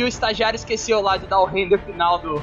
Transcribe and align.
e, 0.00 0.02
o, 0.02 0.06
o 0.06 0.08
estagiário 0.08 0.56
esqueceu 0.56 1.00
lá 1.00 1.16
de 1.16 1.26
dar 1.26 1.40
o 1.40 1.44
render 1.44 1.78
final 1.78 2.18
do, 2.18 2.34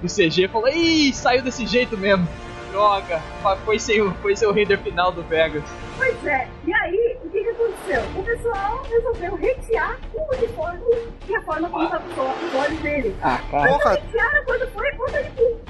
do 0.00 0.08
CG 0.08 0.44
e 0.44 0.48
falou: 0.48 0.68
Ih, 0.68 1.12
saiu 1.12 1.42
desse 1.42 1.66
jeito 1.66 1.96
mesmo. 1.96 2.26
Droga, 2.72 3.22
foi 3.64 3.78
sem, 3.78 4.02
o- 4.02 4.12
foi 4.20 4.36
sem 4.36 4.46
o 4.46 4.52
render 4.52 4.76
final 4.78 5.10
do 5.10 5.22
Vegas. 5.22 5.62
Pois 5.96 6.26
é, 6.26 6.46
e 6.66 6.74
aí, 6.74 7.16
o 7.24 7.30
que, 7.30 7.42
que 7.42 7.48
aconteceu? 7.50 8.02
O 8.16 8.22
pessoal 8.22 8.82
resolveu 8.90 9.34
retear 9.36 9.98
o 10.12 10.36
uniforme 10.36 10.84
e 11.26 11.34
a 11.36 11.40
forma 11.42 11.70
como 11.70 11.84
estava 11.84 12.04
os 12.06 12.54
olhos 12.54 12.78
dele. 12.80 13.16
Ah, 13.22 13.40
cara. 13.50 13.68
Porra, 13.72 13.90
Retearam 13.94 14.44
quando 14.44 14.68
foi 14.72 14.90
conta 14.92 15.22
de 15.22 15.30
cu. 15.30 15.60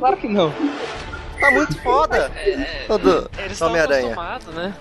Claro 0.00 0.16
que 0.16 0.28
não. 0.28 0.52
tá 1.38 1.50
muito 1.52 1.80
foda. 1.82 2.32
Todo 2.88 3.30
Eles 3.38 3.52
estão 3.52 3.68
Homem-Aranha. 3.68 4.00
acostumados, 4.12 4.46
né? 4.54 4.74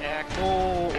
É 0.00 0.24
com 0.36 0.42
o 0.42 0.92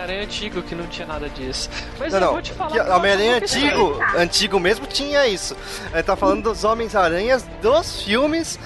Homem-Aranha 0.00 0.22
antigo 0.22 0.62
que 0.62 0.74
não 0.74 0.86
tinha 0.86 1.06
nada 1.06 1.28
disso. 1.28 1.68
Mas 1.98 2.12
Não, 2.12 2.18
eu 2.20 2.24
não. 2.26 2.32
vou 2.32 2.42
te 2.42 2.52
falar. 2.52 2.96
Homem-Aranha 2.96 3.36
antigo, 3.36 3.98
antigo 4.16 4.60
mesmo 4.60 4.86
tinha 4.86 5.26
isso. 5.28 5.56
Gente 5.92 6.04
tá 6.04 6.16
falando 6.16 6.44
dos 6.44 6.64
Homens-Aranhas 6.64 7.42
dos 7.60 8.02
filmes 8.02 8.58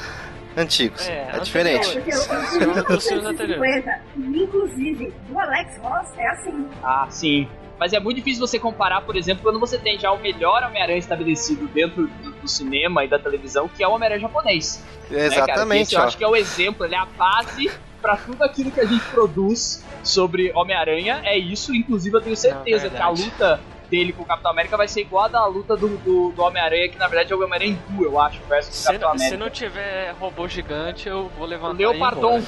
antigos. 0.57 1.07
É, 1.09 1.31
É, 1.35 1.39
diferente. 1.41 1.99
Os 1.99 3.07
filmes 3.07 3.27
anteriores. 3.27 3.85
50, 3.85 4.01
inclusive, 4.17 5.13
do 5.29 5.39
Alex 5.39 5.79
Ross, 5.79 6.09
é 6.17 6.29
assim. 6.29 6.69
Ah, 6.83 7.07
sim. 7.11 7.49
Mas 7.79 7.93
é 7.93 7.99
muito 7.99 8.19
difícil 8.19 8.47
você 8.47 8.57
comparar, 8.57 9.01
por 9.01 9.17
exemplo, 9.17 9.43
quando 9.43 9.59
você 9.59 9.77
tem 9.77 9.99
já 9.99 10.13
o 10.13 10.21
melhor 10.21 10.63
Homem-Aranha 10.63 10.99
estabelecido 10.99 11.67
dentro 11.67 12.07
do, 12.07 12.31
do 12.31 12.49
cinema 12.49 13.05
e 13.05 13.09
da 13.09 13.19
televisão, 13.19 13.69
que 13.69 13.83
é 13.83 13.89
o 13.89 13.91
Homem-Aranha 13.91 14.21
japonês. 14.21 14.83
né, 15.11 15.27
Exatamente, 15.27 15.83
esse 15.83 15.95
eu 15.97 16.03
acho 16.03 16.17
que 16.17 16.23
é 16.23 16.29
o 16.29 16.37
exemplo, 16.37 16.87
ele 16.87 16.95
é 16.95 16.99
a 16.99 17.05
base 17.05 17.69
pra 18.05 18.19
tudo 18.19 18.45
aquilo 18.45 18.71
que 18.71 18.81
a 18.81 18.85
gente 18.85 19.03
produz 19.07 19.83
sobre 20.03 20.53
Homem-Aranha. 20.55 21.23
É 21.25 21.39
isso, 21.39 21.75
inclusive 21.75 22.15
eu 22.15 22.21
tenho 22.21 22.37
certeza 22.37 22.91
Não, 22.91 22.97
que 22.97 23.03
a 23.03 23.09
luta 23.09 23.61
dele 23.91 24.13
com 24.13 24.23
o 24.23 24.27
Capitão 24.27 24.51
América 24.51 24.77
vai 24.77 24.87
ser 24.89 25.01
igual 25.01 25.25
a 25.25 25.29
da 25.29 25.47
luta 25.47 25.75
do, 25.75 25.89
do, 25.99 26.31
do 26.33 26.43
Homem-Aranha, 26.43 26.89
que 26.91 26.99
na 26.99 27.07
verdade 27.09 27.33
é 27.33 27.37
o 27.37 27.39
Homem-Aranha 27.39 27.71
Hindu, 27.89 28.05
eu 28.05 28.21
acho, 28.21 28.41
versus 28.47 28.75
o 28.75 28.77
Se, 28.79 28.87
Capitão 28.89 29.09
não- 29.11 29.19
se 29.19 29.25
América. 29.25 29.45
não 29.45 29.51
tiver 29.51 30.15
robô 30.21 30.47
gigante, 30.47 31.09
eu 31.09 31.31
vou 31.39 31.47
levantar 31.47 31.79
Leopardon. 31.79 32.43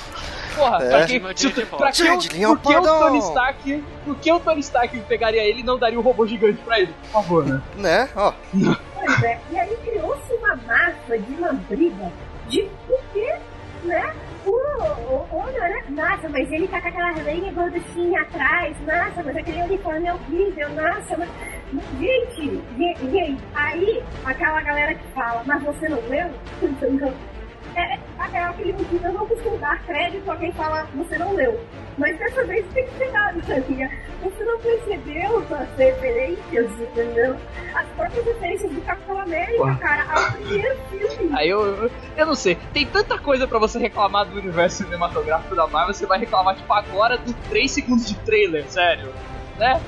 Porra, 0.54 0.82
É. 0.84 0.88
pra 0.90 1.06
que, 1.06 1.20
pra 1.20 1.34
que, 1.34 1.50
por 1.66 1.92
que 1.92 2.76
o. 2.76 2.86
Tony 2.86 3.18
Stark. 3.18 3.84
Por 4.04 4.16
que 4.16 4.32
o 4.32 4.40
Tony 4.40 4.60
Stark 4.60 4.98
pegaria 5.00 5.42
ele 5.42 5.60
e 5.60 5.62
não 5.62 5.78
daria 5.78 5.98
o 5.98 6.02
robô 6.02 6.26
gigante 6.26 6.58
pra 6.64 6.80
ele? 6.80 6.92
Por 7.02 7.10
favor, 7.10 7.44
né? 7.46 7.62
Né? 7.76 8.08
Ó, 8.16 8.32
Pois 8.94 9.22
é, 9.22 9.38
e 9.50 9.58
aí 9.58 9.76
criou-se 9.84 10.32
uma 10.34 10.56
massa 10.66 11.18
de 11.18 11.34
uma 11.34 11.52
briga 11.52 12.10
de 12.48 12.68
porque, 12.86 13.34
né? 13.84 14.14
Nossa, 15.90 16.28
mas 16.28 16.50
ele 16.50 16.66
tá 16.68 16.80
com 16.80 16.88
aquela 16.88 17.08
aranha 17.08 17.52
gorduchinha 17.52 18.22
atrás, 18.22 18.76
nossa, 18.80 19.22
mas 19.22 19.36
aquele 19.36 19.62
uniforme 19.62 20.06
é 20.06 20.14
horrível, 20.14 20.68
nossa, 20.70 21.16
mas. 21.16 21.28
Gente, 21.98 22.62
gente, 22.78 23.10
gente, 23.10 23.42
aí 23.54 24.02
aquela 24.24 24.60
galera 24.60 24.94
que 24.94 25.06
fala, 25.08 25.42
mas 25.44 25.62
você 25.62 25.88
não 25.88 26.00
leu? 26.08 26.30
É, 27.76 27.98
é 28.32 28.42
aquele 28.42 28.72
motivo, 28.72 29.04
eu 29.04 29.12
não 29.12 29.26
costumo 29.26 29.58
dar 29.58 29.82
crédito 29.84 30.30
a 30.30 30.36
quem 30.36 30.50
fala, 30.52 30.88
você 30.94 31.18
não 31.18 31.34
leu. 31.34 31.60
Mas 31.98 32.18
dessa 32.18 32.44
vez 32.44 32.64
tem 32.74 32.86
que 32.86 32.98
ser 32.98 33.10
dado, 33.10 33.42
sabia? 33.46 33.90
Você 34.22 34.44
não 34.44 34.58
percebeu 34.58 35.38
as 35.50 35.78
referências, 35.78 36.70
entendeu? 36.72 37.36
As 37.74 37.86
próprias 37.88 38.24
referências 38.26 38.72
do 38.72 38.80
Capitão 38.82 39.18
América, 39.20 39.62
Ué. 39.62 39.76
cara, 39.76 40.06
ao 40.12 40.32
primeiro 40.32 40.76
filme. 40.90 41.30
Aí 41.34 41.48
eu, 41.48 41.64
eu, 41.64 41.90
eu 42.16 42.26
não 42.26 42.34
sei, 42.34 42.56
tem 42.72 42.84
tanta 42.86 43.18
coisa 43.18 43.46
pra 43.46 43.58
você 43.58 43.78
reclamar 43.78 44.26
do 44.26 44.38
universo 44.38 44.84
cinematográfico 44.84 45.54
da 45.54 45.66
Marvel, 45.66 45.94
você 45.94 46.06
vai 46.06 46.18
reclamar, 46.18 46.56
tipo, 46.56 46.72
agora 46.72 47.16
dos 47.16 47.34
3 47.48 47.70
segundos 47.70 48.06
de 48.06 48.14
trailer, 48.18 48.64
sério, 48.68 49.12
né? 49.58 49.80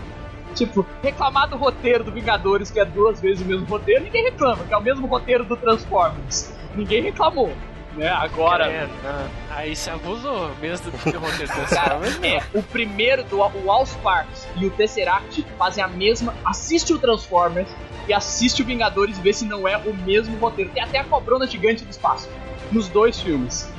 Tipo, 0.55 0.87
reclamar 1.03 1.49
do 1.49 1.57
roteiro 1.57 2.05
do 2.05 2.11
Vingadores, 2.11 2.71
que 2.71 2.81
é 2.81 2.85
duas 2.85 3.21
vezes 3.21 3.43
o 3.43 3.45
mesmo 3.45 3.67
roteiro, 3.67 4.05
ninguém 4.05 4.25
reclama, 4.25 4.65
que 4.65 4.73
é 4.73 4.77
o 4.77 4.83
mesmo 4.83 5.07
roteiro 5.07 5.45
do 5.45 5.57
Transformers. 5.57 6.55
Ninguém 6.75 7.03
reclamou, 7.03 7.53
né? 7.99 8.09
Agora. 8.09 8.67
É, 8.67 8.87
não. 8.87 9.31
Aí 9.51 9.75
se 9.75 9.91
abusou 9.91 10.51
mesmo 10.61 10.91
do 10.91 10.99
que 10.99 11.09
o 11.11 11.21
Cara, 11.69 12.01
é, 12.23 12.43
o 12.57 12.63
primeiro 12.63 13.25
do 13.25 13.39
o 13.39 13.71
All 13.71 13.85
Sparks 13.85 14.47
e 14.57 14.67
o 14.67 14.71
Tesseract 14.71 15.45
fazem 15.59 15.83
a 15.83 15.89
mesma. 15.89 16.35
Assiste 16.45 16.93
o 16.93 16.99
Transformers 16.99 17.69
e 18.07 18.15
assiste 18.15 18.63
o 18.63 18.65
Vingadores 18.65 19.19
e 19.19 19.21
vê 19.21 19.33
se 19.33 19.45
não 19.45 19.67
é 19.67 19.77
o 19.77 19.95
mesmo 19.95 20.39
roteiro. 20.39 20.71
Tem 20.71 20.83
até 20.83 20.99
a 20.99 21.05
cobrona 21.05 21.47
gigante 21.47 21.85
do 21.85 21.91
espaço. 21.91 22.29
Nos 22.71 22.89
dois 22.89 23.21
filmes. 23.21 23.71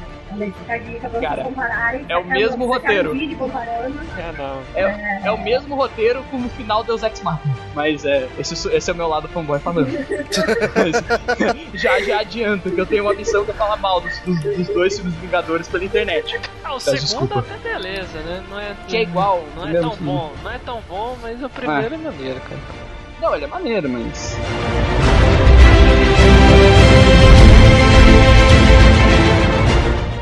Cara, 1.21 1.43
compararem. 1.43 2.05
é 2.07 2.17
o 2.17 2.25
mesmo 2.25 2.65
roteiro. 2.65 3.11
É, 4.17 4.31
não. 4.37 4.61
É, 4.75 5.21
é 5.25 5.31
o 5.31 5.37
mesmo 5.37 5.75
roteiro 5.75 6.23
como 6.29 6.47
o 6.47 6.49
final 6.51 6.83
Deus 6.83 7.03
Ex 7.03 7.21
Machina. 7.21 7.55
Mas 7.73 8.05
é, 8.05 8.27
esse, 8.37 8.67
esse 8.75 8.89
é 8.89 8.93
o 8.93 8.95
meu 8.95 9.07
lado 9.07 9.27
fanboy 9.27 9.59
falando. 9.59 9.89
Mas, 10.75 11.73
já, 11.81 11.99
já 12.01 12.19
adianto 12.19 12.69
que 12.71 12.79
eu 12.79 12.85
tenho 12.85 13.03
uma 13.03 13.13
missão 13.13 13.43
que 13.43 13.51
é 13.51 13.53
falar 13.53 13.77
mal 13.77 14.01
dos, 14.01 14.19
dos, 14.19 14.39
dos 14.39 14.67
dois 14.67 14.95
filmes 14.97 15.15
Vingadores 15.15 15.67
pela 15.67 15.83
internet. 15.83 16.39
Ah, 16.63 16.71
o 16.71 16.73
Peço 16.75 16.85
segundo 17.07 17.27
desculpa. 17.29 17.39
até 17.39 17.57
beleza, 17.57 18.19
né? 18.19 18.43
Não 18.49 18.59
é, 18.59 18.75
Que 18.87 18.97
é 18.97 19.01
igual. 19.03 19.43
Não 19.55 19.67
é 19.67 19.73
tão 19.79 19.91
filme. 19.91 20.11
bom, 20.11 20.31
não 20.43 20.51
é 20.51 20.57
tão 20.59 20.81
bom, 20.87 21.17
mas 21.21 21.43
o 21.43 21.49
primeiro 21.49 21.95
é 21.95 21.97
maneiro, 21.97 22.39
cara. 22.41 22.61
Não, 23.21 23.35
ele 23.35 23.45
é 23.45 23.47
maneiro, 23.47 23.89
mas. 23.89 24.37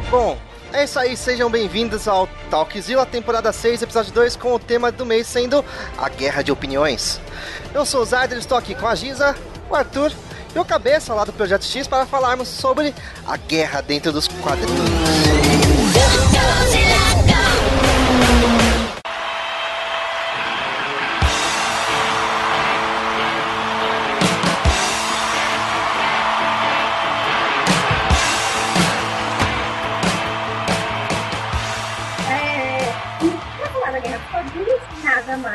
Bom, 0.10 0.38
é 0.72 0.86
isso 0.86 0.98
aí, 0.98 1.18
sejam 1.18 1.50
bem-vindos 1.50 2.08
ao 2.08 2.28
Talkzilla, 2.50 3.06
temporada 3.06 3.52
6, 3.52 3.82
episódio 3.82 4.14
2, 4.14 4.38
com 4.38 4.54
o 4.54 4.60
tema 4.60 4.90
do 4.90 5.06
mês 5.06 5.28
sendo 5.28 5.64
a 5.98 6.08
Guerra 6.08 6.42
de 6.42 6.50
Opiniões. 6.50 7.20
Eu 7.74 7.86
sou 7.86 8.04
o 8.04 8.06
Zayder, 8.06 8.38
estou 8.38 8.58
aqui 8.58 8.74
com 8.74 8.88
a 8.88 8.96
Giza, 8.96 9.36
o 9.70 9.76
Arthur 9.76 10.14
e 10.56 10.60
o 10.60 10.64
Cabeça 10.64 11.14
lá 11.14 11.26
do 11.26 11.34
Projeto 11.34 11.66
X 11.66 11.88
para 11.88 12.06
falarmos 12.06 12.48
sobre 12.48 12.96
a 13.26 13.36
guerra 13.36 13.82
dentro 13.82 14.14
dos 14.14 14.30
quadrinhos. 14.30 14.80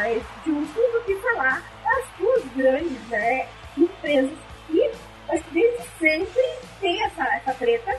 Nada 0.03 0.09
mais 0.09 0.23
justo 0.45 0.81
do 0.81 1.05
que 1.05 1.15
falar 1.17 1.63
das 1.85 2.05
duas 2.19 2.45
grandes 2.57 3.09
né, 3.09 3.47
empresas 3.77 4.39
que 4.67 4.91
acho 5.29 5.45
que 5.45 5.51
desde 5.53 5.89
sempre 5.99 6.43
tem 6.81 7.03
essa, 7.05 7.25
essa 7.37 7.55
treta, 7.55 7.93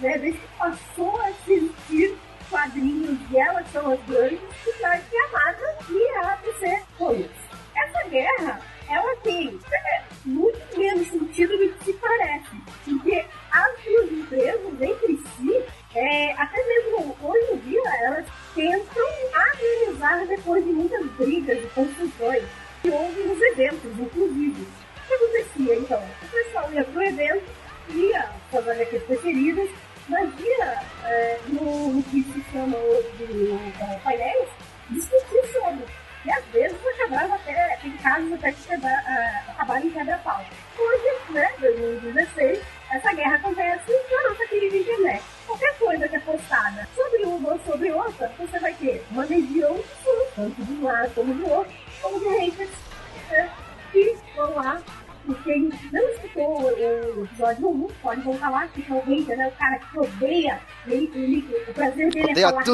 né, 0.00 0.18
desde 0.18 0.38
que 0.38 0.48
passou 0.58 1.20
a 1.20 1.30
existir 1.30 2.16
quadrinhos 2.50 3.18
e 3.30 3.36
elas 3.36 3.66
são 3.72 3.90
as 3.90 4.00
grandes, 4.04 4.40
que 4.62 4.72
vai 4.82 5.00
ser 5.00 5.16
a 5.16 5.28
Marvel 5.28 5.74
e 5.90 6.16
a 6.18 6.36
DC 6.36 6.82
Comics. 6.98 7.46
Essa 7.74 8.08
guerra, 8.08 8.60
ela 8.88 9.16
tem 9.16 9.58
é, 9.72 10.02
muito 10.24 10.78
menos 10.78 11.08
sentido 11.08 11.56
do 11.56 11.72
que 11.72 11.84
se 11.84 11.92
parece, 11.94 12.56
porque 12.84 13.26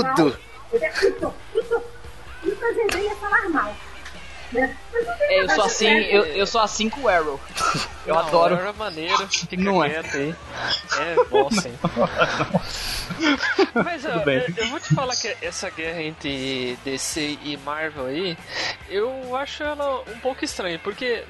é 0.01 0.15
tudo. 0.15 0.39
o 0.73 0.79
é 3.09 3.15
falar 3.17 3.49
mal. 3.51 3.77
Né? 4.53 4.77
É, 5.31 5.41
eu 5.43 5.49
sou 5.49 5.65
assim, 5.65 5.87
eu, 5.87 6.25
eu 6.27 6.47
sou 6.47 6.61
assim 6.61 6.91
com 6.91 7.01
o 7.03 7.09
Arrow. 7.09 7.41
Eu 8.07 8.15
Não, 8.15 8.21
adoro. 8.21 8.55
Era 8.55 8.73
maneiro, 8.75 9.27
fica 9.29 9.57
Não 9.57 9.83
é. 9.83 9.89
quieto 9.91 10.17
aí. 10.17 10.35
É 11.01 11.25
bom 11.31 11.51
sim. 11.51 11.73
Mas 13.83 14.05
ó, 14.05 14.11
Tudo 14.13 14.25
bem. 14.27 14.45
eu, 14.57 14.65
eu 14.65 14.69
vou 14.69 14.79
te 14.79 14.95
falar 14.95 15.17
que 15.17 15.35
essa 15.41 15.71
guerra 15.71 16.03
entre 16.03 16.79
DC 16.85 17.39
e 17.43 17.57
Marvel 17.65 18.07
aí, 18.07 18.37
eu 18.91 19.35
acho 19.37 19.63
ela 19.63 20.01
um 20.03 20.19
pouco 20.19 20.45
estranha, 20.45 20.79
porque 20.79 21.25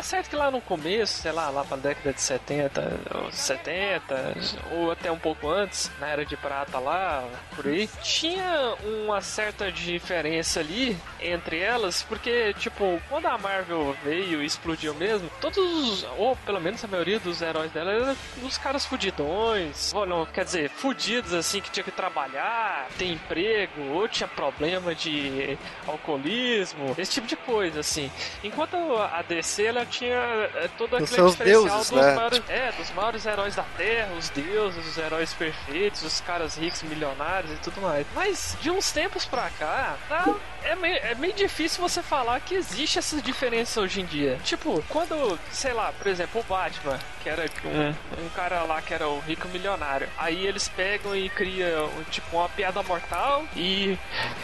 tá 0.00 0.04
certo 0.04 0.30
que 0.30 0.36
lá 0.36 0.50
no 0.50 0.62
começo, 0.62 1.20
sei 1.20 1.30
lá, 1.30 1.50
lá 1.50 1.62
pra 1.62 1.76
década 1.76 2.14
de 2.14 2.22
70, 2.22 3.00
ou 3.22 3.30
70, 3.30 4.34
ou 4.72 4.90
até 4.90 5.12
um 5.12 5.18
pouco 5.18 5.46
antes, 5.50 5.90
na 6.00 6.06
era 6.08 6.24
de 6.24 6.38
prata 6.38 6.78
lá, 6.78 7.22
por 7.54 7.66
aí, 7.66 7.86
tinha 8.02 8.74
uma 9.04 9.20
certa 9.20 9.70
diferença 9.70 10.60
ali 10.60 10.96
entre 11.20 11.58
elas, 11.58 12.02
porque, 12.02 12.54
tipo, 12.54 12.98
quando 13.10 13.26
a 13.26 13.36
Marvel 13.36 13.94
veio 14.02 14.42
e 14.42 14.46
explodiu 14.46 14.94
mesmo, 14.94 15.30
todos, 15.38 15.58
os- 15.58 16.06
ou 16.16 16.34
pelo 16.46 16.60
menos 16.60 16.82
a 16.82 16.88
maioria 16.88 17.18
dos 17.20 17.42
heróis 17.42 17.70
dela 17.70 17.92
eram 17.92 18.16
os 18.42 18.56
caras 18.56 18.86
fudidões, 18.86 19.92
ou 19.92 20.06
não, 20.06 20.24
quer 20.24 20.46
dizer, 20.46 20.70
fudidos 20.70 21.34
assim, 21.34 21.60
que 21.60 21.70
tinha 21.70 21.84
que 21.84 21.90
trabalhar, 21.90 22.88
ter 22.96 23.04
emprego, 23.06 23.82
ou 23.92 24.08
tinha 24.08 24.26
problema 24.28 24.94
de 24.94 25.58
alcoolismo, 25.86 26.94
esse 26.96 27.12
tipo 27.12 27.26
de 27.26 27.36
coisa, 27.36 27.80
assim. 27.80 28.10
Enquanto 28.42 28.76
a 28.96 29.20
DC, 29.22 29.64
ela 29.64 29.84
tinha 29.90 30.16
é, 30.16 30.68
todo 30.78 30.96
Os 30.96 31.02
aquele 31.02 31.14
seus 31.14 31.32
diferencial 31.32 31.62
deuses, 31.64 31.90
dos 31.90 32.00
né? 32.00 32.14
maiores, 32.14 32.42
é, 32.48 32.72
dos 32.72 32.90
maiores 32.92 33.26
heróis 33.26 33.54
da 33.54 33.64
Terra, 33.76 34.12
os 34.18 34.28
deuses, 34.30 34.86
os 34.86 34.96
heróis 34.96 35.34
perfeitos, 35.34 36.02
os 36.02 36.20
caras 36.20 36.56
ricos, 36.56 36.82
milionários 36.82 37.52
e 37.52 37.56
tudo 37.56 37.80
mais. 37.80 38.06
Mas 38.14 38.56
de 38.60 38.70
uns 38.70 38.90
tempos 38.92 39.26
pra 39.26 39.50
cá, 39.50 39.96
tá, 40.08 40.34
é, 40.62 40.74
meio, 40.76 40.96
é 40.96 41.14
meio 41.14 41.32
difícil 41.32 41.80
você 41.80 42.02
falar 42.02 42.40
que 42.40 42.54
existe 42.54 42.98
essa 42.98 43.20
diferença 43.20 43.80
hoje 43.80 44.00
em 44.00 44.04
dia. 44.04 44.38
Tipo, 44.44 44.82
quando, 44.88 45.38
sei 45.50 45.72
lá, 45.72 45.92
por 45.92 46.06
exemplo, 46.06 46.40
o 46.40 46.44
Batman, 46.44 46.98
que 47.22 47.28
era 47.28 47.44
um, 47.64 48.24
um 48.24 48.28
cara 48.30 48.62
lá 48.62 48.80
que 48.80 48.94
era 48.94 49.08
o 49.08 49.20
rico 49.20 49.48
milionário, 49.48 50.08
aí 50.16 50.46
eles 50.46 50.68
pegam 50.68 51.14
e 51.14 51.28
criam 51.28 51.90
tipo 52.10 52.36
uma 52.36 52.48
piada 52.48 52.82
mortal 52.82 53.44
e, 53.56 53.98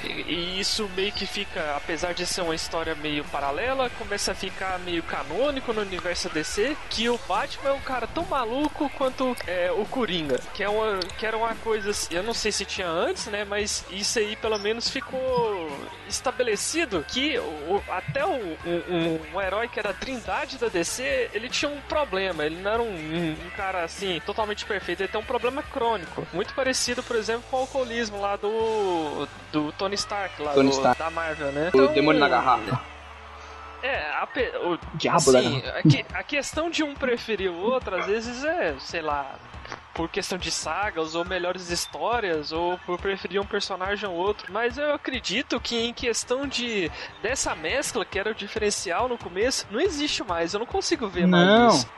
e 0.05 0.59
isso 0.61 0.89
meio 0.95 1.13
que 1.13 1.27
fica, 1.27 1.77
apesar 1.77 2.13
de 2.13 2.27
ser 2.27 2.43
uma 2.43 2.55
história 2.55 2.95
meio 2.95 3.25
paralela, 3.25 3.91
começa 3.91 4.33
a 4.33 4.35
ficar 4.35 4.79
meio 4.81 5.03
canônico 5.37 5.73
no 5.73 5.83
universo 5.83 6.29
DC, 6.31 6.77
que 6.89 7.09
o 7.09 7.19
Batman 7.29 7.71
é 7.71 7.73
um 7.73 7.81
cara 7.81 8.07
tão 8.07 8.25
maluco 8.25 8.89
quanto 8.97 9.37
é, 9.47 9.71
o 9.71 9.85
Coringa, 9.85 10.41
que, 10.55 10.63
é 10.63 10.69
uma, 10.69 10.99
que 11.19 11.27
era 11.27 11.37
uma 11.37 11.55
coisa, 11.57 11.91
assim, 11.91 12.15
eu 12.15 12.23
não 12.23 12.33
sei 12.33 12.51
se 12.51 12.65
tinha 12.65 12.89
antes, 12.89 13.27
né, 13.27 13.45
mas 13.45 13.85
isso 13.91 14.19
aí 14.19 14.35
pelo 14.37 14.59
menos 14.59 14.89
ficou 14.89 15.69
estabelecido 16.09 17.05
que 17.09 17.39
o- 17.39 17.83
até 17.89 18.25
o- 18.25 18.31
um, 18.65 18.83
um- 18.89 19.21
um 19.35 19.41
herói 19.41 19.69
que 19.69 19.79
era 19.79 19.91
a 19.91 19.95
trindade 19.95 20.57
da 20.59 20.69
DC, 20.69 21.31
ele 21.35 21.49
tinha 21.49 21.71
um 21.71 21.81
problema, 21.83 22.45
ele 22.45 22.57
não 22.57 22.71
era 22.71 22.83
um, 22.83 22.87
um- 22.95 23.37
cara 23.57 23.85
assim, 23.85 24.21
totalmente 24.25 24.65
perfeito, 24.65 25.01
ele 25.03 25.09
tem 25.09 25.21
um 25.21 25.25
problema 25.25 25.63
crônico, 25.63 26.27
muito 26.33 26.55
parecido, 26.55 27.03
por 27.03 27.17
exemplo, 27.17 27.45
com 27.51 27.57
o 27.57 27.61
alcoolismo 27.61 28.21
lá 28.21 28.37
do, 28.37 29.29
do 29.53 29.73
Tony 29.73 29.95
Stark, 29.95 30.41
lá 30.43 30.53
Tony 30.53 30.71
do- 30.71 30.75
Stark. 30.77 30.99
da 30.99 31.11
Marvel, 31.11 31.53
né? 31.53 31.71
O 31.75 31.89
demônio 31.89 32.21
na 32.21 32.29
garrafa. 32.29 32.96
É, 33.83 34.11
a, 34.21 34.27
pe- 34.27 34.53
o, 34.59 34.79
Diabo 34.95 35.33
da 35.33 35.39
assim, 35.39 35.63
a, 35.69 35.83
que- 35.83 36.05
a 36.15 36.23
questão 36.23 36.71
de 36.71 36.83
um 36.83 36.95
preferir 36.95 37.51
o 37.51 37.57
outro, 37.61 37.95
às 37.97 38.07
vezes 38.07 38.43
é, 38.45 38.75
sei 38.81 39.01
lá, 39.03 39.35
por 39.95 40.09
questão 40.09 40.37
de 40.39 40.51
sagas, 40.51 41.15
ou 41.15 41.25
melhores 41.25 41.71
histórias, 41.71 42.53
ou 42.53 42.79
por 42.81 42.99
preferir 42.99 43.41
um 43.41 43.47
personagem 43.47 44.09
ou 44.09 44.15
outro. 44.15 44.53
Mas 44.53 44.77
eu 44.79 44.93
acredito 44.95 45.59
que 45.61 45.77
em 45.87 45.93
questão 45.93 46.47
de 46.47 46.91
dessa 47.23 47.55
mescla, 47.55 48.05
que 48.05 48.19
era 48.19 48.31
o 48.31 48.35
diferencial 48.35 49.09
no 49.09 49.17
começo, 49.19 49.67
não 49.71 49.81
existe 49.81 50.23
mais. 50.25 50.53
Eu 50.53 50.61
não 50.61 50.67
consigo 50.67 51.09
ver 51.09 51.27
Não. 51.27 51.39
mais 51.39 51.75
isso. 51.77 51.89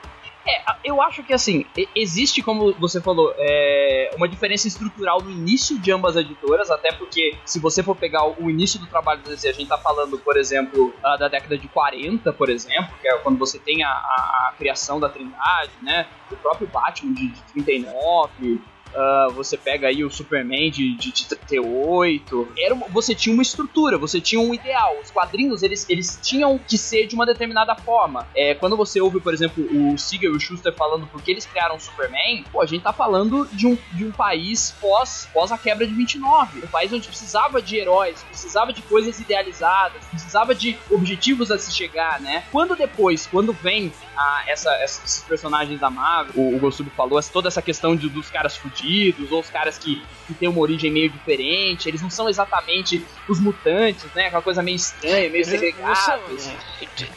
É, 0.51 0.63
eu 0.83 0.99
acho 1.01 1.21
que 1.23 1.31
assim, 1.33 1.63
existe, 1.95 2.41
como 2.41 2.73
você 2.73 2.99
falou, 2.99 3.31
é, 3.37 4.09
uma 4.15 4.27
diferença 4.27 4.67
estrutural 4.67 5.21
no 5.21 5.29
início 5.29 5.77
de 5.77 5.91
ambas 5.91 6.17
as 6.17 6.25
editoras, 6.25 6.71
até 6.71 6.91
porque 6.93 7.37
se 7.45 7.59
você 7.59 7.83
for 7.83 7.95
pegar 7.95 8.25
o, 8.27 8.49
início 8.49 8.79
do 8.79 8.87
trabalho 8.87 9.21
da 9.21 9.29
DC, 9.29 9.47
a 9.49 9.53
gente 9.53 9.67
tá 9.67 9.77
falando, 9.77 10.17
por 10.17 10.37
exemplo, 10.37 10.91
da 11.01 11.27
década 11.27 11.55
de 11.57 11.67
40, 11.67 12.33
por 12.33 12.49
exemplo, 12.49 12.89
que 12.99 13.07
é 13.07 13.15
quando 13.19 13.37
você 13.37 13.59
tem 13.59 13.83
a, 13.83 13.89
a- 13.89 14.49
a 14.49 14.53
criação 14.57 14.99
da 14.99 15.07
Trindade, 15.09 15.71
né? 15.83 16.07
O 16.31 16.35
próprio 16.37 16.67
Batman 16.67 17.13
de, 17.13 17.27
de 17.27 17.41
39. 17.53 18.59
Ah, 18.95 19.27
você 19.33 19.57
pega 19.57 19.87
aí 19.87 20.03
o 20.03 20.09
Superman 20.09 20.71
de, 20.71 20.95
de, 20.95 21.11
de 21.11 21.25
38. 21.27 22.53
Era, 22.57 22.75
você 22.75 23.13
tinha 23.13 23.33
uma 23.33 23.41
estrutura, 23.41 23.97
você 23.97 24.19
tinha 24.19 24.41
um 24.41 24.53
ideal. 24.53 24.97
Os 25.01 25.11
quadrinhos, 25.11 25.63
eles, 25.63 25.85
eles 25.89 26.19
tinham 26.21 26.57
que 26.57 26.77
ser 26.77 27.07
de 27.07 27.15
uma 27.15 27.25
determinada 27.25 27.75
forma. 27.75 28.27
É, 28.35 28.53
quando 28.53 28.75
você 28.75 28.99
ouve, 28.99 29.19
por 29.19 29.33
exemplo, 29.33 29.63
o 29.63 29.97
Siegel 29.97 30.33
e 30.33 30.37
o 30.37 30.39
Schuster 30.39 30.73
falando 30.73 31.07
porque 31.07 31.31
eles 31.31 31.45
criaram 31.45 31.75
o 31.75 31.79
Superman, 31.79 32.43
pô, 32.51 32.61
a 32.61 32.65
gente 32.65 32.81
tá 32.81 32.93
falando 32.93 33.47
de 33.51 33.67
um, 33.67 33.77
de 33.93 34.05
um 34.05 34.11
país 34.11 34.75
pós, 34.79 35.27
pós 35.33 35.51
a 35.51 35.57
quebra 35.57 35.85
de 35.85 35.93
29. 35.93 36.59
Um 36.65 36.67
país 36.67 36.91
onde 36.91 37.07
precisava 37.07 37.61
de 37.61 37.77
heróis, 37.77 38.23
precisava 38.23 38.73
de 38.73 38.81
coisas 38.81 39.19
idealizadas, 39.19 40.03
precisava 40.05 40.55
de 40.55 40.77
objetivos 40.89 41.51
a 41.51 41.57
se 41.57 41.71
chegar, 41.71 42.19
né? 42.19 42.43
Quando 42.51 42.75
depois, 42.75 43.27
quando 43.27 43.53
vem 43.53 43.91
a, 44.21 44.43
essa, 44.47 44.83
esses 44.83 45.23
personagens 45.23 45.79
da 45.79 45.89
Marvel, 45.89 46.33
o, 46.35 46.57
o 46.57 46.59
falou, 46.91 47.19
toda 47.31 47.47
essa 47.47 47.61
questão 47.61 47.95
de- 47.95 48.09
dos 48.09 48.29
caras 48.29 48.57
fudidos, 48.57 49.31
ou 49.31 49.39
os 49.39 49.49
caras 49.49 49.77
que, 49.77 50.03
que 50.27 50.33
têm 50.33 50.49
uma 50.49 50.59
origem 50.59 50.91
meio 50.91 51.09
diferente, 51.09 51.87
eles 51.87 52.01
não 52.01 52.09
são 52.09 52.27
exatamente 52.27 53.05
os 53.29 53.39
mutantes, 53.39 54.03
né? 54.13 54.27
Aquela 54.27 54.41
coisa 54.41 54.61
meio 54.61 54.75
estranha, 54.75 55.29
meio 55.29 55.45
segregados. 55.45 55.99
são- 55.99 56.19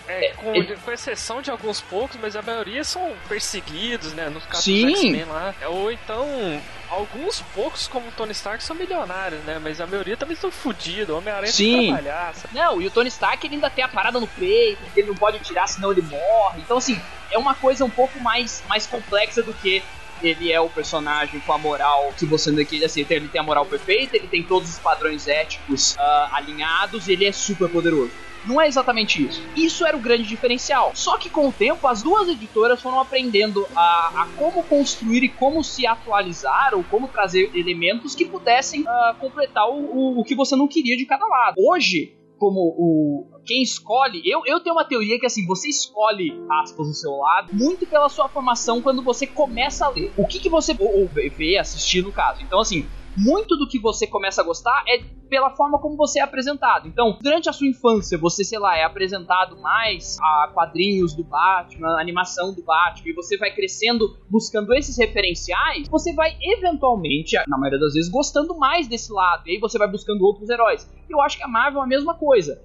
é, 0.07 0.29
com, 0.37 0.55
ele- 0.55 0.77
com 0.77 0.93
exceção 0.93 1.43
de 1.43 1.51
alguns 1.51 1.81
poucos, 1.81 2.17
mas 2.23 2.37
a 2.37 2.43
maioria 2.43 2.85
são 2.85 3.13
perseguidos, 3.29 4.13
né? 4.13 4.29
Nos 4.29 4.45
casos 4.47 4.65
Sim. 4.65 4.87
dos 4.87 5.01
X-Men 5.01 5.25
lá. 5.25 5.55
É, 5.61 5.67
Ou 5.69 5.91
então, 5.91 6.25
alguns 6.93 7.41
poucos, 7.55 7.89
como 7.89 8.09
o 8.09 8.13
Tony 8.13 8.33
Stark, 8.33 8.63
são 8.63 8.77
milionários, 8.77 9.43
né? 9.45 9.59
Mas 9.59 9.81
a 9.81 9.87
maioria 9.87 10.17
também 10.17 10.35
estão 10.35 10.51
fodidos. 10.51 11.15
Homem-Aranha 11.15 11.53
tem 11.53 11.81
que 11.81 11.87
trabalhar, 11.87 12.35
sabe? 12.35 12.55
Não, 12.55 12.81
e 12.81 12.87
o 12.87 12.91
Tony 12.91 13.09
Stark 13.09 13.47
ele 13.47 13.55
ainda 13.55 13.71
tem 13.71 13.83
a 13.83 13.89
parada 13.89 14.21
no 14.21 14.27
peito, 14.27 14.83
que 14.93 15.01
ele 15.01 15.09
não 15.09 15.15
pode 15.15 15.39
tirar 15.41 15.67
senão 15.67 15.91
ele 15.91 16.03
morre. 16.03 16.61
Então, 16.61 16.77
assim, 16.77 17.01
é 17.31 17.39
uma 17.39 17.55
coisa 17.55 17.85
um 17.85 17.91
pouco 17.91 18.21
mais, 18.21 18.63
mais 18.69 18.87
complexa 18.87 19.43
do 19.43 19.55
que 19.55 19.83
ele 20.23 20.53
é 20.53 20.61
o 20.61 20.69
personagem 20.69 21.41
com 21.41 21.53
a 21.53 21.59
moral 21.59 22.13
que 22.17 22.25
você 22.25 22.51
não 22.53 22.65
queria 22.65 22.87
assim, 22.87 23.05
ele 23.11 23.27
tem 23.27 23.41
a 23.41 23.45
moral 23.45 23.67
perfeita, 23.67 24.17
ele 24.17 24.29
tem 24.29 24.43
todos 24.43 24.71
os 24.71 24.79
padrões 24.79 25.27
éticos 25.27 25.97
ah, 25.99 26.31
alinhados 26.35 27.09
e 27.09 27.13
ele 27.13 27.25
é 27.25 27.33
super 27.33 27.69
poderoso. 27.69 28.13
Não 28.45 28.61
é 28.61 28.67
exatamente 28.67 29.25
isso. 29.25 29.49
Isso 29.55 29.87
era 29.87 29.97
o 29.97 30.01
grande 30.01 30.25
diferencial. 30.25 30.93
Só 30.95 31.19
que 31.19 31.31
com 31.31 31.49
o 31.49 31.53
tempo, 31.53 31.87
as 31.87 32.03
duas 32.03 32.29
editoras 32.29 32.81
foram 32.81 33.01
aprendendo 33.01 33.67
a, 33.75 34.23
a 34.23 34.33
como 34.37 34.65
construir 34.65 35.23
e 35.23 35.29
como 35.29 35.63
se 35.63 35.87
atualizar, 35.87 36.75
ou 36.75 36.83
como 36.85 37.09
trazer 37.09 37.51
elementos 37.55 38.15
que 38.15 38.25
pudessem 38.25 38.85
ah, 38.87 39.17
completar 39.19 39.69
o, 39.69 39.75
o, 39.75 40.21
o 40.21 40.25
que 40.25 40.35
você 40.35 40.57
não 40.57 40.69
queria 40.69 40.97
de 40.97 41.07
cada 41.07 41.27
lado. 41.27 41.57
Hoje, 41.59 42.17
como 42.39 42.61
o 42.61 43.33
quem 43.45 43.63
escolhe, 43.63 44.23
eu, 44.25 44.43
eu 44.47 44.61
tenho 44.61 44.75
uma 44.75 44.85
teoria 44.85 45.19
que 45.19 45.27
assim, 45.27 45.47
você 45.47 45.69
escolhe 45.69 46.33
aspas 46.63 46.89
o 46.89 46.95
seu 46.95 47.13
lado 47.13 47.53
muito 47.53 47.87
pela 47.87 48.09
sua 48.09 48.29
formação 48.29 48.81
quando 48.81 49.03
você 49.03 49.27
começa 49.27 49.87
a 49.87 49.89
ler. 49.91 50.13
O 50.17 50.27
que 50.27 50.39
que 50.39 50.49
você 50.49 50.75
ou, 50.79 51.03
ou 51.03 51.09
vê, 51.09 51.59
assistir 51.59 52.03
no 52.03 52.13
caso. 52.13 52.43
Então 52.43 52.61
assim, 52.61 52.89
muito 53.17 53.57
do 53.57 53.69
que 53.69 53.79
você 53.79 54.07
começa 54.07 54.41
a 54.41 54.45
gostar 54.45 54.85
é 54.89 55.03
pela 55.29 55.51
forma 55.51 55.79
como 55.79 55.97
você 55.97 56.19
é 56.19 56.23
apresentado. 56.23 56.87
Então, 56.87 57.19
durante 57.23 57.49
a 57.49 57.53
sua 57.53 57.67
infância, 57.67 58.19
você, 58.19 58.45
sei 58.45 58.59
lá, 58.59 58.77
é 58.77 58.85
apresentado 58.85 59.59
mais 59.61 60.19
a 60.21 60.51
quadrinhos 60.53 61.15
do 61.15 61.25
Batman, 61.25 61.99
animação 61.99 62.55
do 62.55 62.63
Batman, 62.63 63.09
e 63.09 63.15
você 63.15 63.39
vai 63.39 63.51
crescendo 63.51 64.15
buscando 64.29 64.75
esses 64.75 64.97
referenciais, 64.99 65.89
você 65.89 66.13
vai 66.13 66.37
eventualmente, 66.41 67.37
na 67.49 67.57
maioria 67.57 67.81
das 67.81 67.95
vezes, 67.95 68.11
gostando 68.11 68.55
mais 68.59 68.87
desse 68.87 69.11
lado. 69.11 69.45
E 69.47 69.53
aí 69.53 69.59
você 69.59 69.79
vai 69.79 69.89
buscando 69.89 70.23
outros 70.23 70.51
heróis. 70.51 70.87
Eu 71.09 71.21
acho 71.23 71.39
que 71.39 71.45
a 71.45 71.49
Marvel 71.49 71.81
é 71.81 71.85
a 71.85 71.89
mesma 71.89 72.15
coisa. 72.15 72.61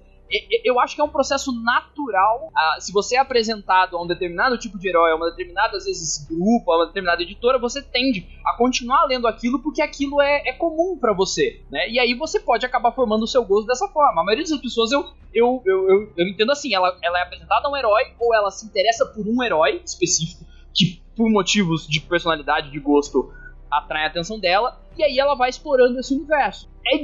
Eu 0.64 0.78
acho 0.80 0.94
que 0.94 1.00
é 1.00 1.04
um 1.04 1.08
processo 1.08 1.52
natural. 1.62 2.50
ah, 2.54 2.76
se 2.80 2.92
você 2.92 3.16
é 3.16 3.18
apresentado 3.18 3.96
a 3.96 4.02
um 4.02 4.06
determinado 4.06 4.58
tipo 4.58 4.78
de 4.78 4.88
herói, 4.88 5.12
a 5.12 5.16
uma 5.16 5.30
determinada, 5.30 5.76
às 5.76 5.84
vezes, 5.84 6.26
grupo, 6.26 6.70
a 6.70 6.76
uma 6.76 6.86
determinada 6.86 7.22
editora, 7.22 7.58
você 7.58 7.82
tende 7.82 8.26
a 8.44 8.56
continuar 8.56 9.06
lendo 9.06 9.26
aquilo 9.26 9.62
porque 9.62 9.80
aquilo 9.80 10.20
é, 10.20 10.48
é 10.48 10.52
comum 10.52 10.98
pra 10.98 11.12
você, 11.12 11.62
né? 11.70 11.88
E 11.88 11.98
aí 11.98 12.14
você 12.14 12.40
pode 12.40 12.66
acabar 12.66 12.92
formando 12.92 13.22
o 13.22 13.28
seu 13.28 13.44
gosto 13.44 13.66
dessa 13.66 13.88
forma. 13.88 14.20
A 14.20 14.24
maioria 14.24 14.44
das 14.44 14.60
pessoas 14.60 14.92
eu, 14.92 15.04
eu, 15.32 15.62
eu, 15.64 15.88
eu, 15.88 16.12
eu 16.16 16.28
entendo 16.28 16.52
assim: 16.52 16.74
ela, 16.74 16.96
ela 17.02 17.18
é 17.18 17.22
apresentada 17.22 17.66
a 17.66 17.70
um 17.70 17.76
herói 17.76 18.02
ou 18.18 18.34
ela 18.34 18.50
se 18.50 18.66
interessa 18.66 19.06
por 19.06 19.26
um 19.26 19.42
herói 19.42 19.82
específico 19.84 20.44
que, 20.74 21.02
por 21.16 21.28
motivos 21.30 21.86
de 21.88 22.00
personalidade, 22.00 22.70
de 22.70 22.78
gosto, 22.78 23.32
atrai 23.70 24.04
a 24.04 24.06
atenção 24.08 24.38
dela, 24.38 24.78
e 24.96 25.02
aí 25.04 25.18
ela 25.18 25.34
vai 25.34 25.50
explorando 25.50 25.98
esse 25.98 26.14
universo. 26.14 26.68
É, 26.86 26.96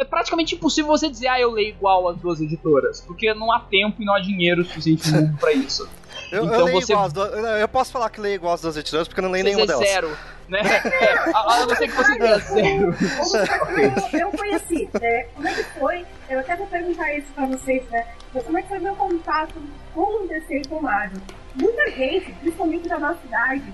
é 0.00 0.04
praticamente 0.04 0.54
impossível 0.54 0.88
você 0.90 1.08
dizer, 1.08 1.28
ah, 1.28 1.40
eu 1.40 1.50
leio 1.50 1.70
igual 1.70 2.08
as 2.08 2.16
duas 2.18 2.40
editoras, 2.40 3.00
porque 3.00 3.34
não 3.34 3.50
há 3.52 3.60
tempo 3.60 4.00
e 4.00 4.04
não 4.04 4.14
há 4.14 4.20
dinheiro 4.20 4.64
suficiente 4.64 5.10
no 5.10 5.22
mundo 5.22 5.38
pra 5.38 5.52
isso. 5.52 5.88
Eu, 6.30 6.38
eu 6.40 6.44
Então 6.46 6.64
leio 6.64 6.80
você- 6.80 6.92
igual 6.92 7.06
as 7.06 7.12
duas. 7.12 7.30
Eu 7.32 7.44
eu 7.44 7.68
posso 7.68 7.92
falar 7.92 8.08
que 8.08 8.18
leio 8.20 8.36
igual 8.36 8.54
as 8.54 8.60
duas 8.62 8.74
editoras 8.76 9.06
porque 9.06 9.20
eu 9.20 9.24
não 9.24 9.30
leio 9.30 9.44
nenhuma 9.44 9.66
delas. 9.66 9.86
zero, 9.86 10.16
né? 10.48 10.60
É, 10.64 11.18
a, 11.34 11.38
a 11.40 11.66
não 11.66 11.74
ser 11.76 11.88
que 11.88 11.94
você 11.94 12.12
diga 12.12 12.38
zero. 12.40 12.94
eu, 14.12 14.18
eu 14.20 14.30
conheci, 14.30 14.88
né? 14.98 15.24
Como 15.34 15.48
é 15.48 15.54
que 15.54 15.62
foi? 15.78 16.06
Eu 16.30 16.40
até 16.40 16.56
vou 16.56 16.66
perguntar 16.66 17.12
isso 17.14 17.26
pra 17.34 17.44
vocês, 17.46 17.82
né? 17.90 18.06
Mas 18.32 18.44
como 18.44 18.58
é 18.58 18.62
que 18.62 18.68
foi 18.68 18.78
meu 18.78 18.94
contato 18.96 19.54
com 19.94 20.24
o 20.24 20.28
DC 20.28 20.58
e 20.58 20.68
com 20.68 20.76
o 20.76 20.82
Marvel? 20.82 21.20
Muita 21.54 21.90
gente, 21.90 22.32
principalmente 22.40 22.88
da 22.88 22.98
nossa 22.98 23.18
idade, 23.26 23.72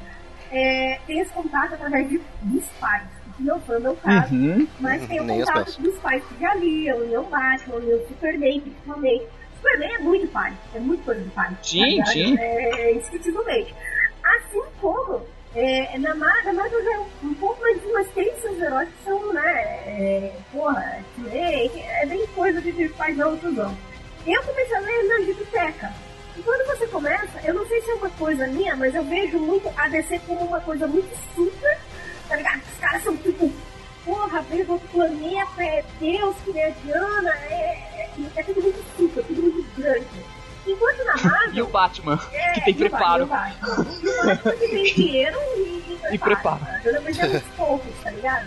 é, 0.50 0.98
tem 1.06 1.20
esse 1.20 1.32
contato 1.32 1.74
através 1.74 2.08
de, 2.08 2.20
dos 2.42 2.64
pais. 2.80 3.02
não 3.38 3.60
foi 3.60 3.78
o 3.78 3.80
meu 3.80 3.96
caso, 3.96 4.34
Uhum. 4.34 4.66
mas 4.80 5.08
Nem 5.08 5.42
os 5.42 5.48
contato 5.48 5.80
dos 5.80 5.98
pais 5.98 6.22
que 6.24 6.40
já 6.40 6.54
liam, 6.54 7.00
liam 7.04 7.24
Batman, 7.24 7.76
liam 7.78 7.98
Superman, 8.08 8.60
principalmente. 8.60 9.26
Superman 9.56 9.92
é 9.94 9.98
muito 9.98 10.26
pai, 10.28 10.52
é 10.74 10.78
muito 10.80 11.04
coisa 11.04 11.20
de 11.22 11.30
pai. 11.30 11.56
Sim, 11.62 12.04
sim. 12.06 12.36
É, 12.38 12.92
instintivamente. 12.94 13.74
Assim 14.22 14.62
como 14.80 15.22
é, 15.54 15.98
na 15.98 16.14
Marvel, 16.14 16.52
na 16.52 16.62
Marvel 16.62 16.84
já 16.84 16.94
é 16.94 16.98
um, 16.98 17.06
um 17.30 17.34
pouco 17.34 17.60
mais, 17.60 17.80
mas 17.92 18.08
tem 18.10 18.32
seus 18.40 18.60
heróis 18.60 18.88
que 18.88 19.04
são, 19.04 19.32
né, 19.32 19.62
é, 19.86 20.32
porra, 20.52 20.98
X-Men, 21.16 21.70
é 22.02 22.06
bem 22.06 22.26
coisa 22.28 22.60
de, 22.60 22.70
de 22.72 22.88
paizão, 22.90 23.36
tiozão. 23.38 23.76
Eu 24.26 24.42
comecei 24.42 24.76
a 24.76 24.80
ler 24.80 25.04
na 25.08 25.16
biblioteca. 25.24 25.92
E 26.38 26.42
quando 26.42 26.66
você 26.68 26.86
começa, 26.86 27.40
eu 27.44 27.52
não 27.54 27.66
sei 27.66 27.80
se 27.82 27.90
é 27.90 27.94
uma 27.94 28.10
coisa 28.10 28.46
minha, 28.46 28.76
mas 28.76 28.94
eu 28.94 29.02
vejo 29.04 29.38
muito 29.40 29.68
a 29.76 29.88
DC 29.88 30.20
como 30.26 30.40
uma 30.44 30.60
coisa 30.60 30.86
muito 30.86 31.10
super, 31.34 31.78
tá 32.28 32.36
ligado? 32.36 32.62
Os 32.72 32.78
caras 32.78 33.02
são 33.02 33.16
tipo, 33.16 33.52
porra, 34.04 34.40
veio 34.42 34.64
do 34.66 34.72
outro 34.74 34.88
planeta, 34.88 35.62
é 35.62 35.84
Deus 35.98 36.36
que 36.44 36.58
é 36.58 36.70
Diana, 36.84 37.30
é, 37.50 37.54
é, 37.54 38.10
é 38.36 38.42
tudo 38.44 38.62
muito 38.62 38.84
super, 38.96 39.24
tudo 39.24 39.42
muito 39.42 39.80
grande. 39.80 40.06
Enquanto 40.66 41.04
na 41.04 41.16
Marvel. 41.16 41.48
E 41.54 41.62
o 41.62 41.66
Batman, 41.66 42.20
É, 42.32 42.52
que 42.52 42.60
tem 42.66 42.74
e 42.74 42.76
preparo. 42.76 43.26
Batman, 43.26 43.56
e 43.58 43.64
o 43.64 43.76
Batman. 43.76 43.98
E 44.02 44.08
o 44.08 44.26
Batman 44.26 44.52
que 44.52 44.68
tem 44.68 44.84
dinheiro 44.94 45.38
e, 45.56 45.98
E 46.12 46.18
preparo. 46.18 46.60
Eu 46.84 46.92
lembro 46.92 47.12
de 47.12 47.26
uns 47.26 47.42
poucos, 47.56 47.92
tá 48.04 48.10
ligado? 48.10 48.46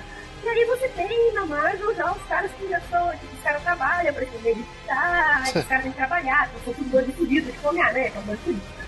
E 0.52 0.54
aí 0.54 0.66
você 0.66 0.90
tem 0.90 1.34
na 1.34 1.46
Marvel 1.46 1.96
já 1.96 2.12
os 2.12 2.22
caras 2.24 2.52
que 2.52 2.68
já 2.68 2.82
são, 2.82 3.10
tipo, 3.12 3.34
os 3.34 3.42
caras 3.42 3.64
trabalham 3.64 4.14
pra 4.14 4.24
escrever 4.24 4.52
editar, 4.52 5.44
os 5.46 5.66
caras 5.66 5.84
têm 5.84 5.92
que 5.94 5.98
trabalhar, 5.98 6.50
são 6.66 6.74
tudo 6.74 6.92
dois 6.92 7.06
de 7.06 7.14
fudido, 7.14 7.50
tipo 7.50 7.70
homem 7.70 7.82
né? 7.94 8.12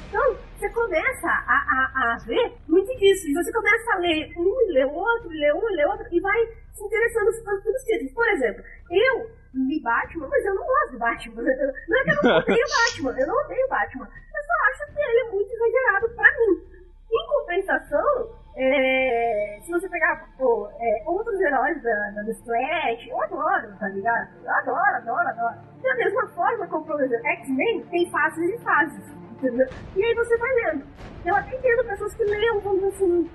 Então 0.09 0.37
você 0.59 0.69
começa 0.69 1.27
a, 1.27 1.31
a, 1.55 2.13
a 2.13 2.17
ver 2.17 2.53
muito 2.67 2.93
disso. 2.97 3.29
E 3.29 3.33
você 3.33 3.49
começa 3.53 3.93
a 3.93 3.97
ler 3.99 4.33
um, 4.37 4.73
ler 4.73 4.85
outro, 4.87 5.29
ler 5.29 5.53
um, 5.53 5.65
ler 5.69 5.87
outro, 5.87 6.05
e 6.11 6.19
vai 6.19 6.47
se 6.73 6.83
interessando 6.83 7.31
por 7.45 7.63
todos 7.63 7.79
os 7.79 7.85
títulos. 7.85 8.13
Por 8.13 8.27
exemplo, 8.27 8.63
eu 8.91 9.31
li 9.53 9.79
Batman, 9.81 10.27
mas 10.27 10.45
eu 10.45 10.55
não 10.55 10.65
gosto 10.67 10.91
de 10.91 10.97
Batman. 10.97 11.43
Não 11.87 11.99
é 11.99 12.03
que 12.03 12.09
eu 12.09 12.23
não 12.23 12.37
odeio 12.39 12.65
Batman, 12.67 13.19
eu 13.19 13.27
não 13.27 13.35
odeio 13.35 13.67
Batman. 13.69 14.05
Eu 14.05 14.43
só 14.43 14.83
acho 14.83 14.93
que 14.93 15.01
ele 15.01 15.19
é 15.19 15.31
muito 15.31 15.53
exagerado 15.53 16.09
pra 16.09 16.31
mim. 16.39 16.73
Em 17.09 17.27
compensação, 17.27 18.42
é, 18.55 19.59
se 19.63 19.71
você 19.71 19.89
pegar 19.89 20.29
pô, 20.37 20.69
é, 20.79 21.03
outros 21.05 21.39
heróis 21.41 21.81
da, 21.81 22.11
da, 22.11 22.21
do 22.21 22.33
Flash, 22.43 23.07
eu 23.07 23.21
adoro, 23.23 23.75
tá 23.79 23.87
ligado? 23.89 24.29
Eu 24.43 24.51
adoro, 24.51 24.95
adoro, 24.95 25.27
adoro. 25.27 25.55
Da 25.81 25.95
mesma 25.95 26.27
forma 26.29 26.67
como, 26.67 26.85
por 26.85 27.01
exemplo, 27.01 27.25
X-Men 27.27 27.83
tem 27.85 28.09
fases 28.11 28.49
e 28.49 28.63
fases. 28.63 29.23
Entendeu? 29.31 29.67
E 29.95 30.03
aí 30.03 30.15
você 30.15 30.37
vai 30.37 30.53
lendo. 30.53 30.85
Eu 31.25 31.35
até 31.35 31.55
entendo 31.55 31.83
pessoas 31.85 32.13
que 32.15 32.23
leiam, 32.23 32.59
vamos 32.61 32.83
assim, 32.85 33.29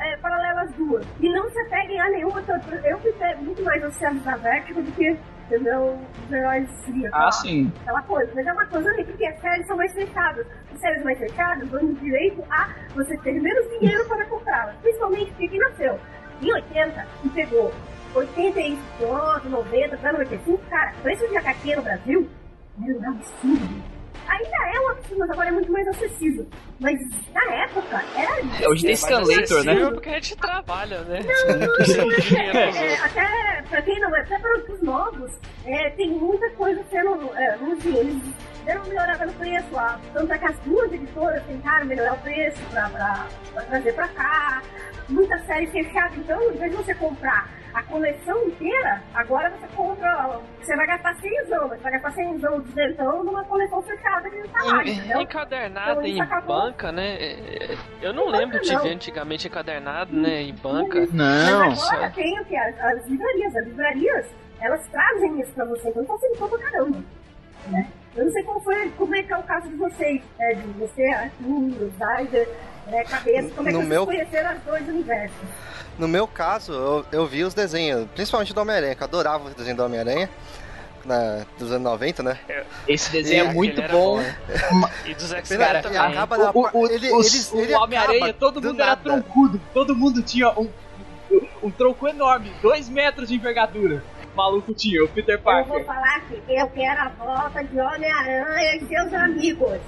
é, 0.00 0.16
paralelas 0.16 0.72
duas. 0.72 1.06
E 1.20 1.28
não 1.28 1.48
se 1.50 1.60
apeguem 1.60 2.00
a 2.00 2.08
nenhuma. 2.10 2.42
Eu 2.84 2.98
pego 2.98 3.44
muito 3.44 3.62
mais 3.62 3.84
aos 3.84 3.94
celos 3.94 4.22
da 4.24 4.36
Vertigo 4.36 4.82
do 4.82 4.92
que, 4.92 5.16
entendeu, 5.46 5.98
os 6.26 6.32
heróis 6.32 6.68
de 6.86 7.06
Ah, 7.12 7.30
sim. 7.30 7.72
aquela 7.82 8.02
coisa. 8.02 8.30
Mas 8.34 8.46
é 8.46 8.52
uma 8.52 8.66
coisa 8.66 8.88
ali, 8.90 9.04
porque 9.04 9.26
as 9.26 9.40
séries 9.40 9.66
são 9.66 9.76
mais 9.76 9.92
fechadas. 9.92 10.46
As 10.72 10.80
séries 10.80 11.04
mais 11.04 11.18
fechadas 11.18 11.68
dão 11.68 11.92
direito 11.94 12.42
a 12.50 12.68
você 12.94 13.16
ter 13.18 13.40
menos 13.40 13.68
dinheiro 13.78 14.04
para 14.08 14.24
comprá-las. 14.26 14.74
Principalmente 14.82 15.30
porque 15.30 15.48
quem 15.48 15.58
nasceu 15.60 15.98
em 16.40 16.52
80 16.52 17.06
e 17.24 17.28
pegou 17.30 17.72
89, 18.14 19.48
90, 19.48 19.94
até 19.94 20.12
95, 20.12 20.62
cara, 20.68 20.92
preço 21.02 21.26
de 21.28 21.36
HQ 21.36 21.76
no 21.76 21.82
Brasil 21.82 22.30
era 22.82 22.98
um 22.98 23.08
absurdo. 23.10 23.82
Ainda 24.28 24.56
é 24.76 24.80
um 24.80 24.88
absurdo, 24.90 25.18
mas 25.18 25.30
agora 25.30 25.48
é 25.48 25.52
muito 25.52 25.72
mais 25.72 25.88
acessível. 25.88 26.46
Mas 26.80 26.98
na 27.32 27.44
época 27.54 28.02
era. 28.16 28.68
Hoje 28.70 28.84
tem 28.84 28.96
Scanlator, 28.96 29.64
né? 29.64 29.90
Porque 29.90 30.08
a 30.08 30.14
gente 30.14 30.36
trabalha, 30.36 31.00
né? 31.02 31.20
Não 31.20 31.56
dinheiro 31.58 31.72
pros 31.76 31.96
É, 32.36 32.92
outros. 32.92 33.04
até 33.04 33.62
pra 33.68 33.82
quem 33.82 34.00
não 34.00 34.16
é, 34.16 34.20
até 34.20 34.38
para 34.38 34.58
os 34.72 34.82
novos, 34.82 35.30
é, 35.66 35.90
tem 35.90 36.10
muita 36.10 36.48
coisa 36.50 36.82
sendo. 36.90 37.30
É, 37.36 37.56
vamos 37.56 37.78
dizer, 37.82 37.98
eles 37.98 38.22
deram 38.64 38.84
melhorada 38.84 39.26
no 39.26 39.32
preço 39.34 39.66
lá. 39.72 40.00
Tanto 40.12 40.32
é 40.32 40.38
que 40.38 40.44
as 40.46 40.56
duas 40.60 40.92
editoras 40.92 41.42
tentaram 41.46 41.86
melhorar 41.86 42.14
o 42.14 42.18
preço 42.18 42.62
pra, 42.70 42.88
pra, 42.88 43.26
pra 43.52 43.62
trazer 43.62 43.92
pra 43.92 44.08
cá. 44.08 44.62
Muita 45.08 45.38
série 45.40 45.66
fechada, 45.66 46.14
então, 46.16 46.40
em 46.52 46.56
vez 46.56 46.70
de 46.70 46.76
você 46.76 46.94
comprar 46.94 47.48
a 47.74 47.82
coleção 47.84 48.46
inteira, 48.48 49.02
agora 49.14 49.50
você 49.50 49.66
compra. 49.76 50.38
Você 50.60 50.76
vai 50.76 50.86
gastar 50.86 51.14
100 51.16 51.38
anos, 51.38 51.48
você 51.70 51.76
vai 51.78 51.92
gastar 51.92 52.10
100 52.12 52.26
anos, 52.28 52.40
200 52.64 52.96
numa 53.24 53.44
coleção 53.44 53.82
fechada 53.82 54.28
que 54.30 54.36
não 54.36 54.48
tá 54.48 54.62
lá, 54.64 54.82
entendeu? 54.84 55.20
Encadernado 55.20 55.90
Então, 55.92 56.04
em 56.06 56.20
acabou- 56.20 56.56
banca, 56.62 56.92
né? 56.92 57.16
É, 57.20 57.76
Eu 58.02 58.12
não 58.12 58.26
Banca 58.26 58.38
lembro 58.38 58.60
de 58.60 58.72
não. 58.72 58.82
ver 58.82 58.90
antigamente 58.94 59.48
encadernado, 59.48 60.14
né? 60.14 60.42
Em 60.42 60.54
banca. 60.54 61.00
Não. 61.12 61.58
Mas 61.68 61.88
agora 61.90 62.10
tem 62.10 62.40
o 62.40 62.44
que? 62.44 62.56
As, 62.56 62.78
as 62.80 63.06
livrarias. 63.06 63.56
As 63.56 63.64
livrarias, 63.66 64.26
elas 64.60 64.86
trazem 64.88 65.40
isso 65.40 65.52
pra 65.52 65.64
você, 65.64 65.88
então 65.88 66.04
facilitou 66.04 66.48
pra 66.48 66.58
caramba. 66.58 66.98
Né? 67.68 67.88
Eu 68.16 68.24
não 68.26 68.32
sei 68.32 68.42
qual 68.42 68.60
foi, 68.60 68.90
como 68.98 69.14
é 69.14 69.22
que 69.22 69.32
é 69.32 69.36
o 69.38 69.42
caso 69.44 69.68
de 69.68 69.76
vocês, 69.76 70.22
né? 70.38 70.52
de 70.54 70.66
você, 70.78 71.02
Arthur, 71.06 71.46
o 71.48 71.90
Zyder, 71.98 72.48
né, 72.88 73.04
Cabeça, 73.04 73.54
como 73.54 73.68
é 73.68 73.72
que 73.72 73.78
No 73.78 73.84
vocês 73.84 73.88
meu- 73.88 74.04
conheceram 74.06 74.52
os 74.56 74.62
dois 74.64 74.88
universos? 74.88 75.36
No 75.98 76.08
meu 76.08 76.26
caso, 76.26 76.72
eu, 76.72 77.04
eu 77.12 77.26
vi 77.26 77.44
os 77.44 77.54
desenhos, 77.54 78.08
principalmente 78.14 78.52
do 78.54 78.60
Homem-Aranha, 78.60 78.94
que 78.94 79.02
eu 79.02 79.06
adorava 79.06 79.48
o 79.48 79.54
desenho 79.54 79.76
do 79.76 79.84
Homem-Aranha, 79.84 80.28
na- 81.04 81.44
dos 81.58 81.70
anos 81.70 81.82
90, 81.84 82.22
né? 82.22 82.38
Esse 82.88 83.10
desenho 83.12 83.46
é 83.46 83.50
E 83.50 83.54
muito 83.54 83.72
aquele 83.72 83.84
era 83.84 83.92
bom. 83.92 84.16
bom. 84.18 84.88
E 85.04 85.14
dos 85.14 85.32
X-Men 85.32 85.82
também. 85.82 85.98
acaba 85.98 86.38
na 86.38 86.50
O, 86.50 86.68
o, 86.72 86.86
ele, 86.86 87.12
os- 87.12 87.26
eles- 87.34 87.52
o 87.52 87.58
ele 87.60 87.74
Homem-Aranha, 87.74 88.32
todo 88.32 88.60
do 88.60 88.68
mundo 88.68 88.80
era 88.80 88.90
nada. 88.90 89.02
troncudo. 89.02 89.60
Todo 89.74 89.94
mundo 89.94 90.22
tinha 90.22 90.48
um, 90.58 90.68
um 91.62 91.70
tronco 91.70 92.08
enorme, 92.08 92.52
dois 92.62 92.88
metros 92.88 93.28
de 93.28 93.34
envergadura. 93.36 94.02
O 94.32 94.36
maluco 94.36 94.72
tinha, 94.72 95.04
o 95.04 95.08
Peter 95.08 95.34
Eu 95.34 95.42
vou 95.42 95.52
Parker. 95.52 95.84
falar 95.84 96.20
que 96.26 96.34
eu 96.48 96.66
quero 96.68 97.00
a 97.00 97.08
volta 97.10 97.62
de 97.64 97.78
Homem-Aranha 97.78 98.76
e 98.76 98.86
seus 98.86 99.12
amigos. 99.12 99.78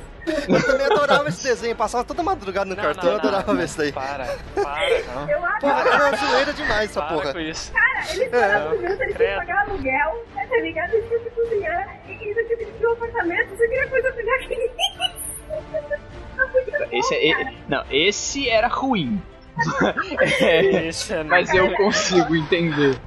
Eu 0.49 0.63
também 0.67 0.87
adorava 0.87 1.29
esse 1.29 1.43
desenho, 1.45 1.77
passava 1.77 2.05
toda 2.05 2.23
madrugada 2.23 2.67
no 2.71 2.75
Não, 2.77 2.83
cartão, 2.83 3.05
não, 3.05 3.11
eu 3.13 3.19
adorava 3.19 3.53
não. 3.53 3.59
ver 3.59 3.65
isso 3.67 3.79
daí. 3.79 3.93
Para, 3.93 4.25
para, 4.55 5.03
não. 5.15 5.29
Eu 5.31 5.45
adoro. 5.45 5.89
era 5.89 6.17
zoeira 6.17 6.53
demais 6.53 6.91
essa 6.91 7.03
Para 7.03 7.15
porra. 7.17 7.33
com 7.33 7.41
isso. 7.41 7.73
Cara, 7.73 8.01
eles 8.15 8.33
É, 8.33 8.41
moravam 8.41 8.81
juntos, 8.81 9.01
eles 9.01 9.17
tinham 9.17 9.31
que 9.31 9.37
pagar 9.47 9.61
aluguel, 9.69 10.25
né, 10.35 10.47
tá 10.47 10.57
ligado? 10.57 10.95
Eles 10.95 11.09
tinham 11.09 11.23
que 11.25 11.31
cozinhar, 11.31 11.99
e 12.07 12.11
eles 12.13 12.35
tinham 12.35 12.49
que 12.49 12.57
dividir 12.65 12.87
um 12.89 12.93
apartamento, 12.93 13.49
você 13.51 13.69
queria 13.69 13.87
coisa 13.89 14.13
melhor 14.13 14.39
que 14.41 14.71
não, 16.37 16.49
Esse, 16.99 17.15
é, 17.15 17.55
não, 17.69 17.85
esse 17.91 18.49
era 18.49 18.69
ruim. 18.69 19.23
É, 20.41 20.89
Esse 20.89 21.13
é 21.15 21.23
mas 21.23 21.49
eu 21.55 21.73
consigo 21.77 22.35
entender. 22.35 22.99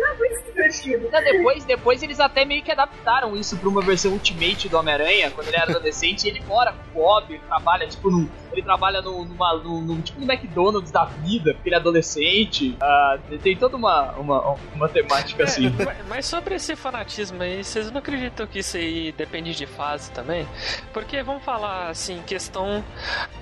Não 0.00 0.16
foi 0.16 0.28
divertido. 0.44 1.08
Não, 1.10 1.22
depois, 1.22 1.64
depois 1.64 2.02
eles 2.02 2.20
até 2.20 2.44
meio 2.44 2.62
que 2.62 2.70
adaptaram 2.72 3.36
isso 3.36 3.56
pra 3.56 3.68
uma 3.68 3.82
versão 3.82 4.12
Ultimate 4.12 4.68
do 4.68 4.76
Homem-Aranha, 4.78 5.30
quando 5.30 5.48
ele 5.48 5.56
era 5.56 5.70
adolescente, 5.70 6.24
e 6.24 6.28
ele 6.28 6.40
mora 6.46 6.72
com 6.72 7.00
o 7.00 7.02
Bob, 7.02 7.32
ele 7.34 7.42
trabalha, 7.46 7.86
tipo, 7.86 8.10
num, 8.10 8.28
ele 8.52 8.62
trabalha 8.62 9.00
no, 9.02 9.24
numa, 9.24 9.54
num, 9.58 9.80
num- 9.80 10.00
tipo 10.00 10.20
no 10.20 10.30
McDonald's 10.30 10.90
da 10.90 11.04
vida, 11.04 11.54
porque 11.54 11.68
ele 11.68 11.76
é 11.76 11.78
adolescente. 11.78 12.76
Ah, 12.80 13.18
tem 13.42 13.56
toda 13.56 13.76
uma, 13.76 14.12
uma, 14.12 14.56
uma 14.74 14.88
temática 14.88 15.44
assim. 15.44 15.66
É, 15.78 15.84
mas- 15.84 16.06
mas 16.08 16.26
sobre 16.26 16.54
esse 16.54 16.74
fanatismo 16.76 17.42
aí, 17.42 17.62
vocês 17.62 17.90
não 17.90 17.98
acreditam 17.98 18.46
que 18.46 18.58
isso 18.60 18.76
aí 18.76 19.12
depende 19.12 19.54
de 19.54 19.66
fase 19.66 20.10
também? 20.12 20.46
Porque 20.92 21.22
vamos 21.22 21.42
falar 21.44 21.88
assim, 21.88 22.22
questão 22.26 22.84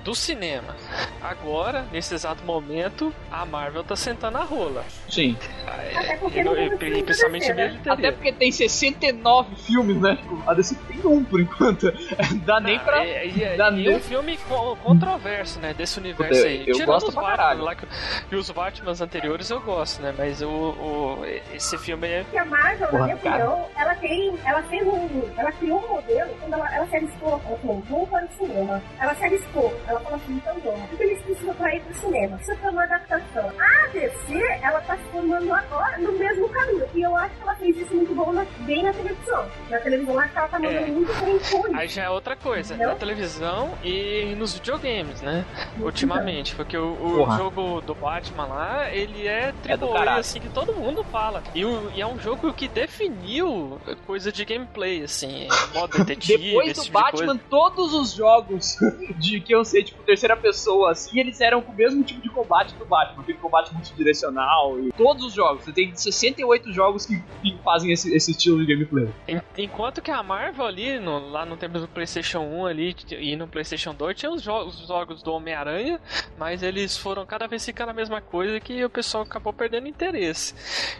do 0.04 0.14
cinema. 0.14 0.74
Agora, 1.22 1.84
nesse 1.92 2.14
exato 2.14 2.44
momento, 2.44 3.12
a 3.30 3.44
Marvel 3.44 3.82
tá 3.84 3.96
sentando 3.96 4.38
a 4.38 4.42
rola. 4.44 4.84
Sim. 5.08 5.36
Até 5.66 6.16
porque 6.16 6.42
E, 6.54 6.76
tem 6.76 7.04
principalmente 7.04 7.52
bilheteria. 7.52 7.92
Até 7.92 8.12
porque 8.12 8.32
tem 8.32 8.50
69 8.52 9.56
filmes, 9.56 10.00
né? 10.00 10.16
Tipo, 10.16 10.42
a 10.50 10.54
DC 10.54 10.74
tem 10.88 11.00
um 11.04 11.24
por 11.24 11.40
enquanto. 11.40 11.92
Dá 12.44 12.60
nem 12.60 12.76
Ah, 12.76 12.80
pra. 12.80 13.04
E, 13.06 13.28
e- 13.30 13.56
dá 13.56 13.70
e 13.70 13.74
nem- 13.74 13.96
um 13.96 14.00
filme 14.00 14.36
co- 14.48 14.76
controverso, 14.76 15.58
né? 15.60 15.74
Desse 15.74 15.98
universo 15.98 16.40
Eu- 16.40 16.46
aí. 16.46 16.60
eu 16.66 16.74
Tirando 16.74 16.86
gosto 16.86 17.08
os 17.08 17.14
pra 17.14 17.22
Batman 17.36 17.62
lá 17.64 17.74
que- 17.74 17.86
e 18.30 18.36
os 18.36 18.50
Batmans 18.50 19.00
anteriores 19.00 19.50
eu 19.50 19.60
gosto, 19.60 20.02
né? 20.02 20.14
Mas 20.16 20.42
o, 20.42 20.48
o- 20.48 21.24
esse 21.54 21.76
filme 21.78 22.06
é. 22.06 22.24
que 22.30 22.38
a 22.38 22.44
Marvel, 22.44 22.88
Porra, 22.88 22.98
na 23.00 23.06
minha 23.06 23.16
cara. 23.18 23.36
opinião, 23.50 23.68
ela 23.76 23.94
tem. 23.96 24.34
Ela 24.44 24.62
fez 24.64 24.86
um. 24.86 25.22
Ela 25.36 25.52
criou 25.52 25.84
um 25.84 25.88
modelo 25.94 26.30
quando 26.40 26.54
ela, 26.54 26.74
ela 26.74 26.86
se 26.86 26.96
arriscou. 26.96 27.28
Ela 27.46 27.58
falou, 27.58 27.82
vamos 27.88 28.08
para 28.08 28.24
o 28.24 28.28
cinema. 28.46 28.82
Ela 29.00 29.14
se 29.14 29.24
arriscou. 29.24 29.80
Ela 29.86 30.00
falou 30.00 30.16
assim, 30.16 30.32
então 30.34 30.56
vamos. 30.64 30.92
O 30.92 30.96
que 30.96 31.02
eles 31.02 31.22
precisam 31.22 31.54
para 31.54 31.74
ir 31.74 31.80
pro 31.82 31.94
cinema? 31.94 32.36
Precisa 32.36 32.56
ter 32.58 32.68
uma 32.68 32.82
adaptação. 32.84 33.52
A 33.58 33.86
DC, 33.88 34.42
ela 34.62 34.80
tá 34.82 34.96
se 34.96 35.02
formando 35.12 35.52
agora 35.52 35.98
no 35.98 36.12
mesmo 36.12 36.35
caminho. 36.48 36.86
E 36.94 37.02
eu 37.02 37.16
acho 37.16 37.34
que 37.34 37.42
ela 37.42 37.54
fez 37.56 37.76
isso 37.76 37.94
muito 37.94 38.14
bom 38.14 38.32
na, 38.32 38.44
bem 38.60 38.82
na 38.82 38.92
televisão. 38.92 39.44
Na 39.70 39.78
televisão, 39.78 40.18
acho 40.18 40.32
que 40.32 40.38
ela 40.38 40.48
tá 40.48 40.58
mandando 40.58 40.78
É. 40.78 40.86
muito 40.86 41.12
bem 41.24 41.38
com. 41.38 41.76
Aí 41.76 41.88
já 41.88 42.04
é 42.04 42.10
outra 42.10 42.36
coisa, 42.36 42.74
Entendeu? 42.74 42.90
na 42.92 42.98
televisão 42.98 43.72
e 43.84 44.34
nos 44.38 44.54
videogames, 44.54 45.20
né? 45.22 45.44
Ultimamente, 45.80 46.54
porque 46.54 46.76
o, 46.76 47.22
o 47.24 47.36
jogo 47.36 47.80
do 47.80 47.94
Batman 47.94 48.46
lá, 48.46 48.90
ele 48.92 49.26
é 49.26 49.52
É 49.66 49.72
AAA, 49.74 49.92
caralho. 49.92 50.20
assim, 50.20 50.40
que 50.40 50.48
todo 50.48 50.72
mundo 50.72 51.04
fala. 51.04 51.42
E, 51.54 51.64
o- 51.64 51.90
e 51.94 52.00
é 52.00 52.06
um 52.06 52.18
jogo 52.18 52.52
que 52.52 52.68
definiu 52.68 53.78
coisa 54.06 54.30
de 54.32 54.44
gameplay, 54.44 55.02
assim, 55.02 55.48
modo 55.74 55.96
detetive, 56.04 56.48
Depois 56.48 56.70
esse 56.70 56.80
do 56.80 56.84
tipo 56.84 56.98
de. 56.98 57.02
Batman, 57.26 57.40
todos 57.50 57.92
os 57.94 58.12
jogos 58.12 58.76
de 59.18 59.40
que 59.40 59.54
eu 59.54 59.64
sei, 59.64 59.84
tipo, 59.84 60.02
terceira 60.02 60.36
pessoa, 60.36 60.92
assim, 60.92 61.18
eles 61.20 61.40
eram 61.40 61.60
com 61.62 61.72
o 61.72 61.74
mesmo 61.74 62.02
tipo 62.02 62.20
de 62.20 62.28
combate 62.30 62.74
do 62.74 62.84
Batman, 62.84 63.22
aquele 63.22 63.38
combate 63.38 63.72
multidirecional 63.74 64.78
e 64.80 64.92
todos 64.92 65.24
os 65.26 65.32
jogos. 65.32 65.64
Você 65.64 65.72
tem 65.72 65.94
68 66.16 66.72
jogos 66.72 67.06
que, 67.06 67.20
que 67.42 67.58
fazem 67.62 67.92
esse, 67.92 68.14
esse 68.14 68.30
estilo 68.32 68.64
de 68.64 68.72
gameplay. 68.74 69.08
En- 69.28 69.40
Enquanto 69.58 70.02
que 70.02 70.10
a 70.10 70.22
Marvel 70.22 70.66
ali, 70.66 70.98
no- 70.98 71.30
lá 71.30 71.44
no 71.46 71.56
tempo 71.56 71.78
do 71.78 71.88
PlayStation 71.88 72.40
1 72.40 72.66
ali 72.66 72.94
e 73.18 73.36
no 73.36 73.46
PlayStation 73.48 73.94
2, 73.94 74.16
tinha 74.16 74.30
os, 74.30 74.42
jo- 74.42 74.64
os 74.64 74.86
jogos 74.86 75.22
do 75.22 75.32
Homem-Aranha, 75.32 76.00
mas 76.38 76.62
eles 76.62 76.96
foram 76.96 77.24
cada 77.26 77.46
vez 77.46 77.64
ficando 77.64 77.90
a 77.90 77.94
mesma 77.94 78.20
coisa 78.20 78.58
que 78.60 78.84
o 78.84 78.90
pessoal 78.90 79.24
acabou 79.24 79.52
perdendo 79.52 79.88
interesse. 79.88 80.54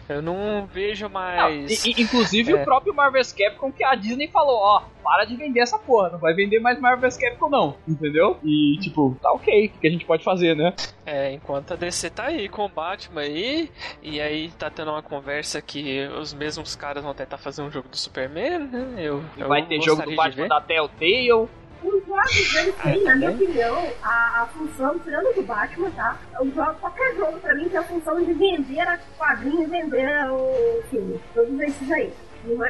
Eu 0.09 0.21
não 0.21 0.65
vejo 0.71 1.07
mais. 1.09 1.85
e- 1.85 2.01
inclusive 2.01 2.51
É. 2.51 2.55
o 2.61 2.63
próprio 2.65 2.93
Marvel's 2.93 3.31
Capcom 3.33 3.71
que 3.71 3.83
a 3.83 3.95
Disney 3.95 4.27
falou, 4.27 4.57
ó, 4.57 4.83
para 5.03 5.23
de 5.25 5.35
vender 5.35 5.61
essa 5.61 5.77
porra, 5.79 6.09
não 6.09 6.19
vai 6.19 6.33
vender 6.33 6.59
mais 6.59 6.79
Marvel's 6.79 7.17
Capcom 7.17 7.49
não, 7.49 7.77
entendeu? 7.87 8.37
E 8.43 8.77
tipo, 8.81 9.17
tá 9.21 9.31
ok, 9.31 9.71
o 9.75 9.79
que 9.79 9.87
a 9.87 9.91
gente 9.91 10.05
pode 10.05 10.23
fazer, 10.23 10.55
né? 10.55 10.73
É, 11.05 11.31
enquanto 11.31 11.71
a 11.73 11.75
DC 11.77 12.09
tá 12.09 12.25
aí 12.25 12.49
com 12.49 12.65
o 12.65 12.69
Batman 12.69 13.21
aí, 13.21 13.71
e 14.01 14.19
aí 14.19 14.49
tá 14.59 14.69
tendo 14.69 14.91
uma 14.91 15.01
conversa 15.07 15.61
que 15.61 16.05
os 16.19 16.33
mesmos 16.33 16.75
caras 16.75 17.03
vão 17.03 17.13
tentar 17.13 17.37
fazer 17.37 17.61
um 17.61 17.71
jogo 17.71 17.87
do 17.87 17.97
Superman, 17.97 18.59
né? 18.59 18.95
Eu, 18.97 19.23
eu 19.37 19.47
vai 19.47 19.65
ter 19.65 19.81
jogo 19.81 20.03
do 20.03 20.15
Batman 20.15 20.47
da 20.47 20.61
Telltale. 20.61 21.31
Os 21.31 22.05
jogos, 22.05 22.55
eles 22.55 22.75
têm, 22.75 23.03
na 23.03 23.15
minha 23.15 23.31
opinião, 23.31 23.77
a, 24.01 24.41
a 24.41 24.47
função, 24.47 24.97
tirando 24.99 25.33
do 25.35 25.43
Batman, 25.43 25.91
tá? 25.91 26.17
O 26.41 26.49
jogo, 26.49 26.73
qualquer 26.79 27.15
jogo 27.15 27.39
pra 27.39 27.55
mim 27.55 27.69
tem 27.69 27.77
a 27.79 27.83
função 27.83 28.19
de 28.23 28.33
vender 28.33 28.81
a 28.81 28.97
quadrinho 29.17 29.63
e 29.63 29.65
vender 29.67 30.31
o 30.31 30.83
filme. 30.89 31.19
Todos 31.33 31.59
esses 31.59 31.91
aí. 31.91 32.11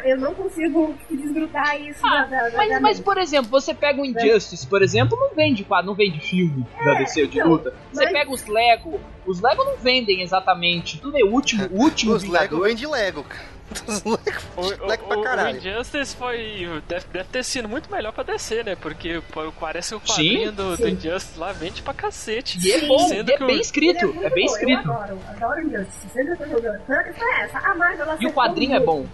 Eu 0.03 0.17
não 0.17 0.33
consigo 0.33 0.95
desgrudar 1.09 1.79
isso 1.81 1.99
Ah, 2.05 2.25
da, 2.25 2.49
da, 2.49 2.57
Mas, 2.57 2.69
da 2.69 2.79
mas, 2.79 2.99
por 2.99 3.17
exemplo, 3.17 3.49
você 3.49 3.73
pega 3.73 4.01
o 4.01 4.05
Injustice, 4.05 4.65
por 4.67 4.81
exemplo, 4.81 5.17
não 5.19 5.35
vende 5.35 5.63
quadro, 5.63 5.87
não 5.87 5.93
vende 5.95 6.19
filme 6.19 6.65
da 6.83 6.93
DC 6.95 7.27
de 7.27 7.37
então, 7.39 7.49
luta. 7.51 7.73
Você 7.91 8.03
mas- 8.05 8.13
pega 8.13 8.31
os 8.31 8.45
Lego, 8.47 8.99
os 9.25 9.41
Lego 9.41 9.63
não 9.63 9.77
vendem 9.77 10.21
exatamente, 10.21 10.99
tudo 10.99 11.17
é 11.17 11.23
último, 11.23 11.67
o 11.71 11.81
último 11.83 12.13
Os 12.13 12.23
Lego 12.23 12.33
Vingador. 12.55 12.63
vem 12.63 12.75
de 12.75 12.87
Lego, 12.87 13.23
cara. 13.23 13.57
Os 13.85 14.01
Lego, 14.05 14.21
O, 14.55 14.87
Lego 14.87 15.07
pra 15.07 15.17
o, 15.17 15.45
o. 15.45 15.49
Injustice 15.49 16.15
foi. 16.15 16.81
Deve, 16.87 17.05
deve 17.11 17.25
ter 17.29 17.43
sido 17.43 17.67
muito 17.67 17.91
melhor 17.91 18.13
pra 18.13 18.23
descer, 18.23 18.63
né? 18.63 18.77
Porque 18.77 19.21
parece 19.59 19.89
que 19.89 19.95
o 19.95 19.99
Sim, 19.99 20.13
quadrinho 20.13 20.51
do, 20.53 20.77
do 20.77 20.83
sim. 20.83 20.91
Injustice 20.91 21.37
lá 21.37 21.51
vende 21.51 21.81
pra 21.81 21.93
cacete. 21.93 22.57
E 22.65 22.71
é 22.71 22.79
Sim. 22.79 22.87
bom, 22.87 22.97
Sendo 23.09 23.29
e 23.29 23.33
é 23.33 23.37
bem 23.37 23.59
escrito, 23.59 24.05
muito 24.07 24.23
é 24.25 24.29
bem 24.29 24.45
bom, 24.45 24.51
escrito. 24.53 24.87
Eu 24.87 24.93
adoro, 24.93 25.19
adoro 25.27 25.59
o 25.59 25.67
Injustice. 25.67 26.09
Sempre 26.13 26.37
tô 26.37 26.45
jogando. 26.47 26.81
É 26.89 27.43
essa. 27.43 27.57
A 27.59 27.75
Marvel, 27.75 28.05
ela 28.05 28.17
E 28.21 28.25
o 28.27 28.31
quadrinho 28.31 28.73
é 28.73 28.79
muito. 28.79 29.09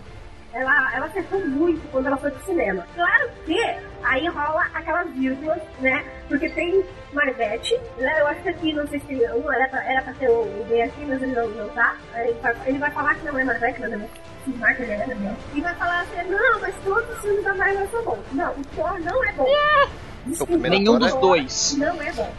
Ela, 0.54 0.96
ela 0.96 1.06
acertou 1.08 1.40
muito 1.48 1.88
quando 1.92 2.08
ela 2.08 2.18
foi 2.18 2.30
pro 2.32 2.46
cinema. 2.46 2.86
Claro 2.96 3.30
que 3.46 3.60
aí 4.04 4.28
rola 4.28 4.66
aquelas 4.74 5.10
vírgulas, 5.12 5.60
né? 5.80 6.06
Porque 6.28 6.50
tem 6.50 6.86
Marvete, 7.12 7.80
né? 7.98 8.22
Eu 8.22 8.28
acho 8.28 8.42
que 8.44 8.50
aqui, 8.50 8.74
não 8.74 8.88
sei 8.88 9.00
se 9.00 9.16
um, 9.16 9.52
era 9.52 9.68
pra, 9.68 9.84
era 9.84 10.02
pra 10.04 10.14
ter 10.14 10.30
o 10.30 10.44
o 10.44 10.66
bem 10.70 10.84
aqui, 10.84 11.06
mas 11.06 11.22
ele 11.22 11.34
não, 11.34 11.48
não 11.50 11.70
tá. 11.70 11.96
Ele 12.16 12.34
vai, 12.42 12.56
ele 12.66 12.78
vai 12.78 12.92
falar 12.92 13.16
que 13.16 13.26
não 13.26 13.40
é 13.40 13.44
Marvete, 13.44 13.82
mas 13.82 13.92
ele 13.92 14.04
ele 14.46 14.92
é, 14.92 15.08
né? 15.08 15.38
E 15.54 15.62
vai 15.62 15.74
falar 15.76 16.02
assim, 16.02 16.30
não, 16.30 16.60
mas 16.60 16.76
todos 16.84 17.10
os 17.10 17.22
filmes 17.22 17.44
da 17.44 17.54
Marvel 17.56 17.88
são 17.90 18.04
bons. 18.04 18.20
Não, 18.34 18.52
o 18.52 18.66
Thor 18.76 19.00
não 19.00 19.24
é 19.24 19.32
bom. 19.34 19.46
Desculpa, 19.46 19.90
primeiro 20.46 20.78
Nenhum 20.78 20.98
dos 21.00 21.14
é- 21.14 21.20
dois. 21.20 21.76
Não 21.78 22.02
é 22.02 22.12
bom. 22.14 22.34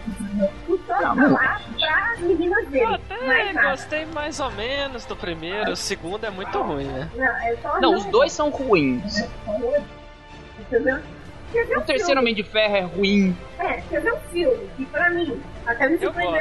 O 0.69 0.79
Thor 0.79 0.97
Não, 1.01 1.01
tá 1.01 1.15
não. 1.15 1.33
lá 1.33 1.61
pra 1.79 2.17
meninas 2.27 2.65
Eu 2.65 2.71
dele. 2.71 2.95
até 2.95 3.27
mais 3.27 3.55
nada. 3.55 3.71
gostei 3.71 4.07
mais 4.07 4.41
ou 4.41 4.51
menos 4.53 5.05
do 5.05 5.15
primeiro, 5.17 5.73
o 5.73 5.77
segundo 5.77 6.25
é 6.25 6.31
muito 6.31 6.61
ruim, 6.63 6.85
né? 6.87 7.09
Não, 7.15 7.25
é, 7.25 7.55
o 7.77 7.81
Não, 7.81 7.95
os 7.95 8.07
é 8.07 8.11
dois 8.11 8.33
são 8.33 8.51
ruins. 8.51 9.25
Entendeu? 10.59 10.99
O 11.77 11.81
terceiro? 11.83 12.21
Homem 12.21 12.35
de 12.35 12.43
Ferro 12.43 12.75
é 12.77 12.81
ruim. 12.81 13.37
É, 13.61 13.75
quer 13.89 14.01
ver 14.01 14.13
um 14.13 14.21
filme 14.33 14.69
que 14.77 14.85
pra 14.87 15.09
mim, 15.11 15.41
até 15.65 15.89
me 15.89 15.95
Eu 15.95 16.01
surpreendeu. 16.01 16.41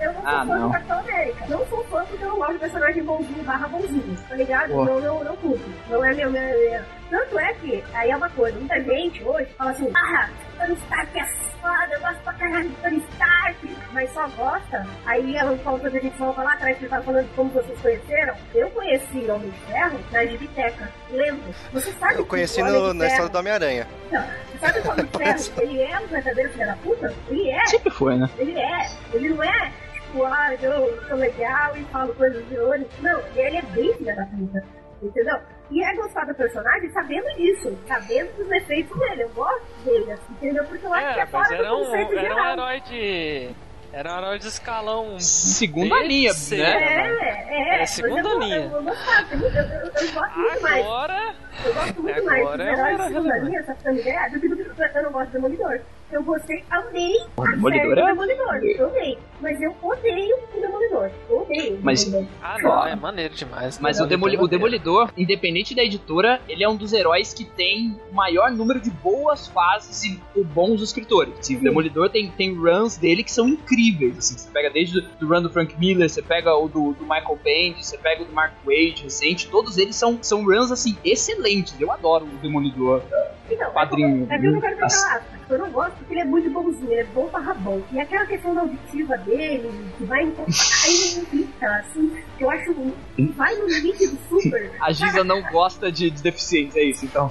Eu 0.00 0.12
não 0.12 0.20
sou 0.22 0.30
Ah, 0.30 0.46
fã 0.46 0.56
não. 0.58 0.66
do 0.68 0.72
Capitão 0.72 0.98
América. 1.00 1.44
Não 1.48 1.66
sou 1.66 1.84
fã 1.86 2.04
porque 2.04 2.22
eu 2.24 2.28
não 2.28 2.36
gosto 2.36 2.52
de 2.52 2.58
personagem 2.60 3.02
bonzinho 3.02 3.42
barra 3.42 3.66
bonzinho. 3.66 4.16
Tá 4.28 4.34
ligado? 4.36 4.68
Não, 4.70 5.00
não, 5.00 5.24
não 5.24 5.36
curto. 5.38 5.64
Não 5.90 6.04
é 6.04 6.14
meu, 6.14 6.30
meu, 6.30 6.40
meu. 6.42 6.82
Tanto 7.14 7.38
é 7.38 7.54
que, 7.54 7.84
aí 7.92 8.10
é 8.10 8.16
uma 8.16 8.28
coisa, 8.30 8.58
muita 8.58 8.74
gente 8.82 9.22
hoje 9.22 9.48
fala 9.56 9.70
assim, 9.70 9.88
ah, 9.94 10.28
Tony 10.58 10.74
Stark 10.74 11.16
é 11.16 11.24
foda, 11.62 11.88
eu 11.92 12.00
gosto 12.00 12.20
pra 12.24 12.32
caralho 12.32 12.68
de 12.68 12.74
Tony 12.74 13.04
Stark, 13.12 13.76
mas 13.92 14.12
só 14.12 14.26
gosta. 14.30 14.84
Aí 15.06 15.36
ela 15.36 15.56
falou 15.58 15.78
quando 15.78 15.94
a 15.94 16.00
gente 16.00 16.18
volta 16.18 16.42
lá 16.42 16.54
atrás, 16.54 16.76
que 16.76 16.82
ele 16.82 16.90
tava 16.90 17.04
falando 17.04 17.28
de 17.28 17.34
como 17.34 17.50
vocês 17.50 17.80
conheceram. 17.80 18.34
Eu 18.52 18.68
conheci 18.70 19.18
o 19.18 19.32
Homem 19.32 19.48
de 19.48 19.58
Ferro 19.60 20.00
na 20.10 20.26
Gibiteca. 20.26 20.90
Lembro. 21.08 21.54
Você 21.72 21.92
sabe 21.92 22.14
Eu 22.14 22.24
que 22.24 22.30
conheci 22.30 22.60
o 22.60 22.64
Homem 22.64 22.82
no, 22.82 22.94
na 22.94 23.06
história 23.06 23.30
do 23.30 23.38
Homem-Aranha. 23.38 23.86
Não, 24.10 24.22
você 24.50 24.58
sabe 24.58 24.82
que 24.82 24.88
o 24.88 24.90
Homem 24.90 25.06
de 25.06 25.12
Ferro, 25.16 25.62
ele 25.62 25.82
é 25.82 26.00
um 26.00 26.06
verdadeiro 26.08 26.50
filho 26.50 26.66
da 26.66 26.76
puta? 26.78 27.14
Ele 27.28 27.48
é. 27.48 27.66
Sempre 27.66 27.90
foi, 27.92 28.16
né? 28.16 28.28
Ele 28.38 28.58
é. 28.58 28.90
Ele 29.12 29.28
não 29.28 29.44
é, 29.44 29.72
tipo, 29.92 30.24
ah, 30.24 30.52
eu 30.60 31.00
sou 31.06 31.16
legal 31.16 31.76
e 31.76 31.84
falo 31.84 32.12
coisas 32.16 32.44
de 32.48 32.58
olho. 32.58 32.84
Não, 32.98 33.22
ele 33.36 33.58
é 33.58 33.62
bem 33.62 33.94
filha 33.94 34.16
da 34.16 34.26
puta. 34.26 34.64
Entendeu? 35.00 35.38
E 35.70 35.82
é 35.82 35.94
gostar 35.94 36.26
do 36.26 36.34
personagem 36.34 36.90
sabendo 36.90 37.26
disso, 37.36 37.76
sabendo 37.88 38.36
dos 38.36 38.48
defeitos 38.48 38.98
dele. 38.98 39.22
Eu 39.22 39.28
gosto 39.30 39.64
dele, 39.84 40.12
assim, 40.12 40.32
entendeu? 40.32 40.64
Porque 40.64 40.86
eu 40.86 40.92
acho 40.92 41.14
que 41.14 41.20
É, 41.20 41.22
é 41.22 41.26
fora 41.26 41.48
do 41.48 41.54
era 41.54 41.74
um, 41.74 41.84
conceito 41.84 42.18
era 42.18 42.36
um 42.36 42.52
herói 42.52 42.80
de. 42.80 43.50
Era 43.92 44.12
um 44.12 44.18
herói 44.18 44.38
de 44.40 44.48
escalão. 44.48 45.20
Segunda 45.20 46.00
B, 46.00 46.08
linha, 46.08 46.32
C, 46.32 46.56
né? 46.56 46.64
É, 46.64 47.78
é. 47.78 47.82
É, 47.82 47.86
segunda 47.86 48.22
mas 48.22 48.32
eu, 48.32 48.40
linha. 48.40 48.56
Eu, 48.56 48.70
eu, 48.72 48.82
gostava, 48.82 49.34
eu, 49.34 49.40
eu, 49.40 50.12
gosto 50.12 50.38
muito 50.38 50.62
mais. 50.62 50.84
Agora. 50.84 51.34
Eu 51.64 51.74
gosto 51.74 52.02
muito 52.02 52.24
mais 52.24 52.40
Agora 52.40 52.56
dos 52.58 52.66
é 52.66 52.72
heróis 52.72 52.98
de 52.98 53.06
segunda 53.06 53.38
linha, 53.38 53.60
essa 53.60 53.92
ideia, 53.92 54.30
do 54.30 54.40
do 54.40 54.74
que 54.74 54.98
eu 54.98 55.02
não 55.02 55.12
gosto 55.12 55.26
do 55.26 55.32
Demolidor. 55.32 55.80
Eu 56.14 56.22
gostei, 56.22 56.62
amei 56.70 57.12
a 57.36 57.42
Demolidor 57.50 57.98
é- 57.98 58.06
Demolidor. 58.06 58.54
Eu 58.64 58.88
amei. 58.88 59.18
Mas 59.40 59.60
eu 59.60 59.74
odeio 59.82 60.36
o 60.56 60.60
Demolidor. 60.60 61.10
Eu 61.28 61.40
odeio 61.42 61.74
o 61.74 61.80
Mas- 61.82 62.04
Demolidor. 62.04 62.32
Ah, 62.40 62.56
não, 62.62 62.86
é 62.86 62.94
maneiro 62.94 63.34
demais. 63.34 63.80
Mas 63.80 63.98
o, 63.98 64.06
Demoli- 64.06 64.38
o 64.38 64.46
Demolidor, 64.46 65.10
independente 65.16 65.74
da 65.74 65.82
editora, 65.82 66.40
ele 66.48 66.62
é 66.62 66.68
um 66.68 66.76
dos 66.76 66.92
heróis 66.92 67.34
que 67.34 67.44
tem 67.44 67.98
o 68.12 68.14
maior 68.14 68.52
número 68.52 68.80
de 68.80 68.90
boas 68.90 69.48
fases 69.48 70.04
e 70.04 70.20
o 70.36 70.44
bons 70.44 70.80
escritores. 70.82 71.34
Assim, 71.40 71.56
o 71.56 71.58
Sim. 71.58 71.64
Demolidor 71.64 72.08
tem, 72.08 72.30
tem 72.30 72.54
runs 72.54 72.96
dele 72.96 73.24
que 73.24 73.32
são 73.32 73.48
incríveis. 73.48 74.16
Assim, 74.16 74.38
você 74.38 74.48
pega 74.52 74.70
desde 74.70 75.00
o 75.00 75.02
do 75.02 75.26
run 75.26 75.42
do 75.42 75.50
Frank 75.50 75.76
Miller, 75.76 76.08
você 76.08 76.22
pega 76.22 76.54
o 76.56 76.68
do, 76.68 76.92
do 76.92 77.02
Michael 77.02 77.38
Bendis, 77.42 77.86
você 77.88 77.98
pega 77.98 78.22
o 78.22 78.24
do 78.26 78.32
Mark 78.32 78.54
Wade 78.64 79.02
recente, 79.02 79.48
todos 79.48 79.78
eles 79.78 79.96
são, 79.96 80.16
são 80.22 80.44
runs 80.44 80.70
assim 80.70 80.96
excelentes. 81.04 81.74
Eu 81.80 81.90
adoro 81.90 82.24
o 82.24 82.38
Demolidor. 82.38 83.02
Então, 83.50 83.70
Quadrinho. 83.72 84.26
É 84.30 84.38
que 84.38 84.46
eu 84.46 84.52
não 84.52 84.60
quero 84.60 84.78
falar. 84.78 85.22
Eu 85.50 85.58
não 85.58 85.70
gosto 85.70 85.92
porque 85.98 86.14
ele 86.14 86.20
é 86.20 86.24
muito 86.24 86.48
bonzinho, 86.50 86.90
ele 86.90 87.00
é 87.02 87.04
bom 87.04 87.26
barra 87.28 87.52
bom. 87.52 87.82
E 87.92 88.00
aquela 88.00 88.24
questão 88.24 88.54
da 88.54 88.62
auditiva 88.62 89.18
dele, 89.18 89.70
que 89.98 90.04
vai 90.04 90.22
encontrar, 90.22 90.54
aí 90.86 91.14
me 91.32 91.38
irrita, 91.40 91.66
assim, 91.76 92.22
que 92.38 92.44
eu 92.44 92.50
acho 92.50 92.74
que 93.14 93.22
vai 93.36 93.54
no 93.56 93.66
limite 93.68 94.06
do 94.08 94.18
super. 94.28 94.72
A 94.80 94.92
Giza 94.92 95.22
não 95.22 95.42
gosta 95.52 95.92
de, 95.92 96.10
de 96.10 96.22
deficientes, 96.22 96.74
é 96.76 96.84
isso, 96.84 97.04
então. 97.04 97.30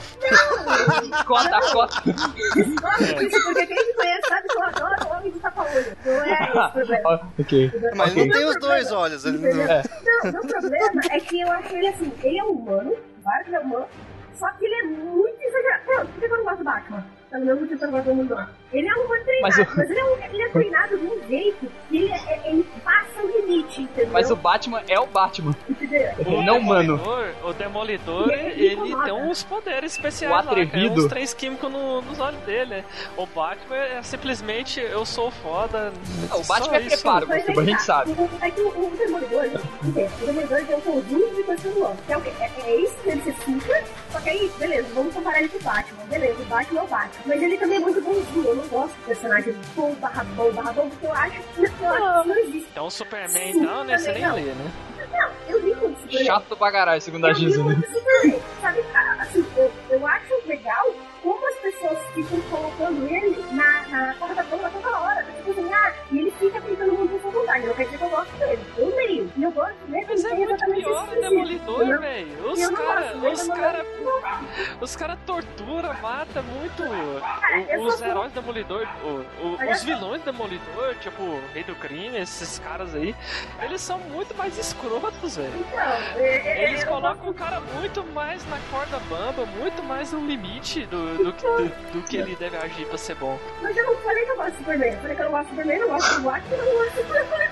Cota, 1.25 1.59
cota. 1.71 2.01
Discordo 2.03 3.13
disso, 3.19 3.43
porque 3.45 3.65
quem 3.65 3.87
me 3.87 3.93
conhece 3.93 4.27
sabe 4.29 4.47
que 4.47 4.55
eu 4.57 4.63
adoro 4.63 4.95
o 5.07 5.17
homem 5.17 5.31
de 5.31 5.39
tapa-olho. 5.39 5.97
Não 6.05 6.23
é 6.23 6.43
esse 6.43 6.57
o 6.59 6.71
problema. 6.71 7.31
ok. 7.39 7.71
Mas 7.95 8.11
Ok. 8.11 8.21
ele 8.21 8.25
não 8.31 8.37
tem 8.37 8.45
os 8.45 8.53
Não, 8.53 8.61
dois 8.61 8.91
olhos. 8.91 9.25
Ele 9.25 9.37
não... 9.39 9.49
É. 9.63 9.83
Não, 10.31 10.39
o 10.41 10.47
problema 10.47 11.01
é 11.11 11.19
que 11.19 11.41
eu 11.41 11.51
acho 11.51 11.75
ele 11.75 11.87
assim, 11.87 12.11
ele 12.23 12.37
é 12.37 12.43
humano, 12.43 12.93
claro 13.23 13.43
que 13.43 13.49
ele 13.49 13.55
é 13.55 13.59
humano, 13.59 13.85
só 14.35 14.49
que 14.51 14.65
ele 14.65 14.75
é 14.75 14.83
muito 14.83 15.41
exagerado. 15.41 15.83
Pronto, 15.85 16.07
por 16.11 16.19
que 16.19 16.25
eu 16.25 16.37
não 16.37 16.43
gosto 16.43 16.57
do 16.59 16.63
Batman? 16.63 17.05
Pelo 17.31 17.45
mesmo 17.45 17.61
motivo 17.61 17.79
que 17.79 17.83
eu 17.83 17.87
não 17.87 17.93
gosto 17.97 18.03
do 18.05 18.09
Demolidor. 18.11 18.47
Ele 18.71 18.87
é 18.87 18.95
um 18.95 19.01
humano 19.05 19.23
treinado, 19.23 19.41
Mas 19.57 19.57
mas, 19.57 19.89
o- 19.89 19.91
ele, 19.91 19.99
é 19.99 20.05
um, 20.05 20.17
ele 20.33 20.41
é 20.43 20.49
treinado 20.49 20.97
de 20.99 21.05
um 21.05 21.27
jeito 21.27 21.71
que 21.89 21.97
ele, 21.97 22.11
é- 22.11 22.41
ele 22.45 22.63
passa 22.83 23.23
o 23.23 23.27
limite, 23.27 23.81
entendeu? 23.81 24.11
Mas 24.13 24.29
o 24.31 24.35
Batman 24.35 24.81
é 24.87 24.99
o 24.99 25.05
Batman. 25.07 25.55
O 26.25 26.41
Não, 26.43 26.59
mano. 26.61 26.97
Demolidor, 26.97 27.29
O 27.43 27.53
Demolidor, 27.53 28.29
Ele 28.31 28.41
é 28.41 28.49
ele 28.65 28.73
incomoda. 28.75 29.03
tem 29.03 29.13
uns 29.13 29.43
poderes 29.43 29.93
especiais 29.93 30.31
O 30.31 30.35
lá, 30.37 30.43
cara, 30.43 30.61
atrevido. 30.63 31.01
uns 31.01 31.07
três 31.09 31.33
químicos 31.33 31.71
no- 31.71 32.01
nos 32.03 32.19
olhos 32.19 32.39
dele. 32.41 32.83
O 33.17 33.25
Batman 33.25 33.77
é 33.77 34.01
simplesmente 34.03 34.79
eu 34.79 35.03
sou 35.05 35.31
foda. 35.31 35.91
O 36.31 36.43
só 36.43 36.53
Batman 36.53 36.77
é 36.77 36.79
preparo. 36.81 37.27
Mas 37.27 37.45
Como 37.45 37.59
a 37.59 37.63
gente 37.65 37.77
tá. 37.77 37.83
sabe. 37.83 38.11
O- 38.11 38.29
É 38.41 38.51
que 38.51 38.61
o, 38.61 38.67
o 38.67 38.91
Demolidor, 38.97 39.45
entende? 39.45 40.13
o 40.21 40.25
Demolidor 40.25 40.65
tem 40.65 40.75
um 40.75 40.81
conjunto 40.81 41.35
de 41.35 41.43
coisas. 41.43 41.63
Que 42.05 42.13
é, 42.13 42.17
o 42.17 42.21
quê? 42.21 42.31
é, 42.39 42.51
é 42.69 42.75
isso 42.75 42.95
dele 43.03 43.21
ser 43.23 43.33
super, 43.43 43.83
só 44.13 44.21
que 44.21 44.29
aí, 44.29 44.51
beleza, 44.59 44.87
vamos 44.93 45.13
comparar 45.13 45.39
ele 45.39 45.49
com 45.49 45.57
o 45.57 45.61
Batman. 45.61 46.03
Beleza, 46.05 46.41
o 46.41 46.45
Batman 46.45 46.79
é 46.79 46.83
o 46.83 46.87
Batman. 46.87 47.23
Mas 47.25 47.41
ele 47.41 47.57
também 47.57 47.77
é 47.77 47.79
muito 47.81 48.01
bonzinho. 48.01 48.45
Eu 48.45 48.55
não 48.55 48.67
gosto 48.67 48.93
de 48.95 49.01
personagem 49.05 49.55
bom, 49.75 49.93
barra 49.95 50.23
bom, 50.35 50.51
barra 50.53 50.71
bom, 50.73 50.87
porque 50.89 51.05
eu 51.07 51.13
acho 51.13 51.41
que 51.55 51.63
que 51.63 51.81
não 51.83 52.37
existe. 52.37 52.67
Então 52.71 52.85
o 52.85 52.91
Superman, 52.91 53.49
então, 53.57 53.83
né? 53.83 53.97
Você 53.97 54.11
nem 54.11 54.21
Não. 54.21 54.35
lê, 54.35 54.41
né? 54.41 54.71
Não, 55.11 55.29
eu 55.49 55.59
li 55.65 55.75
quando 55.75 56.23
chato 56.25 56.55
pra 56.55 56.71
caralho, 56.71 57.01
segundo 57.01 57.25
a 57.25 57.29
Eu 57.29 57.35
Giza. 57.35 57.57
vi 57.57 57.63
muito 57.63 57.91
Superman, 57.91 58.39
sabe? 58.61 58.79
Assim, 59.19 59.45
eu, 59.57 59.71
eu 59.89 60.07
acho 60.07 60.33
legal 60.47 60.95
como 61.23 61.47
as 61.47 61.55
pessoas 61.55 61.97
ficam 62.13 62.39
colocando 62.49 63.07
ele 63.07 63.43
na, 63.51 63.87
na 63.89 64.13
porra 64.19 64.35
Demolidor, 71.33 71.99
velho. 71.99 72.51
Os 72.51 72.67
caras 72.69 73.15
os 73.15 73.21
mas 73.23 73.47
cara, 73.47 73.79
eu- 73.79 74.23
os 74.81 74.95
cara 74.95 75.17
tortura, 75.25 75.93
mata 76.01 76.41
muito 76.41 76.83
o- 76.83 77.87
os 77.87 78.01
heróis 78.01 78.31
do 78.31 78.41
Demolidor, 78.41 78.87
o- 79.03 79.45
o- 79.45 79.71
os 79.71 79.83
vilões 79.83 80.21
do 80.21 80.31
Demolidor, 80.31 80.95
tipo 80.99 81.21
o 81.23 81.41
Rei 81.53 81.63
do 81.63 81.75
Crime, 81.75 82.17
esses 82.17 82.59
caras 82.59 82.93
aí, 82.95 83.15
eles 83.61 83.81
são 83.81 83.97
muito 83.99 84.35
mais 84.35 84.57
escrotos, 84.57 85.37
velho. 85.37 85.53
Então, 85.55 85.79
é, 86.21 86.23
é, 86.25 86.63
Eles 86.69 86.81
eu 86.83 86.87
colocam 86.89 87.29
o 87.29 87.33
cara 87.33 87.59
muito 87.59 88.03
mais 88.07 88.45
na 88.49 88.57
corda 88.71 88.99
bamba, 89.09 89.45
muito 89.45 89.81
mais 89.83 90.11
no 90.11 90.25
limite 90.25 90.85
do, 90.85 91.17
do, 91.23 91.33
que- 91.33 91.45
do, 91.45 91.91
do 91.93 92.01
que 92.07 92.17
ele 92.17 92.35
deve 92.35 92.57
agir 92.57 92.85
pra 92.87 92.97
ser 92.97 93.15
bom. 93.15 93.39
Mas 93.61 93.75
eu 93.75 93.85
não 93.85 93.95
falei 93.97 94.23
que 94.25 94.31
eu 94.31 94.35
gosto 94.37 94.51
de 94.51 94.57
Superman. 94.57 94.93
Eu 94.93 94.99
falei 94.99 95.15
que 95.15 95.21
eu 95.21 95.25
não 95.25 95.31
gosto 95.31 95.43
de 95.43 95.49
Superman, 95.51 95.77
eu 95.77 95.87
não 95.87 95.93
gosto 95.95 96.21
do 96.21 96.27
Watchmen, 96.27 96.59
eu 96.59 96.65
não 96.65 96.73
gosto 96.73 96.95
de 96.95 97.01
Superman. 97.01 97.43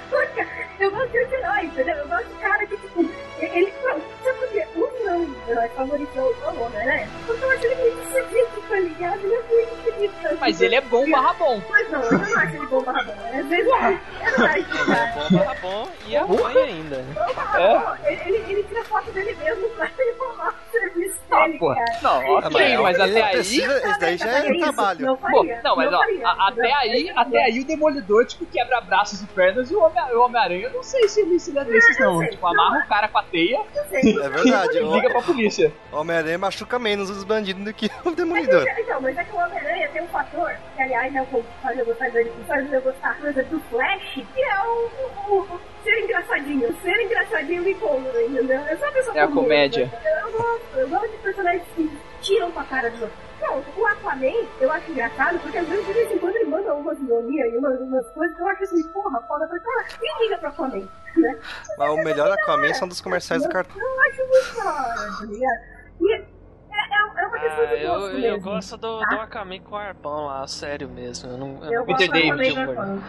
Eu 0.80 0.90
gosto 0.92 1.10
de 1.12 1.18
herói, 1.18 1.66
entendeu? 1.66 1.96
Eu 1.96 2.08
gosto 2.08 2.28
de 2.28 2.34
cara 2.36 2.66
ele. 3.54 3.74
Sabe 3.82 4.40
por 4.40 4.48
quê? 4.50 4.68
O 4.76 5.04
meu 5.04 5.36
herói 5.48 5.70
favorito 5.70 6.12
é 6.18 6.22
o 6.22 6.62
Homem, 6.62 6.86
né? 6.86 7.10
Porque 7.26 7.44
eu 7.44 7.52
acho 7.52 7.66
ele 7.66 7.76
muito 7.76 8.12
sedito, 8.12 8.61
tá 8.72 8.80
ligado? 8.80 9.20
Ele 9.24 9.36
é 9.36 9.42
muito 9.42 9.84
sedito. 9.84 10.38
Mas 10.40 10.62
ele 10.62 10.76
é 10.76 10.82
bom 10.82 11.10
barra 11.12 11.34
bom. 11.34 11.62
Mas 11.70 11.92
não, 11.92 12.02
eu 12.04 12.12
não 12.18 12.38
acho 12.40 12.56
ele 12.56 12.66
bom 12.68 12.82
barra 12.84 13.04
bom. 13.04 13.12
Às 13.12 13.46
vezes 13.48 13.66
eu 13.66 13.66
não 13.66 13.76
acho 13.76 14.00
esse 14.00 14.82
É 14.82 14.86
cara. 14.86 15.14
bom, 15.14 15.38
barra 15.38 15.56
bom 15.62 15.88
e 16.08 16.16
é 16.16 16.22
ruim 16.22 16.58
ainda. 16.58 17.06
Bom 17.14 17.34
barra 17.34 17.60
bom, 17.60 18.08
ele, 18.08 18.22
ele, 18.26 18.52
ele 18.52 18.64
tira 18.64 18.84
foto 18.86 19.12
dele 19.12 19.36
mesmo 19.44 19.70
pra 19.72 19.88
falar 20.18 20.50
o 20.50 20.72
serviço 20.72 21.16
Ah, 21.32 21.46
dele, 21.48 21.60
cara. 21.60 21.86
Não, 22.02 22.36
ok, 22.38 22.78
mas 22.78 23.00
até 23.00 23.24
aí. 23.24 23.40
Esse 23.40 24.00
daí 24.00 24.18
já 24.18 24.28
é 24.28 24.42
um 24.44 24.52
isso, 24.54 24.60
trabalho. 24.64 25.06
Não 25.06 25.20
não, 25.64 25.76
mas 25.76 25.94
ó, 25.94 26.02
até 26.48 26.74
aí, 26.74 27.12
até 27.16 27.44
aí 27.44 27.60
o 27.60 27.66
Demolidor, 27.66 28.26
tipo, 28.26 28.46
quebra 28.46 28.80
braços 28.82 29.22
e 29.22 29.28
pernas 29.28 29.70
e 29.70 29.76
o 29.76 29.82
Homem- 29.84 30.14
o 30.14 30.22
Homem-Aranha, 30.22 30.64
eu 30.68 30.74
não 30.74 30.84
sei 30.84 31.08
se 31.10 31.22
ele 31.22 31.40
se 31.40 31.58
é 31.58 31.64
desses, 31.64 32.00
não. 32.00 32.20
Tipo, 32.26 32.48
amarra 32.48 32.84
o 32.86 32.88
cara 32.88 33.08
com 33.08 33.18
a 33.18 33.24
teia 33.24 33.60
É 33.92 34.30
verdade, 34.30 34.78
e 34.80 34.84
liga 34.84 35.10
pra 35.10 35.22
polícia. 35.22 35.72
Homem-Aranha 35.92 36.38
machuca 36.38 36.80
menos 36.80 37.10
os 37.10 37.24
bandidos 37.24 37.64
do 37.64 37.74
que 37.74 37.90
o 38.06 38.12
Demolidor. 38.12 38.61
Então, 38.80 39.02
mas 39.02 39.18
é 39.18 39.24
que 39.24 39.32
o 39.36 39.40
Homem-Aranha 39.40 39.90
tem 39.90 40.02
um 40.02 40.08
fator, 40.08 40.52
que 40.76 40.82
aliás 40.82 41.16
é 41.16 41.22
o 41.22 41.26
que 41.26 41.44
faz 41.62 41.78
eu 41.80 41.86
gostar 41.86 42.10
dele, 42.10 42.32
faz 42.48 42.74
eu 42.74 42.82
gostar, 42.82 43.18
do 43.22 43.60
Flash, 43.70 44.14
que 44.14 44.42
é 44.44 44.60
o, 44.64 44.90
o, 45.30 45.40
o 45.42 45.62
ser 45.84 46.00
engraçadinho. 46.04 46.70
O 46.70 46.82
ser 46.82 47.02
engraçadinho 47.02 47.64
me 47.64 47.74
conta, 47.76 48.22
entendeu? 48.22 48.60
Eu 48.62 48.78
sou 48.78 48.88
uma 48.88 48.94
pessoa 48.94 49.18
É 49.18 49.22
a 49.22 49.28
comédia. 49.28 49.86
né? 49.86 50.22
Eu 50.26 50.32
gosto, 50.32 50.78
eu 50.78 50.90
gosto 50.90 51.10
de 51.10 51.18
personagens 51.18 51.64
que 51.76 52.00
tiram 52.22 52.52
pra 52.52 52.64
cara 52.64 52.90
dos 52.90 53.02
outros. 53.02 53.32
Não, 53.42 53.64
o 53.76 53.86
Aquaman 53.88 54.46
eu 54.60 54.72
acho 54.72 54.92
engraçado, 54.92 55.40
porque 55.40 55.58
às 55.58 55.68
vezes 55.68 55.84
de 55.88 55.94
vez 55.94 56.12
em 56.12 56.18
quando 56.20 56.36
ele 56.36 56.46
manda 56.46 56.76
umas 56.76 57.00
ironias 57.00 57.52
e 57.52 57.58
umas, 57.58 57.80
umas 57.80 58.08
coisas 58.12 58.36
que 58.38 58.42
eu 58.44 58.48
acho 58.48 58.64
assim, 58.66 58.84
porra, 58.90 59.20
foda 59.28 59.48
pra 59.48 59.60
cara. 59.60 59.84
Quem 60.00 60.24
liga 60.24 60.38
pro 60.38 60.50
Aquaman? 60.50 60.88
Né? 61.18 61.40
Mas 61.78 61.90
o 61.92 61.98
melhor 61.98 62.32
Aquaman 62.32 62.74
são 62.76 62.88
dos 62.88 63.02
comerciais 63.02 63.42
do 63.42 63.50
cartão. 63.50 63.76
Eu 63.82 64.02
acho 64.02 64.28
muito 64.28 64.56
da 64.64 64.72
hora, 64.72 65.18
tá 65.20 65.26
ligado? 65.26 65.62
E 66.02 66.24
é, 66.92 67.22
é, 67.22 67.28
uma 67.28 67.40
questão 67.40 67.64
Ah, 67.64 67.66
de 67.66 67.86
gosto 67.86 68.18
eu, 68.18 68.20
eu 68.20 68.42
gosto 68.42 68.78
do, 68.78 69.00
tá? 69.00 69.06
do 69.06 69.16
Akame 69.22 69.60
com 69.60 69.76
o 69.76 69.78
arpão 69.78 70.26
lá, 70.26 70.46
sério 70.48 70.90
mesmo. 70.90 71.32
Eu 71.32 71.38
não, 71.38 71.64
eu 71.64 71.72
Eu 71.72 71.80
não 71.80 71.86
gosto 71.86 72.12
Peter 72.12 72.32
do 72.32 72.38
David. 72.38 73.02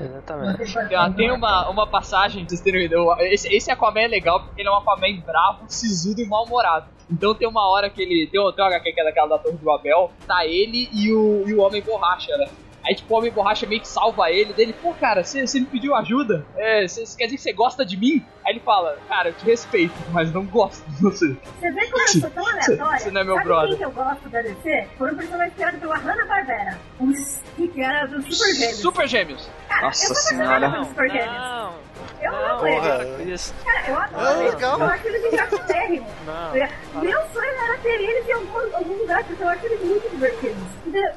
Exatamente. 0.00 0.88
Tem, 0.88 1.12
tem 1.14 1.30
uma, 1.30 1.68
uma 1.68 1.86
passagem, 1.86 2.46
vocês 2.46 2.60
terem. 2.60 2.88
Esse, 3.32 3.52
esse 3.54 3.70
Aquaman 3.70 4.02
é 4.02 4.08
legal 4.08 4.40
porque 4.40 4.60
ele 4.60 4.68
é 4.68 4.72
um 4.72 4.76
Aquaman 4.76 5.20
bravo, 5.24 5.64
sisudo 5.68 6.20
e 6.20 6.26
mal-humorado. 6.26 6.86
Então 7.10 7.34
tem 7.34 7.48
uma 7.48 7.68
hora 7.68 7.88
que 7.88 8.02
ele. 8.02 8.28
Tem, 8.30 8.40
tem 8.52 8.64
uma 8.64 8.68
HQ 8.68 8.92
que 8.92 9.00
é 9.00 9.04
daquela 9.04 9.28
da 9.28 9.38
Torre 9.38 9.56
do 9.56 9.70
Abel, 9.70 10.12
tá 10.26 10.44
ele 10.46 10.88
e 10.92 11.12
o, 11.12 11.48
e 11.48 11.54
o 11.54 11.60
Homem 11.60 11.82
Borracha, 11.82 12.36
né? 12.36 12.48
Aí, 12.86 12.94
tipo, 12.94 13.12
o 13.12 13.18
Homem 13.18 13.30
Borracha 13.30 13.66
meio 13.66 13.80
que 13.80 13.88
salva 13.88 14.30
ele, 14.30 14.52
dele, 14.54 14.72
pô, 14.72 14.94
cara, 14.94 15.22
você 15.24 15.42
me 15.60 15.66
pediu 15.66 15.94
ajuda? 15.94 16.44
É, 16.56 16.86
cê, 16.88 17.04
cê 17.04 17.16
quer 17.18 17.24
dizer 17.26 17.36
que 17.36 17.42
você 17.42 17.52
gosta 17.52 17.84
de 17.84 17.96
mim? 17.96 18.24
Aí 18.46 18.54
ele 18.54 18.60
fala, 18.60 18.96
cara, 19.08 19.28
eu 19.28 19.34
te 19.34 19.44
respeito, 19.44 19.92
mas 20.10 20.32
não 20.32 20.44
gosto 20.46 20.82
de 20.88 21.02
você. 21.02 21.36
Você 21.60 21.70
vê 21.70 21.86
como 21.90 22.02
eu 22.02 22.08
sou 22.08 22.30
tão 22.30 22.46
aleatória? 22.46 22.98
Você 23.00 23.10
não 23.10 23.20
é 23.20 23.24
meu 23.24 23.34
Sabe 23.34 23.46
brother. 23.46 23.68
quem 23.70 23.78
que 23.78 23.84
eu 23.84 23.90
gosto 23.90 24.28
da 24.30 24.40
DC? 24.42 24.88
Foi 24.96 25.12
um 25.12 25.16
personagem 25.16 25.50
criado 25.54 25.78
pela 25.80 25.96
Hanna-Barbera. 25.98 26.78
Os 27.00 27.40
que 27.56 27.82
era 27.82 28.06
do 28.06 28.22
Super 28.22 28.54
Gêmeos. 28.54 28.76
Super 28.78 29.08
Gêmeos. 29.08 29.50
Cara, 29.68 29.82
Nossa 29.82 30.10
eu 30.10 30.14
senhora. 30.14 30.70
pelos 30.70 30.88
Super 30.88 31.10
Gêmeos. 31.10 31.26
Não, 31.36 31.74
Eu 32.22 32.32
não, 32.32 32.38
amo 32.56 32.66
eles. 32.66 32.80
Porra. 32.80 33.22
isso. 33.24 33.54
Cara, 33.64 33.88
eu 33.90 33.98
adoro 33.98 34.40
eles. 34.40 34.54
legal. 34.54 34.78
Eu 34.80 34.86
acho 34.86 35.06
eles 35.08 35.24
engraçadérrimos. 35.32 36.08
Não. 36.24 37.02
Meu 37.02 37.27
ter 37.88 38.02
eles 38.02 38.28
em 38.28 38.32
algum, 38.32 38.76
algum 38.76 38.94
lugar, 38.98 39.24
porque 39.24 39.42
eu 39.42 39.48
acho 39.48 39.64
eles 39.66 39.80
muito 39.80 40.10
divertidos. 40.10 40.62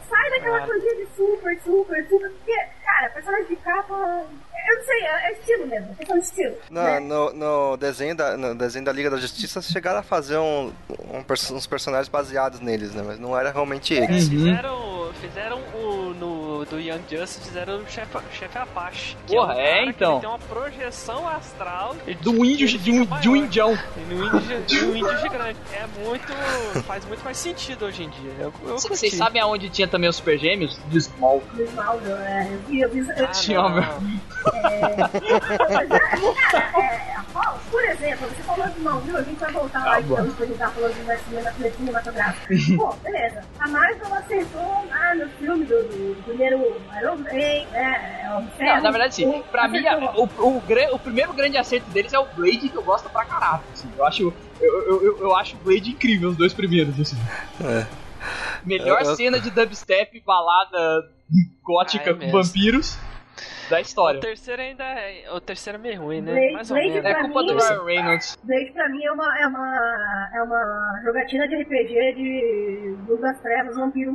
Sai 0.09 0.29
daquela 0.29 0.63
Ah. 0.63 0.65
coisinha 0.67 0.95
de 0.95 1.07
super, 1.15 1.59
super, 1.61 2.07
super. 2.07 2.29
Porque, 2.31 2.57
cara, 2.83 3.09
personagem 3.09 3.47
de 3.47 3.55
capa. 3.57 4.25
Eu 4.71 4.77
não 4.77 4.85
sei, 4.85 5.01
é 5.01 5.27
é 5.27 5.31
estilo 5.33 5.67
mesmo. 5.67 5.91
É 5.91 5.95
questão 5.95 6.17
de 6.19 6.25
estilo. 6.25 6.55
No, 6.69 6.81
né? 6.81 6.99
no, 6.99 7.33
no 7.33 7.77
desenho 7.77 8.15
da, 8.15 8.37
no 8.37 8.55
desenho 8.55 8.85
da 8.85 8.91
Liga 8.91 9.09
da 9.09 9.17
Justiça 9.17 9.61
chegaram 9.61 9.99
a 9.99 10.03
fazer 10.03 10.37
um, 10.37 10.71
um 10.89 11.53
uns 11.53 11.67
personagens 11.67 12.07
baseados 12.07 12.59
neles, 12.59 12.93
né? 12.93 13.03
Mas 13.05 13.19
não 13.19 13.37
era 13.37 13.51
realmente 13.51 13.97
É, 13.97 14.03
eles. 14.03 14.27
Uhum. 14.29 14.45
fizeram, 14.45 15.13
fizeram 15.21 15.59
o 15.75 16.13
no 16.13 16.65
do 16.65 16.79
Young 16.79 17.01
Justice, 17.09 17.41
fizeram 17.41 17.79
o 17.79 17.87
chefe, 17.89 18.17
chefe 18.33 18.57
Apache. 18.57 19.17
que 19.25 19.33
Porra, 19.35 19.55
um 19.55 19.59
é, 19.59 19.71
cara 19.71 19.83
que 19.83 19.89
então. 19.89 20.11
ele 20.13 20.21
tem 20.21 20.29
uma 20.29 20.39
projeção 20.39 21.27
astral 21.27 21.95
Do 22.21 22.45
índio, 22.45 22.67
ele 22.67 22.77
de 22.77 22.91
um, 22.91 23.05
de 23.05 23.29
um 23.29 23.35
indião. 23.35 23.77
E 23.97 24.13
no 24.13 24.25
índio, 24.25 24.61
de 24.61 24.85
um 24.85 24.95
índio 24.95 25.17
gigante. 25.19 25.59
É 25.73 25.85
muito. 26.05 26.31
faz 26.83 27.03
muito 27.05 27.23
mais 27.23 27.37
sentido 27.37 27.85
hoje 27.85 28.03
em 28.03 28.09
dia. 28.09 28.31
Eu, 28.39 28.53
eu. 28.65 28.77
Vocês 28.77 29.13
sabem 29.15 29.41
aonde 29.41 29.69
tinha 29.69 29.87
também 29.87 30.09
os 30.09 30.15
Super 30.15 30.37
Gêmeos? 30.37 30.79
De 30.87 31.01
Small. 31.01 31.41
Ronaldo, 31.75 32.11
é, 32.11 32.47
eu 32.69 32.81
eu 32.81 32.89
vi, 32.89 32.99
eu 32.99 33.25
Ah, 33.25 33.27
tinha 33.27 33.61
não. 33.61 33.81
É, 34.65 35.81
é, 36.81 37.17
por 37.69 37.83
exemplo, 37.85 38.27
você 38.27 38.43
falou 38.43 38.67
de 38.67 38.77
Smallville, 38.77 39.17
a 39.17 39.21
gente 39.23 39.39
vai 39.39 39.51
voltar 39.51 39.79
lá 39.79 39.91
Tá 39.91 40.01
então, 40.01 40.25
depois 40.25 40.41
a 40.41 40.45
gente 40.45 40.57
tava 40.57 40.71
falando 40.73 40.91
do 40.93 40.97
universo 40.97 41.23
cinema- 41.25 41.51
cinematográfico. 41.77 42.77
Pô, 42.77 42.93
beleza. 43.03 43.43
A 43.59 43.67
Marvel 43.67 44.05
ela 44.05 44.17
acertou 44.19 44.85
lá 44.89 45.15
no 45.15 45.29
filme 45.29 45.65
do, 45.65 45.83
do 45.83 46.23
primeiro 46.23 46.57
Iron 46.99 47.15
Man, 47.17 47.23
né? 47.71 48.41
De 48.41 48.57
Ferro, 48.57 48.75
Não, 48.75 48.81
na 48.83 48.91
verdade, 48.91 49.15
sim. 49.15 49.25
o- 49.27 49.43
Pra 49.43 49.67
mim, 49.67 49.83
o, 50.15 50.23
o, 50.57 50.61
gra- 50.61 50.93
o 50.93 50.99
primeiro 50.99 51.33
grande 51.33 51.57
acerto 51.57 51.89
deles 51.91 52.11
é 52.13 52.19
o 52.19 52.25
Blade, 52.25 52.69
que 52.69 52.75
eu 52.75 52.83
gosto 52.83 53.09
pra 53.09 53.23
caralho. 53.25 53.61
assim. 53.73 53.89
Eu 53.97 54.05
acho. 54.05 54.33
Eu, 54.59 54.83
eu, 54.83 55.03
eu, 55.03 55.17
eu 55.21 55.35
acho 55.35 55.55
o 55.55 55.59
Blade 55.59 55.89
incrível, 55.91 56.29
os 56.29 56.37
dois 56.37 56.53
primeiros, 56.53 56.99
assim. 56.99 57.17
É. 57.63 57.85
Melhor 58.65 59.01
Eu- 59.01 59.09
eu- 59.09 59.15
cena 59.15 59.39
de 59.39 59.49
dubstep 59.49 60.21
balada 60.25 61.09
gótica 61.63 62.03
Ah, 62.05 62.09
é 62.11 62.13
com 62.13 62.19
mesmo. 62.19 62.43
vampiros 62.43 62.97
da 63.71 63.77
O 63.77 63.81
história. 63.81 64.19
terceiro 64.21 64.61
ainda 64.61 64.83
é. 64.83 65.25
O 65.31 65.39
terceiro 65.41 65.77
é 65.79 65.81
meio 65.81 66.01
ruim, 66.01 66.21
né? 66.21 66.31
Blade- 66.33 66.53
Mais 66.53 66.71
ou 66.71 66.77
menos. 66.77 67.05
É 67.05 67.13
culpa 67.15 67.43
do 67.43 67.55
mim- 67.55 67.61
Ryan 67.61 67.83
Reynolds. 67.85 68.37
Blade 68.43 68.71
pra 68.71 68.89
mim 68.89 69.03
é 69.03 69.11
uma, 69.11 69.39
é 69.41 69.47
uma, 69.47 70.29
é 70.35 70.41
uma 70.43 71.01
jogatina 71.03 71.47
de 71.47 71.55
RPG 71.63 72.13
de 72.15 72.95
Luz 73.07 73.21
das 73.21 73.39
Trevas, 73.39 73.75
vampiro 73.75 74.11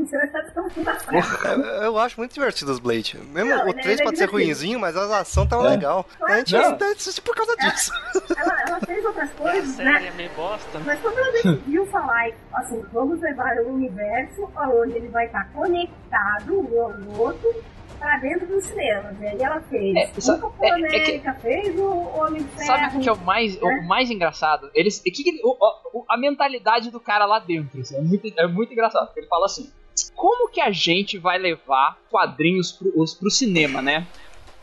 tão 0.54 0.68
das 0.84 1.02
trevas. 1.04 1.44
Eu, 1.44 1.60
eu 1.82 1.98
acho 1.98 2.18
muito 2.20 2.32
divertido 2.34 2.70
os 2.72 2.78
Blade. 2.78 3.18
Mesmo 3.32 3.50
Não, 3.50 3.64
o 3.64 3.68
ele- 3.68 3.72
3 3.82 3.86
ele 3.86 4.00
é 4.02 4.04
pode 4.04 4.18
ser 4.18 4.26
ruinzinho, 4.30 4.78
mas 4.78 4.96
a 4.96 5.18
ação 5.20 5.46
tava 5.46 5.68
legal. 5.68 6.06
A 6.22 6.36
gente 6.38 6.52
Não. 6.54 6.76
assiste 6.92 7.20
por 7.22 7.34
causa 7.34 7.56
disso. 7.56 7.92
Ela, 8.36 8.62
ela 8.68 8.80
fez 8.80 9.04
outras 9.04 9.30
A 9.30 9.34
coisas, 9.34 9.70
série 9.76 9.88
né? 9.90 10.08
é 10.08 10.10
meio 10.12 10.30
bosta. 10.36 10.78
Mas 10.84 11.00
quando 11.00 11.18
ela 11.18 11.32
decidiu 11.32 11.86
falar, 11.86 12.30
assim, 12.54 12.84
vamos 12.92 13.20
levar 13.20 13.56
um 13.62 13.74
universo 13.74 14.48
onde 14.56 14.92
ele 14.96 15.08
vai 15.08 15.26
estar 15.26 15.48
conectado 15.52 16.58
um 16.60 16.80
ao 16.82 17.20
outro 17.20 17.54
pra 17.98 18.18
dentro 18.18 18.46
do 18.46 18.60
cinema, 18.60 19.10
né? 19.12 19.36
E 19.38 19.42
ela 19.42 19.60
fez 19.62 19.96
É, 19.96 20.20
sabe- 20.20 20.40
Capitão 20.42 20.66
é- 20.66 20.68
é 20.68 20.88
que- 20.88 20.96
América, 20.96 21.34
fez 21.34 21.78
o 21.78 21.88
Homem 22.18 22.42
de 22.42 22.48
Ferro. 22.50 22.66
Sabe 22.66 22.96
o 22.96 23.00
que 23.00 23.08
é 23.08 23.12
o 23.12 23.16
mais, 23.24 23.60
o 23.62 23.82
mais 23.86 24.10
engraçado? 24.10 24.70
Eles, 24.74 25.00
que 25.00 25.10
que 25.10 25.40
o- 25.42 25.56
o- 26.00 26.04
a 26.08 26.16
mentalidade 26.16 26.90
do 26.90 27.00
cara 27.00 27.24
lá 27.26 27.38
dentro 27.38 27.80
assim, 27.80 27.96
é, 27.96 28.00
muito, 28.00 28.32
é 28.38 28.46
muito 28.46 28.72
engraçado. 28.72 29.10
Ele 29.16 29.26
fala 29.26 29.46
assim: 29.46 29.70
como 30.14 30.50
que 30.50 30.60
a 30.60 30.70
gente 30.70 31.18
vai 31.18 31.38
levar 31.38 31.98
quadrinhos 32.10 32.72
pro, 32.72 32.92
os, 33.00 33.14
pro 33.14 33.30
cinema, 33.30 33.80
né? 33.82 34.06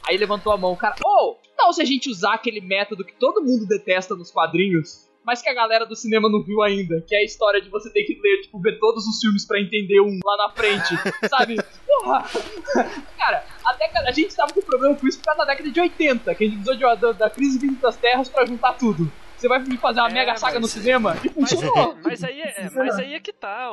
Aí 0.07 0.17
levantou 0.17 0.51
a 0.53 0.57
mão 0.57 0.73
o 0.73 0.77
cara: 0.77 0.95
Ô, 1.05 1.35
que 1.35 1.49
tal 1.55 1.71
se 1.73 1.81
a 1.81 1.85
gente 1.85 2.09
usar 2.09 2.33
aquele 2.35 2.61
método 2.61 3.03
que 3.05 3.13
todo 3.13 3.43
mundo 3.43 3.65
detesta 3.65 4.15
nos 4.15 4.31
quadrinhos? 4.31 5.09
Mas 5.23 5.41
que 5.41 5.49
a 5.49 5.53
galera 5.53 5.85
do 5.85 5.95
cinema 5.95 6.29
não 6.29 6.43
viu 6.43 6.61
ainda, 6.61 7.01
que 7.07 7.15
é 7.15 7.19
a 7.19 7.23
história 7.23 7.61
de 7.61 7.69
você 7.69 7.89
ter 7.89 8.03
que 8.03 8.19
ler, 8.21 8.41
tipo, 8.41 8.59
ver 8.59 8.77
todos 8.79 9.05
os 9.07 9.19
filmes 9.19 9.45
pra 9.45 9.59
entender 9.59 10.01
um 10.01 10.19
lá 10.23 10.37
na 10.37 10.49
frente, 10.49 10.93
sabe? 11.29 11.57
Porra! 11.87 12.25
Cara, 13.17 13.45
a, 13.65 13.73
década, 13.73 14.09
a 14.09 14.11
gente 14.11 14.35
tava 14.35 14.53
com 14.53 14.61
problema 14.61 14.95
com 14.95 15.07
isso 15.07 15.17
por 15.19 15.25
causa 15.25 15.39
da 15.39 15.51
década 15.51 15.71
de 15.71 15.79
80, 15.79 16.35
que 16.35 16.43
a 16.43 16.47
gente 16.47 16.61
usou 16.61 16.75
de, 16.75 16.81
da, 16.81 17.11
da 17.13 17.29
crise 17.29 17.57
vindo 17.57 17.79
das 17.79 17.95
terras 17.95 18.27
pra 18.27 18.45
juntar 18.45 18.73
tudo. 18.73 19.09
Você 19.43 19.49
vai 19.49 19.59
me 19.59 19.77
fazer 19.77 19.99
uma 19.99 20.09
É, 20.09 20.13
mega 20.13 20.37
saga 20.37 20.55
no 20.55 20.61
mas- 20.61 20.71
cinema? 20.71 21.17
E 21.21 21.31
Mas, 21.35 21.49
funcionou. 21.51 21.97
mas 22.01 22.23
aí, 22.23 22.39
é, 22.41 22.69
mas 22.73 22.97
aí 22.97 23.13
é 23.13 23.19
que 23.19 23.33
tá. 23.33 23.69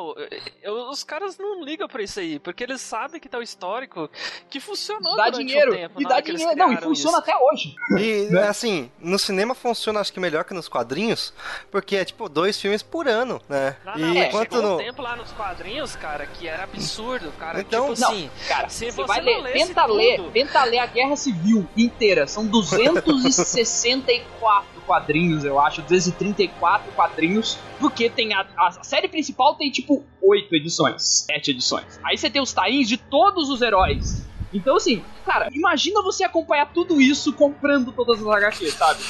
eu- 0.65 0.89
os 0.91 1.05
caras 1.05 1.39
não 1.39 1.63
ligam 1.63 1.87
pra 1.87 2.03
isso 2.03 2.19
aí, 2.19 2.41
porque 2.41 2.65
eles 2.65 2.81
sabem 2.81 3.21
que 3.21 3.29
tá 3.29 3.39
o 3.39 3.43
histórico 3.43 4.11
que 4.49 4.59
funcionou 4.59 5.15
Dá 5.17 5.31
dinheiro. 5.31 5.73
um 5.73 5.77
tempo. 5.77 6.03
e 6.03 6.09
dá 6.09 6.19
eles 6.19 6.41
dinheiro. 6.41 6.59
Não, 6.59 6.73
e 6.73 6.77
funciona 6.79 7.19
isso. 7.19 7.31
até 7.31 7.37
hoje. 7.37 7.77
E, 8.01 8.37
assim, 8.39 8.91
no 8.99 9.17
cinema 9.17 9.55
funciona 9.55 10.01
acho 10.01 10.13
que 10.13 10.19
melhor 10.19 10.43
que 10.43 10.53
nos 10.53 10.67
quadrinhos, 10.69 11.33
porque 11.71 11.95
é 11.95 12.05
tipo 12.05 12.29
dois 12.29 12.61
filmes 12.61 12.83
por 12.83 13.07
ano, 13.07 13.41
né? 13.49 13.77
Não, 13.85 13.95
e 13.97 14.01
não, 14.01 14.15
mas 14.15 14.27
enquanto 14.27 14.55
chegou 14.55 14.69
no... 14.71 14.75
um 14.75 14.79
tempo 14.79 15.03
lá 15.03 15.15
nos 15.15 15.31
quadrinhos, 15.31 15.95
cara, 15.95 16.27
que 16.27 16.49
era 16.49 16.65
absurdo, 16.65 17.31
cara. 17.39 17.61
Então- 17.61 17.95
tipo 17.95 18.01
Não, 18.01 18.09
assim, 18.11 18.31
Cara, 18.49 18.69
Se 18.69 18.91
você 18.91 19.05
vai 19.05 19.21
não 19.21 19.41
ler, 19.43 19.53
tenta 19.53 19.83
tudo- 19.83 19.95
ler, 19.95 20.21
tenta 20.33 20.65
ler 20.65 20.79
a 20.79 20.87
Guerra 20.87 21.15
Civil 21.15 21.65
inteira. 21.77 22.27
São 22.27 22.45
264 22.45 24.80
quadrinhos, 24.91 25.45
eu 25.45 25.61
acho, 25.61 25.83
234 25.83 26.91
quadrinhos, 26.93 27.57
porque 27.79 28.11
tem 28.11 28.35
a, 28.35 28.45
a 28.57 28.73
série 28.83 29.07
principal 29.07 29.55
tem 29.55 29.71
tipo 29.71 30.05
8 30.21 30.53
edições, 30.57 31.27
7 31.31 31.53
edições. 31.53 32.01
Aí 32.03 32.19
você 32.19 32.29
tem 32.29 32.43
os 32.43 32.53
tains 32.53 32.89
de 32.89 32.97
todos 32.97 33.49
os 33.49 33.63
heróis. 33.63 34.27
Então 34.53 34.75
assim, 34.77 35.05
cara, 35.25 35.49
imagina 35.53 36.03
você 36.03 36.25
acompanhar 36.25 36.67
tudo 36.73 37.01
isso 37.01 37.33
comprando 37.33 37.93
todas 37.93 38.21
as 38.21 38.27
HQs, 38.27 38.75
sabe? 38.75 39.01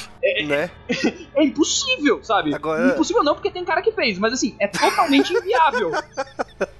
Né? 0.45 0.69
É 1.33 1.43
impossível, 1.43 2.23
sabe? 2.23 2.53
Agora- 2.53 2.89
Impossível 2.93 3.23
não, 3.23 3.33
porque 3.33 3.49
tem 3.49 3.65
cara 3.65 3.81
que 3.81 3.91
fez, 3.91 4.19
mas 4.19 4.33
assim, 4.33 4.55
é 4.59 4.67
totalmente 4.67 5.33
inviável. 5.33 5.91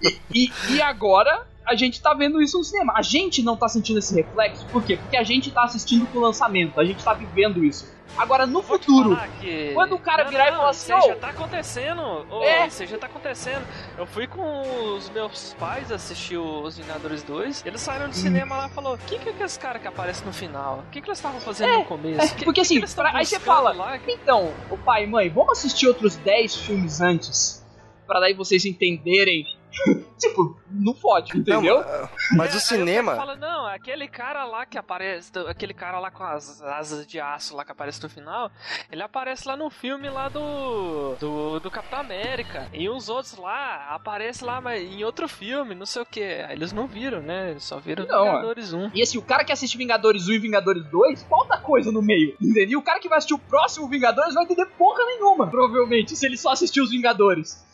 E, 0.04 0.20
e, 0.34 0.52
e 0.76 0.82
agora 0.82 1.48
a 1.72 1.76
gente 1.76 2.02
tá 2.02 2.14
vendo 2.14 2.42
isso 2.42 2.58
no 2.58 2.64
cinema. 2.64 2.94
A 2.96 3.02
gente 3.02 3.42
não 3.42 3.56
tá 3.56 3.68
sentindo 3.68 4.00
esse 4.00 4.14
reflexo, 4.16 4.66
por 4.68 4.84
quê? 4.84 4.98
Porque 4.98 5.18
a 5.18 5.24
gente 5.24 5.50
tá 5.52 5.64
assistindo 5.64 6.06
com 6.08 6.18
o 6.20 6.22
lançamento, 6.22 6.80
a 6.80 6.86
gente 6.86 7.04
tá 7.04 7.14
vivendo 7.14 7.64
isso. 7.64 7.90
Agora, 8.18 8.46
no 8.46 8.62
Vou 8.62 8.64
futuro, 8.78 9.18
que- 9.40 9.72
quando 9.74 9.96
o 9.96 9.98
cara 10.00 10.26
Não, 10.26 10.32
virar 10.32 10.48
e 10.48 10.52
não, 10.52 10.58
falar 10.58 10.70
assim, 10.72 10.94
Isso 10.94 11.06
"Ô, 11.06 11.10
já 11.12 11.16
tá 11.16 11.30
acontecendo. 11.30 12.02
Ô, 12.30 12.44
É. 12.44 12.68
Isso 12.68 12.86
já 12.86 12.98
tá 12.98 13.08
acontecendo. 13.08 13.66
Eu 13.98 14.06
fui 14.06 14.28
com 14.28 14.96
os 14.98 15.10
meus 15.12 15.56
pais 15.58 15.90
assistir 15.94 16.36
os 16.38 16.78
Vingadores 16.78 17.24
2. 17.24 17.64
Eles 17.66 17.80
saíram 17.80 18.08
Hum. 18.08 18.10
do 18.10 18.16
cinema 18.16 18.58
lá 18.58 18.68
e 18.68 18.70
falaram: 18.72 18.98
Quem 19.08 19.18
que 19.18 19.30
é 19.30 19.32
aquele 19.32 19.50
cara 19.52 19.80
que 19.80 19.88
aparece 19.88 20.26
no 20.26 20.34
final? 20.34 20.84
O 20.86 20.92
que, 20.92 21.00
que 21.02 21.08
eles 21.08 21.20
estavam 21.20 21.40
fazendo 21.40 21.72
no 21.78 21.86
começo? 21.86 22.36
Que- 22.36 22.44
porque 22.44 22.60
que 22.60 22.62
assim, 22.62 22.82
que 22.82 22.94
pra- 22.94 23.16
aí 23.18 23.26
você 23.26 23.40
fala, 23.40 23.72
lá? 23.72 23.98
então, 24.06 24.52
o 24.70 24.78
pai 24.78 25.06
e 25.06 25.08
mãe, 25.08 25.30
vamos 25.30 25.54
assistir 25.58 25.88
outros 25.88 26.18
10 26.18 26.54
filmes 26.54 27.00
antes, 27.00 27.66
pra 28.06 28.20
daí 28.20 28.34
vocês 28.34 28.66
entenderem. 28.66 29.46
tipo, 30.18 30.60
não 30.70 30.94
fode, 30.94 31.38
entendeu? 31.38 31.84
Não, 31.84 32.10
mas 32.38 32.54
É, 32.54 32.58
o 32.58 32.60
cinema... 32.60 33.16
fala, 33.16 33.36
não, 33.36 33.66
aquele 33.66 34.08
cara 34.08 34.46
lá 34.46 34.66
que 34.66 34.78
aparece, 34.78 35.32
aquele 35.48 35.74
cara 35.74 36.00
lá 36.00 36.12
com 36.12 36.24
as 36.24 36.62
asas 36.62 37.06
de 37.06 37.20
aço 37.20 37.56
lá 37.56 37.66
que 37.66 37.72
aparece 37.72 38.02
no 38.02 38.10
final, 38.10 38.52
ele 38.92 39.02
aparece 39.02 39.48
lá 39.48 39.56
no 39.56 39.70
filme 39.70 40.10
lá 40.10 40.30
do 40.30 41.16
do, 41.20 41.60
do 41.60 41.72
Capitão 41.72 42.00
América. 42.00 42.68
E 42.74 42.90
os 42.90 43.10
outros 43.10 43.38
lá 43.38 43.88
aparecem 43.90 44.48
lá 44.48 44.62
mas 44.62 44.82
em 44.84 45.04
outro 45.04 45.28
filme, 45.28 45.76
não 45.76 45.86
sei 45.86 46.02
o 46.02 46.06
que. 46.06 46.22
Eles 46.22 46.72
não 46.72 46.88
viram, 46.88 47.22
né? 47.22 47.52
Eles 47.52 47.64
só 47.64 47.80
viram 47.80 48.06
Não, 48.06 48.26
é. 48.26 48.30
Vingadores 48.30 48.74
1. 48.74 48.92
E 48.94 49.02
assim, 49.02 49.18
o 49.18 49.22
cara 49.22 49.44
que 49.44 49.52
assiste 49.52 49.78
Vingadores 49.78 50.28
1 50.28 50.34
e 50.34 50.40
Vingadores 50.40 50.84
2, 50.90 51.24
falta 51.24 51.58
coisa 51.58 51.92
no 51.92 52.02
meio, 52.02 52.36
entendeu? 52.42 52.72
E 52.72 52.76
o 52.76 52.82
cara 52.82 53.00
que 53.00 53.10
vai 53.10 53.18
assistir 53.18 53.34
o 53.34 53.40
próximo 53.40 53.88
Vingadores 53.88 54.34
vai 54.34 54.44
entender 54.44 54.66
porra 54.78 55.04
nenhuma, 55.06 55.48
provavelmente, 55.48 56.16
se 56.16 56.26
ele 56.26 56.38
só 56.38 56.52
assistir 56.52 56.82
os 56.82 56.92
Vingadores. 56.92 57.66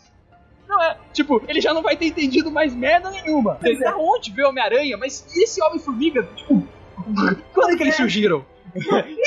Não 0.68 0.84
é, 0.84 0.98
tipo, 1.14 1.42
ele 1.48 1.62
já 1.62 1.74
não 1.74 1.82
vai 1.82 1.96
ter 1.96 2.06
entendido 2.08 2.52
mais 2.52 2.76
merda 2.76 3.10
nenhuma. 3.10 3.58
Ele 3.64 3.80
tá 3.80 3.96
onde 3.98 4.32
vê 4.32 4.44
Homem-Aranha, 4.46 4.98
mas 4.98 5.26
e 5.36 5.44
esse 5.44 5.62
Homem-Formiga? 5.64 6.24
Tipo, 6.36 6.68
quando 7.54 7.78
que 7.78 7.84
eles 7.84 7.96
surgiram? 7.96 8.46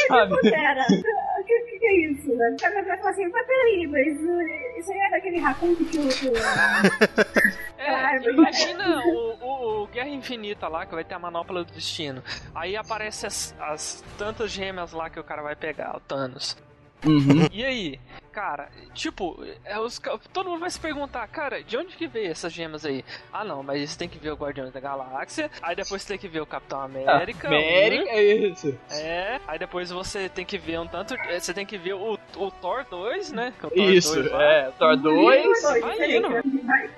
Sabe? 0.09 0.37
Que, 0.40 1.61
que, 1.64 1.79
que 1.79 1.87
é 1.87 1.96
isso, 2.11 2.35
né? 2.37 2.50
O 2.50 2.57
cara 2.61 2.83
vai 2.85 2.96
falar 2.98 3.11
assim, 3.11 3.26
mas 3.29 3.46
peraí, 3.46 3.87
mas 3.87 4.20
uh, 4.20 4.79
isso 4.79 4.92
aí 4.92 4.98
é 4.98 5.11
daquele 5.11 5.38
raccoon 5.38 5.74
que 5.76 5.98
o... 5.98 6.09
É, 7.79 8.31
imagina 8.31 9.03
o, 9.07 9.37
o- 9.42 9.83
o 9.83 9.87
Guerra 9.87 10.11
Infinita 10.11 10.68
lá, 10.68 10.85
que 10.85 10.94
vai 10.94 11.03
ter 11.03 11.14
a 11.14 11.18
manopla 11.18 11.64
do 11.64 11.72
destino. 11.72 12.22
Aí 12.55 12.76
aparece 12.76 13.26
as, 13.26 13.55
as 13.59 14.05
tantas 14.18 14.50
gêmeas 14.50 14.92
lá 14.92 15.09
que 15.09 15.18
o 15.18 15.24
cara 15.24 15.42
vai 15.42 15.57
pegar, 15.57 15.96
o 15.96 16.00
Thanos. 16.00 16.57
Uhum. 17.05 17.48
E 17.50 17.64
aí, 17.64 17.98
cara, 18.32 18.68
tipo, 18.94 19.42
é, 19.64 19.78
os 19.78 20.00
todo 20.32 20.48
mundo 20.48 20.60
vai 20.60 20.70
se 20.70 20.78
perguntar, 20.80 21.26
cara, 21.28 21.62
de 21.62 21.76
onde 21.76 21.96
que 21.96 22.06
veio 22.06 22.30
essas 22.30 22.52
gemas 22.52 22.84
aí? 22.84 23.04
Ah, 23.32 23.44
não, 23.44 23.62
mas 23.62 23.90
você 23.90 23.98
tem 23.98 24.08
que 24.08 24.18
ver 24.18 24.30
o 24.30 24.36
Guardiões 24.36 24.72
da 24.72 24.80
Galáxia, 24.80 25.50
aí 25.62 25.74
depois 25.76 26.02
você 26.02 26.08
tem 26.08 26.18
que 26.18 26.28
ver 26.28 26.40
o 26.40 26.46
Capitão 26.46 26.80
América. 26.80 27.48
América, 27.48 28.10
é 28.10 28.22
isso. 28.22 28.78
é, 28.90 29.40
aí 29.46 29.58
depois 29.58 29.90
você 29.90 30.28
tem 30.28 30.44
que 30.44 30.58
ver 30.58 30.78
um 30.80 30.86
tanto. 30.86 31.14
é, 31.14 31.38
Você 31.40 31.52
tem 31.52 31.66
que 31.66 31.76
ver 31.78 31.94
o, 31.94 32.18
o 32.36 32.50
Thor 32.50 32.84
2, 32.88 33.32
né? 33.32 33.52
que 33.58 33.64
é 33.66 33.68
o 33.68 33.70
Thor 33.70 33.90
Isso, 33.90 34.14
2 34.14 34.32
lá. 34.32 34.42
é, 34.42 34.70
Thor 34.78 34.96
2. 34.96 35.62
Vai 35.80 36.16
indo. 36.16 36.28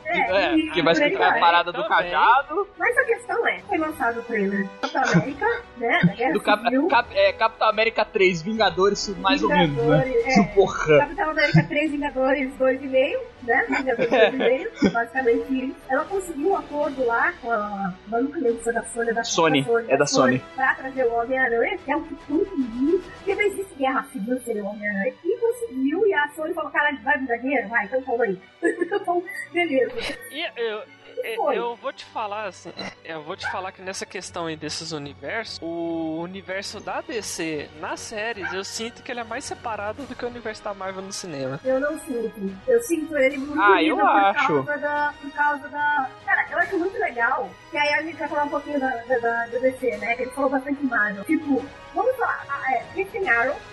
É, 0.05 0.55
e- 0.57 0.71
que 0.71 0.83
vai 0.83 0.93
explicar 0.93 1.37
a 1.37 1.41
parada 1.41 1.73
do 1.73 1.83
Também. 1.83 2.11
cajado. 2.11 2.69
Mas 2.79 2.97
a 2.99 3.05
questão 3.05 3.47
é, 3.49 3.59
foi 3.61 3.79
lançado 3.79 4.21
o 4.21 4.23
trailer 4.23 4.69
do 4.81 4.89
Capitão 4.91 5.03
América, 5.23 5.63
né? 5.79 6.33
Do 6.33 6.41
Cap, 6.89 7.17
é, 7.17 7.33
Capitão 7.33 7.69
América 7.69 8.05
3, 8.05 8.43
Vingadores, 8.43 9.09
mais 9.19 9.43
ou 9.43 9.49
menos, 9.49 9.77
né? 9.77 9.99
Vingadores, 10.05 10.39
é. 10.39 10.43
Porra. 10.55 10.99
Capitão 11.23 11.31
América 11.31 11.63
3, 11.63 11.91
Vingadores 11.93 12.53
2,5, 12.59 13.21
né? 13.45 13.67
Vingadores 13.69 14.11
2,5, 14.11 14.91
basicamente 14.93 15.67
isso. 15.67 15.77
Ela 15.89 16.05
conseguiu 16.05 16.51
um 16.51 16.57
acordo 16.57 17.07
lá 17.07 17.33
com 17.41 17.51
a 17.51 17.95
banca 18.09 18.41
da 18.41 18.83
Sony, 18.83 19.13
da 19.13 19.25
Sony, 19.25 19.67
é 19.89 19.97
da 19.97 20.07
Sony. 20.07 20.43
Pra 20.57 20.75
trazer 20.75 21.07
o 21.07 21.15
Homem-Aranha, 21.15 21.79
que 21.79 21.93
é 21.93 21.97
o 21.97 22.03
que 22.03 22.15
conseguiu. 22.27 23.03
Porque 23.17 23.35
não 23.35 23.43
existe 23.43 23.75
guerra 23.77 24.05
civil 24.13 24.41
sem 24.41 24.61
o 24.61 24.67
Homem-Aranha. 24.67 25.15
E 25.25 25.37
conseguiu, 25.39 26.07
e 26.07 26.15
a 26.15 26.29
Sony 26.31 26.55
falou, 26.55 26.71
cara, 26.73 26.93
vai 27.05 27.21
me 27.21 27.27
dar 27.29 27.37
dinheiro? 27.37 27.69
Vai, 27.69 27.85
então 27.85 28.03
toma 28.03 28.25
aí. 28.25 28.39
então, 28.63 29.25
beleza. 29.53 29.93
E 30.33 30.61
eu, 30.61 30.83
eu, 31.25 31.37
foi? 31.37 31.59
eu 31.59 31.77
vou 31.77 31.93
te 31.93 32.05
falar 32.05 32.47
assim, 32.47 32.73
eu 33.05 33.23
vou 33.23 33.37
te 33.37 33.51
falar 33.51 33.73
que 33.73 33.83
nessa 33.83 34.05
questão 34.07 34.47
aí 34.47 34.57
desses 34.57 34.93
universos, 34.93 35.59
o 35.63 36.19
universo 36.21 36.81
da 36.81 37.01
DC 37.01 37.69
nas 37.81 38.01
séries, 38.01 38.53
eu 38.53 38.65
sinto 38.65 39.03
que 39.03 39.11
ele 39.11 39.21
é 39.21 39.25
mais 39.25 39.45
separado 39.45 40.05
do 40.05 40.15
que 40.15 40.25
o 40.25 40.29
universo 40.29 40.63
da 40.63 40.75
Marvel 40.75 41.03
no 41.03 41.13
cinema. 41.13 41.61
Eu 41.65 41.81
não 41.81 41.99
sinto. 42.01 42.57
Eu 42.67 42.83
sinto 42.83 43.17
ele 43.17 43.39
muito 43.39 43.61
Ah, 43.61 43.83
eu 43.83 43.97
por 43.97 44.07
acho. 44.07 44.47
causa 44.65 44.77
da. 44.79 45.15
Por 45.21 45.31
causa 45.33 45.69
da. 45.69 46.11
Cara, 46.25 46.47
eu 46.51 46.59
acho 46.59 46.79
muito 46.79 46.99
legal. 46.99 47.51
Que 47.71 47.79
aí 47.79 47.95
a 47.95 48.03
gente 48.03 48.17
vai 48.17 48.29
falar 48.29 48.45
um 48.45 48.49
pouquinho 48.49 48.81
da, 48.81 48.89
da, 48.89 49.19
da 49.19 49.59
DC, 49.59 49.97
né? 49.99 50.15
Que 50.17 50.23
ele 50.23 50.31
falou 50.33 50.51
bastante 50.51 50.85
Marvel. 50.85 51.25
Tipo, 51.25 51.65
vamos 51.95 52.17
falar. 52.17 52.45
Ah, 52.49 52.73
é, 52.75 52.85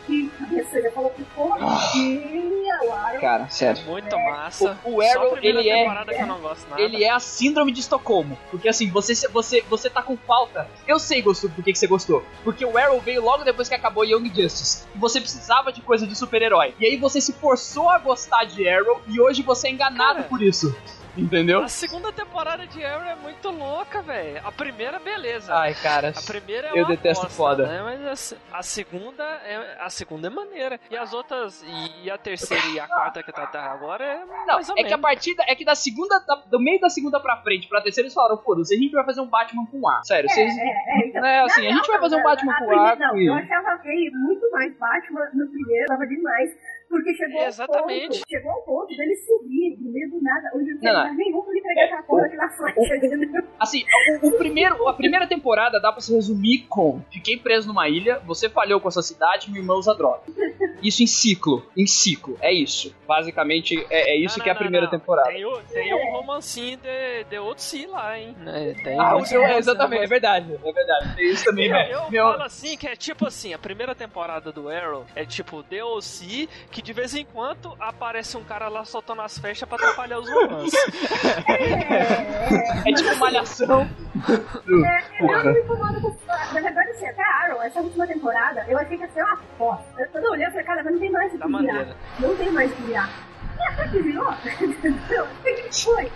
que 0.06 0.32
a 0.42 0.46
DC 0.46 0.82
já 0.82 0.92
falou 0.92 1.10
que 1.12 1.24
porra, 1.24 1.58
tinha 1.92 2.80
o 2.84 2.92
Arrow. 2.92 3.20
Cara, 3.22 3.44
É 3.44 3.50
sério. 3.50 3.84
muito 3.86 4.18
massa. 4.18 4.78
O- 4.84 4.96
o 4.96 5.02
Arrow, 5.02 5.38
ele 5.42 5.70
é- 5.70 5.84
temporada 5.84 6.14
que 6.14 6.22
eu 6.22 6.28
não 6.28 6.40
gosto 6.40 6.70
nada. 6.70 6.82
Ele 6.82 7.04
é 7.04 7.10
a 7.10 7.20
síndrome 7.20 7.72
de 7.72 7.80
Estocolmo. 7.82 8.38
Porque 8.50 8.68
assim, 8.68 8.90
você, 8.90 9.14
você, 9.30 9.62
você 9.70 9.90
tá 9.90 10.02
com 10.02 10.18
falta. 10.18 10.68
Eu 10.88 10.98
sei, 11.00 11.22
Gosto, 11.22 11.50
por 11.50 11.64
que, 11.64 11.72
que 11.74 11.78
você 11.80 11.88
gostou. 11.88 12.24
Porque 12.44 12.66
o 12.66 12.78
Arrow 12.78 13.00
veio 13.00 13.22
logo 13.24 13.44
depois 13.44 13.70
que 13.70 13.76
acabou 13.76 14.04
Young 14.06 14.30
Justice. 14.34 14.86
E 14.96 14.98
você 14.98 15.20
precisava 15.22 15.72
de 15.72 15.82
coisa 15.82 16.08
de 16.08 16.16
super-herói. 16.16 16.74
E 16.80 16.86
aí 16.86 16.98
você 16.98 17.22
se 17.22 17.34
forçou 17.34 17.90
a 17.90 18.00
gostar 18.00 18.46
de 18.46 18.68
Arrow 18.68 19.02
e 19.08 19.20
hoje 19.22 19.42
você 19.44 19.68
é 19.68 19.72
enganado 19.72 20.16
Cara. 20.16 20.24
por 20.28 20.42
isso. 20.42 20.76
Entendeu? 21.18 21.62
A 21.64 21.68
segunda 21.68 22.12
temporada 22.14 22.66
de 22.68 22.84
Arrow 22.84 23.04
é 23.08 23.16
muito 23.16 23.50
louca, 23.50 24.02
velho. 24.02 24.40
A 24.46 24.52
primeira, 24.52 25.00
beleza. 25.00 25.54
Ai, 25.54 25.74
cara. 25.74 26.14
A 26.16 26.22
primeira 26.22 26.68
é 26.70 26.72
Eu 26.72 26.84
uma 26.84 26.88
detesto 26.88 27.24
bosta, 27.26 27.36
foda. 27.38 27.68
Né? 27.68 27.82
Mas 27.82 28.34
a, 28.52 28.58
a 28.60 28.64
segunda 28.64 29.24
é 29.24 29.78
a 29.80 29.90
segunda 29.90 30.28
é 30.28 30.30
maneira. 30.30 30.80
E 30.90 30.96
as 30.98 31.14
outras 31.14 31.62
e, 31.64 32.06
e 32.06 32.12
a 32.12 32.18
terceira 32.18 32.64
e 32.68 32.80
a 32.80 32.88
quarta 32.88 33.22
que 33.24 33.32
tá 33.32 33.44
até 33.44 33.58
agora 33.60 34.04
é 34.06 34.20
Não, 34.46 34.56
mais 34.56 34.70
ou 34.70 34.76
é 34.78 34.84
que 34.84 34.88
a 34.94 34.98
menos. 34.98 35.02
partir 35.02 35.36
da, 35.36 35.44
é 35.48 35.56
que 35.56 35.66
da 35.66 35.76
segunda, 35.76 36.20
da- 36.20 36.44
do 36.50 36.60
meio 36.60 36.80
da 36.80 36.90
segunda 36.90 37.20
pra 37.20 37.38
frente, 37.42 37.68
pra 37.68 37.82
terceira, 37.82 38.06
eles 38.06 38.14
falaram, 38.14 38.38
foda-se, 38.38 38.74
a 38.74 38.78
gente 38.78 38.92
vai 38.92 39.04
fazer 39.04 39.22
um 39.22 39.28
Batman 39.28 39.66
com 39.66 39.88
A. 39.90 40.02
Sério, 40.04 40.30
É, 40.30 40.34
vocês. 40.34 40.54
é, 40.58 40.62
é, 40.64 41.08
então. 41.08 41.26
É, 41.26 41.40
assim, 41.42 41.62
a 41.68 41.70
Na 41.70 41.76
gente 41.76 41.88
vai 41.88 41.98
real, 41.98 42.02
fazer 42.02 42.16
um 42.16 42.20
a- 42.20 42.24
Batman 42.24 42.52
a 42.54 42.58
com 42.60 42.66
primeira- 42.68 42.94
A. 42.94 42.96
Não, 42.96 43.20
eu 43.20 43.34
achava 43.34 43.78
que 43.82 44.12
muito 44.12 44.52
mais 44.52 44.78
Batman 44.78 45.30
no 45.34 45.48
primeiro, 45.50 45.86
tava 45.88 46.08
demais. 46.08 46.52
Porque 46.90 47.14
chegou 47.14 47.42
Exatamente. 47.44 48.04
ao 48.04 48.10
ponto, 48.10 48.24
chegou 48.30 48.52
ao 48.52 48.62
ponto 48.64 48.88
dele 48.88 49.16
subir 49.18 49.78
no 49.80 49.92
meio 49.92 50.10
do 50.10 50.22
nada, 50.22 50.50
onde 50.56 50.74
não 50.74 50.82
Não, 50.82 50.94
não. 50.94 51.02
tinha 51.04 51.14
nenhum 51.14 51.42
pra 51.44 51.52
ele 51.52 51.60
entregar 51.60 51.84
aquela 51.86 52.04
porra 52.04 52.26
aqui 52.26 52.36
na 52.36 52.50
frente, 52.50 53.06
entendeu? 53.06 53.44
Assim, 53.60 53.84
o, 54.24 54.28
o 54.28 54.32
primeiro, 54.38 54.88
a 54.88 54.94
primeira 54.94 55.28
temporada 55.28 55.80
dá 55.80 55.92
pra 55.92 56.02
se 56.02 56.14
resumir 56.14 56.66
com: 56.68 57.02
fiquei 57.12 57.38
preso 57.38 57.68
numa 57.68 57.88
ilha, 57.88 58.20
você 58.26 58.50
falhou 58.50 58.80
com 58.82 58.88
a 58.88 58.92
sua 58.92 59.04
cidade, 59.04 59.52
meu 59.52 59.62
irmão 59.62 59.78
usa 59.78 59.94
droga. 59.96 60.22
Isso 60.82 61.04
em 61.04 61.08
ciclo, 61.08 61.64
em 61.78 61.86
ciclo, 61.86 62.38
é 62.42 62.52
isso. 62.54 62.96
Basicamente, 63.06 63.76
é, 63.90 64.12
é 64.14 64.18
isso 64.18 64.38
Não, 64.38 64.44
que 64.44 64.50
é 64.50 64.52
a 64.52 64.56
não, 64.56 64.62
primeira 64.62 64.86
não, 64.88 64.94
não. 64.94 65.00
temporada. 65.00 65.30
Tem, 65.30 65.46
o- 65.46 65.62
tem 65.64 65.94
um 65.94 66.12
romancinho 66.14 66.78
de, 66.78 67.24
de 67.30 67.38
outro 67.38 67.64
si 67.64 67.86
lá, 67.86 68.18
hein? 68.18 68.34
né? 68.40 68.74
Tem 68.84 68.98
Ah, 69.00 69.16
um 69.16 69.20
o 69.20 69.26
seu, 69.26 69.44
é, 69.46 69.58
exatamente, 69.58 70.04
é 70.04 70.08
verdade, 70.08 70.54
é 70.64 70.72
verdade. 70.72 71.16
Tem 71.16 71.30
isso 71.32 71.44
também, 71.46 71.66
Eu, 71.68 71.74
né? 71.74 71.90
eu 71.94 72.10
Meu, 72.12 72.24
falo 72.32 72.44
assim 72.44 72.78
que 72.78 72.88
é 72.88 72.96
tipo 72.96 73.28
assim, 73.28 73.54
a 73.54 73.60
primeira 73.60 73.94
temporada 73.94 74.52
do 74.52 74.70
Arrow 74.70 75.06
é 75.16 75.26
tipo 75.26 75.62
DLC, 75.64 76.48
que 76.72 76.79
de 76.82 76.94
vez 76.94 77.14
em 77.16 77.26
quando 77.26 77.76
aparece 77.80 78.38
um 78.38 78.44
cara 78.44 78.68
lá 78.68 78.86
soltando 78.86 79.22
as 79.22 79.38
flechas 79.38 79.68
pra 79.68 79.78
atrapalhar 79.78 80.20
os 80.20 80.30
romances. 80.30 80.74
é 82.86 82.94
tipo 82.94 83.16
malhação. 83.18 83.90
É, 84.28 85.24
eu 85.24 85.44
não 85.44 85.54
me 85.54 85.60
incomodo 85.60 86.02
com. 86.02 86.16
Na 86.28 86.62
verdade, 86.62 86.90
assim, 86.92 87.08
até 87.08 87.22
a 87.24 87.46
Arrow, 87.46 87.62
essa 87.62 87.80
última 87.80 88.08
temporada, 88.08 88.66
eu 88.68 88.78
achei 88.78 88.98
que 88.98 89.04
ia 89.04 89.10
ser 89.10 89.24
uma 89.24 89.38
foto. 89.58 89.84
Eu 89.98 90.32
olhei, 90.32 90.46
eu 90.46 90.52
falei, 90.52 90.66
cara, 90.66 90.84
mas 90.84 90.94
não 90.94 91.00
tem 91.00 91.12
mais 91.12 91.34
o 91.34 91.38
que 91.38 91.48
virar. 91.48 91.96
Não 92.20 92.36
tem 92.36 92.52
mais 92.52 92.72
o 92.72 92.76
que 92.76 92.82
virar. 92.84 93.10
E 93.58 93.64
até 93.64 93.88
que 93.88 94.02
virou, 94.02 94.34
entendeu? 94.62 95.26
O 95.26 95.44
que 95.44 95.84
foi? 95.84 96.12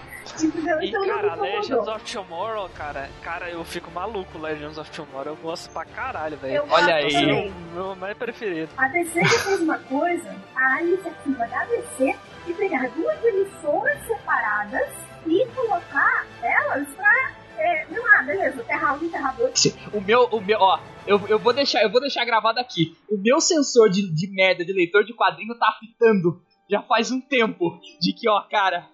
E 0.82 0.92
cara, 0.92 1.36
Legends 1.36 1.88
of 1.88 2.12
Tomorrow, 2.12 2.70
cara, 2.70 3.10
cara, 3.22 3.50
eu 3.50 3.64
fico 3.64 3.92
maluco 3.92 4.38
Legends 4.38 4.78
of 4.78 4.90
Tomorrow, 4.92 5.34
eu 5.34 5.36
gosto 5.36 5.72
pra 5.72 5.86
caralho, 5.86 6.38
velho. 6.38 6.64
Olha 6.70 6.96
aí. 6.96 7.50
O 7.50 7.74
meu 7.74 7.96
mais 7.96 8.18
preferido. 8.18 8.72
A 8.78 8.88
DC 8.88 9.22
já 9.22 9.40
fez 9.40 9.62
uma 9.62 9.78
coisa, 9.80 10.36
a 10.56 10.82
iniciativa 10.82 11.48
da 11.48 11.66
DC, 11.66 12.16
de 12.46 12.54
pegar 12.54 12.90
duas 12.90 13.24
emissoras 13.24 14.00
separadas 14.06 14.90
e 15.26 15.46
colocar 15.56 16.26
elas 16.42 16.88
pra. 16.96 17.32
É, 17.56 17.86
não, 17.92 18.04
ah, 18.08 18.24
beleza, 18.24 18.64
Terra 18.64 18.94
1 18.94 19.06
e 19.06 19.10
Terra 19.10 19.32
2. 19.38 19.78
O 19.94 20.02
meu, 20.02 20.24
o 20.26 20.42
meu, 20.42 20.60
ó, 20.60 20.80
eu, 21.06 21.22
eu 21.28 21.38
vou 21.38 21.54
deixar, 21.54 21.84
eu 21.84 21.92
vou 21.92 22.02
deixar 22.02 22.26
gravado 22.26 22.60
aqui. 22.60 22.98
O 23.10 23.18
meu 23.18 23.40
sensor 23.40 23.90
de, 23.90 24.12
de 24.14 24.28
merda 24.34 24.66
de 24.66 24.74
leitor 24.74 25.04
de 25.04 25.14
quadrinho 25.14 25.58
tá 25.58 25.68
apitando 25.68 26.42
já 26.70 26.82
faz 26.82 27.12
um 27.12 27.22
tempo 27.22 27.80
de 28.00 28.14
que, 28.14 28.28
ó, 28.30 28.42
cara, 28.50 28.88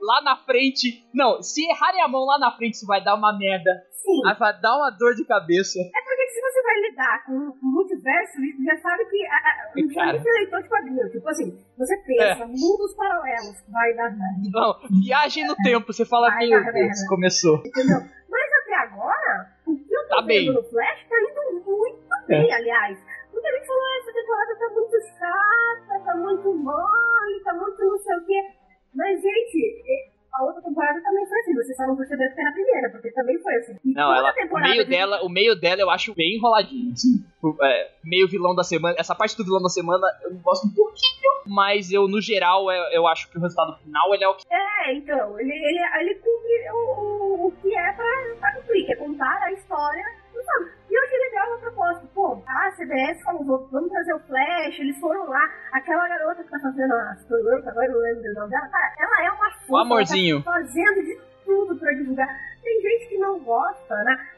lá 0.00 0.22
na 0.22 0.36
frente, 0.36 1.04
não, 1.14 1.42
se 1.42 1.62
errarem 1.70 2.02
a 2.02 2.08
mão 2.08 2.24
lá 2.24 2.38
na 2.38 2.50
frente, 2.52 2.74
isso 2.74 2.86
vai 2.86 3.02
dar 3.02 3.14
uma 3.14 3.36
merda. 3.36 3.70
Sim, 4.00 4.26
Aí 4.26 4.34
vai 4.38 4.58
dar 4.60 4.76
uma 4.76 4.90
dor 4.90 5.14
de 5.14 5.24
cabeça. 5.26 5.78
é 5.78 6.02
porque 6.02 6.26
se 6.28 6.40
você 6.40 6.62
vai 6.62 6.80
lidar 6.80 7.24
com 7.26 7.32
o 7.36 7.58
multiverso, 7.60 8.38
já 8.64 8.76
sabe 8.80 9.04
que 9.04 9.26
a, 9.26 9.36
a, 9.36 9.72
não 9.76 9.94
Cara. 9.94 10.10
precisa 10.12 10.22
ser 10.22 10.38
leitor 10.40 10.62
de 10.62 10.68
quadrinho. 10.70 11.10
Tipo 11.10 11.28
assim, 11.28 11.64
você 11.76 11.96
pensa, 11.98 12.46
mundos 12.46 12.94
paralelos, 12.96 13.62
vai 13.68 13.92
dar 13.94 14.10
merda, 14.10 14.50
Não, 14.52 15.00
viagem 15.02 15.46
no 15.46 15.54
tempo, 15.56 15.92
você 15.92 16.06
fala, 16.06 16.30
Vai 16.30 16.46
meu 16.48 16.64
dar 16.64 16.72
Deus, 16.72 16.86
merda. 16.86 17.06
começou. 17.08 17.56
entendeu? 17.58 17.98
Mas 18.30 18.50
até 18.62 18.74
agora, 18.76 19.52
o 19.66 19.76
que 19.76 19.94
eu 19.94 20.02
tô 20.08 20.08
Tá 20.16 20.20
vendo 20.22 20.26
bem. 20.26 20.52
no 20.54 20.62
Flash 20.62 21.06
tá 21.08 21.16
indo 21.20 21.62
muito 21.66 22.26
bem, 22.26 22.52
aliás. 22.54 22.98
Muita 23.32 23.48
gente 23.52 23.66
falou, 23.66 23.82
"Ah, 23.82 23.98
essa 24.00 24.12
temporada 24.12 24.56
tá 24.58 24.68
muito 24.70 24.96
chata, 25.18 26.04
tá 26.04 26.16
muito 26.16 26.54
mole, 26.54 27.40
tá 27.44 27.52
muito 27.54 27.84
não 27.84 27.98
sei 27.98 28.16
o 28.16 28.24
quê. 28.26 28.42
Mas, 28.94 29.20
gente, 29.22 30.10
a 30.34 30.44
outra 30.44 30.62
temporada 30.62 31.00
também 31.02 31.26
foi 31.26 31.38
assim, 31.40 31.54
vocês 31.54 31.76
só 31.76 31.86
não 31.86 31.96
perceberam 31.96 32.34
que 32.34 32.40
era 32.40 32.50
a 32.50 32.52
primeira, 32.52 32.90
porque 32.90 33.10
também 33.12 33.38
foi 33.40 33.54
assim. 33.56 33.72
E 33.84 33.92
Não, 33.92 34.14
ela, 34.14 34.32
o 34.50 34.60
meio 34.60 34.84
de- 34.84 34.90
dela, 34.90 35.22
o 35.24 35.28
meio 35.28 35.60
dela 35.60 35.80
eu 35.80 35.90
acho 35.90 36.14
bem 36.14 36.36
enroladinho. 36.36 36.92
assim. 36.92 37.24
O, 37.42 37.56
é, 37.64 37.90
meio 38.04 38.28
vilão 38.28 38.54
da 38.54 38.62
semana, 38.62 38.94
essa 38.98 39.14
parte 39.14 39.36
do 39.36 39.44
vilão 39.44 39.62
da 39.62 39.68
semana 39.68 40.06
eu 40.22 40.34
gosto 40.38 40.66
um 40.66 40.74
pouquinho, 40.74 41.30
mas 41.46 41.90
eu 41.90 42.06
no 42.06 42.20
geral 42.20 42.70
eu, 42.70 42.82
eu 42.92 43.06
acho 43.06 43.30
que 43.30 43.38
o 43.38 43.40
resultado 43.40 43.78
final 43.78 44.14
ele 44.14 44.24
é 44.24 44.28
o 44.28 44.34
que 44.34 44.44
É, 44.52 44.92
então, 44.94 45.40
ele, 45.40 45.50
ele, 45.52 45.80
ele 46.00 46.14
cumpre 46.16 46.70
o, 46.72 46.76
o, 46.76 47.46
o 47.46 47.52
que 47.62 47.74
é 47.74 47.89
a 52.70 52.76
CBS 52.76 53.22
falou, 53.22 53.44
"Vou- 53.44 53.68
vamos 53.70 53.90
trazer 53.90 54.14
o 54.14 54.20
Flash, 54.20 54.78
eles 54.78 54.98
foram 54.98 55.26
lá. 55.28 55.42
Aquela 55.72 56.08
garota 56.08 56.42
que 56.44 56.50
tá 56.50 56.58
fazendo 56.60 56.92
a 56.94 57.16
Supergirl, 57.16 57.62
que 57.62 57.68
agora 57.68 57.86
eu 57.86 57.98
lembro 57.98 58.30
o 58.30 58.34
nome 58.34 58.50
dela, 58.50 58.68
cara, 58.68 58.94
ela 58.98 59.24
é 59.26 59.30
uma 59.30 59.50
fofa, 59.52 59.82
amorzinho. 59.82 60.36
Ela 60.36 60.44
tá 60.44 60.52
fazendo 60.52 61.02
de 61.04 61.20
tudo 61.44 61.76
pra 61.78 61.92
divulgar. 61.92 62.28
Tem 62.62 62.80
gente 62.82 63.08
que 63.08 63.18
não 63.18 63.38
gosta, 63.40 63.96
né? 64.04 64.28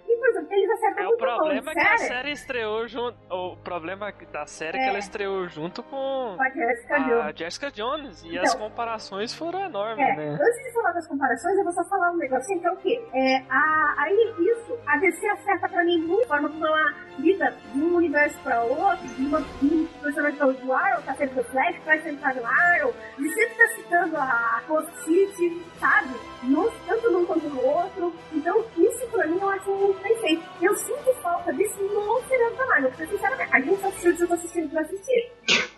E, 0.52 0.54
eles 0.54 0.70
acertam 0.70 1.02
É 1.02 1.06
o 1.06 1.08
muito 1.08 1.20
bom, 1.20 1.26
problema 1.36 1.70
é 1.70 1.74
que 1.74 1.80
a 1.80 1.98
sério. 1.98 2.14
série 2.14 2.30
estreou 2.32 2.86
junto. 2.88 3.16
O 3.30 3.56
problema 3.56 4.12
da 4.32 4.46
série 4.46 4.76
é 4.76 4.80
que 4.80 4.86
É. 4.86 4.88
ela 4.90 4.98
estreou 4.98 5.48
junto 5.48 5.82
com 5.82 6.36
a 6.38 6.48
Jessica 6.50 6.98
Jones. 7.00 7.24
a 7.24 7.32
Jessica 7.32 7.70
Jones. 7.70 8.22
E 8.24 8.28
Então. 8.32 8.42
as 8.42 8.54
comparações 8.54 9.34
foram 9.34 9.60
enormes, 9.64 10.06
É, 10.06 10.14
né? 10.16 10.38
antes 10.40 10.62
de 10.64 10.72
falar 10.72 10.92
das 10.92 11.06
comparações, 11.08 11.56
eu 11.58 11.64
vou 11.64 11.72
só 11.72 11.84
falar 11.84 12.10
um 12.10 12.16
negocinho 12.16 12.60
que 12.60 12.66
é 12.66 12.70
o 12.72 12.76
quê? 12.76 13.02
É, 13.14 13.42
a, 13.48 13.94
aí 13.98 14.34
isso, 14.40 14.78
a 14.86 14.96
DC 14.98 15.26
acerta 15.28 15.68
pra 15.68 15.84
mim 15.84 15.98
muito 15.98 16.24
a 16.24 16.28
forma 16.28 16.48
como 16.48 16.66
ela 16.66 16.94
lida 17.18 17.54
de 17.72 17.80
um 17.82 17.96
universo 17.96 18.38
pra 18.42 18.62
outro, 18.62 19.06
de, 19.08 19.26
uma, 19.26 19.40
de 19.40 19.88
personagem 20.02 20.36
pra 20.36 20.46
outro. 20.46 20.66
O 20.66 20.72
Arrow 20.72 21.02
tá 21.02 21.14
sempre 21.14 21.36
no 21.36 21.44
Flash, 21.44 21.76
vai 21.84 21.98
sentar 22.00 22.34
no 22.34 22.44
Arrow, 22.46 22.94
de 23.18 23.28
sempre 23.34 23.54
tá 23.54 23.66
citando 23.74 24.16
a 24.16 24.62
Coast 24.66 24.92
City, 25.04 25.62
sabe? 25.78 26.08
No, 26.42 26.70
tanto 26.86 27.10
num 27.10 27.24
quanto 27.26 27.48
no 27.48 27.64
outro. 27.64 28.12
Então, 28.32 28.62
isso 28.94 29.06
pra 29.10 29.26
mim 29.26 29.38
eu 29.40 29.48
acho 29.50 29.70
muito 29.70 30.02
bem 30.02 30.16
feito. 30.18 30.42
Eu 30.60 30.74
sinto 30.76 31.14
falta 31.22 31.52
disso 31.52 31.76
no 31.82 32.20
seriado 32.28 32.56
da 32.56 32.66
Marvel, 32.66 32.90
porque 32.90 33.06
sinceramente, 33.06 33.50
a 33.52 33.60
gente 33.60 33.84
assistiu 33.84 34.16
eu 34.18 34.28
tô 34.28 34.34
assistindo 34.34 34.70
pra 34.70 34.80
assistir. 34.82 35.32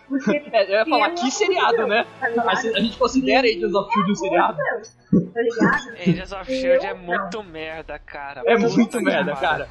Porque 0.07 0.43
É, 0.53 0.63
eu 0.65 0.79
ia 0.79 0.85
falar, 0.85 1.09
que 1.11 1.31
seriado, 1.31 1.77
de 1.77 1.85
né? 1.85 2.05
Tá? 2.19 2.27
A, 2.43 2.51
a 2.51 2.79
gente 2.79 2.97
considera 2.97 3.47
Agents 3.47 3.73
of 3.73 3.91
Shield 3.91 4.11
um 4.11 4.15
seriado? 4.15 4.57
Tá 4.57 5.41
ligado? 5.41 5.89
Agents 5.99 6.31
of 6.31 6.45
Shield 6.53 6.85
é 6.85 6.93
muito 6.93 7.43
merda, 7.43 7.99
cara. 7.99 8.41
É 8.45 8.57
muito 8.57 9.01
merda, 9.01 9.35
cara. 9.35 9.67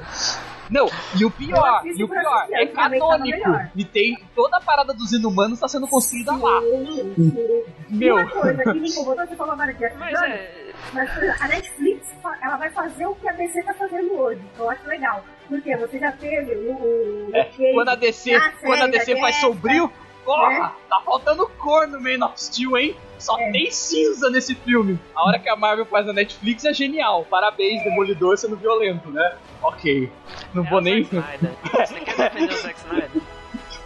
Não, 0.71 0.89
e 1.19 1.25
o 1.25 1.31
pior, 1.31 1.83
e 1.85 2.03
o 2.03 2.09
pior, 2.09 2.47
é 2.53 2.67
canônico. 2.67 3.51
E 3.77 3.85
tem 3.85 4.17
toda 4.35 4.57
a 4.57 4.61
parada 4.61 4.95
dos 4.95 5.13
inumanos 5.13 5.61
tá 5.61 5.69
sendo 5.69 5.87
construída 5.87 6.35
lá. 6.37 6.61
Sim, 6.63 7.15
sim. 7.15 7.65
Meu, 7.91 8.17
Uma 8.17 8.31
coisa 8.31 8.63
que 8.63 8.73
me 8.81 8.89
incomodou, 8.89 9.27
você 9.27 9.37
falou 9.37 9.53
agora 9.53 9.75
de 9.75 9.89
Jones, 9.89 10.23
é. 10.23 10.64
Mas 10.93 11.11
a 11.41 11.49
Netflix 11.49 12.07
ela 12.43 12.57
vai 12.57 12.71
fazer 12.71 13.07
o 13.07 13.15
que 13.15 13.29
a 13.29 13.33
DC 13.33 13.63
tá 13.63 13.75
fazendo 13.75 14.13
hoje. 14.15 14.41
que 14.55 14.61
Eu 14.61 14.71
acho 14.71 14.87
legal. 14.87 15.25
Porque 15.49 15.77
você 15.77 15.99
já 15.99 16.13
teve 16.13 16.55
o. 16.55 16.73
o 16.73 17.31
É, 17.35 17.45
Cage 17.45 17.73
quando 17.75 17.89
a 17.89 17.95
DC, 17.95 18.33
na 18.39 18.51
quando 18.53 18.83
a 18.83 18.87
DC 18.87 19.17
faz 19.21 19.37
sombrio, 19.37 19.93
porra, 20.25 20.49
né? 20.51 20.71
tá 20.89 21.01
faltando 21.05 21.47
cor 21.59 21.87
no 21.87 22.01
Man 22.01 22.25
of 22.27 22.41
Steel, 22.41 22.77
hein? 22.79 22.97
Só 23.19 23.39
É. 23.39 23.51
tem 23.53 23.71
cinza 23.71 24.31
nesse 24.31 24.55
filme. 24.55 24.99
A 25.15 25.27
hora 25.27 25.39
que 25.39 25.49
a 25.49 25.57
Marvel 25.57 25.87
faz 25.87 26.07
na 26.07 26.13
Netflix 26.13 26.65
é 26.65 26.73
genial. 26.73 27.27
Parabéns, 27.29 27.83
Demolidor 27.85 28.37
sendo 28.39 28.57
violento, 28.57 29.11
né? 29.11 29.37
Ok. 29.63 30.11
Não 30.53 30.65
é 30.65 30.71
vou 30.71 30.81
nem. 30.81 31.05
Zack 31.05 31.17
Snyder. 31.17 31.53
Você 31.87 32.01
quer 32.01 32.17
defender 32.31 32.53
o 32.53 32.57
Zack 32.57 32.79
Snyder? 32.81 33.23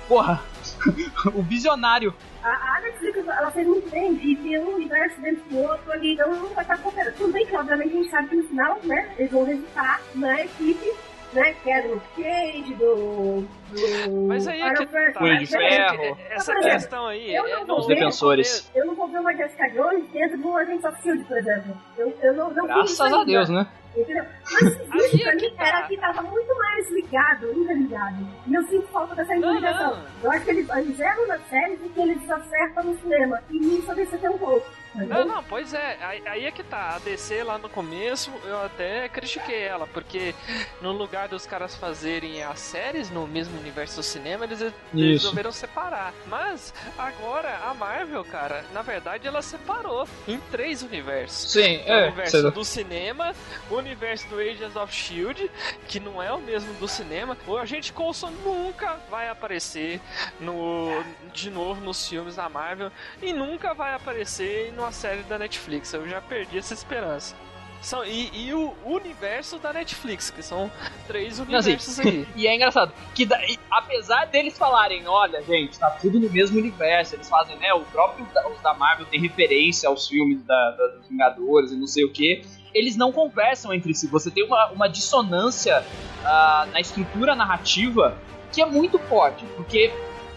Porra. 0.08 0.42
o 1.34 1.42
visionário. 1.42 2.14
A, 2.42 2.76
a 2.76 2.80
Netflix 2.80 3.18
ela 3.26 3.50
fez 3.50 3.66
muito 3.66 3.90
bem 3.90 4.14
de 4.14 4.36
ter 4.36 4.58
um 4.60 4.74
universo 4.74 5.20
dentro 5.20 5.42
do 5.50 5.58
outro 5.58 5.92
ali, 5.92 6.12
então 6.14 6.30
não 6.34 6.48
vai 6.48 6.64
estar 6.64 6.78
cooperando. 6.78 7.16
Tudo 7.16 7.32
bem 7.32 7.46
que, 7.46 7.56
obviamente, 7.56 7.94
a 7.94 7.96
gente 7.96 8.10
sabe 8.10 8.28
que 8.28 8.36
no 8.36 8.48
final, 8.48 8.80
né, 8.84 9.14
eles 9.18 9.30
vão 9.30 9.44
resultar 9.44 10.00
na 10.14 10.42
equipe, 10.42 10.92
né, 11.32 11.54
que 11.62 11.70
é 11.70 11.82
do 11.82 12.00
Cage, 12.16 12.74
do. 12.74 13.42
do 13.42 14.26
Mas 14.26 14.48
aí 14.48 14.60
é 14.62 14.74
que 14.74 14.86
tá. 14.86 15.10
De 15.10 15.20
mas, 15.20 15.50
ferro. 15.50 15.98
beleza. 15.98 16.18
Essa 16.30 16.52
exemplo, 16.52 16.70
questão 16.70 17.06
aí. 17.06 17.34
eu 17.34 17.46
é, 17.46 17.50
não 17.60 17.66
vou 17.66 17.86
ver- 17.86 17.94
defensores. 17.94 18.70
Eu 18.74 18.86
não 18.86 18.94
vou 18.94 19.08
ver 19.08 19.18
uma 19.20 19.34
Jessica 19.34 19.68
Jones 19.70 20.04
dentro 20.10 20.38
do 20.38 20.56
Agents 20.56 20.84
of 20.84 21.02
Shield, 21.02 21.24
por 21.24 21.36
exemplo. 21.38 21.76
Eu, 21.96 22.16
eu 22.22 22.34
não, 22.34 22.50
não 22.50 22.66
Graças 22.66 23.00
a 23.12 23.24
Deus, 23.24 23.48
né? 23.48 23.66
Entendeu? 23.96 24.24
Mas 24.52 24.62
isso 24.62 24.86
Aí 24.92 25.22
pra 25.22 25.32
é 25.32 25.34
mim 25.36 25.50
tá. 25.56 25.66
era 25.66 25.82
que 25.88 25.96
tava 25.96 26.22
muito 26.22 26.56
mais 26.56 26.90
ligado, 26.90 27.50
interligado. 27.52 28.16
E 28.46 28.54
eu 28.54 28.62
sinto 28.64 28.86
falta 28.88 29.14
dessa 29.16 29.34
interligação. 29.34 29.98
Eu 30.22 30.30
acho 30.30 30.44
que 30.44 30.50
eles, 30.50 30.68
eles 30.70 31.00
erram 31.00 31.26
nas 31.26 31.40
séries 31.48 31.80
e 31.84 31.88
que 31.88 32.00
eles 32.00 32.30
acertam 32.30 32.84
no 32.84 32.98
cinema. 33.00 33.42
E 33.50 33.58
nisso 33.58 33.90
eu 33.90 33.94
deixo 33.96 34.14
até 34.14 34.30
um 34.30 34.38
pouco. 34.38 34.66
Não, 34.94 35.24
não, 35.24 35.44
pois 35.44 35.74
é, 35.74 35.98
aí, 36.27 36.46
é 36.46 36.51
que 36.51 36.62
tá. 36.62 36.96
A 36.96 36.98
DC 36.98 37.42
lá 37.42 37.59
no 37.59 37.68
começo 37.68 38.33
eu 38.44 38.64
até 38.64 39.09
critiquei 39.09 39.62
ela, 39.62 39.87
porque 39.87 40.35
no 40.81 40.92
lugar 40.92 41.29
dos 41.29 41.46
caras 41.46 41.74
fazerem 41.77 42.42
as 42.42 42.59
séries 42.61 43.11
no 43.11 43.27
mesmo 43.27 43.59
universo 43.59 43.96
do 43.96 44.03
cinema, 44.03 44.44
eles 44.44 44.72
resolveram 44.92 45.53
separar. 45.53 46.12
Mas 46.27 46.72
agora 46.96 47.59
a 47.64 47.74
Marvel, 47.74 48.24
cara, 48.24 48.64
na 48.72 48.83
verdade 48.83 49.27
ela 49.27 49.42
separou 49.42 50.09
em 50.27 50.38
três 50.51 50.83
universos. 50.83 51.53
Sim, 51.53 51.79
o 51.79 51.88
é. 51.88 52.07
universo 52.07 52.40
sei 52.40 52.51
do 52.51 52.64
cinema, 52.64 53.35
o 53.70 53.74
universo 53.74 54.27
do 54.29 54.38
Agents 54.38 54.77
of 54.77 54.92
Shield, 54.92 55.51
que 55.87 56.01
não 56.01 56.22
é 56.22 56.33
o 56.33 56.40
mesmo 56.40 56.72
do 56.74 56.88
cinema. 56.88 57.37
O 57.46 57.57
agente 57.57 57.92
Coulson 57.92 58.31
nunca 58.44 58.98
vai 59.11 59.29
aparecer 59.29 60.01
no 60.40 61.05
de 61.33 61.51
novo 61.51 61.81
nos 61.81 62.09
filmes 62.09 62.37
da 62.37 62.48
Marvel 62.48 62.90
e 63.22 63.33
nunca 63.33 63.74
vai 63.74 63.94
aparecer 63.94 64.72
numa 64.78 64.92
série 64.92 65.22
da 65.24 65.38
Netflix. 65.38 65.92
Eu 65.92 66.08
já 66.08 66.20
perdi 66.20 66.56
essa 66.56 66.72
esperança. 66.72 67.34
São, 67.80 68.04
e, 68.04 68.30
e 68.34 68.52
o 68.54 68.74
universo 68.84 69.56
da 69.58 69.72
Netflix, 69.72 70.30
que 70.30 70.42
são 70.42 70.68
três 71.06 71.38
assim, 71.38 71.42
universos 71.54 71.98
aí. 72.00 72.26
E 72.34 72.46
é 72.46 72.54
engraçado, 72.56 72.92
que 73.14 73.24
da- 73.24 73.40
e 73.46 73.56
apesar 73.70 74.24
deles 74.26 74.58
falarem, 74.58 75.06
olha, 75.06 75.40
gente, 75.44 75.78
tá 75.78 75.88
tudo 75.90 76.18
no 76.18 76.28
mesmo 76.28 76.58
universo, 76.58 77.14
eles 77.14 77.28
fazem, 77.28 77.56
né, 77.56 77.72
o 77.72 77.82
próprio 77.82 78.26
da, 78.34 78.48
os 78.48 78.60
da 78.62 78.74
Marvel 78.74 79.06
tem 79.06 79.20
referência 79.20 79.88
aos 79.88 80.08
filmes 80.08 80.42
da, 80.42 80.70
da- 80.72 80.86
dos 80.96 81.06
Vingadores 81.08 81.70
e 81.70 81.76
não 81.76 81.86
sei 81.86 82.04
o 82.04 82.12
que, 82.12 82.44
eles 82.74 82.96
não 82.96 83.12
conversam 83.12 83.72
entre 83.72 83.94
si, 83.94 84.08
você 84.08 84.28
tem 84.28 84.44
uma, 84.44 84.70
uma 84.72 84.88
dissonância 84.88 85.84
ah, 86.24 86.66
na 86.72 86.80
estrutura 86.80 87.36
narrativa 87.36 88.18
que 88.53 88.61
é 88.61 88.66
muito 88.66 88.98
forte, 88.98 89.44
porque 89.57 89.92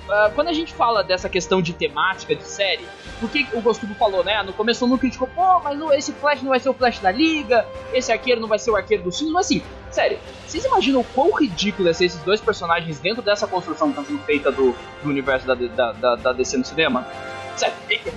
ah, 0.10 0.32
quando 0.34 0.48
a 0.50 0.54
gente 0.54 0.74
fala 0.74 1.04
dessa 1.04 1.30
questão 1.30 1.62
de 1.62 1.74
temática 1.74 2.36
de 2.36 2.44
série, 2.44 2.86
por 3.20 3.30
que 3.30 3.46
o 3.54 3.62
Gostubo 3.62 3.94
falou, 3.96 4.24
né? 4.24 4.42
No 4.44 4.54
começo 4.54 4.86
mundo 4.88 5.00
criticou, 5.00 5.28
pô, 5.28 5.60
mas 5.60 5.78
não- 5.78 5.94
esse 5.94 6.12
Flash 6.14 6.42
não 6.42 6.50
vai 6.50 6.60
ser 6.60 6.70
o 6.70 6.74
Flash 6.74 7.00
da 7.00 7.12
Liga, 7.12 7.66
esse 7.94 8.12
arqueiro 8.12 8.42
não 8.42 8.48
vai 8.48 8.60
ser 8.60 8.72
o 8.72 8.76
arqueiro 8.76 9.04
dos 9.04 9.18
filmes, 9.18 9.34
mas 9.34 9.46
assim, 9.46 9.62
sério, 9.92 10.18
vocês 10.48 10.66
imaginam 10.66 11.02
o 11.02 11.04
quão 11.04 11.32
ridículo 11.34 11.90
é 11.90 11.94
ser 11.94 12.06
esses 12.06 12.22
dois 12.24 12.42
personagens 12.42 13.00
dentro 13.00 13.22
dessa 13.22 13.48
construção 13.48 13.92
que 13.92 14.00
está 14.00 14.12
sendo 14.12 14.24
feita 14.24 14.52
do, 14.52 14.76
do 15.04 15.10
universo 15.10 15.46
da, 15.48 15.56
da, 15.56 15.92
da, 15.92 16.16
da 16.16 16.34
DC 16.34 16.58
no 16.58 16.66
cinema? 16.66 17.06
Sério, 17.56 17.76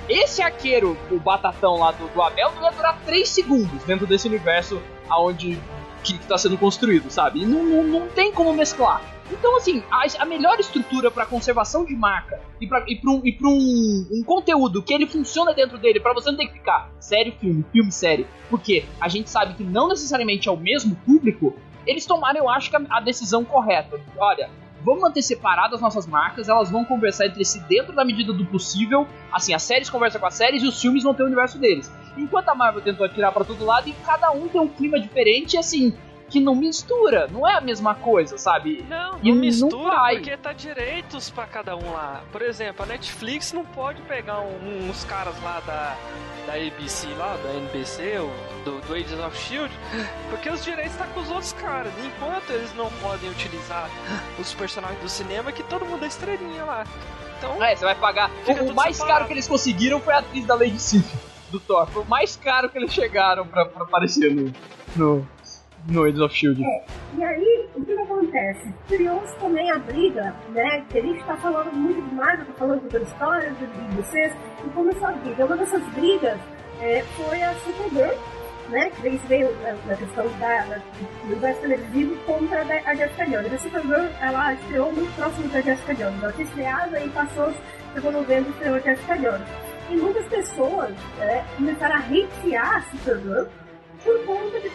esse 0.09 0.41
arqueiro, 0.41 0.97
o 1.11 1.19
batatão 1.19 1.77
lá 1.79 1.91
do, 1.91 2.07
do 2.09 2.23
Abel, 2.23 2.53
não 2.55 2.63
ia 2.63 2.71
durar 2.71 2.99
3 3.05 3.29
segundos 3.29 3.83
dentro 3.85 4.07
desse 4.07 4.27
universo 4.29 4.81
onde 5.11 5.59
que 6.03 6.15
está 6.17 6.39
sendo 6.39 6.57
construído, 6.57 7.11
sabe? 7.11 7.43
E 7.43 7.47
não, 7.47 7.63
não, 7.65 7.83
não 7.85 8.09
tem 8.09 8.31
como 8.33 8.53
mesclar. 8.53 9.01
Então, 9.31 9.57
assim, 9.57 9.83
a, 9.91 10.05
a 10.23 10.25
melhor 10.25 10.59
estrutura 10.61 11.11
para 11.11 11.25
conservação 11.25 11.85
de 11.85 11.95
marca 11.95 12.41
e 12.61 12.67
para 12.67 12.85
e 12.87 12.97
pra, 12.97 13.11
um, 13.11 13.23
um, 13.25 14.09
um, 14.13 14.23
conteúdo 14.25 14.83
que 14.83 14.93
ele 14.93 15.07
funciona 15.07 15.55
dentro 15.55 15.79
dele, 15.79 15.99
para 15.99 16.13
você 16.13 16.31
não 16.31 16.37
ter 16.37 16.49
que 16.49 16.55
ficar 16.55 16.91
série, 17.01 17.33
filme, 17.33 17.65
filme, 17.73 17.91
série, 17.91 18.27
porque 18.51 18.85
a 19.01 19.09
gente 19.09 19.31
sabe 19.31 19.55
que 19.55 19.65
não 19.65 19.89
necessariamente 19.89 20.49
é 20.49 20.53
o 20.53 20.57
mesmo 20.57 20.95
público, 21.07 21.55
eles 21.87 22.05
tomaram, 22.05 22.41
eu 22.41 22.49
acho, 22.49 22.75
a, 22.77 22.99
a 22.99 23.01
decisão 23.01 23.45
correta. 23.45 23.99
Olha, 24.19 24.51
vamos 24.85 25.01
manter 25.01 25.23
separadas 25.23 25.75
as 25.75 25.81
nossas 25.81 26.07
marcas, 26.07 26.49
elas 26.49 26.71
vão 26.71 26.85
conversar 26.85 27.27
entre 27.27 27.45
si 27.45 27.61
dentro 27.61 27.95
da 27.95 28.05
medida 28.05 28.33
do 28.33 28.45
possível. 28.45 29.07
Assim, 29.33 29.55
as 29.55 29.63
séries 29.63 29.89
conversam 29.89 30.21
com 30.21 30.27
as 30.27 30.35
séries 30.35 30.63
e 30.63 30.67
os 30.67 30.81
filmes 30.81 31.03
vão 31.03 31.15
ter 31.15 31.23
o 31.23 31.27
universo 31.27 31.59
deles. 31.59 31.91
Enquanto 32.17 32.51
a 32.51 32.55
Marvel 32.55 32.83
tentou 32.83 33.07
atirar 33.07 33.33
para 33.33 33.45
todo 33.45 33.65
lado 33.65 33.89
e 33.89 33.93
cada 34.05 34.31
um 34.31 34.47
tem 34.49 34.61
um 34.61 34.69
clima 34.69 35.01
diferente, 35.01 35.57
assim, 35.57 35.95
que 36.35 36.41
não 36.41 36.57
mistura, 36.57 37.29
não 37.31 37.49
é 37.49 37.55
a 37.55 37.61
mesma 37.61 37.95
coisa, 37.95 38.37
sabe? 38.37 38.85
Não, 38.89 39.13
não 39.13 39.21
e 39.23 39.31
mistura 39.31 39.95
não 39.95 40.09
porque 40.17 40.37
tá 40.37 40.53
direitos 40.53 41.31
para 41.31 41.47
cada 41.47 41.77
um 41.77 41.93
lá. 41.93 42.25
Por 42.33 42.43
exemplo, 42.43 42.83
a 42.83 42.87
Netflix 42.87 43.53
não 43.53 43.65
pode 43.65 44.03
pegar 44.03 44.41
um, 44.41 44.91
uns 44.91 45.05
caras 45.05 45.41
lá 45.45 45.61
da, 45.61 45.97
da 46.45 46.55
ABC 46.55 47.07
lá, 47.17 47.37
da 47.37 47.55
NBC, 47.55 48.19
do, 48.65 48.81
do 48.81 48.95
Agents 48.95 49.21
of 49.25 49.39
Shield, 49.39 49.73
porque 50.29 50.51
os 50.51 50.65
direitos 50.65 50.97
tá 50.97 51.07
com 51.07 51.21
os 51.21 51.31
outros 51.31 51.53
caras. 51.53 51.93
Enquanto 52.05 52.51
eles 52.51 52.75
não 52.75 52.91
podem 53.01 53.31
utilizar 53.31 53.89
os 54.37 54.53
personagens 54.55 55.01
do 55.01 55.09
cinema, 55.09 55.53
que 55.53 55.63
todo 55.63 55.87
mundo 55.87 56.05
é 56.05 56.09
estrelinha 56.09 56.65
lá. 56.65 56.85
Então, 57.39 57.63
é, 57.63 57.77
você 57.77 57.85
vai 57.85 57.95
pagar. 57.95 58.29
O, 58.45 58.73
o 58.73 58.75
mais 58.75 58.97
separado. 58.97 59.19
caro 59.19 59.27
que 59.29 59.35
eles 59.35 59.47
conseguiram 59.47 60.01
foi 60.01 60.15
a 60.15 60.19
atriz 60.19 60.45
da 60.45 60.57
Lady 60.57 60.81
Sif 60.81 61.07
do 61.53 61.61
Thor. 61.61 61.87
Foi 61.87 62.03
o 62.03 62.09
mais 62.09 62.35
caro 62.35 62.69
que 62.69 62.77
eles 62.77 62.93
chegaram 62.93 63.47
pra, 63.47 63.67
pra 63.67 63.85
aparecer 63.85 64.35
no, 64.35 64.53
no, 64.97 65.29
no 65.89 66.03
Agents 66.03 66.21
of 66.21 66.35
Shield. 66.35 66.65
É, 66.65 66.85
e 67.17 67.25
aí, 67.25 67.69
o 67.75 67.85
que, 67.85 67.93
acontece? 67.93 68.75
Criou-se 68.89 69.37
também 69.37 69.71
a 69.71 69.79
briga, 69.79 70.35
né? 70.51 70.85
Que 70.89 70.99
a 70.99 71.03
gente 71.03 71.23
tá 71.25 71.37
falando 71.37 71.73
muito 71.73 72.03
de 72.03 72.15
Marvel, 72.15 72.47
tá 72.47 72.53
falando 72.55 72.89
de 72.89 73.03
histórias, 73.03 73.53
de 73.59 73.97
vocês, 73.97 74.33
e 74.65 74.71
começou 74.71 75.09
a 75.09 75.13
briga. 75.13 75.47
Uma 75.47 75.57
dessas 75.57 75.83
brigas 75.95 76.39
é, 76.81 77.03
foi 77.03 77.43
a 77.43 77.55
Supergirl, 77.55 78.15
né? 78.69 78.91
Que 78.91 79.09
veio 79.29 79.51
na 79.87 79.97
questão 79.97 80.27
da, 80.39 80.65
da, 80.65 80.77
do 80.77 81.27
universo 81.27 81.61
televisivo 81.61 82.17
contra 82.25 82.63
a 82.63 82.95
Jessica 82.95 83.27
Jones. 83.27 83.53
A 83.53 83.59
Supergirl, 83.59 84.07
ela 84.21 84.55
estreou 84.55 84.93
muito 84.93 85.15
próximo 85.17 85.49
da 85.49 85.61
Jessica 85.61 85.95
Jones. 85.95 86.23
Ela 86.23 86.33
tinha 86.33 86.47
estreado 86.47 86.97
e 86.97 87.09
passou, 87.11 87.53
chegou 87.93 88.13
novembro 88.13 88.51
e 88.51 88.53
estreou 88.53 88.77
a 88.77 88.81
Jessica 88.81 89.17
Jones. 89.19 89.49
E 89.91 89.97
muitas 89.97 90.25
pessoas 90.27 90.95
é, 91.21 91.45
começaram 91.57 91.97
a 91.97 91.99
hatear 91.99 92.77
a 92.77 92.83
Supergirl 92.83 93.45
por 94.05 94.25
conta 94.27 94.61
de, 94.61 94.69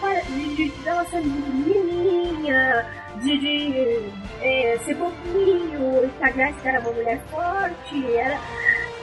de, 0.56 0.70
de, 0.70 0.88
ela 0.88 1.06
ser 1.06 1.22
menininha, 1.22 2.86
de, 3.22 3.38
de 3.38 4.12
é, 4.42 4.78
ser 4.84 4.96
pouquinho, 4.96 6.10
que 6.18 6.24
a 6.24 6.32
Jéssica 6.32 6.70
era 6.70 6.80
uma 6.82 6.92
mulher 6.92 7.22
forte, 7.30 8.16
era. 8.16 8.40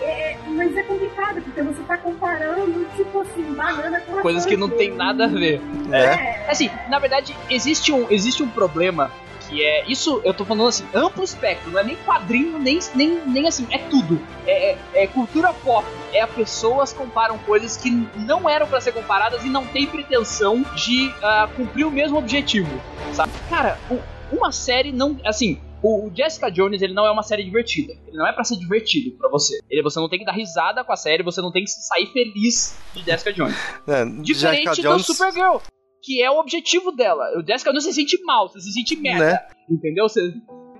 É, 0.03 0.37
mas 0.49 0.77
é 0.77 0.83
complicado, 0.83 1.41
porque 1.41 1.62
você 1.62 1.83
tá 1.85 1.97
comparando, 1.97 2.87
tipo 2.97 3.20
assim, 3.20 3.55
banana 3.55 3.99
com 4.01 4.20
Coisas 4.20 4.45
que 4.45 4.57
não 4.57 4.68
tem 4.68 4.93
nada 4.93 5.24
a 5.24 5.29
ver. 5.29 5.61
É. 5.91 5.99
é. 5.99 6.47
Assim, 6.51 6.70
na 6.91 6.99
verdade, 6.99 7.35
existe 7.49 7.93
um, 7.93 8.07
existe 8.11 8.43
um 8.43 8.49
problema 8.49 9.11
que 9.49 9.65
é. 9.65 9.85
Isso 9.91 10.21
eu 10.25 10.35
tô 10.35 10.45
falando 10.45 10.69
assim, 10.69 10.87
amplo 10.95 11.25
espectro, 11.25 11.71
não 11.71 11.81
é 11.81 11.85
nem 11.85 11.97
quadrinho, 11.97 12.59
nem, 12.59 12.79
nem, 12.95 13.21
nem 13.27 13.49
assim, 13.49 13.67
é 13.71 13.79
tudo. 13.79 14.21
É, 14.47 14.73
é, 14.73 14.79
é 14.95 15.07
cultura 15.07 15.53
pop. 15.53 15.87
É 16.13 16.21
a 16.21 16.27
pessoas 16.27 16.93
comparam 16.93 17.39
coisas 17.39 17.77
que 17.77 17.91
não 17.91 18.49
eram 18.49 18.67
para 18.67 18.81
ser 18.81 18.93
comparadas 18.93 19.45
e 19.45 19.49
não 19.49 19.67
tem 19.67 19.87
pretensão 19.87 20.63
de 20.75 21.09
uh, 21.09 21.49
cumprir 21.57 21.85
o 21.85 21.91
mesmo 21.91 22.19
objetivo. 22.19 22.71
Sabe? 23.13 23.33
Cara, 23.49 23.79
o, 23.91 23.99
uma 24.35 24.53
série 24.53 24.93
não. 24.93 25.19
Assim, 25.25 25.61
o 25.83 26.11
Jessica 26.15 26.51
Jones 26.51 26.83
ele 26.83 26.95
não 26.95 27.07
é 27.07 27.11
uma 27.11 27.23
série 27.23 27.45
divertida. 27.45 27.93
Ele 28.07 28.17
não 28.17 28.27
é 28.27 28.33
para 28.33 28.45
ser 28.45 28.57
divertido 28.57 29.17
para 29.17 29.29
você. 29.29 29.59
Ele, 29.71 29.83
você 29.83 30.01
não 30.01 30.09
tem 30.09 30.19
que 30.19 30.25
dar 30.25 30.33
risada 30.33 30.83
com 30.83 30.93
a 30.93 30.97
série, 30.97 31.23
você 31.23 31.41
não 31.41 31.53
tem 31.53 31.65
que 31.65 31.71
sair 31.71 32.07
feliz 32.07 32.77
de 32.95 33.05
Jessica 33.05 33.33
Jones. 33.33 33.57
É, 33.87 34.05
Diferente 34.05 34.65
Jessica 34.65 34.83
Jones... 34.83 35.07
do 35.07 35.15
Supergirl 35.15 35.59
que 36.07 36.23
é 36.23 36.31
o 36.31 36.39
objetivo 36.39 36.93
dela. 36.93 37.37
O 37.37 37.45
Jessica 37.45 37.73
não 37.73 37.81
se 37.81 37.93
sente 37.93 38.17
mal, 38.23 38.49
você 38.49 38.61
se 38.61 38.73
sente 38.73 38.95
merda. 38.95 39.33
Né? 39.33 39.47
Entendeu? 39.69 40.09
Você, 40.09 40.21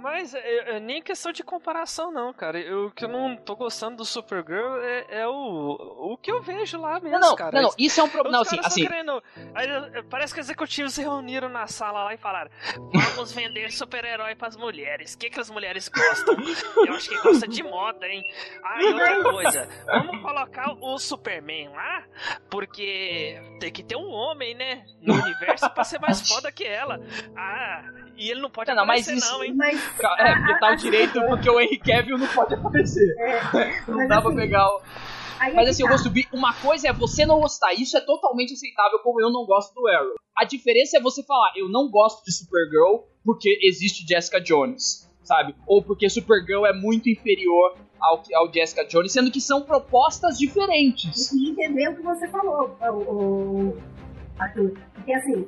mas 0.07 0.35
é, 0.35 0.77
é, 0.77 0.81
nem 0.81 1.03
questão 1.03 1.33
de 1.33 1.43
comparação, 1.43 2.13
não, 2.13 2.33
cara. 2.33 2.61
Eu 2.61 2.93
que 2.93 3.05
eu 3.05 3.09
não 3.09 3.37
tô 3.37 3.57
gostando 3.57 3.97
do 3.97 4.05
Supergirl 4.05 4.81
é, 4.81 5.23
é 5.23 5.27
o, 5.27 6.13
o 6.13 6.17
que 6.17 6.31
eu 6.31 6.41
vejo 6.41 6.81
lá 6.81 7.01
mesmo, 7.01 7.19
não, 7.19 7.31
não, 7.31 7.37
cara. 7.37 7.61
Não, 7.61 7.69
não, 7.71 7.75
isso 7.77 8.01
é 8.01 8.05
um 8.05 8.09
problema. 8.09 8.37
Não, 8.37 8.43
assim, 8.43 8.61
assim... 8.63 8.87
Querendo, 8.87 9.21
aí, 9.53 9.67
parece 10.09 10.33
que 10.33 10.39
os 10.39 10.47
executivos 10.47 10.95
se 10.95 11.03
reuniram 11.03 11.49
na 11.49 11.67
sala 11.67 12.05
lá 12.05 12.15
e 12.15 12.17
falaram: 12.17 12.49
vamos 12.93 13.33
vender 13.33 13.73
super-herói 13.73 14.37
pras 14.37 14.57
mulheres. 14.57 15.15
O 15.15 15.19
que, 15.19 15.29
que 15.29 15.41
as 15.41 15.51
mulheres 15.51 15.89
gostam? 15.89 16.37
Eu 16.87 16.95
acho 16.95 17.09
que 17.09 17.21
gosta 17.21 17.49
de 17.49 17.65
moda, 17.65 18.07
hein? 18.07 18.23
Ah, 18.63 18.81
e 18.81 18.93
outra 18.93 19.23
coisa, 19.25 19.69
vamos 19.87 20.23
colocar 20.23 20.73
o 20.81 20.99
Superman 21.01 21.71
lá, 21.71 22.05
porque 22.49 23.43
tem 23.59 23.73
que 23.73 23.83
ter 23.83 23.97
um 23.97 24.09
homem, 24.09 24.55
né? 24.55 24.87
No 25.03 25.15
universo 25.15 25.69
pra 25.71 25.83
ser 25.83 25.99
mais 26.01 26.29
foda 26.29 26.53
que 26.53 26.65
ela. 26.65 27.01
Ah, 27.37 28.06
e 28.17 28.31
ele 28.31 28.41
não 28.41 28.51
pode 28.51 28.73
não, 28.73 28.83
aparecer, 28.83 29.13
mas 29.13 29.23
isso, 29.23 29.33
não, 29.33 29.45
hein? 29.45 29.55
Mas 29.55 29.81
é, 30.19 30.37
porque 30.37 30.59
tá 30.59 30.73
o 30.73 30.77
direito, 30.77 31.21
porque 31.29 31.51
o 31.51 31.61
Henry 31.61 31.79
Cavill 31.79 32.19
não 32.19 32.29
pode 32.29 32.55
aparecer. 32.55 33.15
É, 33.19 33.91
não 33.91 34.09
dá 34.09 34.19
assim, 34.19 34.29
pra 34.29 34.37
pegar 34.37 34.67
o. 34.69 34.83
Mas 35.55 35.69
assim, 35.69 35.83
tá. 35.83 35.89
eu 35.89 35.89
vou 35.89 35.99
subir. 35.99 36.27
Uma 36.33 36.55
coisa 36.55 36.89
é 36.89 36.93
você 36.93 37.27
não 37.27 37.41
gostar, 37.41 37.75
isso 37.75 37.97
é 37.97 38.01
totalmente 38.01 38.55
aceitável, 38.55 38.99
como 39.01 39.21
eu 39.21 39.31
não 39.31 39.45
gosto 39.45 39.75
do 39.75 39.87
Arrow. 39.87 40.15
A 40.37 40.45
diferença 40.45 40.97
é 40.99 41.01
você 41.01 41.23
falar, 41.23 41.53
eu 41.57 41.69
não 41.69 41.91
gosto 41.91 42.25
de 42.25 42.33
Supergirl 42.33 43.05
porque 43.25 43.59
existe 43.63 44.07
Jessica 44.07 44.41
Jones, 44.41 45.11
sabe? 45.23 45.55
Ou 45.67 45.83
porque 45.83 46.09
Supergirl 46.09 46.67
é 46.67 46.73
muito 46.73 47.09
inferior 47.11 47.77
ao, 48.01 48.23
ao 48.35 48.53
Jessica 48.53 48.85
Jones, 48.87 49.13
sendo 49.13 49.31
que 49.31 49.41
são 49.41 49.63
propostas 49.63 50.39
diferentes. 50.39 51.33
E 51.33 51.51
entender 51.51 51.89
o 51.89 51.97
que 51.97 52.03
você 52.03 52.29
falou, 52.29 52.77
o, 52.81 53.73
o 53.73 53.83
Arthur. 54.39 54.79
Porque 54.95 55.13
assim, 55.13 55.47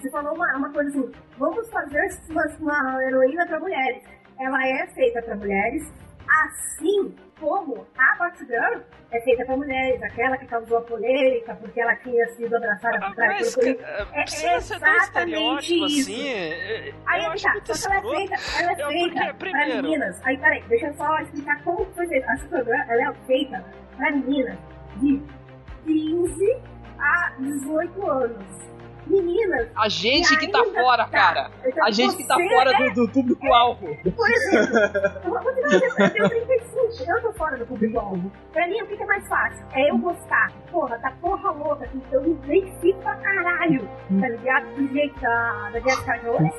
você 0.00 0.10
falou 0.10 0.34
uma, 0.34 0.56
uma 0.56 0.72
coisa 0.72 0.88
assim, 0.88 1.12
vamos 1.38 1.68
fazer 1.70 2.08
uma, 2.30 2.46
uma 2.58 3.04
heroína 3.04 3.46
para 3.46 3.60
mulheres. 3.60 4.02
Ela 4.38 4.66
é 4.66 4.86
feita 4.88 5.20
para 5.22 5.36
mulheres, 5.36 5.92
assim 6.26 7.14
como 7.38 7.86
a 7.96 8.16
Batgirl 8.16 8.80
é 9.10 9.20
feita 9.22 9.44
para 9.44 9.56
mulheres, 9.56 10.02
aquela 10.02 10.36
que 10.38 10.46
causou 10.46 10.78
a 10.78 10.80
polêmica 10.82 11.54
porque 11.56 11.80
ela 11.80 11.96
tinha 11.96 12.26
sido 12.28 12.54
abraçada 12.56 12.98
por 13.00 13.14
trás 13.14 13.54
do 13.54 13.62
é, 13.62 13.76
é 14.14 14.56
exatamente 14.56 15.74
isso. 15.74 16.10
Assim, 16.10 16.28
é, 16.28 16.92
Aí 17.06 17.24
é 17.24 17.30
que 17.32 17.60
tá, 17.62 17.74
só 17.74 17.88
que 17.90 17.96
ela 17.96 17.98
é 17.98 18.16
feita, 18.16 18.62
ela 18.62 18.72
é 18.72 18.76
feita 18.76 19.34
para 19.34 19.66
meninas. 19.66 20.20
Aí 20.24 20.38
peraí, 20.38 20.62
deixa 20.68 20.86
eu 20.86 20.94
só 20.94 21.18
explicar 21.18 21.62
como 21.64 21.84
foi 21.94 22.06
feita. 22.06 22.30
A 22.30 22.36
Supergirl 22.38 22.80
ela 22.88 23.10
é 23.10 23.14
feita 23.26 23.64
para 23.96 24.10
meninas 24.12 24.58
de 24.96 25.22
15 25.84 26.62
a 26.98 27.32
18 27.38 28.10
anos 28.10 28.70
meninas. 29.10 29.68
A 29.76 29.88
gente 29.88 30.36
que 30.38 30.48
tá 30.48 30.64
fora, 30.64 31.04
tá. 31.04 31.10
cara. 31.10 31.50
Então, 31.64 31.84
a 31.84 31.90
gente 31.90 32.16
que 32.16 32.24
tá 32.24 32.34
fora 32.34 32.70
é... 32.72 32.90
do, 32.90 33.06
do 33.06 33.12
público-alvo. 33.12 33.96
Por 34.16 34.30
exemplo, 34.30 34.76
eu 35.24 35.30
vou 35.30 35.54
te 35.54 35.62
dar 35.62 35.68
um 35.68 36.04
eu 36.04 36.10
tenho 36.10 36.28
35, 36.28 36.69
eu 36.98 37.22
tô 37.22 37.32
fora 37.34 37.56
do 37.56 37.66
público-alvo. 37.66 38.30
Pra 38.52 38.66
mim, 38.66 38.80
o 38.82 38.86
que 38.86 39.02
é 39.02 39.06
mais 39.06 39.26
fácil? 39.28 39.64
É 39.72 39.90
eu 39.90 39.98
gostar. 39.98 40.52
Porra, 40.70 40.98
tá 40.98 41.12
porra 41.20 41.50
louca, 41.50 41.84
assim, 41.84 42.02
eu 42.12 42.22
me 42.22 42.30
identifico 42.32 43.00
pra 43.00 43.14
caralho, 43.16 43.88
tá 44.20 44.28
ligado? 44.28 44.66
Do 44.74 44.88
jeito 44.88 45.20
da, 45.20 45.70
da 45.70 45.80
Jessica 45.80 46.18
Jones. 46.18 46.54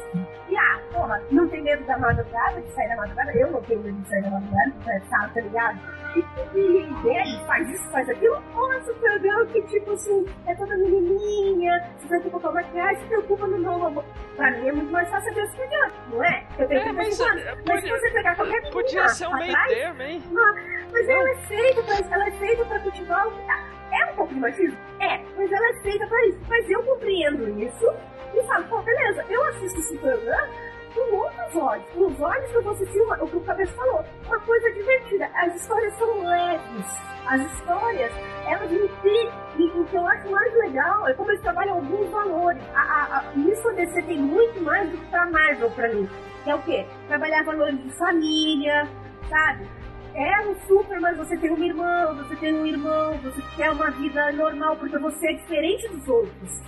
E, 0.50 0.58
ah, 0.58 0.80
porra, 0.92 1.22
não 1.32 1.48
tem 1.48 1.62
medo 1.62 1.84
da 1.86 1.98
madrugada, 1.98 2.62
de 2.62 2.70
sair 2.72 2.90
da 2.90 2.96
madrugada. 2.98 3.32
Eu 3.34 3.52
não 3.52 3.62
tenho 3.62 3.82
medo 3.82 3.98
de 4.02 4.10
sair 4.10 4.22
da 4.22 4.32
madrugada, 4.32 4.74
tá, 5.10 5.30
tá 5.34 5.42
ligado? 5.42 5.80
E, 6.16 6.58
e 6.58 7.10
ele 7.10 7.46
faz 7.46 7.70
isso, 7.70 7.90
faz 7.90 8.10
aquilo. 8.10 8.42
Porra, 8.54 8.82
Supergirl, 8.82 9.46
que 9.48 9.62
tipo 9.64 9.92
assim, 9.92 10.26
é 10.48 10.56
toda 10.56 10.76
menininha, 10.78 11.90
se 12.00 12.08
preocupa 12.08 12.40
com 12.40 12.48
a 12.50 12.52
maquiagem, 12.54 13.02
se 13.02 13.06
preocupa 13.08 13.48
no 13.48 13.60
meu 13.60 14.04
Pra 14.36 14.52
mim 14.52 14.68
é 14.68 14.72
muito 14.72 14.92
mais 14.92 15.10
fácil 15.10 15.34
ver 15.34 15.48
Supergirl, 15.48 15.90
não 16.12 16.24
é? 16.24 16.46
Eu 16.60 16.68
tenho 16.68 16.82
é, 16.82 16.84
que 16.84 16.92
mas, 16.92 17.20
mas, 17.20 17.58
mas 17.66 17.82
se 17.82 17.90
você 17.90 18.12
pegar 18.12 18.36
qualquer 18.36 18.58
menina 18.58 18.72
Podia 18.72 19.08
ser 19.10 19.28
um 19.28 19.38
meio 19.38 19.56
termo, 19.68 20.02
hein? 20.02 20.21
Mas 20.92 21.10
ela 21.10 21.30
é 21.30 21.36
feita 21.48 21.84
pra, 21.84 21.96
ela 22.12 22.28
é 22.28 22.32
feita 22.32 22.66
pra 22.66 22.80
cultivar 22.80 23.28
o 23.28 23.34
É 23.92 24.12
um 24.12 24.16
pouco 24.16 24.34
de 24.34 24.40
machismo? 24.40 24.78
É, 25.00 25.18
mas 25.38 25.52
ela 25.52 25.68
é 25.70 25.82
feita 25.82 26.08
pra 26.08 26.26
isso. 26.28 26.40
Mas 26.48 26.70
eu 26.70 26.84
compreendo 26.84 27.60
isso 27.60 27.94
e 28.34 28.44
falo, 28.44 28.66
pô, 28.66 28.82
beleza, 28.82 29.26
eu 29.30 29.44
assisto 29.46 29.82
Superman 29.82 30.50
com 30.94 31.16
outros 31.16 31.56
olhos, 31.56 31.86
com 31.94 32.06
os 32.06 32.20
olhos 32.20 32.52
que 32.52 32.56
eu 32.58 32.64
vou 32.64 32.74
assistir 32.74 33.00
o 33.00 33.28
que 33.28 33.38
o 33.38 33.42
Cabeça 33.42 33.72
falou, 33.74 34.04
uma 34.26 34.40
coisa 34.42 34.72
divertida. 34.72 35.30
As 35.36 35.56
histórias 35.56 35.94
são 35.96 36.28
leves, 36.28 36.86
as 37.28 37.42
histórias, 37.54 38.12
elas 38.46 38.72
me 38.72 38.90
e 39.58 39.64
o 39.80 39.86
que 39.86 39.96
eu 39.96 40.08
acho 40.08 40.30
mais 40.30 40.54
legal 40.56 41.08
é 41.08 41.14
como 41.14 41.32
eles 41.32 41.42
trabalham 41.42 41.76
alguns 41.76 42.10
valores. 42.10 42.62
A, 42.74 42.82
a, 42.82 43.20
a, 43.20 43.24
isso 43.36 43.68
a 43.70 43.74
DC 43.74 44.02
tem 44.04 44.18
muito 44.18 44.62
mais 44.62 44.90
do 44.90 44.98
que 44.98 45.06
pra 45.08 45.26
Marvel 45.30 45.70
pra 45.72 45.90
mim. 45.90 46.10
Que 46.44 46.50
é 46.50 46.56
o 46.56 46.62
quê? 46.64 46.86
Trabalhar 47.08 47.44
valores 47.44 47.82
de 47.84 47.92
família, 47.92 48.88
sabe? 49.30 49.68
É 50.14 50.42
um 50.42 50.56
super, 50.68 51.00
mas 51.00 51.16
você 51.16 51.38
tem 51.38 51.52
uma 51.52 51.66
irmã, 51.66 52.14
você 52.16 52.36
tem 52.36 52.54
um 52.54 52.66
irmão, 52.66 53.18
você 53.20 53.42
quer 53.56 53.72
uma 53.72 53.90
vida 53.92 54.32
normal, 54.34 54.76
porque 54.76 54.98
você 54.98 55.28
é 55.30 55.34
diferente 55.34 55.88
dos 55.88 56.08
outros. 56.08 56.62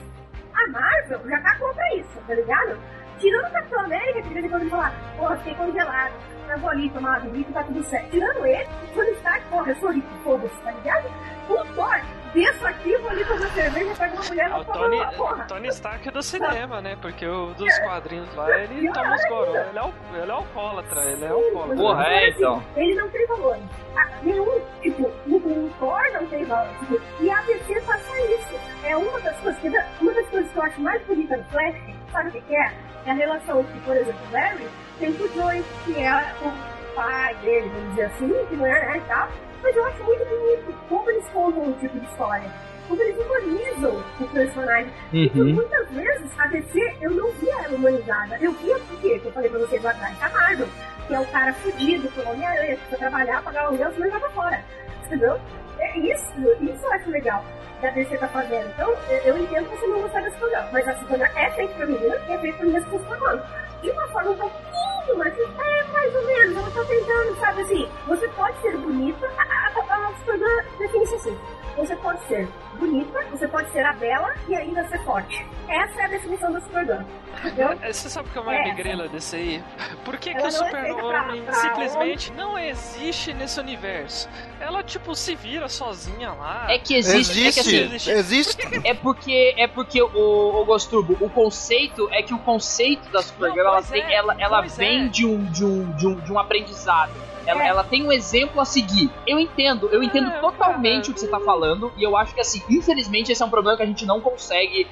A 0.54 0.68
Marvel 0.70 1.30
já 1.30 1.42
tá 1.42 1.58
contra 1.58 1.96
isso, 1.96 2.22
tá 2.26 2.34
ligado? 2.34 2.78
Tirando 3.20 3.48
o 3.48 3.52
Capitão 3.52 3.80
América, 3.82 4.22
que 4.22 4.28
de 4.30 4.34
vez 4.34 4.46
em 4.46 4.50
quando 4.50 4.70
fala, 4.70 4.94
porra, 5.18 5.38
fiquei 5.38 5.56
congelado, 5.56 6.14
eu 6.50 6.60
vou 6.60 6.70
ali 6.70 6.90
tomar 6.90 7.22
uma 7.22 7.38
e 7.38 7.44
tá 7.46 7.64
tudo 7.64 7.84
certo. 7.84 8.10
Tirando 8.12 8.46
ele, 8.46 8.68
o 8.92 8.94
Tony 8.96 9.12
Stark, 9.12 9.46
porra, 9.50 9.70
eu 9.72 9.76
sou 9.78 9.92
rico, 9.92 10.08
foda-se, 10.24 10.56
tá 10.64 10.72
ligado? 10.72 11.08
O 11.50 11.56
Thor, 11.76 12.02
desço 12.34 12.66
aqui, 12.66 12.96
vou 12.98 13.10
ali 13.10 13.26
tomar 13.26 13.50
cerveja, 13.50 13.94
pego 13.98 14.16
uma 14.16 14.24
mulher, 14.26 14.46
É 14.46 14.50
o 14.50 14.64
vou 14.64 14.66
Tony, 14.66 14.98
tomar 14.98 15.04
uma 15.10 15.12
porra. 15.18 15.44
Tony 15.46 15.68
Stark 15.70 16.12
do 16.12 16.24
cinema, 16.24 16.82
né? 16.82 16.98
Porque 17.02 17.26
o 17.28 17.54
dos 17.54 17.80
quadrinhos 17.80 18.34
lá, 18.36 18.60
ele 18.60 18.92
toma 18.92 19.16
os 19.16 19.26
goró. 19.30 19.56
Ele 19.56 19.78
é, 19.78 19.80
al- 19.80 19.94
ele 20.14 20.32
é 20.32 20.34
alcoólatra, 20.34 21.02
ele 21.12 21.26
é 21.26 21.28
alcoólatra. 21.30 21.76
Porra, 21.76 22.04
é, 22.06 22.10
Mas, 22.10 22.24
assim, 22.30 22.38
então. 22.38 22.64
Ele 22.78 22.96
não 22.96 23.10
tem 23.10 23.28
valor. 23.28 23.58
Ah, 23.98 24.08
Nenhum, 24.24 24.62
tipo, 24.82 25.04
o 25.28 25.36
o 25.36 25.70
Thor 25.80 26.02
não 26.14 26.26
tem 26.28 26.46
valor. 26.46 26.74
Tipo, 26.80 27.02
e 27.20 27.30
a 27.30 27.42
DC 27.42 27.82
passa 27.82 28.22
isso. 28.22 28.56
É 28.86 28.96
uma 28.96 29.20
das 29.20 29.36
coisas 29.40 29.60
que, 29.62 29.68
uma 30.02 30.14
das 30.14 30.28
coisas 30.30 30.52
que 30.52 30.58
eu 30.58 30.64
acho 30.64 30.82
mais 30.82 31.02
bonita 31.04 31.36
no 31.38 31.44
Flash, 31.46 31.76
sabe 32.14 32.30
o 32.30 32.32
que 32.32 32.42
que 32.42 32.56
é? 32.56 32.72
É 33.06 33.12
a 33.12 33.14
relação 33.14 33.64
que, 33.66 33.80
por 33.82 33.98
exemplo, 33.98 34.22
o 34.28 34.32
Barry 34.32 34.68
tem 35.00 35.14
com 35.14 35.24
o 35.26 35.34
Joey, 35.34 35.64
que 35.84 36.02
é 36.02 36.34
o 36.42 36.96
pai 36.96 37.36
dele, 37.42 37.70
vamos 37.74 37.90
dizer 37.90 38.04
assim, 38.06 38.46
que 38.50 38.56
não 38.56 38.66
é, 38.66 38.86
né, 38.86 38.98
e 38.98 39.02
tal. 39.02 39.28
Mas 39.62 39.76
eu 39.76 39.86
acho 39.86 40.04
muito 40.04 40.26
bonito 40.26 40.74
como 40.88 41.10
eles 41.10 41.26
contam 41.34 41.64
o 41.70 41.74
tipo 41.74 42.00
de 42.00 42.06
história. 42.06 42.50
Como 42.88 43.02
eles 43.02 43.18
humanizam 43.18 44.04
o 44.20 44.28
personagem. 44.28 44.92
Porque 45.10 45.40
Uhum. 45.42 45.54
muitas 45.56 45.90
vezes 45.90 46.40
a 46.40 46.48
DC 46.48 46.96
eu 47.02 47.12
não 47.12 47.32
via 47.34 47.54
ela 47.64 47.76
humanizada. 47.76 48.38
Eu 48.42 48.52
via 48.54 48.78
por 48.80 49.00
quê? 49.00 49.20
Que 49.20 49.26
eu 49.28 49.32
falei 49.32 49.50
pra 49.50 49.60
vocês 49.60 49.82
lá 49.82 49.92
atrás, 49.92 50.22
a 50.22 50.30
Marvel, 50.30 50.68
que 51.08 51.14
é 51.16 51.20
o 51.20 51.26
cara 51.28 51.54
fudido 51.54 52.10
pelo 52.12 52.30
Homem-Aranha, 52.32 52.76
que 52.76 52.82
precisa 52.82 52.98
trabalhar, 52.98 53.42
pagar 53.42 53.64
o 53.64 53.68
aluguel, 53.68 53.92
senão 53.94 54.06
ele 54.06 54.12
vai 54.12 54.20
pra 54.20 54.30
fora. 54.32 54.64
Entendeu? 55.06 55.40
É 55.80 55.98
isso, 56.00 56.34
isso 56.62 56.86
eu 56.86 56.94
acho 56.94 57.10
legal 57.10 57.44
que 57.84 57.88
a 57.88 57.92
DC 57.92 58.18
tá 58.18 58.28
fazendo. 58.30 58.70
Então, 58.70 58.96
eu, 59.26 59.38
entendo 59.38 59.70
você 59.70 59.88
não 59.88 60.02
gostar 60.02 60.22
desse 60.22 60.38
programa, 60.38 60.70
mas 60.72 60.88
a 60.88 60.96
Superman 60.96 61.30
é 61.36 61.52
feita 61.52 61.74
pra 61.74 61.86
menina 61.86 62.16
e 62.30 62.32
é 62.32 62.38
feita 62.38 62.58
pra 62.58 62.66
meninas 62.66 62.86
que 62.86 62.96
se. 63.00 63.44
De 63.82 63.92
uma 63.92 64.08
forma 64.08 64.32
um 64.32 64.38
pouquinho 64.38 65.18
mais, 65.18 65.38
é 65.38 65.84
mais 65.92 66.16
ou 66.16 66.26
menos, 66.26 66.58
ela 66.58 66.72
tá 66.72 66.86
tentando, 66.86 67.40
sabe 67.40 67.62
assim, 67.64 67.90
você 68.08 68.28
pode 68.30 68.58
ser 68.62 68.78
bonita, 68.78 69.30
a, 69.38 69.42
a, 69.42 69.96
a, 69.96 70.08
a 70.08 70.14
Superman 70.20 70.66
define 70.80 71.04
isso 71.04 71.16
assim. 71.16 71.38
Você 71.78 71.96
pode 71.96 72.24
ser 72.28 72.48
bonita, 72.78 73.20
você 73.32 73.48
pode 73.48 73.72
ser 73.72 73.86
a 73.86 73.94
bela 73.94 74.34
e 74.48 74.56
ainda 74.56 74.88
ser 74.88 75.04
forte. 75.04 75.46
Essa 75.68 76.02
é 76.02 76.06
a 76.06 76.08
definição 76.08 76.52
da 76.52 76.62
Superman. 76.62 77.06
Entendeu? 77.40 77.78
É, 77.82 77.92
Você 77.94 78.10
sabe 78.10 78.30
o 78.30 78.32
que 78.32 78.38
é 78.38 78.42
mais 78.44 78.60
É. 78.60 78.64
me 78.64 78.74
grela 78.76 79.08
desse 79.08 79.36
aí? 79.36 79.64
Por 80.06 80.18
que, 80.18 80.34
que 80.34 80.42
o 80.42 80.48
é 80.48 80.52
super-homem 80.52 81.42
pra 81.44 81.54
simplesmente 81.54 82.32
não 82.34 82.58
existe 82.60 83.34
nesse 83.34 83.60
universo? 83.60 84.30
Ela, 84.60 84.84
tipo, 84.84 85.16
se 85.16 85.36
vira 85.36 85.68
sozinha 85.68 86.32
lá. 86.32 86.68
É 86.70 86.78
que 86.78 86.96
existe, 86.96 87.40
é 87.48 87.52
que 87.52 87.60
assim, 87.60 87.76
Existe, 87.84 88.12
existe. 88.12 88.82
É 88.88 88.94
porque 88.94 89.56
é 89.58 89.68
porque 89.68 90.02
o, 90.02 90.62
o 90.62 90.66
Gosturbo, 90.66 91.18
o 91.20 91.30
conceito 91.30 92.08
é 92.12 92.22
que 92.22 92.34
o 92.34 92.40
conceito 92.40 93.10
da 93.10 93.22
Supergirl 93.22 93.66
Não, 93.66 93.74
ela, 93.74 93.84
tem, 93.84 94.04
é, 94.04 94.14
ela, 94.14 94.36
ela 94.40 94.60
pois 94.60 94.78
vem 94.78 95.06
é. 95.06 95.08
de 95.10 95.26
um 95.26 95.44
de 95.46 95.66
um, 95.66 95.92
de 95.94 96.08
um 96.08 96.16
de 96.16 96.32
um 96.32 96.40
aprendizado. 96.40 97.12
Ela, 97.46 97.64
É. 97.64 97.68
ela 97.68 97.84
tem 97.84 98.06
um 98.06 98.12
exemplo 98.12 98.60
a 98.62 98.66
seguir. 98.66 99.10
Eu 99.28 99.40
entendo, 99.40 99.90
eu 99.92 100.02
entendo 100.04 100.28
É, 100.30 100.40
totalmente 100.40 101.02
cara. 101.04 101.12
o 101.12 101.14
que 101.14 101.20
você 101.20 101.28
tá 101.28 101.40
falando 101.40 101.92
e 101.98 102.04
eu 102.04 102.16
acho 102.18 102.34
que 102.34 102.42
assim, 102.42 102.62
infelizmente 102.70 103.32
esse 103.32 103.42
é 103.42 103.46
um 103.46 103.50
problema 103.50 103.76
que 103.78 103.84
a 103.84 103.86
gente 103.86 104.06
não 104.06 104.22
consegue 104.22 104.88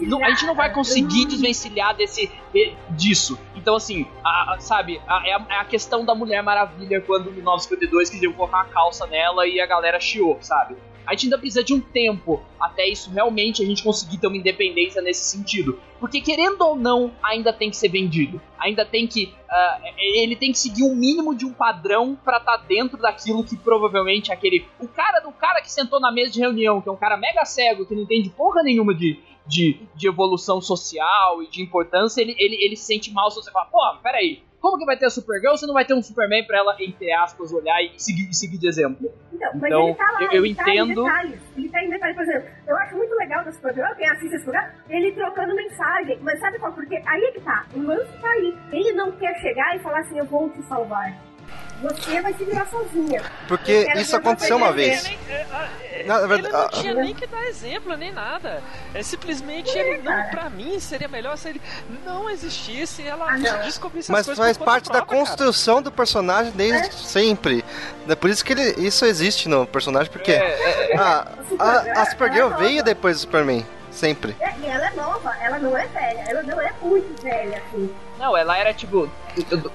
não- 0.00 0.22
a 0.22 0.28
gente 0.30 0.44
não 0.44 0.54
vai 0.54 0.70
conseguir 0.72 1.24
Hum. 1.24 1.28
desvencilhar 1.28 1.94
desse, 1.96 2.30
de- 2.52 2.74
disso. 2.90 3.38
Então, 3.56 3.74
assim, 3.76 4.06
a- 4.22 4.54
a- 4.54 4.60
sabe, 4.60 5.00
é, 5.24 5.32
a, 5.34 5.46
é 5.48 5.56
a 5.60 5.64
questão 5.64 6.04
da 6.04 6.14
Mulher 6.14 6.42
Maravilha 6.42 7.00
quando 7.00 7.30
em 7.30 7.34
1952 7.34 8.10
queriam 8.10 8.32
colocar 8.34 8.60
a 8.60 8.64
calça 8.64 9.06
nela 9.06 9.46
e 9.46 9.60
a 9.60 9.66
galera 9.66 9.98
chiou, 9.98 10.36
sabe? 10.42 10.76
A 11.06 11.12
gente 11.12 11.26
ainda 11.26 11.38
precisa 11.38 11.62
de 11.62 11.74
um 11.74 11.80
tempo 11.80 12.42
até 12.60 12.88
isso 12.88 13.10
realmente 13.10 13.62
a 13.62 13.66
gente 13.66 13.82
conseguir 13.82 14.18
ter 14.18 14.26
uma 14.26 14.36
independência 14.36 15.02
nesse 15.02 15.24
sentido. 15.24 15.78
Porque, 16.00 16.20
querendo 16.20 16.60
ou 16.62 16.76
não, 16.76 17.12
ainda 17.22 17.52
tem 17.52 17.70
que 17.70 17.76
ser 17.76 17.88
vendido. 17.88 18.40
Ainda 18.58 18.84
tem 18.84 19.06
que. 19.06 19.32
ah, 19.50 19.80
ele 19.98 20.36
tem 20.36 20.52
que 20.52 20.58
seguir 20.58 20.82
um 20.82 20.94
mínimo 20.94 21.34
de 21.34 21.44
um 21.44 21.52
padrão 21.52 22.18
pra 22.24 22.38
estar 22.38 22.56
dentro 22.58 22.98
daquilo 22.98 23.44
que 23.44 23.56
provavelmente 23.56 24.32
aquele. 24.32 24.66
O 24.80 24.88
cara 24.88 25.20
do 25.20 25.32
cara 25.32 25.60
que 25.60 25.70
sentou 25.70 26.00
na 26.00 26.12
mesa 26.12 26.32
de 26.32 26.40
reunião, 26.40 26.80
que 26.80 26.88
é 26.88 26.92
um 26.92 26.96
cara 26.96 27.16
mega 27.16 27.44
cego, 27.44 27.86
que 27.86 27.94
não 27.94 28.02
entende 28.02 28.30
porra 28.30 28.62
nenhuma 28.62 28.94
de, 28.94 29.18
de, 29.46 29.80
de 29.94 30.08
evolução 30.08 30.60
social 30.60 31.42
e 31.42 31.48
de 31.48 31.62
importância, 31.62 32.20
ele, 32.20 32.34
ele, 32.38 32.56
ele 32.56 32.76
se 32.76 32.84
sente 32.84 33.12
mal 33.12 33.30
se 33.30 33.36
você 33.36 33.50
falar, 33.50 33.66
pô, 33.66 33.78
peraí, 34.02 34.42
como 34.64 34.78
que 34.78 34.86
vai 34.86 34.96
ter 34.96 35.04
a 35.04 35.10
Supergirl 35.10 35.56
se 35.56 35.66
não 35.66 35.74
vai 35.74 35.84
ter 35.84 35.92
um 35.92 36.02
Superman 36.02 36.42
pra 36.46 36.56
ela, 36.58 36.74
entre 36.80 37.12
aspas, 37.12 37.52
olhar 37.52 37.82
e 37.82 37.92
seguir, 37.98 38.32
seguir 38.32 38.56
de 38.56 38.66
exemplo? 38.66 39.12
Então, 39.30 39.50
mas 39.56 39.64
Então, 39.64 39.88
ele 39.88 39.94
tá 39.94 40.10
lá, 40.12 40.22
eu- 40.22 40.30
eu 40.32 40.44
ele 40.46 40.52
entendo- 40.52 40.64
Tá 41.04 41.24
em 41.26 41.28
detalhes. 41.28 41.40
Ele 41.56 41.68
tá 41.68 41.84
em 41.84 41.90
detalhes, 41.90 42.16
por 42.16 42.22
exemplo, 42.24 42.48
eu 42.66 42.76
acho 42.78 42.96
muito 42.96 43.14
legal 43.16 43.44
desse 43.44 43.58
programa, 43.60 43.94
quem 43.94 44.08
assiste 44.08 44.34
esse 44.34 44.44
programa, 44.44 44.70
ele 44.88 45.12
trocando 45.12 45.54
mensagem. 45.54 46.18
Mas 46.22 46.40
sabe 46.40 46.58
qual? 46.58 46.72
Porque 46.72 46.96
aí 47.06 47.22
é 47.24 47.32
que 47.32 47.40
tá, 47.42 47.66
o 47.74 47.82
lance 47.82 48.10
tá 48.22 48.28
aí. 48.30 48.56
Ele 48.72 48.92
não 48.92 49.12
quer 49.12 49.34
chegar 49.40 49.76
e 49.76 49.80
falar 49.80 49.98
assim, 50.00 50.18
eu 50.18 50.24
vou 50.24 50.48
te 50.48 50.62
salvar. 50.62 51.12
Você 51.82 52.20
vai 52.22 52.32
se 52.32 52.44
virar 52.44 52.66
sozinha. 52.66 53.22
Porque 53.46 53.86
isso 53.96 54.16
aconteceu 54.16 54.56
uma 54.56 54.72
vez. 54.72 55.02
Nem- 55.04 55.18
é, 55.28 55.46
é, 55.92 56.04
Na 56.06 56.20
verdade, 56.26 56.46
ele 56.46 56.52
não 56.52 56.60
ah, 56.64 56.68
tinha 56.70 56.94
nem 56.94 57.14
que 57.14 57.26
dar 57.26 57.44
exemplo, 57.44 57.94
nem 57.96 58.10
nada. 58.12 58.62
É 58.94 59.02
simplesmente 59.02 59.76
É, 59.76 59.80
ele 59.94 60.02
não, 60.02 60.30
pra 60.30 60.48
mim, 60.48 60.78
seria 60.80 61.08
melhor 61.08 61.36
se 61.36 61.48
ele 61.50 61.60
não 62.06 62.30
existisse 62.30 63.02
e 63.02 63.06
ela 63.08 63.26
Ah, 63.30 63.56
descobrisse 63.64 64.10
Mas 64.10 64.20
as 64.20 64.26
coisas 64.26 64.44
faz 64.44 64.56
parte 64.58 64.86
da 64.86 64.98
própria, 64.98 65.06
cara. 65.18 65.26
construção 65.26 65.82
do 65.82 65.92
personagem 65.92 66.52
desde 66.52 66.88
É. 66.88 66.92
sempre. 66.92 67.64
É 68.08 68.14
por 68.14 68.30
isso 68.30 68.44
que 68.44 68.52
ele, 68.52 68.86
isso 68.86 69.04
existe 69.04 69.48
no 69.48 69.66
personagem, 69.66 70.10
porque 70.10 70.32
É, 70.32 70.96
a, 70.96 71.26
a, 71.58 72.02
a 72.02 72.06
Supergirl 72.06 72.46
Ela 72.52 72.54
é 72.54 72.58
veio 72.58 72.82
depois 72.82 73.16
do 73.16 73.20
Superman. 73.20 73.66
Sempre. 73.90 74.34
É, 74.40 74.52
e 74.60 74.66
ela 74.66 74.88
é 74.88 74.90
nova, 74.94 75.32
ela 75.40 75.56
não 75.58 75.76
é 75.78 75.86
velha, 75.86 76.24
ela 76.28 76.42
não 76.42 76.60
é 76.60 76.72
muito 76.82 77.22
velha, 77.22 77.62
assim. 77.68 77.94
Não, 78.24 78.36
ela 78.36 78.56
era 78.56 78.72
tipo. 78.72 79.08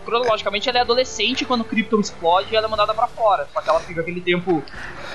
Cronologicamente, 0.06 0.70
ela 0.70 0.80
é 0.80 0.82
adolescente 0.82 1.43
quando 1.45 1.62
o 1.62 1.64
Krypton 1.66 2.00
explode 2.00 2.47
e 2.52 2.56
ela 2.56 2.66
é 2.66 2.70
mandada 2.70 2.93
pra 2.93 3.08
fora. 3.08 3.47
Só 3.54 3.62
que 3.62 3.70
ela 3.70 3.80
fica 3.82 4.02
aquele 4.02 4.22
tempo. 4.22 4.64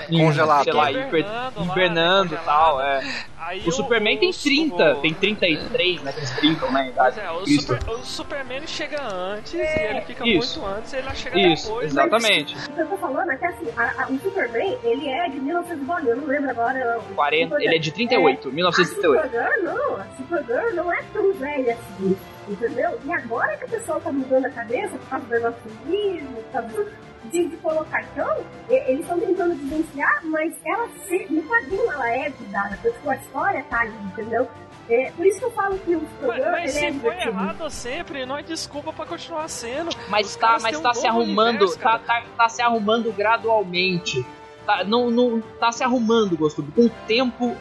em, 0.08 0.18
Congelado. 0.18 0.64
Sei 0.64 0.72
lá, 0.72 0.92
hiper- 0.92 1.24
Hibernando 1.58 2.34
e 2.34 2.36
né, 2.36 2.42
tal. 2.44 2.72
congelada. 2.76 3.06
É. 3.06 3.24
Aí 3.38 3.62
O 3.66 3.72
Superman 3.72 4.18
tem 4.18 4.30
30, 4.32 4.92
o- 4.92 5.00
tem 5.00 5.14
33, 5.14 6.02
né? 6.02 6.12
Que 6.12 6.18
eles 6.20 6.30
brincam, 6.32 6.70
né? 6.72 6.92
Pois 6.94 7.16
idade 7.16 7.20
é, 7.20 7.30
o, 7.30 7.46
super, 7.46 7.90
o 7.90 7.98
Superman 8.04 8.66
chega 8.66 9.02
antes 9.02 9.54
e 9.54 9.60
É. 9.60 9.90
ele 9.90 10.00
fica 10.02 10.26
Isso. 10.28 10.60
muito 10.60 10.76
antes 10.78 10.92
e 10.92 10.96
ele 10.96 11.14
chega 11.14 11.38
Isso, 11.38 11.66
depois. 11.68 11.86
exatamente. 11.86 12.54
O 12.54 12.72
que 12.72 12.80
eu 12.80 12.86
tô 12.86 12.96
falando 12.98 13.30
é 13.32 13.36
que 13.36 13.44
assim, 13.46 13.66
a- 13.76 14.02
a- 14.02 14.06
o 14.10 14.18
Superman, 14.20 14.78
ele 14.84 15.08
é 15.08 15.28
de 15.28 15.40
1900 15.40 15.86
bolinha, 15.86 16.10
eu 16.10 16.16
não 16.16 16.26
lembro 16.26 16.50
agora. 16.50 16.98
o- 17.10 17.14
40, 17.14 17.62
ele 17.62 17.74
é 17.74 17.78
de 17.78 17.90
38, 17.90 18.48
A 18.48 18.52
1938. 18.52 19.22
Supergirl 19.24 19.62
não, 19.64 19.96
a 19.96 20.04
Supergirl 20.16 20.74
não 20.74 20.92
é 20.92 21.02
tão 21.12 21.32
velha 21.34 21.72
assim, 21.74 22.16
entendeu? 22.48 22.98
E 23.04 23.12
agora 23.12 23.56
que 23.56 23.64
o 23.64 23.68
pessoal 23.68 24.00
tá 24.00 24.12
mudando 24.12 24.46
a 24.46 24.50
cabeça 24.50 24.96
por 24.98 25.08
causa 25.08 25.26
do 25.26 25.34
evangelismo, 25.34 26.32
por 26.36 26.52
causa 26.52 26.86
de, 27.24 27.48
de 27.48 27.56
colocar 27.58 28.02
então, 28.02 28.44
e- 28.68 28.74
eles 28.90 29.00
estão 29.00 29.18
tentando 29.20 29.54
desvencilhar, 29.54 30.20
mas 30.24 30.54
ela 30.64 30.88
se, 31.06 31.26
no 31.32 31.42
quadrinho 31.44 31.90
ela 31.90 32.10
é 32.10 32.30
cuidada, 32.30 32.78
porque 32.82 33.08
a 33.08 33.16
história 33.16 33.64
tá 33.70 33.80
ali, 33.80 33.94
entendeu? 34.06 34.48
É, 34.90 35.10
por 35.16 35.24
isso 35.24 35.38
que 35.38 35.44
eu 35.46 35.50
falo 35.52 35.78
que 35.78 35.96
o 35.96 36.00
Mas, 36.02 36.10
Supergirl 36.10 36.50
mas 36.50 36.76
ele 36.76 36.86
é 36.86 36.92
se 36.92 37.00
foi 37.00 37.14
errado 37.16 37.70
sempre, 37.70 38.26
não 38.26 38.36
é 38.36 38.42
desculpa 38.42 38.92
pra 38.92 39.06
continuar 39.06 39.48
sendo. 39.48 39.88
Mas 40.10 40.26
Os 40.26 40.36
tá, 40.36 40.58
mas 40.60 40.64
têm 40.64 40.76
um 40.76 40.82
tá 40.82 40.92
se 40.92 41.06
arrumando, 41.06 41.48
universo, 41.62 41.78
tá, 41.78 41.98
tá, 41.98 42.22
tá 42.36 42.48
se 42.50 42.60
arrumando 42.60 43.10
gradualmente. 43.12 44.26
Tá, 44.66 44.84
não, 44.84 45.10
não, 45.10 45.40
tá 45.58 45.72
se 45.72 45.82
arrumando, 45.82 46.36
gosto. 46.36 46.62
Com 46.74 46.82
o 46.82 46.90
tempo, 47.06 47.56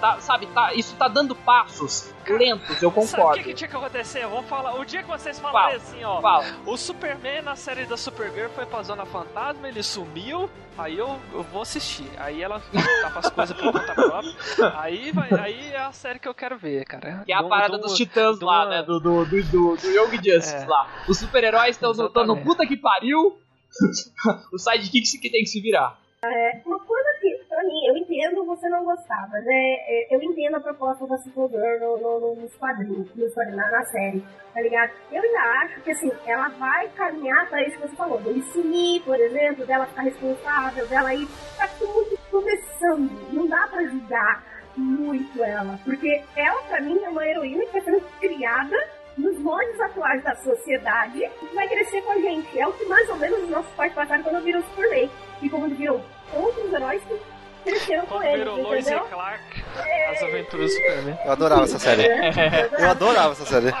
tá, 0.00 0.20
sabe, 0.20 0.46
tá, 0.46 0.74
isso 0.74 0.94
tá 0.96 1.08
dando 1.08 1.34
passos 1.34 2.12
lentos, 2.28 2.68
eu 2.68 2.74
Sabe 2.74 2.86
o 2.86 2.90
concordo. 2.90 3.38
que, 3.38 3.44
que 3.50 3.54
tinha 3.54 3.68
que 3.68 3.76
acontecer? 3.76 4.24
Eu 4.24 4.30
vou 4.30 4.42
falar. 4.42 4.74
O 4.80 4.84
dia 4.84 5.02
que 5.02 5.08
vocês 5.08 5.38
falarem 5.38 5.76
assim, 5.76 6.02
ó. 6.04 6.20
Fala. 6.20 6.44
O 6.66 6.76
Superman 6.76 7.42
na 7.42 7.54
série 7.56 7.84
da 7.86 7.96
Supergirl 7.96 8.48
foi 8.50 8.66
pra 8.66 8.82
Zona 8.82 9.06
Fantasma, 9.06 9.68
ele 9.68 9.82
sumiu, 9.82 10.50
aí 10.76 10.98
eu, 10.98 11.18
eu 11.32 11.42
vou 11.44 11.62
assistir. 11.62 12.08
Aí 12.18 12.42
ela 12.42 12.60
tapa 13.02 13.20
as 13.20 13.30
coisas 13.30 13.56
por 13.56 13.72
conta 13.72 13.94
própria. 13.94 14.34
Aí, 14.80 15.12
vai, 15.12 15.30
aí 15.40 15.72
é 15.72 15.78
a 15.80 15.92
série 15.92 16.18
que 16.18 16.26
eu 16.28 16.34
quero 16.34 16.58
ver, 16.58 16.84
cara. 16.84 17.22
Que 17.24 17.32
é 17.32 17.36
a 17.36 17.42
Do- 17.42 17.48
parada 17.48 17.78
do- 17.78 17.82
dos 17.84 17.94
titãs 17.96 18.38
de 18.38 18.44
lá, 18.44 18.66
né? 18.66 18.82
Do, 18.82 18.98
do, 18.98 19.24
do, 19.24 19.42
do, 19.44 19.76
do 19.76 19.86
Young 19.88 20.16
Justice 20.16 20.54
É. 20.64 20.66
lá. 20.66 20.88
Os 21.08 21.18
super-heróis 21.18 21.76
estão 21.76 21.90
Exatamente. 21.92 22.42
puta 22.44 22.66
que 22.66 22.76
pariu. 22.76 23.38
o 24.52 24.58
sidekick 24.58 25.18
que 25.20 25.30
tem 25.30 25.42
que 25.42 25.46
se 25.48 25.60
virar. 25.60 25.98
Uma 26.64 26.78
coisa 26.80 27.08
que, 27.20 27.25
entendo 28.16 28.44
você 28.44 28.68
não 28.68 28.84
gostava, 28.84 29.38
né? 29.40 29.76
É, 29.86 30.14
Eu 30.14 30.22
entendo 30.22 30.56
a 30.56 30.60
proposta 30.60 31.06
da 31.06 31.16
Supergirl 31.18 31.98
no, 32.00 32.20
no, 32.20 32.34
nos 32.36 32.54
quadrinhos, 32.56 33.14
nos 33.14 33.34
quadrinhos, 33.34 33.60
na, 33.60 33.70
na 33.70 33.84
série, 33.86 34.24
tá 34.54 34.60
ligado? 34.60 34.92
Eu 35.12 35.22
ainda 35.22 35.40
acho 35.62 35.80
que, 35.82 35.90
assim, 35.90 36.10
ela 36.26 36.48
vai 36.48 36.88
caminhar 36.90 37.48
pra 37.48 37.62
isso 37.62 37.76
que 37.78 37.88
você 37.88 37.96
falou, 37.96 38.20
dele 38.20 38.42
sumir, 38.52 39.02
por 39.02 39.18
exemplo, 39.18 39.66
dela 39.66 39.86
ficar 39.86 40.02
responsável, 40.02 40.86
dela 40.86 41.14
ir. 41.14 41.28
Tá 41.56 41.68
tudo 41.78 42.18
começando, 42.30 43.32
não 43.32 43.46
dá 43.46 43.66
pra 43.68 43.84
julgar 43.84 44.44
muito 44.76 45.42
ela, 45.42 45.78
porque 45.84 46.22
ela, 46.36 46.62
pra 46.64 46.80
mim, 46.80 46.98
é 47.02 47.08
uma 47.08 47.26
heroína 47.26 47.64
que 47.66 47.78
está 47.78 47.90
sendo 47.90 48.04
criada 48.20 48.76
nos 49.16 49.38
moldes 49.38 49.80
atuais 49.80 50.22
da 50.22 50.34
sociedade 50.36 51.18
e 51.18 51.54
vai 51.54 51.66
crescer 51.66 52.02
com 52.02 52.12
a 52.12 52.20
gente. 52.20 52.58
É 52.58 52.66
o 52.66 52.72
que 52.72 52.84
mais 52.84 53.08
ou 53.08 53.16
menos 53.16 53.44
os 53.44 53.48
nossos 53.48 53.72
pais 53.72 53.92
passaram 53.94 54.22
quando 54.22 54.44
viram 54.44 54.62
Superman. 54.62 55.10
E 55.40 55.48
como 55.48 55.68
viram 55.68 56.02
outros 56.34 56.72
heróis 56.72 57.02
que 57.04 57.14
cresceram 57.66 58.06
com 58.06 58.18
virou 58.20 58.62
Lois 58.62 58.86
e? 58.86 58.94
Clark. 58.94 59.64
As 60.10 60.22
aventuras 60.22 60.70
do 60.70 60.76
Superman. 60.76 61.18
Eu 61.24 61.32
adorava 61.32 61.64
essa 61.64 61.78
série. 61.78 62.02
Eu 62.78 62.90
adorava 62.90 63.32
essa 63.32 63.44
série. 63.44 63.74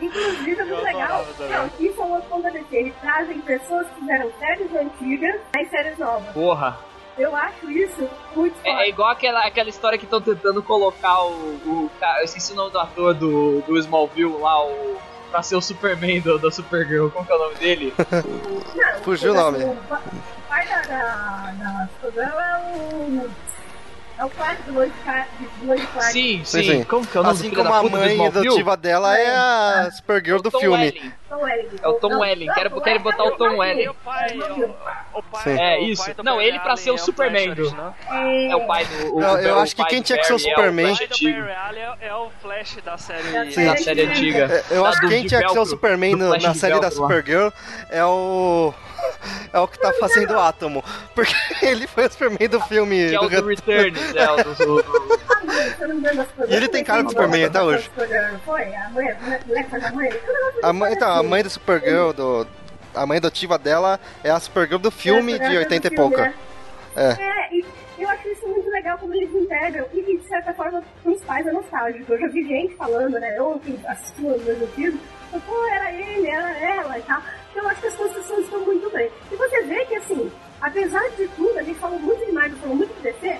Inclusive, 0.00 0.60
é 0.60 0.64
muito 0.64 0.84
legal. 0.84 1.26
Não, 1.38 1.86
isso 1.86 2.00
é 2.00 2.04
uma 2.04 2.20
ponta 2.20 2.50
DC. 2.50 2.66
Eles 2.76 2.94
trazem 3.00 3.40
pessoas 3.40 3.86
que 3.88 4.00
fizeram 4.00 4.32
séries 4.38 4.74
antigas 4.74 5.40
em 5.56 5.68
séries 5.68 5.98
novas. 5.98 6.32
Porra. 6.32 6.78
Eu 7.18 7.36
acho 7.36 7.70
isso 7.70 8.08
muito 8.34 8.56
É, 8.64 8.86
é 8.86 8.88
igual 8.88 9.10
aquela, 9.10 9.46
aquela 9.46 9.68
história 9.68 9.98
que 9.98 10.04
estão 10.04 10.18
tentando 10.20 10.62
colocar 10.62 11.24
o, 11.24 11.30
o. 11.66 11.90
Eu 12.18 12.24
esqueci 12.24 12.52
o 12.52 12.56
nome 12.56 12.70
do 12.70 12.78
ator 12.78 13.12
do, 13.12 13.60
do 13.62 13.76
Smallville 13.78 14.38
lá, 14.38 14.64
o. 14.64 14.96
Pra 15.30 15.42
ser 15.42 15.56
o 15.56 15.62
Superman 15.62 16.20
do, 16.20 16.38
da 16.38 16.50
Supergirl. 16.50 17.08
Como 17.08 17.24
que 17.24 17.32
é 17.32 17.34
o 17.34 17.38
nome 17.38 17.54
dele? 17.56 17.94
Não, 18.74 19.02
Fugiu 19.02 19.32
o 19.32 19.34
nome. 19.34 19.64
O 19.64 20.41
pai 20.52 20.66
da, 20.68 20.80
da, 20.82 21.52
da 21.58 21.88
programa 22.00 22.42
é 22.42 22.58
o. 22.76 23.30
É 24.18 24.24
o 24.26 24.30
pai 24.30 24.56
do 24.66 24.74
Lloyd 24.74 24.92
Clark. 25.02 25.28
Sim, 26.12 26.42
Sim, 26.44 26.62
sim. 26.62 26.84
Como 26.84 27.04
que 27.06 27.16
é 27.16 27.20
o 27.20 27.24
nome 27.24 27.34
Assim 27.34 27.48
do 27.48 27.56
como 27.56 27.70
da 27.70 27.76
a 27.78 27.82
mãe 27.82 28.26
adotiva 28.26 28.76
dela 28.76 29.18
é 29.18 29.34
a 29.34 29.90
Supergirl 29.90 30.38
do 30.40 30.50
filme. 30.50 31.12
É 31.82 31.88
o 31.88 31.94
Tom 31.94 32.18
Welling, 32.20 32.46
quero- 32.52 32.70
quero 32.70 32.80
Welling 32.82 32.98
botar 33.02 33.24
o 33.24 33.28
é 33.28 33.36
Tom 33.36 33.56
Welling. 33.56 33.76
dele. 33.76 33.88
O 33.88 33.94
pai, 33.94 34.28
o, 34.36 35.18
o 35.18 35.22
pai, 35.22 35.42
Sim. 35.42 35.50
o 35.50 35.52
É, 35.54 35.56
pai 35.56 35.80
isso. 35.84 36.14
Não, 36.22 36.40
ele 36.40 36.58
pra 36.60 36.76
ser 36.76 36.90
o 36.90 36.94
é 36.96 36.98
Superman 36.98 37.54
do- 37.54 37.62
original. 37.62 37.96
É, 38.10 38.46
É 38.48 38.56
o 38.56 38.66
pai 38.66 38.84
do. 38.84 39.16
o- 39.16 39.22
Eu- 39.22 39.38
eu 39.38 39.56
o 39.56 39.60
acho 39.60 39.74
que 39.74 39.84
quem 39.86 40.02
tinha 40.02 40.18
que 40.18 40.24
ser 40.26 40.34
o 40.34 40.36
é 40.36 40.38
Superman- 40.38 40.96
é, 41.00 42.06
é 42.08 42.14
o 42.14 42.30
Flash 42.42 42.76
da 42.84 42.98
série. 42.98 43.32
Da 43.64 43.76
série 43.78 44.02
antiga. 44.02 44.62
É, 44.70 44.76
Eu 44.76 44.82
Da 44.82 44.88
acho 44.90 45.00
que 45.00 45.08
quem 45.08 45.26
tinha 45.26 45.40
que 45.42 45.48
ser 45.52 45.58
o 45.58 45.66
Superman 45.66 46.16
na 46.16 46.54
série 46.54 46.78
da. 46.78 46.90
Supergirl 46.90 47.48
é 47.88 48.04
o. 48.04 48.74
É 49.52 49.58
o 49.60 49.68
que 49.68 49.78
tá 49.78 49.92
fazendo 49.94 50.32
o 50.34 50.38
Átomo. 50.40 50.84
Porque 51.14 51.34
ele 51.62 51.86
foi 51.86 52.06
o 52.06 52.10
Superman 52.10 52.48
do 52.48 52.60
filme. 52.62 53.08
Que 53.10 53.14
é 53.14 53.20
o 53.20 53.28
do- 53.28 53.42
do 53.42 53.48
Returns, 53.48 54.14
é 54.14 54.30
o 54.30 54.36
do. 54.36 54.54
do- 54.54 54.82
do- 54.82 55.18
a 56.42 56.46
E 56.48 56.54
ele 56.54 56.68
tem 56.68 56.82
cara 56.84 57.02
de 57.02 57.10
Superman 57.10 57.44
até 57.44 57.62
hoje. 57.62 57.90
A 57.96 58.50
mãe, 58.50 58.74
a 58.76 58.90
faz 59.64 59.84
a? 59.84 59.88
A 60.62 60.92
então, 60.92 61.10
a 61.18 61.22
mãe 61.22 61.42
da 61.42 61.50
Supergirl, 61.50 62.12
do, 62.12 62.46
a 62.94 63.06
mãe 63.06 63.18
adotiva 63.18 63.58
dela 63.58 63.98
é 64.24 64.30
a 64.30 64.38
Supergirl 64.40 64.78
do 64.78 64.90
filme 64.90 65.38
de 65.38 65.56
80 65.56 65.86
e 65.88 65.90
pouca. 65.94 66.34
É. 66.96 67.08
É, 67.18 67.54
e 67.54 67.64
eu 67.98 68.08
acho 68.08 68.28
isso 68.28 68.46
muito 68.46 68.68
legal 68.70 68.98
como 68.98 69.14
eles 69.14 69.34
integram. 69.34 69.86
E 69.92 70.02
de 70.18 70.28
certa 70.28 70.52
forma, 70.54 70.82
os 71.04 71.20
pais 71.22 71.46
é 71.46 71.52
nostálgico. 71.52 72.12
Eu 72.12 72.20
já 72.20 72.28
vi 72.28 72.46
gente 72.46 72.74
falando, 72.76 73.18
né? 73.18 73.34
Eu 73.38 73.60
que 73.64 73.78
assisti 73.86 74.24
os 74.26 74.44
meus 74.44 74.70
filmes, 74.74 75.00
pô, 75.46 75.64
era 75.72 75.90
ele, 75.92 76.28
era 76.28 76.50
ela 76.58 76.98
e 76.98 77.02
tal. 77.02 77.22
Eu 77.54 77.66
acho 77.68 77.80
que 77.80 77.86
as 77.86 77.96
construções 77.96 78.44
estão 78.44 78.60
muito 78.64 78.90
bem. 78.90 79.10
E 79.30 79.36
você 79.36 79.62
vê 79.62 79.84
que, 79.86 79.94
assim, 79.96 80.30
apesar 80.60 81.06
de 81.10 81.28
tudo, 81.28 81.58
a 81.58 81.62
gente 81.62 81.78
falou 81.78 81.98
muito 81.98 82.24
de 82.24 82.32
Marvel, 82.32 82.58
falou 82.58 82.76
muito 82.76 82.94
de 82.94 83.02
DC, 83.02 83.38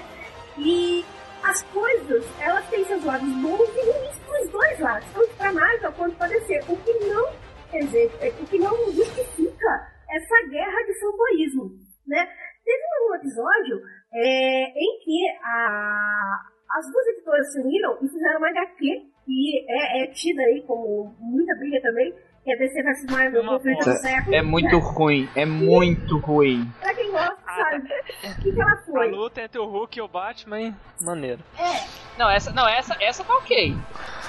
e 0.59 1.05
as 1.43 1.63
coisas, 1.65 2.25
elas 2.41 2.69
têm 2.69 2.85
seus 2.85 3.05
lados 3.05 3.29
bons 3.29 3.69
e 3.77 3.81
ruins 3.91 4.19
pros 4.27 4.49
dois 4.51 4.79
lados, 4.79 5.09
tanto 5.13 5.35
pra 5.37 5.53
Marvel 5.53 5.93
quanto 5.93 6.17
pra 6.17 6.29
DC. 6.29 6.61
O 6.69 6.77
que 6.77 6.93
não, 7.07 7.33
quer 7.71 7.79
dizer, 7.81 8.13
é, 8.21 8.29
o 8.29 8.47
que 8.47 8.59
não 8.59 8.77
justifica 8.93 9.89
essa 10.11 10.49
guerra 10.51 10.83
de 10.87 11.01
fanboyismo, 11.01 11.71
né? 12.07 12.29
Teve 12.65 12.83
um 13.11 13.15
episódio 13.17 13.83
é, 14.15 14.65
em 14.79 15.01
que 15.03 15.29
a- 15.43 16.41
as 16.79 16.93
duas 16.93 17.07
editoras 17.09 17.53
se 17.53 17.61
uniram 17.61 17.99
e 18.03 18.09
fizeram 18.09 18.39
uma 18.39 18.49
HQ, 18.51 19.03
que 19.25 19.67
é, 19.69 20.05
é 20.05 20.07
tida 20.09 20.43
aí 20.43 20.63
como 20.67 21.15
muita 21.19 21.55
briga 21.57 21.81
também, 21.83 22.15
que 22.45 22.53
é 22.53 22.57
DC 22.57 22.83
vs 22.83 23.05
Marvel, 23.11 23.43
Uma 23.43 23.53
conflito 23.59 23.77
bosta. 23.77 23.93
do 23.93 23.99
século. 23.99 24.35
É 24.35 24.43
muito 24.43 24.79
ruim, 24.79 25.29
é 25.37 25.47
muito 25.47 26.19
ruim. 26.19 26.71
Pra 26.81 26.95
quem 26.95 27.11
gosta, 27.11 27.37
sabe? 27.47 27.89
O 28.25 28.43
que, 28.43 28.53
que 28.53 28.61
ela 28.61 28.73
A 28.73 28.77
foi? 28.79 29.11
luta 29.11 29.43
entre 29.43 29.59
o 29.61 29.67
Hulk 29.67 29.99
e 29.99 30.03
o 30.03 30.09
Batman, 30.09 30.75
maneiro. 31.01 31.41
Não, 32.19 32.29
essa, 32.29 32.51
não, 32.53 32.67
essa, 32.69 32.97
essa 33.01 33.23
tá 33.25 33.35
ok. 33.35 33.77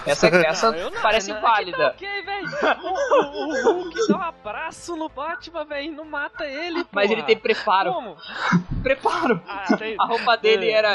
Essa, 0.05 0.28
essa 0.45 0.72
Não, 0.72 0.78
eu 0.78 0.91
não- 0.91 1.01
parece 1.01 1.34
não, 1.34 1.41
válida. 1.41 1.78
Tá 1.78 1.88
ok, 1.89 2.22
velho. 2.24 2.47
O, 2.84 2.88
o- 2.88 3.49
o 3.49 3.64
Hulk 3.84 4.07
dá 4.07 4.18
um 4.18 4.22
abraço 4.22 4.95
no 4.95 5.09
Batman, 5.09 5.66
velho, 5.66 5.91
não 5.93 6.05
mata 6.05 6.45
ele, 6.45 6.86
Mas 6.91 7.07
porra. 7.07 7.14
ele 7.20 7.24
tem 7.24 7.38
preparo. 7.38 7.93
Como? 7.93 8.16
Preparo. 8.84 9.41
Ah, 9.47 9.76
tem... 9.78 9.95
A 9.99 10.05
roupa 10.05 10.36
dele 10.38 10.70
É. 10.70 10.72
era, 10.74 10.89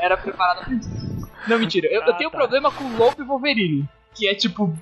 era 0.00 0.16
preparada. 0.16 0.66
Não, 1.46 1.58
mentira. 1.58 1.86
Eu, 1.88 2.02
eu 2.02 2.12
Ah, 2.12 2.16
tenho 2.16 2.30
tá. 2.30 2.36
problema 2.36 2.72
com 2.72 2.96
Lope 2.96 3.20
e 3.20 3.24
Wolverine. 3.24 3.88
Que 4.14 4.26
é 4.28 4.34
tipo, 4.34 4.72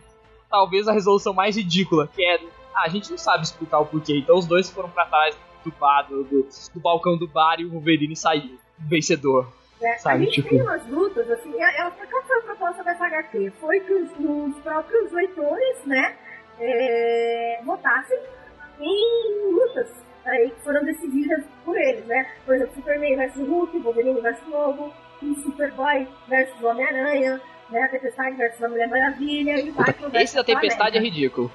talvez 0.53 0.87
a 0.87 0.93
resolução 0.93 1.33
mais 1.35 1.57
ridícula. 1.57 2.07
Que 2.15 2.23
é. 2.25 2.39
Ah, 2.75 2.85
a 2.85 2.89
gente 2.89 3.11
não 3.11 3.19
sabe 3.19 3.43
explicar 3.43 3.81
o 3.81 3.87
porquê. 3.87 4.19
Então 4.19 4.37
os 4.39 4.47
dois 4.47 4.71
foram 4.71 4.89
pra 4.91 5.05
trás 5.07 5.37
do 5.65 5.73
bar, 5.73 6.03
do, 6.09 6.23
do, 6.25 6.49
do 6.75 6.81
balcão 6.81 7.17
do 7.17 7.27
bar 7.27 7.57
e 7.59 7.65
o 7.65 7.71
Wolverine 7.71 8.15
saiu. 8.15 8.59
Vencedor. 8.79 9.47
né? 9.81 9.97
Sabe, 9.99 10.17
a 10.17 10.19
gente 10.27 10.35
tipo- 10.35 10.49
tem 10.49 10.61
umas 10.63 10.85
lutas, 10.89 11.31
assim, 11.31 11.53
ela, 11.61 11.91
qual 11.91 12.23
foi 12.25 12.39
a 12.39 12.43
proposta 12.43 12.83
dessa 12.85 13.07
HQ? 13.07 13.53
Foi 13.61 13.79
que 13.81 13.93
os, 13.93 14.11
os 14.19 14.57
próprios 14.63 15.13
leitores, 15.13 15.85
né, 15.87 16.17
é, 16.59 17.61
votassem 17.65 18.19
em 18.81 19.53
lutas 19.53 19.89
aí, 20.25 20.51
que 20.51 20.61
foram 20.63 20.85
decididas 20.85 21.45
por 21.65 21.77
eles, 21.77 22.05
né? 22.07 22.29
Por 22.45 22.55
exemplo, 22.57 22.75
Superman 22.75 23.17
vs 23.17 23.37
Hulk, 23.37 23.79
Wolverine 23.79 24.21
vs 24.21 24.39
Lobo, 24.49 24.93
e 25.23 25.35
Superboy 25.43 26.09
vs 26.29 26.63
Homem-Aranha, 26.65 27.41
né? 27.73 27.83
A 27.83 27.89
Tempestade 27.89 28.37
vs 28.37 28.63
a 28.63 28.69
Mulher 28.69 28.89
Maravilha 28.89 29.61
e 29.61 29.71
Batman 29.71 30.11
Esse 30.21 30.35
da 30.37 30.45
Tempestade 30.45 30.97
é 30.99 31.01
ridículo. 31.01 31.51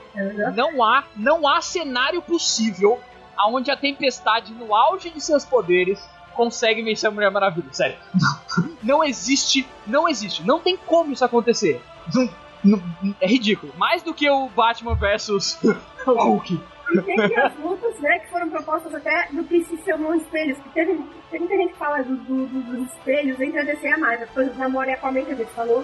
Não 0.56 0.84
há, 0.84 1.04
não 1.16 1.48
há 1.48 1.62
cenário 1.62 2.22
possível 2.22 3.00
aonde 3.38 3.70
a 3.72 3.78
Tempestade, 3.78 4.52
no 4.54 4.74
auge 4.76 5.10
de 5.10 5.22
seus 5.22 5.46
poderes, 5.46 6.00
consegue 6.34 6.82
vencer 6.82 7.08
a 7.08 7.12
Mulher 7.12 7.30
Maravilha. 7.32 7.68
Sério. 7.72 7.96
Não 8.84 9.04
existe, 9.04 9.68
não 9.86 10.08
existe. 10.10 10.46
Não 10.46 10.60
tem 10.60 10.76
como 10.78 11.12
isso 11.14 11.24
acontecer. 11.26 11.82
Não- 12.14 12.30
não- 12.64 13.16
é 13.22 13.28
ridículo. 13.28 13.72
Mais 13.78 14.02
do 14.02 14.14
que 14.14 14.30
o 14.30 14.48
Batman 14.50 14.96
versus 14.96 15.58
o 16.06 16.12
Hulk. 16.12 16.60
E 16.94 17.02
tem 17.02 17.20
as 17.38 17.56
lutas, 17.60 18.00
né, 18.00 18.20
que 18.20 18.30
foram 18.30 18.50
propostas 18.50 18.96
até 18.96 19.28
do 19.32 19.44
que 19.44 19.64
se 19.66 19.78
chamam 19.84 20.16
espelhos. 20.16 20.58
Que 20.60 20.70
teve, 20.70 21.00
tem 21.30 21.40
muita 21.42 21.56
gente 21.58 21.74
que 21.74 21.78
fala 21.80 22.02
do, 22.04 22.16
do- 22.16 22.48
do- 22.48 22.62
dos 22.78 22.88
espelhos 22.94 23.40
entre 23.42 23.60
a 23.60 23.64
DC 23.64 23.88
e 23.88 23.92
a 23.94 23.98
Marvel. 23.98 24.28
Por 24.34 24.44
exemplo, 24.44 24.84
e 24.86 24.92
Aquaman 24.94 25.26
que 25.26 25.32
a 25.32 25.36
gente 25.36 25.52
falou, 25.52 25.84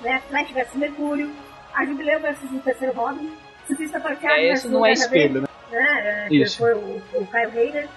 né, 0.00 0.22
Flash 0.28 0.50
vs 0.50 0.74
Mercúrio, 0.74 1.30
a 1.74 1.84
Jubileu 1.84 2.20
vs 2.20 2.38
o 2.52 2.58
terceiro 2.60 2.94
Robin, 2.94 3.32
Surfista 3.66 4.00
Prateado 4.00 4.36
É, 4.40 4.48
versus 4.48 4.64
esse 4.64 4.74
não 4.74 4.84
é 4.86 4.92
espelho, 4.92 5.42
né? 5.42 5.48
Né, 5.70 6.26
é, 6.30 6.34
Isso. 6.34 6.58
foi 6.58 6.74
o, 6.74 7.02
o 7.14 7.26
Kyle 7.26 7.88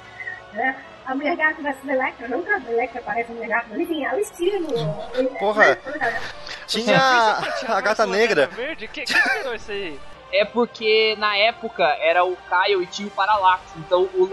né, 0.53 0.75
a 1.05 1.15
Mulher 1.15 1.35
Gata 1.35 1.61
vs 1.61 1.87
Electra, 1.89 2.27
nunca 2.27 2.55
a 2.55 2.71
Electra 2.71 3.01
parece 3.03 3.31
a 3.31 3.35
Mulher 3.35 3.49
Gata, 3.49 3.65
mas 3.71 3.79
enfim, 3.79 4.05
é 4.05 4.13
o 4.13 4.19
estilo. 4.19 4.67
Porra. 5.39 5.77
né, 6.05 6.21
Tinha 6.67 6.97
a 7.67 7.81
Gata 7.81 8.05
Negra. 8.05 8.47
Verde? 8.47 8.87
Que, 8.87 9.01
que 9.03 9.13
virou 9.37 9.55
isso 9.55 9.71
aí? 9.71 9.99
É 10.31 10.45
porque 10.45 11.15
na 11.19 11.37
época 11.37 11.83
era 12.01 12.23
o 12.23 12.35
Kyle 12.35 12.81
e 12.81 12.87
tinha 12.87 13.07
o 13.07 13.11
Parallax. 13.11 13.61
Então 13.77 14.03
o, 14.15 14.23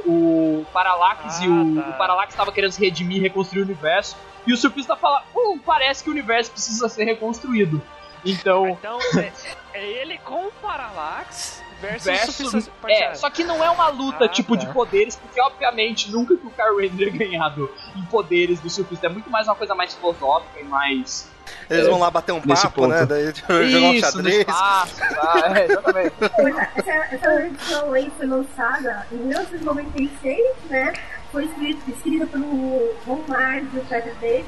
o 0.61 0.67
Parallax 0.73 1.41
Ah, 1.41 1.45
e 1.45 1.49
o, 1.49 1.75
tá. 1.75 1.89
o 1.91 1.93
Parallax 1.99 2.35
tava 2.35 2.53
querendo 2.53 2.73
se 2.73 2.81
redimir 2.81 3.19
e 3.19 3.21
reconstruir 3.21 3.61
o 3.61 3.65
universo. 3.65 4.17
E 4.51 4.53
o 4.53 4.57
surfista 4.57 4.97
fala: 4.97 5.23
Hum, 5.35 5.61
parece 5.65 6.03
que 6.03 6.11
o 6.11 6.13
universo 6.13 6.51
precisa 6.51 6.89
ser 6.89 7.05
reconstruído. 7.05 7.81
Então. 8.25 8.69
Então, 8.69 8.99
é, 9.17 9.33
é 9.73 9.87
ele 10.03 10.19
com 10.19 10.47
o 10.49 10.53
Parallax 10.61 11.63
versus, 11.81 12.03
o 12.03 12.11
Versus. 12.11 12.35
Surfista 12.37 12.73
É, 12.89 13.15
só 13.15 13.31
que 13.31 13.45
não 13.45 13.63
é 13.63 13.71
uma 13.71 13.89
luta 13.89 14.25
Ah, 14.25 14.29
tipo 14.29 14.57
tá. 14.57 14.65
de 14.65 14.73
poderes, 14.73 15.15
porque 15.15 15.41
obviamente 15.41 16.11
nunca 16.11 16.37
que 16.37 16.45
o 16.45 16.51
Kyle 16.51 16.77
Rayner 16.77 17.09
é 17.09 17.11
ganhado 17.17 17.73
em 17.95 18.03
poderes 18.07 18.59
do 18.59 18.69
surfista. 18.69 19.07
É 19.07 19.09
muito 19.11 19.31
mais 19.31 19.47
uma 19.47 19.55
coisa 19.55 19.73
mais 19.73 19.95
filosófica 19.95 20.59
e 20.61 20.65
mais. 20.65 21.31
Eles 21.69 21.87
vão 21.87 22.01
lá 22.01 22.11
bater 22.11 22.33
um 22.33 22.43
Nesse 22.45 22.63
papo, 22.65 22.83
ponto. 22.83 22.89
né? 22.91 23.07
Daí 23.07 23.33
jogar 23.71 23.89
um 23.91 24.01
xadrez. 24.01 24.39
espaço, 24.39 24.97
tá? 24.99 25.53
É, 25.57 25.65
exatamente. 25.65 26.15
É, 26.21 26.71
essa, 26.81 27.15
essa 27.15 27.47
edição 27.47 27.89
foi 28.19 28.27
lançada 28.27 29.07
em 29.13 29.17
1996, 29.17 30.39
né? 30.69 30.93
Foi 31.33 31.45
escrita, 31.45 32.27
pelo 32.27 32.93
Ron 33.07 33.23
Mars 33.29 33.65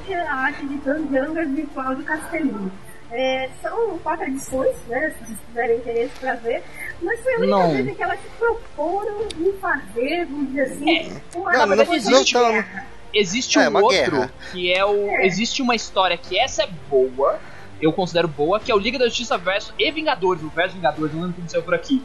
e 0.09 0.15
a 0.15 0.35
arte 0.35 0.67
de 0.67 0.77
Dan 0.79 1.01
Youngers 1.13 1.59
e 1.59 1.63
Cláudio 1.73 2.05
Castellini. 2.05 2.73
É, 3.11 3.51
são 3.61 3.99
quatro 3.99 4.27
edições, 4.27 4.75
né? 4.89 5.11
Se 5.19 5.25
vocês 5.27 5.39
tiverem 5.47 5.77
interesse 5.77 6.13
pra 6.19 6.35
ver. 6.35 6.63
Mas 7.03 7.21
foi 7.21 7.35
a 7.35 7.39
única 7.39 7.57
Não. 7.57 7.71
vez 7.71 7.97
que 7.97 8.03
elas 8.03 8.19
se 8.21 8.29
proporam 8.39 9.29
em 9.39 9.53
fazer, 9.59 10.25
vamos 10.27 10.49
dizer 10.49 10.63
assim, 10.63 11.21
uma 11.35 11.53
Não, 11.53 11.67
não, 11.67 11.77
não 11.77 11.99
de 11.99 12.33
tão- 12.33 12.53
guerra. 12.53 12.87
Existe 13.15 13.59
É, 13.59 13.67
um 13.67 13.71
uma 13.71 13.81
outro 13.83 13.97
guerra. 14.11 14.33
que 14.51 14.73
é 14.73 14.85
o. 14.85 15.09
É. 15.11 15.27
Existe 15.27 15.61
uma 15.61 15.75
história 15.77 16.17
que 16.17 16.39
essa 16.39 16.63
é 16.63 16.69
boa, 16.89 17.39
eu 17.83 17.93
considero 17.93 18.27
boa, 18.27 18.59
que 18.59 18.73
é 18.73 18.75
o 18.75 18.79
Liga 18.79 18.99
da 18.99 19.05
Justiça 19.05 19.37
versus 19.37 19.75
e 19.79 19.91
Vingadores, 19.91 20.43
o 20.43 20.49
versus 20.49 20.73
Vingadores, 20.75 21.13
não 21.15 21.21
lembro 21.21 21.37
como 21.37 21.51
saiu 21.51 21.63
por 21.63 21.75
aqui. 21.75 22.03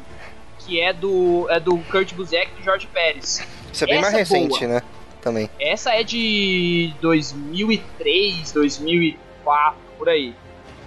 Que 0.60 0.82
é 0.82 0.92
do. 0.92 1.48
É 1.50 1.58
do 1.62 1.78
Kurt 1.86 2.14
Busiek 2.14 2.52
e 2.52 2.56
do 2.58 2.64
George 2.64 2.86
Pérez. 2.88 3.48
Isso 3.78 3.84
é 3.84 3.88
bem 3.88 4.02
mais 4.02 4.14
Essa 4.14 4.36
é 4.36 4.40
recente, 4.40 4.60
boa. 4.66 4.74
né? 4.74 4.82
Também. 5.22 5.50
Essa 5.60 5.92
é 5.94 6.04
de 6.04 6.94
2003, 7.02 8.52
2004, 8.52 9.76
por 9.98 10.10
aí. 10.10 10.34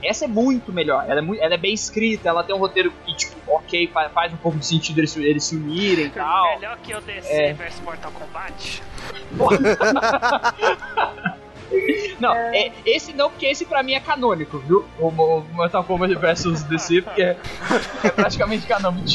Essa 0.02 0.24
é 0.24 0.28
muito 0.28 0.72
melhor, 0.72 1.04
ela 1.06 1.18
é, 1.20 1.22
muito, 1.22 1.42
ela 1.42 1.54
é 1.54 1.58
bem 1.58 1.74
escrita, 1.74 2.30
ela 2.30 2.42
tem 2.42 2.54
um 2.54 2.58
roteiro 2.58 2.90
que, 3.04 3.14
tipo, 3.14 3.34
ok, 3.46 3.86
fa- 3.92 4.08
faz 4.08 4.32
um 4.32 4.36
pouco 4.38 4.56
de 4.58 4.64
sentido 4.64 4.98
eles, 4.98 5.10
se- 5.10 5.22
eles 5.22 5.44
se 5.44 5.54
unirem 5.54 6.06
e 6.06 6.10
tal. 6.10 6.54
Melhor 6.58 6.78
que 6.82 6.94
o 6.94 7.00
DC 7.02 7.28
É. 7.30 7.52
versus 7.52 7.80
Mortal 7.82 8.10
Kombat. 8.12 8.82
Não, 12.20 12.34
é, 12.34 12.72
esse 12.84 13.12
não, 13.14 13.30
porque 13.30 13.46
esse 13.46 13.64
pra 13.64 13.82
mim 13.82 13.94
é 13.94 14.00
canônico, 14.00 14.58
viu? 14.58 14.84
O, 14.98 15.08
o 15.08 15.40
Mortal 15.52 15.82
Kombat 15.84 16.14
vs 16.16 16.64
DC, 16.64 17.00
porque 17.02 17.22
é, 17.22 17.36
é 18.04 18.10
praticamente 18.10 18.66
canônico. 18.66 19.06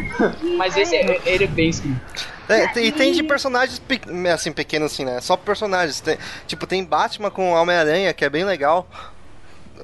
Mas 0.56 0.76
esse 0.76 0.96
é, 0.96 1.20
ele 1.26 1.44
é 1.44 1.48
bem 1.48 1.68
escrito. 1.68 2.00
É, 2.48 2.78
e 2.80 2.92
tem 2.92 3.12
de 3.12 3.22
personagens 3.22 3.78
pe- 3.78 4.00
assim, 4.32 4.52
pequenos 4.52 4.92
assim, 4.92 5.04
né? 5.04 5.20
Só 5.20 5.36
personagens. 5.36 6.00
Tem- 6.00 6.16
tipo, 6.46 6.66
tem 6.66 6.84
Batman 6.84 7.30
com 7.30 7.50
Homem-Aranha, 7.52 8.14
que 8.14 8.24
é 8.24 8.30
bem 8.30 8.44
legal. 8.44 8.88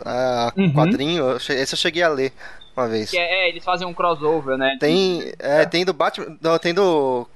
Ah, 0.04 0.52
Uhum. 0.56 0.72
quadrinho, 0.72 1.36
esse 1.36 1.74
eu 1.74 1.76
cheguei 1.78 2.02
a 2.02 2.08
ler 2.08 2.32
uma 2.76 2.88
vez. 2.88 3.10
Que 3.10 3.18
é, 3.18 3.46
é, 3.46 3.48
eles 3.50 3.62
fazem 3.64 3.86
um 3.86 3.92
crossover, 3.92 4.56
né? 4.56 4.76
Tem, 4.80 5.32
é, 5.38 5.66
tem 5.66 5.84
do 5.84 5.92
Batman, 5.92 6.36
não, 6.40 6.58
tem 6.58 6.72
do, 6.72 7.26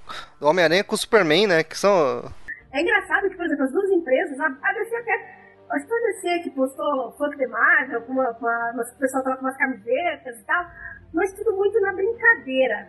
do 0.40 0.46
Homem-Aranha 0.46 0.82
com 0.82 0.94
o 0.94 0.98
Superman, 0.98 1.46
né? 1.46 1.62
Que 1.62 1.76
são. 1.78 2.24
É 2.72 2.80
engraçado 2.80 3.28
que, 3.28 3.36
por 3.36 3.44
exemplo, 3.46 3.64
as 3.64 3.72
duas 3.72 3.90
empresas, 3.90 4.38
a 4.40 4.46
a 4.46 4.72
DC 4.74 4.96
que 5.82 5.88
foi 5.88 5.98
a 5.98 6.06
DC 6.06 6.42
que 6.44 6.50
postou 6.50 7.12
Fuck 7.12 7.36
the 7.36 7.46
Marvel, 7.46 8.02
com 8.02 8.12
uma, 8.12 8.30
uma, 8.30 8.82
o 8.82 8.98
pessoal 8.98 9.22
tava 9.24 9.36
com 9.36 9.42
umas 9.42 9.56
camisetas 9.56 10.38
e 10.38 10.44
tal, 10.46 10.64
mas 11.12 11.32
tudo 11.34 11.56
muito 11.56 11.80
na 11.80 11.92
brincadeira. 11.92 12.88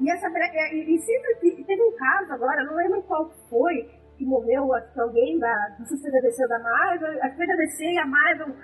E, 0.00 0.10
essa, 0.10 0.28
e, 0.28 0.94
e 0.94 0.98
sempre 1.00 1.34
te- 1.36 1.64
teve 1.64 1.82
um 1.82 1.96
caso 1.96 2.32
agora, 2.32 2.64
não 2.64 2.74
lembro 2.74 3.02
qual 3.02 3.30
foi, 3.48 3.88
que 4.16 4.24
morreu, 4.24 4.72
acho 4.74 4.92
que 4.92 5.00
alguém 5.00 5.38
da, 5.38 5.76
não 5.78 5.86
sei 5.86 5.96
se 5.96 6.02
foi 6.02 6.12
da 6.12 6.20
DC 6.20 6.42
ou 6.42 6.48
da 6.48 6.58
Marvel, 6.58 7.22
acho 7.22 7.30
que 7.30 7.36
foi 7.36 7.46
da 7.46 7.56
DC 7.56 7.84
e 7.84 7.98
a 7.98 8.06
Marvel 8.06 8.54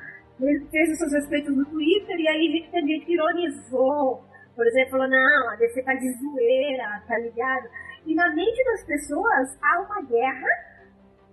fez 0.71 0.91
os 0.91 0.99
seus 0.99 1.13
respeitos 1.13 1.57
no 1.57 1.65
Twitter, 1.67 2.17
e 2.17 2.29
aí 2.29 2.69
teve 2.71 2.87
gente 2.87 3.07
que 3.07 3.15
ironizou, 3.15 4.25
por 4.55 4.67
exemplo, 4.67 4.91
falou, 4.93 5.09
não, 5.09 5.51
a 5.51 5.57
DC 5.57 5.83
tá 5.83 5.95
de 5.95 6.11
zoeira, 6.13 7.03
tá 7.07 7.19
ligado? 7.19 7.69
E 8.07 8.15
na 8.15 8.35
mente 8.35 8.65
das 8.65 8.85
pessoas 8.85 9.59
há 9.63 9.81
uma 9.81 10.03
guerra, 10.03 10.49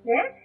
né, 0.04 0.36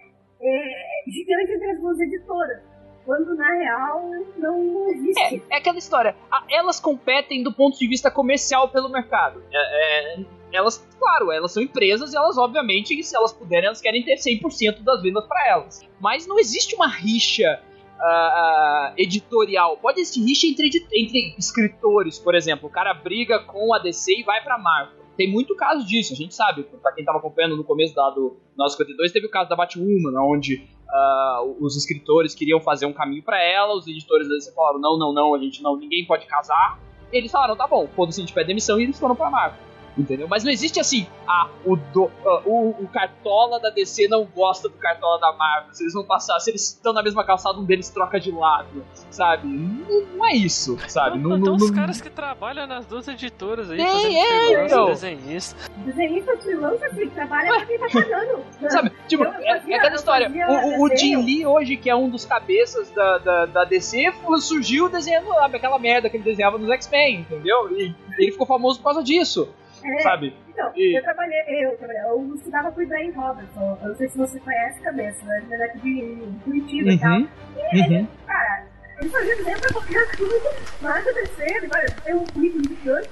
é, 0.41 1.09
gigante 1.11 1.51
entre 1.53 1.71
as 1.71 1.79
duas 1.79 1.99
editoras, 1.99 2.61
quando 3.05 3.35
na 3.35 3.53
real 3.53 4.09
não 4.37 4.89
existe. 4.89 5.43
É, 5.49 5.55
é 5.55 5.57
aquela 5.57 5.77
história. 5.77 6.15
a- 6.31 6.43
Elas 6.49 6.79
competem 6.79 7.43
do 7.43 7.53
ponto 7.53 7.77
de 7.77 7.87
vista 7.87 8.09
comercial 8.11 8.69
pelo 8.69 8.89
mercado. 8.89 9.43
É, 9.53 10.19
é, 10.19 10.25
elas, 10.53 10.77
claro, 10.99 11.31
elas 11.31 11.51
são 11.53 11.63
empresas 11.63 12.13
e 12.13 12.17
elas, 12.17 12.37
obviamente, 12.37 13.01
se 13.03 13.15
elas 13.15 13.31
puderem, 13.31 13.67
elas 13.67 13.79
querem 13.81 14.03
ter 14.03 14.17
100% 14.17 14.81
das 14.83 15.01
vendas 15.01 15.25
para 15.25 15.47
elas. 15.47 15.81
Mas 15.99 16.27
não 16.27 16.37
existe 16.37 16.75
uma 16.75 16.87
rixa 16.87 17.59
ah, 17.99 18.93
editorial. 18.97 19.77
Pode 19.77 20.01
existir 20.01 20.21
rixa 20.25 20.47
entre, 20.47 20.67
entre 20.93 21.35
escritores, 21.37 22.19
por 22.19 22.35
exemplo. 22.35 22.67
O 22.67 22.71
cara 22.71 22.93
briga 22.93 23.39
com 23.39 23.73
a 23.73 23.79
DC 23.79 24.19
e 24.19 24.23
vai 24.23 24.43
pra 24.43 24.57
Marvel. 24.57 25.00
Tem 25.17 25.31
muito 25.31 25.55
caso 25.55 25.85
disso, 25.85 26.13
a 26.13 26.15
gente 26.15 26.33
sabe. 26.33 26.63
Pra 26.63 26.91
quem 26.93 27.03
tava 27.03 27.19
acompanhando 27.19 27.55
no 27.55 27.63
começo 27.63 27.93
da, 27.93 28.09
do 28.09 28.37
952, 28.57 29.11
teve 29.11 29.27
o 29.27 29.29
caso 29.29 29.49
da 29.49 29.55
Batwoman, 29.55 30.17
onde 30.19 30.67
ah, 30.89 31.43
os 31.59 31.75
escritores 31.75 32.33
queriam 32.33 32.59
fazer 32.59 32.85
um 32.85 32.93
caminho 32.93 33.23
pra 33.23 33.41
ela, 33.43 33.73
os 33.75 33.87
editores 33.87 34.27
da 34.27 34.53
falaram: 34.53 34.79
não, 34.79 34.97
não, 34.97 35.13
não, 35.13 35.35
a 35.35 35.39
gente 35.39 35.61
não, 35.61 35.77
ninguém 35.77 36.05
pode 36.05 36.25
casar. 36.25 36.79
E 37.11 37.17
eles 37.17 37.31
falaram: 37.31 37.55
tá 37.55 37.67
bom, 37.67 37.87
foda-se, 37.87 38.21
a 38.21 38.23
gente 38.23 38.33
pede 38.33 38.47
demissão 38.47 38.79
e 38.79 38.83
eles 38.83 38.99
foram 38.99 39.15
pra 39.15 39.29
Marvel. 39.29 39.70
Entendeu? 40.01 40.27
Mas 40.27 40.43
não 40.43 40.51
existe 40.51 40.79
assim, 40.79 41.07
ah, 41.27 41.47
o, 41.65 41.75
do, 41.75 42.09
ah, 42.25 42.41
o, 42.45 42.69
o 42.79 42.87
cartola 42.87 43.59
da 43.59 43.69
DC 43.69 44.07
não 44.07 44.25
gosta 44.25 44.67
do 44.67 44.75
cartola 44.77 45.19
da 45.19 45.31
Marvel. 45.33 45.73
Se 45.73 45.83
eles 45.83 45.93
vão 45.93 46.03
passar, 46.03 46.39
se 46.39 46.49
eles 46.49 46.63
estão 46.69 46.91
na 46.93 47.03
mesma 47.03 47.23
calçada, 47.23 47.59
um 47.59 47.63
deles 47.63 47.89
troca 47.89 48.19
de 48.19 48.31
lado, 48.31 48.83
sabe? 49.09 49.47
Não, 49.47 50.01
não 50.17 50.25
é 50.25 50.33
isso, 50.33 50.77
sabe? 50.87 51.19
Não, 51.19 51.29
Não, 51.31 51.35
tem 51.37 51.45
não, 51.45 51.55
uns 51.55 51.69
não- 51.69 51.75
caras 51.75 52.01
que 52.01 52.09
trabalham 52.09 52.65
nas 52.67 52.85
duas 52.85 53.07
editoras 53.07 53.69
aí, 53.69 53.77
Tem, 53.77 53.87
fazendo 53.87 54.15
é, 54.17 54.25
freelance, 54.47 54.65
então. 54.73 54.85
desenhista. 54.87 55.55
Desenhista 55.77 56.37
freelancer 56.37 56.95
que 56.95 57.07
trabalha 57.09 57.47
pra 57.49 57.65
quem 57.65 57.79
tá 57.79 57.87
pagando. 57.91 58.43
Sabe, 58.69 58.91
tipo, 59.07 59.23
Eu 59.23 59.31
é, 59.31 59.63
é 59.69 59.75
aquela 59.75 59.95
história. 59.95 60.31
O, 60.49 60.83
o. 60.85 60.97
Jim 60.97 61.15
Lee, 61.23 61.45
hoje, 61.45 61.77
que 61.77 61.89
é 61.89 61.95
um 61.95 62.09
dos 62.09 62.25
cabeças 62.25 62.89
da, 62.91 63.17
da, 63.17 63.45
da 63.45 63.63
DC, 63.63 64.13
surgiu 64.39 64.89
desenhando 64.89 65.31
aquela 65.33 65.79
merda 65.79 66.09
que 66.09 66.17
ele 66.17 66.23
desenhava 66.23 66.57
nos 66.57 66.69
X-Men, 66.69 67.21
entendeu? 67.21 67.71
E 67.77 67.95
ele 68.17 68.31
ficou 68.31 68.45
famoso 68.45 68.79
por 68.79 68.85
causa 68.85 69.03
disso, 69.03 69.49
É, 69.83 69.99
sabe? 70.01 70.35
Então, 70.49 70.71
E- 70.75 70.97
eu 70.97 71.03
trabalhei, 71.03 71.41
eu, 71.65 71.77
trabalhei, 71.77 72.01
eu 72.03 72.35
estudava 72.35 72.71
com 72.71 72.79
o 72.79 72.83
Ibrahim 72.83 73.11
Robertson. 73.11 73.77
Eu 73.81 73.89
não 73.89 73.95
sei 73.95 74.09
se 74.09 74.17
você 74.17 74.39
conhece 74.39 74.79
a 74.79 74.83
cabeça, 74.83 75.25
né? 75.25 75.41
Ele 75.43 75.53
é 75.53 75.57
daqui 75.57 75.79
de 75.79 76.43
Curitiba 76.43 76.91
e 76.91 76.99
tal. 76.99 77.17
Uhum, 77.17 77.27
uhum. 77.73 78.07
Cara, 78.27 78.65
ele 78.99 79.09
fazia 79.09 79.35
pra 79.59 79.73
qualquer 79.73 80.17
coisa, 80.17 80.49
mas 80.81 81.07
a 81.07 81.11
DC, 81.11 81.43
ele 81.43 81.67
ter 82.03 82.15
um 82.15 82.25
currículo 82.25 82.63
gigante, 82.69 83.09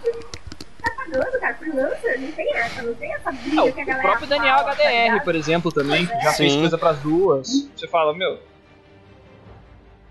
tá 0.82 0.92
pagando, 0.98 1.40
cara, 1.40 1.54
freelancer, 1.56 2.22
não 2.22 2.32
tem 2.32 2.54
essa, 2.58 2.82
não 2.84 2.94
tem 2.96 3.14
essa 3.14 3.32
briga 3.32 3.56
Não, 3.56 3.68
o 3.68 3.74
que 3.74 3.82
a 3.82 3.86
galera 3.86 4.08
próprio 4.08 4.28
Daniel 4.28 4.58
fala, 4.60 4.76
tá 4.76 4.84
HDR, 4.84 5.04
ligado? 5.04 5.24
por 5.24 5.36
exemplo, 5.36 5.72
também, 5.72 6.06
que 6.06 6.14
já 6.22 6.32
Sim. 6.32 6.38
fez 6.38 6.56
coisa 6.56 6.78
pras 6.78 7.00
duas. 7.00 7.48
Você 7.76 7.88
fala, 7.88 8.14
meu, 8.16 8.40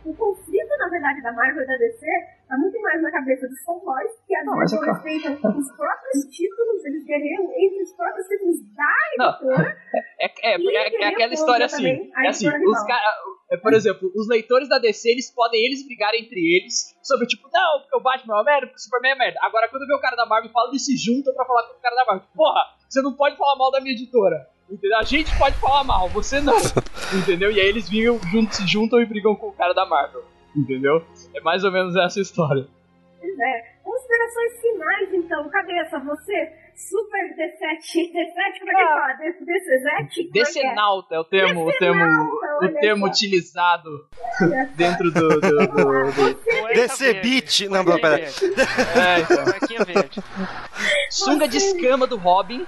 O 0.05 0.15
conflito, 0.15 0.77
na 0.79 0.89
verdade, 0.89 1.21
da 1.23 1.33
Marvel 1.33 1.63
e 1.63 1.67
da 1.67 1.77
DC 1.77 2.07
tá 2.49 2.57
muito 2.57 2.81
mais 2.81 3.03
na 3.03 3.11
cabeça 3.11 3.47
dos 3.47 3.61
fanboys, 3.63 4.11
que 4.27 4.35
às 4.35 4.47
Não, 4.47 4.59
vezes 4.59 4.73
é 4.73 4.77
não 4.77 4.93
respeitam 4.95 5.33
os 5.33 5.73
próprios 5.73 6.25
títulos, 6.31 6.85
eles 6.87 7.05
guerreiam 7.05 7.45
entre 7.57 7.83
os 7.83 7.93
próprios 7.93 8.27
títulos 8.27 8.57
da 8.75 8.95
editora. 9.13 9.77
é, 10.19 10.27
é, 10.27 10.53
é, 10.53 10.55
é 10.55 10.91
queria 10.91 11.09
aquela 11.09 11.35
história 11.35 11.67
assim. 11.67 11.77
também 11.77 12.11
a 12.15 12.25
É 12.25 12.29
assim, 12.29 12.49
os 12.49 12.55
rival. 12.55 12.87
cara, 12.87 13.15
é, 13.51 13.57
por 13.59 13.73
exemplo, 13.75 14.11
os 14.15 14.29
leitores 14.29 14.69
da 14.69 14.79
DC, 14.79 15.11
eles 15.11 15.31
podem 15.31 15.65
eles 15.65 15.87
brigarem 15.87 16.23
entre 16.23 16.41
eles 16.57 16.97
sobre, 17.03 17.27
tipo, 17.27 17.49
não, 17.53 17.81
porque 17.81 17.97
o 17.97 18.01
Batman 18.01 18.35
é 18.35 18.37
uma 18.39 18.45
merda, 18.45 18.67
porque 18.67 18.79
o 18.79 18.83
Superman 18.83 19.13
é 19.13 19.15
merda. 19.15 19.39
Agora, 19.43 19.69
quando 19.69 19.87
vê 19.87 19.95
o 19.95 20.01
cara 20.01 20.17
da 20.17 20.27
Marvel 20.27 20.51
fala, 20.51 20.69
eles 20.71 20.85
se 20.85 20.97
juntam 20.97 21.35
pra 21.35 21.45
falar 21.45 21.65
com 21.65 21.75
o 21.75 21.81
cara 21.81 21.95
da 21.95 22.05
Marvel. 22.07 22.29
Porra, 22.35 22.61
você 22.89 23.03
não 23.03 23.15
pode 23.15 23.37
falar 23.37 23.57
mal 23.57 23.71
da 23.71 23.81
minha 23.81 23.95
editora. 23.95 24.49
Entendeu? 24.71 24.99
A 24.99 25.03
gente 25.03 25.31
pode 25.39 25.57
falar 25.57 25.83
mal, 25.83 26.09
você 26.11 26.41
não. 26.41 26.55
entendeu? 27.19 27.51
E 27.51 27.59
aí 27.59 27.69
eles 27.69 27.89
vinham, 27.89 28.21
juntos, 28.31 28.59
se 28.59 28.67
juntam 28.67 29.01
e 29.01 29.07
brigam 29.07 29.35
com 29.35 29.49
o 29.49 29.53
cara 29.53 29.73
da 29.73 29.87
Marvel. 29.87 30.23
Entendeu? 30.59 31.05
É 31.35 31.41
mais 31.41 31.63
ou 31.65 31.71
menos 31.73 31.95
essa 31.97 32.21
história. 32.21 32.67
Pois 33.21 33.39
é. 33.39 33.79
Considerações 33.85 34.61
finais, 34.61 35.13
então. 35.15 35.49
Cabeça, 35.51 35.99
você, 36.01 36.53
super 36.77 37.35
D7, 37.37 38.13
D7, 38.13 38.59
como 38.59 38.71
é 38.71 38.75
que 38.75 38.81
Ah. 38.81 38.87
fala? 38.89 39.13
D- 39.15 39.33
D7? 39.45 40.33
Decenalta 40.33 41.15
é 41.15 41.19
o 41.19 41.25
termo, 41.25 41.67
o 41.69 41.73
termo, 41.73 42.31
o 42.63 42.69
termo 42.81 43.07
utilizado 43.07 44.07
dentro 44.77 45.11
do. 45.11 45.29
do, 45.29 45.41
do- 45.41 46.39
Beat. 47.23 47.61
Não, 47.71 47.85
cuequinha 47.85 47.99
pera. 48.01 48.17
É, 48.21 49.21
então. 49.21 49.45
Sunga 51.11 51.49
de 51.49 51.57
escama 51.57 52.07
do 52.07 52.17
Robin, 52.17 52.67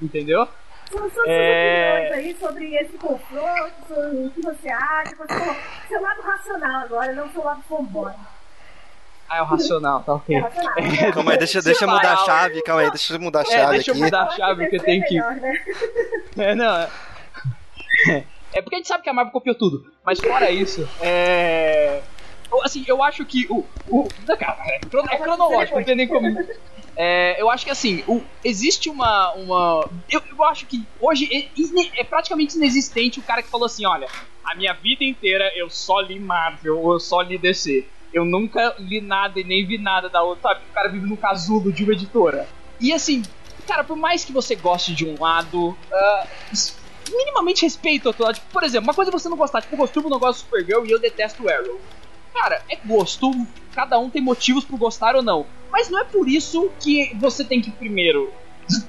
entendeu? 0.00 0.46
Suas 0.92 1.12
É. 1.26 2.08
opiniões 2.10 2.12
aí 2.12 2.36
sobre 2.38 2.74
esse 2.76 2.92
confronto, 2.98 3.72
sobre 3.88 4.26
o 4.26 4.30
que 4.30 4.42
você 4.42 4.68
acha, 4.68 5.16
qual 5.16 5.26
seu, 5.28 5.56
seu 5.88 6.02
lado 6.02 6.20
racional 6.20 6.82
agora, 6.84 7.12
não 7.14 7.28
seu 7.30 7.42
lado 7.42 7.62
fanboy. 7.68 8.12
Ah, 9.28 9.38
é 9.38 9.42
o 9.42 9.44
racional, 9.46 10.02
tá 10.02 10.12
ok. 10.14 10.36
É 10.36 10.40
racional. 10.40 10.74
Calma 11.14 11.32
aí, 11.32 11.38
deixa, 11.38 11.62
deixa 11.62 11.84
eu 11.84 11.88
mudar 11.88 12.12
a 12.12 12.16
chave, 12.18 12.62
calma 12.62 12.82
aí, 12.82 12.90
deixa 12.90 13.14
eu 13.14 13.20
mudar 13.20 13.38
a 13.40 13.42
É, 13.42 13.46
chave 13.46 13.70
deixa 13.72 13.90
eu 13.90 13.94
aqui. 13.94 14.02
mudar 14.04 14.22
a 14.24 14.30
chave 14.30 14.66
que 14.68 14.76
eu 14.76 14.82
tenho 14.82 15.04
que. 15.04 15.18
Né? 15.18 15.64
É, 16.36 16.54
não. 16.54 16.76
É... 16.76 16.88
é 18.52 18.62
porque 18.62 18.74
a 18.74 18.78
gente 18.78 18.88
sabe 18.88 19.02
que 19.02 19.08
a 19.08 19.12
Marvel 19.14 19.32
copiou 19.32 19.54
tudo. 19.54 19.90
Mas 20.04 20.20
fora 20.20 20.50
isso, 20.50 20.86
é. 21.00 22.02
Assim, 22.62 22.84
eu 22.86 23.02
acho 23.02 23.24
que 23.24 23.46
o. 23.48 23.64
o... 23.88 24.06
Cara, 24.38 24.58
é, 24.66 24.76
é 24.76 25.16
cronológico, 25.18 25.78
não 25.78 25.84
tem 25.84 25.96
nem 25.96 26.06
como. 26.06 26.28
É, 26.96 27.40
eu 27.40 27.48
acho 27.50 27.64
que 27.64 27.70
assim, 27.70 28.04
o- 28.06 28.22
existe 28.44 28.90
uma. 28.90 29.32
uma 29.32 29.88
eu, 30.10 30.20
eu 30.30 30.44
acho 30.44 30.66
que 30.66 30.84
hoje 31.00 31.28
é, 31.32 32.00
é 32.00 32.04
praticamente 32.04 32.56
inexistente 32.56 33.18
o 33.18 33.22
cara 33.22 33.42
que 33.42 33.48
falou 33.48 33.66
assim: 33.66 33.86
olha, 33.86 34.06
a 34.44 34.54
minha 34.54 34.72
vida 34.74 35.02
inteira 35.04 35.50
eu 35.56 35.70
só 35.70 36.00
li 36.00 36.18
Marvel 36.20 36.78
ou 36.78 36.92
eu 36.94 37.00
só 37.00 37.20
li 37.22 37.38
DC. 37.38 37.86
Eu 38.12 38.26
nunca 38.26 38.74
li 38.78 39.00
nada 39.00 39.40
e 39.40 39.44
nem 39.44 39.66
vi 39.66 39.78
nada 39.78 40.10
da 40.10 40.22
outra, 40.22 40.50
sabe? 40.50 40.60
O 40.70 40.72
cara 40.74 40.88
vive 40.90 41.06
no 41.08 41.16
casulo 41.16 41.72
de 41.72 41.82
uma 41.82 41.94
editora. 41.94 42.46
E 42.78 42.92
assim, 42.92 43.22
cara, 43.66 43.82
por 43.82 43.96
mais 43.96 44.22
que 44.22 44.32
você 44.32 44.54
goste 44.54 44.94
de 44.94 45.06
um 45.06 45.18
lado, 45.18 45.74
ah, 45.90 46.26
minimamente 47.10 47.62
respeito 47.62 48.06
outro 48.06 48.24
lado. 48.24 48.34
Tipo, 48.34 48.46
por 48.52 48.62
exemplo, 48.64 48.84
uma 48.88 48.94
coisa 48.94 49.10
é 49.10 49.12
você 49.12 49.28
não 49.30 49.36
gostar, 49.36 49.62
tipo, 49.62 49.74
o 49.74 49.78
Gosturbo 49.78 50.10
não 50.10 50.18
gosta 50.18 50.42
do 50.42 50.44
Supergirl 50.44 50.84
e 50.84 50.90
eu 50.90 50.98
detesto 51.00 51.42
o 51.42 51.48
Arrow. 51.48 51.80
Cara, 52.32 52.62
é 52.68 52.76
gosto, 52.76 53.30
cada 53.74 53.98
um 53.98 54.08
tem 54.10 54.22
motivos 54.22 54.64
por 54.64 54.78
gostar 54.78 55.14
ou 55.14 55.22
não. 55.22 55.46
Mas 55.70 55.88
não 55.88 56.00
é 56.00 56.04
por 56.04 56.28
isso 56.28 56.70
que 56.80 57.14
você 57.18 57.44
tem 57.44 57.60
que 57.60 57.70
primeiro, 57.70 58.32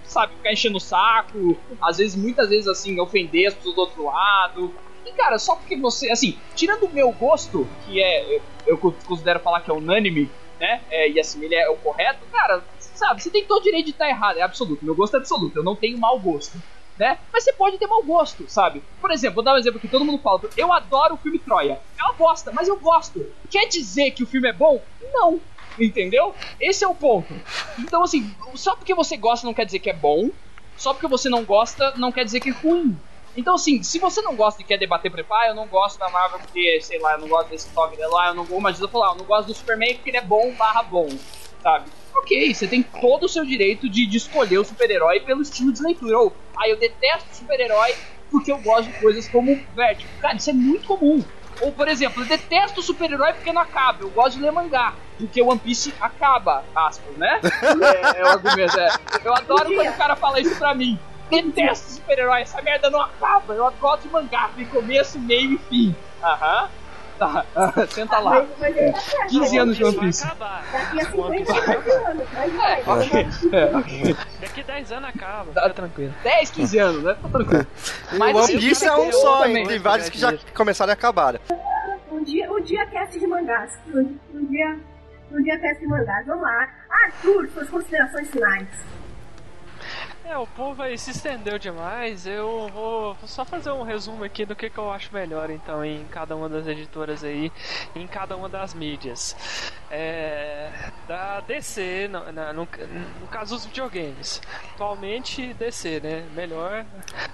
sabe, 0.03 0.35
ficar 0.35 0.51
enchendo 0.51 0.77
o 0.77 0.81
saco, 0.81 1.57
às 1.81 1.97
vezes, 1.97 2.15
muitas 2.15 2.49
vezes, 2.49 2.67
assim, 2.67 2.99
ofender 2.99 3.47
as 3.47 3.53
pessoas 3.53 3.75
do 3.75 3.81
outro 3.81 4.05
lado. 4.05 4.73
E, 5.05 5.11
cara, 5.13 5.37
só 5.39 5.55
porque 5.55 5.77
você, 5.77 6.09
assim, 6.09 6.37
tirando 6.55 6.85
o 6.85 6.93
meu 6.93 7.11
gosto, 7.11 7.67
que 7.85 8.01
é, 8.01 8.41
eu, 8.65 8.77
considero 8.77 9.39
falar 9.39 9.61
que 9.61 9.71
é 9.71 9.73
unânime, 9.73 10.29
né, 10.59 10.81
é, 10.89 11.09
e 11.09 11.19
assim, 11.19 11.43
ele 11.43 11.55
é 11.55 11.69
o 11.69 11.75
correto, 11.77 12.25
cara, 12.31 12.63
sabe, 12.79 13.21
você 13.21 13.29
tem 13.29 13.43
todo 13.45 13.59
o 13.59 13.63
direito 13.63 13.85
de 13.85 13.91
estar 13.91 14.07
errado, 14.07 14.37
é 14.37 14.41
absoluto, 14.41 14.85
meu 14.85 14.95
gosto 14.95 15.15
é 15.15 15.19
absoluto, 15.19 15.57
eu 15.57 15.63
não 15.63 15.75
tenho 15.75 15.97
mau 15.97 16.17
gosto. 16.19 16.57
Né? 16.97 17.17
Mas 17.31 17.43
você 17.43 17.53
pode 17.53 17.77
ter 17.79 17.87
mau 17.87 18.03
gosto, 18.03 18.47
sabe? 18.47 18.83
Por 19.01 19.09
exemplo, 19.09 19.35
vou 19.35 19.43
dar 19.43 19.55
um 19.55 19.57
exemplo 19.57 19.79
que 19.79 19.87
todo 19.87 20.05
mundo 20.05 20.21
fala. 20.21 20.41
Eu 20.55 20.71
adoro 20.71 21.15
o 21.15 21.17
filme 21.17 21.39
Troia. 21.39 21.79
É 21.97 22.03
uma 22.03 22.13
bosta, 22.13 22.51
mas 22.51 22.67
eu 22.67 22.77
gosto. 22.79 23.25
Quer 23.49 23.67
dizer 23.67 24.11
que 24.11 24.23
o 24.23 24.27
filme 24.27 24.47
é 24.47 24.53
bom? 24.53 24.79
Não. 25.11 25.41
Entendeu? 25.79 26.35
Esse 26.59 26.83
é 26.83 26.87
o 26.87 26.93
ponto. 26.93 27.33
Então, 27.79 28.03
assim, 28.03 28.33
só 28.53 28.75
porque 28.75 28.93
você 28.93 29.17
gosta 29.17 29.47
não 29.47 29.55
quer 29.55 29.65
dizer 29.65 29.79
que 29.79 29.89
é 29.89 29.93
bom. 29.93 30.29
Só 30.77 30.93
porque 30.93 31.07
você 31.07 31.29
não 31.29 31.43
gosta 31.43 31.93
não 31.97 32.11
quer 32.11 32.25
dizer 32.25 32.39
que 32.39 32.49
é 32.49 32.53
ruim. 32.53 32.95
Então, 33.35 33.55
assim, 33.55 33.81
se 33.81 33.97
você 33.97 34.21
não 34.21 34.35
gosta 34.35 34.61
e 34.61 34.65
quer 34.65 34.77
debater 34.77 35.09
por 35.09 35.19
exemplo, 35.19 35.35
ah, 35.35 35.47
eu 35.47 35.55
não 35.55 35.67
gosto 35.67 35.97
da 35.97 36.07
Marvel 36.09 36.39
porque, 36.39 36.79
sei 36.81 36.99
lá, 36.99 37.13
eu 37.13 37.19
não 37.19 37.27
gosto 37.27 37.49
desse 37.49 37.67
dela, 37.97 38.23
ah, 38.23 38.27
eu 38.27 38.35
não 38.35 38.43
vou, 38.43 38.61
mas 38.61 38.79
eu 38.79 38.87
falar, 38.87 39.11
eu 39.11 39.15
não 39.15 39.25
gosto 39.25 39.47
do 39.47 39.55
Superman 39.55 39.95
porque 39.95 40.11
ele 40.11 40.17
é 40.17 40.21
bom 40.21 40.53
barra 40.53 40.83
bom, 40.83 41.09
sabe? 41.63 41.89
Ok, 42.15 42.53
você 42.53 42.67
tem 42.67 42.83
todo 42.83 43.23
o 43.23 43.29
seu 43.29 43.45
direito 43.45 43.89
de, 43.89 44.05
de 44.05 44.17
escolher 44.17 44.57
o 44.57 44.63
super-herói 44.63 45.19
pelo 45.21 45.41
estilo 45.41 45.73
de 45.73 45.81
leitura. 45.81 46.19
Ou, 46.19 46.33
ah, 46.55 46.69
eu 46.69 46.77
detesto 46.77 47.35
super-herói 47.35 47.93
porque 48.29 48.51
eu 48.51 48.57
gosto 48.59 48.91
de 48.91 48.99
coisas 48.99 49.27
como 49.27 49.59
Vertigo. 49.75 50.09
Cara, 50.19 50.35
isso 50.35 50.49
é 50.49 50.53
muito 50.53 50.87
comum. 50.87 51.23
Ou, 51.61 51.71
por 51.71 51.87
exemplo, 51.87 52.23
eu 52.23 52.27
detesto 52.27 52.81
super-herói 52.81 53.33
porque 53.33 53.53
não 53.53 53.61
acaba. 53.61 54.03
Eu 54.03 54.09
gosto 54.09 54.37
de 54.37 54.43
ler 54.43 54.51
mangá. 54.51 54.93
Porque 55.17 55.41
One 55.41 55.59
Piece 55.59 55.93
acaba, 56.01 56.63
aspas, 56.75 57.15
né? 57.15 57.39
É, 57.43 58.21
é 58.21 58.23
o 58.23 58.27
argumento. 58.27 58.79
É. 58.79 58.89
Eu 59.23 59.33
adoro 59.33 59.73
quando 59.73 59.89
o 59.89 59.97
cara 59.97 60.15
fala 60.15 60.39
isso 60.39 60.55
pra 60.57 60.73
mim. 60.73 60.97
Detesto 61.29 61.91
super-herói, 61.91 62.41
essa 62.41 62.61
merda 62.61 62.89
não 62.89 63.01
acaba. 63.01 63.53
Eu 63.53 63.71
gosto 63.79 64.03
de 64.03 64.09
mangá, 64.09 64.49
tem 64.55 64.65
começo, 64.65 65.19
meio 65.19 65.53
e 65.53 65.57
fim. 65.57 65.95
Aham. 66.21 66.69
Tá, 67.53 67.87
senta 67.87 68.19
lá. 68.19 68.31
Mas, 68.31 68.49
mas 68.59 68.77
ele 68.77 68.91
tá 68.91 68.99
certo. 68.99 69.29
15 69.29 69.57
anos 69.57 69.77
de 69.77 69.83
One 69.83 69.95
Vai 69.95 70.05
Piece. 70.05 70.23
acabar. 70.25 70.63
Daqui 70.71 71.01
a 71.01 71.21
One 71.21 71.37
Piece 71.37 71.53
50 71.53 71.63
vai 71.63 72.03
anos. 72.11 72.27
Ok, 72.87 73.27
é. 73.51 74.15
Daqui 74.41 74.63
10 74.63 74.91
anos 74.91 75.09
acaba, 75.09 75.51
Tá. 75.53 75.69
tranquilo. 75.69 76.13
10, 76.23 76.49
15 76.51 76.77
anos, 76.79 77.03
né? 77.03 77.15
Tá 77.21 77.29
tranquilo. 77.29 77.67
Mas 78.17 78.35
o 78.35 78.37
One 78.37 78.39
assim, 78.45 78.59
Piece 78.59 78.85
é 78.85 78.95
um 78.95 79.11
só, 79.11 79.45
hein? 79.45 79.67
Tem 79.67 79.79
vários 79.79 80.09
que 80.09 80.17
já 80.19 80.33
começaram 80.55 80.91
e 80.91 80.93
acabaram. 80.93 81.39
Um 82.11 82.23
dia, 82.23 82.51
um 82.51 82.61
dia 82.61 82.85
cast 82.87 83.19
de 83.19 83.27
mangás. 83.27 83.71
Um, 83.93 84.17
um 84.33 84.45
dia, 84.45 84.77
um 85.31 85.41
dia 85.43 85.59
cast 85.59 85.79
de 85.79 85.87
mangás. 85.87 86.25
Vamos 86.25 86.43
lá. 86.43 86.67
Arthur, 87.05 87.49
suas 87.53 87.69
considerações 87.69 88.29
finais. 88.29 88.67
É, 90.25 90.37
o 90.37 90.47
povo 90.47 90.81
aí 90.81 90.97
se 90.97 91.11
estendeu 91.11 91.59
demais. 91.59 92.25
Eu 92.25 92.69
vou 92.73 93.17
só 93.25 93.43
fazer 93.43 93.71
um 93.71 93.83
resumo 93.83 94.23
aqui 94.23 94.45
do 94.45 94.55
que, 94.55 94.69
que 94.69 94.77
eu 94.77 94.89
acho 94.89 95.13
melhor, 95.13 95.49
então, 95.49 95.83
em 95.83 96.05
cada 96.05 96.35
uma 96.35 96.47
das 96.47 96.65
editoras 96.65 97.23
aí, 97.23 97.51
em 97.93 98.07
cada 98.07 98.35
uma 98.37 98.47
das 98.47 98.73
mídias. 98.73 99.35
É, 99.91 100.71
da 101.07 101.41
DC, 101.41 102.09
no, 102.09 102.31
no, 102.31 102.67
no 103.21 103.27
caso 103.27 103.55
dos 103.55 103.65
videogames. 103.65 104.41
Atualmente, 104.73 105.53
DC, 105.53 105.99
né? 105.99 106.25
Melhor, 106.33 106.85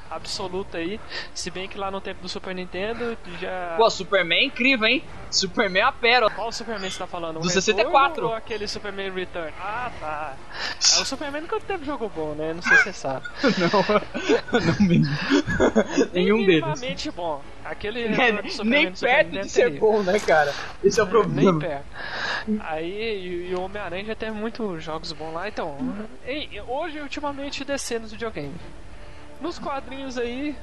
absoluta 0.10 0.80
aí. 0.80 1.00
Se 1.34 1.50
bem 1.52 1.70
que 1.70 1.78
lá 1.78 1.90
no 1.92 2.02
tempo 2.02 2.22
do 2.22 2.28
Super 2.28 2.54
Nintendo 2.54 3.18
já. 3.40 3.76
Pô, 3.78 3.90
Superman 3.90 4.40
é 4.40 4.46
incrível, 4.46 4.88
hein? 4.88 5.04
Superman 5.32 5.84
é 5.84 5.86
a 5.86 5.92
pérola. 5.92 6.32
Qual 6.32 6.52
Superman 6.52 6.90
você 6.90 6.98
tá 6.98 7.08
falando? 7.08 7.38
O 7.38 7.42
Do 7.42 7.48
Retorno 7.48 7.62
64. 7.62 8.26
Ou 8.26 8.34
aquele 8.34 8.68
Superman 8.68 9.12
Return? 9.12 9.54
Ah, 9.60 9.92
tá. 10.00 10.34
É, 10.98 11.02
o 11.02 11.06
Superman 11.06 11.42
nunca 11.44 11.60
teve 11.62 11.86
jogo 11.86 12.12
bom, 12.14 12.34
né? 12.34 12.54
Não 12.54 12.62
sei 12.62 12.79
sabe. 12.94 13.26
Não, 13.58 14.60
não 14.62 14.88
me... 14.88 15.02
Nenhum 16.14 16.38
deles. 16.46 16.64
minimamente 16.64 17.12
bom. 17.12 17.42
Aquele 17.64 18.04
É, 18.20 18.32
nem 18.64 18.92
perto 18.94 19.30
de 19.32 19.50
ser 19.50 19.62
é 19.68 19.70
bom, 19.70 20.02
né, 20.02 20.20
cara? 20.20 20.54
Esse 20.84 21.00
é 21.00 21.04
o 21.04 21.06
Nem 21.06 21.12
problema. 21.46 21.60
perto. 21.60 21.86
Aí, 22.62 22.92
e, 22.92 23.52
e 23.52 23.56
o 23.56 23.62
Homem-Aranha 23.62 24.06
já 24.06 24.16
teve 24.16 24.32
muitos 24.32 24.84
jogos 24.84 25.12
bons 25.12 25.34
lá, 25.34 25.48
então. 25.48 25.78
e- 26.28 26.62
hoje, 26.68 27.00
ultimamente, 27.00 27.64
descer 27.64 28.00
nos 28.00 28.12
videogames. 28.12 28.60
Nos 29.42 29.58
quadrinhos 29.60 30.18
aí, 30.18 30.56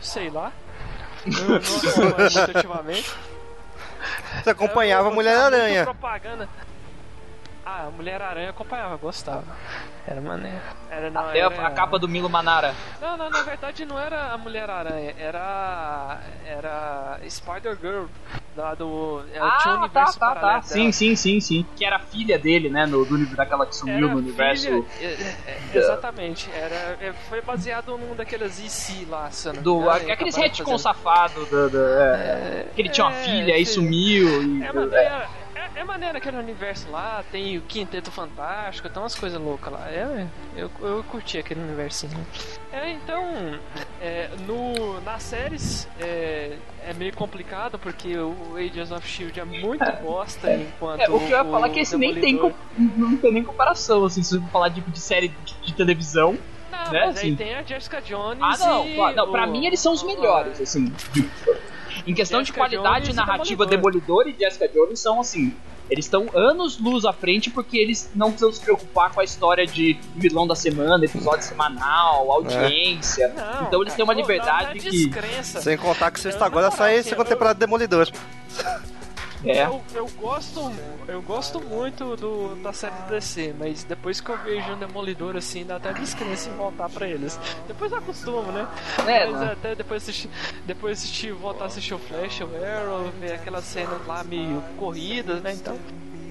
sei 0.00 0.30
lá. 0.30 0.52
Eu 1.26 1.32
não 1.48 1.56
acompanho 1.56 2.54
ultimamente. 2.56 3.14
Você 4.42 4.50
acompanhava 4.50 5.06
Eu- 5.06 5.10
eu 5.10 5.14
Mulher-Aranha. 5.14 5.84
muito 5.84 5.98
Propaganda. 5.98 6.48
Ah, 7.64 7.86
a 7.86 7.90
Mulher-Aranha 7.90 8.50
acompanhava, 8.50 8.96
gostava. 8.96 9.44
Era 10.06 10.20
maneiro. 10.20 10.58
Era, 10.90 11.10
não, 11.10 11.20
Até 11.28 11.38
era... 11.38 11.62
a, 11.62 11.66
a 11.68 11.70
capa 11.70 11.96
do 11.98 12.08
Milo 12.08 12.28
Manara. 12.28 12.74
Não, 13.00 13.16
não, 13.16 13.30
na 13.30 13.40
verdade 13.42 13.84
não 13.84 13.96
era 13.98 14.32
a 14.32 14.38
Mulher-Aranha, 14.38 15.14
era. 15.18 16.18
Era. 16.44 17.20
Spider-Girl. 17.28 18.06
Da 18.54 18.74
do. 18.74 19.24
Ela 19.32 19.50
tinha 19.58 19.72
um 19.72 19.76
Ah, 19.76 19.78
tá, 19.78 19.80
universo 19.84 20.18
tá, 20.18 20.26
paralelo 20.34 20.60
tá. 20.60 20.68
dela. 20.68 20.74
Sim, 20.74 20.92
sim, 20.92 21.16
sim, 21.16 21.40
sim. 21.40 21.66
Que 21.74 21.86
era 21.86 21.96
a 21.96 22.00
filha 22.00 22.38
dele, 22.38 22.68
né? 22.68 22.84
No, 22.84 23.02
do 23.02 23.16
livro 23.16 23.34
daquela 23.34 23.64
que 23.64 23.74
sumiu 23.74 23.96
Era 23.96 24.06
no 24.08 24.18
universo. 24.18 24.66
filha- 24.66 24.84
é, 25.00 25.04
é, 25.04 25.58
é, 25.72 25.78
exatamente. 25.78 26.50
Era, 26.52 26.74
é, 27.00 27.14
foi 27.30 27.40
baseado 27.40 27.96
num 27.96 28.14
daqueles 28.14 28.58
IC 28.58 29.06
lá, 29.08 29.30
me 29.54 29.58
Do, 29.60 29.84
e 30.06 30.10
aqueles 30.10 30.36
retcon 30.36 30.64
fazendo- 30.64 30.78
safado 30.80 31.46
do, 31.46 31.70
do- 31.70 31.78
é, 31.98 32.66
que 32.74 32.82
ele 32.82 32.90
tinha 32.90 33.06
uma 33.06 33.16
é, 33.16 33.24
filha 33.24 33.56
sim. 33.56 33.64
sumiu 33.64 34.42
e, 34.42 34.62
É 34.64 34.70
maneiro, 34.70 35.24
é, 35.76 35.80
é 35.80 35.84
maneiro 35.84 36.18
aquele 36.18 36.36
universo 36.36 36.90
lá, 36.90 37.24
tem 37.30 37.58
o 37.58 37.62
Quinteto 37.62 38.10
Fantástico, 38.10 38.88
tem 38.88 39.02
umas 39.02 39.14
coisas 39.14 39.40
loucas 39.40 39.72
lá. 39.72 39.88
É, 39.90 40.26
eu, 40.56 40.70
eu 40.80 41.04
curti 41.04 41.38
aquele 41.38 41.60
universinho. 41.60 42.26
É, 42.72 42.90
então, 42.92 43.22
é, 44.00 44.28
no, 44.46 45.00
nas 45.02 45.22
séries 45.22 45.88
é, 46.00 46.56
é 46.86 46.92
meio 46.94 47.14
complicado 47.14 47.78
porque 47.78 48.16
o 48.16 48.56
Agents 48.56 48.90
of 48.90 49.06
Shield 49.06 49.38
é 49.38 49.44
muito 49.44 49.84
bosta 50.02 50.52
enquanto. 50.54 51.00
É, 51.00 51.08
o 51.10 51.18
que 51.18 51.26
eu 51.26 51.38
ia 51.38 51.44
falar 51.44 51.66
é 51.66 51.70
que 51.70 51.80
esse 51.80 51.96
nem 51.96 52.14
tem, 52.14 52.36
Demolidor- 52.36 52.58
não 52.96 53.16
tem 53.16 53.32
nem 53.32 53.44
comparação, 53.44 54.04
assim, 54.04 54.22
se 54.22 54.38
você 54.38 54.46
falar 54.50 54.68
de, 54.68 54.80
de 54.80 55.00
série 55.00 55.28
de, 55.28 55.54
de 55.62 55.74
televisão. 55.74 56.36
Não, 56.70 56.90
né, 56.90 57.06
mas 57.06 57.16
assim. 57.18 57.28
aí 57.28 57.36
tem 57.36 57.54
a 57.54 57.62
Jessica 57.62 58.00
Jones. 58.00 58.38
Ah, 58.40 58.56
não, 58.58 58.88
e 58.88 58.94
claro, 58.94 59.14
não, 59.16 59.30
pra 59.30 59.46
o- 59.46 59.50
mim 59.50 59.66
eles 59.66 59.78
são 59.78 59.92
os 59.92 60.02
melhores, 60.02 60.58
assim. 60.60 60.90
De- 62.04 62.10
em 62.10 62.14
questão 62.14 62.40
de 62.40 62.48
Jessica 62.48 62.60
qualidade 62.60 63.06
Jones 63.06 63.14
e 63.14 63.16
narrativa, 63.16 63.66
Demolidor. 63.66 64.24
Demolidor 64.24 64.28
e 64.28 64.44
Jessica 64.44 64.68
Jones 64.68 65.00
são 65.00 65.20
assim. 65.20 65.54
Eles 65.90 66.06
estão 66.06 66.26
anos 66.32 66.78
luz 66.78 67.04
à 67.04 67.12
frente 67.12 67.50
porque 67.50 67.76
eles 67.76 68.10
não 68.14 68.28
precisam 68.30 68.52
se 68.52 68.60
preocupar 68.60 69.12
com 69.12 69.20
a 69.20 69.24
história 69.24 69.66
de 69.66 69.98
vilão 70.16 70.46
da 70.46 70.54
semana, 70.54 71.04
episódio 71.04 71.42
semanal, 71.44 72.30
audiência. 72.32 73.28
Não, 73.36 73.66
então 73.66 73.82
eles 73.82 73.92
têm 73.92 74.02
uma 74.04 74.14
liberdade 74.14 74.68
não, 74.68 74.70
não 74.70 74.76
é 74.76 74.78
que. 74.80 74.90
descrença. 74.90 75.60
Sem 75.60 75.76
contar 75.76 76.10
que 76.10 76.18
sexta 76.20 76.46
agora 76.46 76.70
sai 76.70 76.92
moral, 76.92 77.00
a 77.00 77.02
segunda 77.02 77.22
assim, 77.22 77.30
temporada 77.30 77.54
de 77.54 77.60
Demolidor. 77.60 78.08
É. 79.44 79.66
Eu, 79.66 79.82
eu 79.94 80.08
gosto 80.20 80.72
eu 81.08 81.20
gosto 81.20 81.60
muito 81.60 82.16
do, 82.16 82.54
da 82.62 82.72
série 82.72 82.94
do 82.94 83.10
DC, 83.10 83.54
mas 83.58 83.84
depois 83.84 84.20
que 84.20 84.30
eu 84.30 84.38
vejo 84.38 84.72
o 84.72 84.76
Demolidor 84.76 85.36
assim, 85.36 85.64
dá 85.64 85.76
até 85.76 85.92
descrença 85.92 86.48
em 86.48 86.52
voltar 86.54 86.88
pra 86.88 87.08
eles. 87.08 87.38
Depois 87.66 87.90
eu 87.90 87.98
acostumo, 87.98 88.52
né? 88.52 88.68
É, 89.06 89.26
mas 89.26 89.40
né? 89.40 89.52
até 89.52 89.74
depois 89.74 90.02
assistir, 90.02 90.30
depois 90.64 90.98
assistir, 90.98 91.32
voltar 91.32 91.64
a 91.64 91.66
assistir 91.66 91.94
o 91.94 91.98
Flash, 91.98 92.40
o 92.40 92.44
Arrow, 92.64 93.10
ver 93.20 93.34
aquelas 93.34 93.64
cenas 93.64 94.06
lá 94.06 94.22
meio 94.22 94.62
corridas, 94.78 95.42
né? 95.42 95.52
Então. 95.52 95.76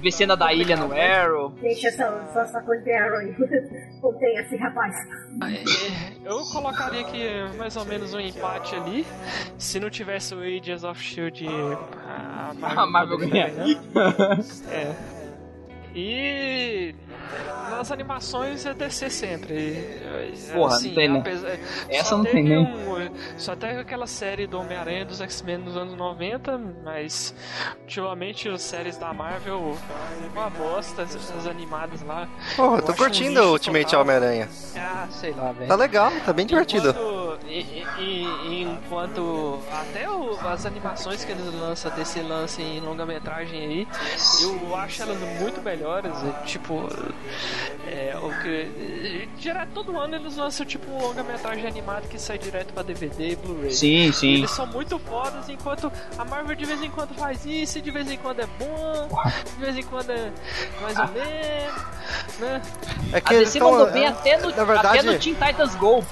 Ver 0.01 0.11
cena 0.11 0.35
da 0.35 0.51
ilha 0.53 0.75
no 0.75 0.91
Arrow. 0.93 1.49
Deixa 1.61 1.87
essa, 1.89 2.03
essa, 2.29 2.41
essa 2.41 2.61
coisa 2.61 2.83
de 2.83 2.91
Arrow 2.91 3.17
aí. 3.19 3.35
Contém 4.01 4.35
esse 4.39 4.55
rapaz. 4.57 4.95
é, 5.43 6.27
Eu 6.27 6.39
colocaria 6.51 7.01
aqui 7.01 7.23
mais 7.57 7.75
ou 7.77 7.85
menos 7.85 8.13
um 8.13 8.19
empate 8.19 8.75
ali. 8.75 9.05
Se 9.57 9.79
não 9.79 9.89
tivesse 9.89 10.33
o 10.33 10.39
Agents 10.39 10.83
of 10.83 10.99
Shield, 11.01 11.45
a 11.47 12.51
A 12.81 12.85
Marvel 12.87 13.19
poderia 13.19 13.47
ganha. 13.49 13.75
ganhar. 13.93 14.39
É. 14.71 15.10
E 15.93 16.95
nas 17.69 17.91
animações 17.91 18.65
é 18.65 18.73
DC 18.73 19.09
sempre. 19.09 19.75
É, 19.77 20.31
Porra, 20.53 20.79
não 20.79 20.93
tem, 20.93 21.09
né? 21.09 21.19
apesar- 21.19 21.57
Essa 21.89 22.09
só 22.09 22.17
não 22.17 22.25
tem, 22.25 22.43
né? 22.43 22.57
um- 22.59 23.09
só 23.37 23.55
teve 23.55 23.79
aquela 23.79 24.07
série 24.07 24.47
do 24.47 24.59
Homem-Aranha 24.59 25.05
dos 25.05 25.19
X-Men 25.21 25.57
nos 25.59 25.75
anos 25.75 25.95
90, 25.95 26.57
mas 26.83 27.33
ultimamente 27.81 28.47
as 28.49 28.61
séries 28.61 28.97
da 28.97 29.13
Marvel 29.13 29.77
uma 30.33 30.49
bosta, 30.49 31.01
as 31.03 31.47
animadas 31.47 32.01
lá. 32.03 32.27
Porra, 32.55 32.77
Eu 32.77 32.81
tô 32.83 32.91
um 32.91 32.95
curtindo 32.95 33.41
o 33.41 33.51
Ultimate. 33.51 33.95
Homem-Aranha. 33.95 34.49
Ah, 34.77 35.07
sei 35.11 35.31
lá, 35.31 35.51
velho. 35.51 35.67
Tá 35.67 35.75
legal, 35.75 36.11
tá 36.25 36.31
bem 36.33 36.45
divertido. 36.45 36.89
Enquanto, 36.89 37.20
e- 37.47 37.59
e- 37.99 38.27
e- 38.47 38.63
enquanto 38.63 39.59
até 39.71 40.09
o- 40.09 40.37
as 40.47 40.65
animações 40.65 41.23
que 41.25 41.31
eles 41.31 41.45
lançam, 41.53 41.91
DC 41.91 42.21
lança 42.21 42.61
em 42.61 42.79
longa-metragem 42.79 43.59
aí, 43.59 43.87
eu 44.41 44.75
acho 44.75 45.01
elas 45.01 45.17
muito 45.39 45.61
melhores. 45.61 46.11
é, 46.23 46.45
Tipo, 46.45 46.87
é, 47.87 48.15
o 48.21 48.29
que. 48.41 49.27
Direto 49.37 49.69
todo 49.73 49.97
ano 49.99 50.15
eles 50.15 50.35
lançam 50.37 50.65
tipo 50.65 50.89
um 50.91 51.01
longa-metragem 51.01 51.65
animado 51.67 52.07
que 52.07 52.17
sai 52.19 52.37
direto 52.37 52.73
pra 52.73 52.83
DVD 52.83 53.29
e 53.31 53.35
Blu-ray. 53.35 53.71
Sim, 53.71 54.11
sim. 54.11 54.33
Eles 54.35 54.51
são 54.51 54.67
muito 54.67 54.97
fodas, 54.99 55.49
enquanto 55.49 55.91
a 56.17 56.25
Marvel 56.25 56.55
de 56.55 56.65
vez 56.65 56.81
em 56.81 56.89
quando 56.89 57.13
faz 57.15 57.45
isso, 57.45 57.77
e 57.77 57.81
de 57.81 57.91
vez 57.91 58.09
em 58.09 58.17
quando 58.17 58.39
é 58.41 58.47
bom, 58.59 59.09
de 59.57 59.65
vez 59.65 59.77
em 59.77 59.83
quando 59.83 60.09
é 60.11 60.31
mais 60.81 60.97
ou 60.99 61.07
menos, 61.07 61.81
né? 62.39 62.61
É 63.13 63.17
A 63.17 63.21
que 63.21 63.33
eles 63.33 63.53
DC 63.53 63.59
mandou 63.59 63.91
bem 63.91 64.05
até 64.07 64.37
no, 64.37 64.49
na 64.55 64.63
verdade- 64.63 64.99
até 64.99 65.01
no 65.11 65.19
Teen 65.19 65.33
Titans 65.35 65.75
Go, 65.75 66.03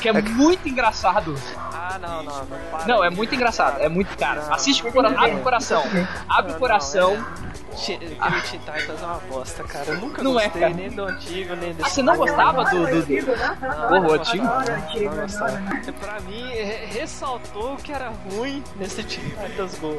que 0.00 0.08
é, 0.08 0.12
muito 0.12 0.68
engraçado. 0.74 1.34
Ah, 1.56 1.98
não, 2.00 2.22
não, 2.22 2.36
não 2.44 2.46
para. 2.70 2.86
Não, 2.86 3.04
é 3.04 3.10
muito 3.10 3.34
engraçado, 3.34 3.80
é 3.80 3.88
muito 3.88 4.16
cara. 4.18 4.42
Não. 4.42 4.54
Assiste 4.54 4.82
com 4.82 4.88
o 4.88 4.92
coração, 4.92 5.18
abre 5.24 5.36
o 5.36 5.40
coração, 5.40 5.82
abre 6.28 6.50
o 6.50 6.52
Não, 6.54 6.58
coração. 6.60 7.16
não, 7.16 7.54
Teen 7.76 7.98
Titans 8.60 9.02
é 9.02 9.04
uma 9.04 9.18
bosta, 9.28 9.64
cara. 9.64 9.84
Eu 9.88 9.96
nunca 9.96 10.22
Não 10.22 10.38
é, 10.38 10.44
gostei 10.44 10.62
cara. 10.62 10.74
nem 10.74 10.90
do 10.90 11.04
antigo, 11.04 11.56
nem 11.56 11.72
desse 11.72 11.82
Ah, 11.82 11.88
você 11.90 12.02
não 12.02 12.16
gostava 12.16 12.64
do- 12.66 12.86
do- 12.86 12.96
Antigo, 12.98 13.30
nossa, 13.32 13.66
eu 13.66 13.88
Porra, 13.88 14.08
o 14.08 14.12
antigo? 14.12 14.44
Não 14.44 15.16
gostava. 15.16 15.52
adoro. 15.58 15.92
Pra 16.00 16.20
mim, 16.20 16.48
re- 16.50 16.86
ressaltou 16.92 17.74
o 17.74 17.76
que 17.76 17.92
era 17.92 18.12
ruim 18.30 18.62
nesse 18.76 19.02
Teen 19.02 19.28
Titans 19.30 19.78
Go. 19.80 19.96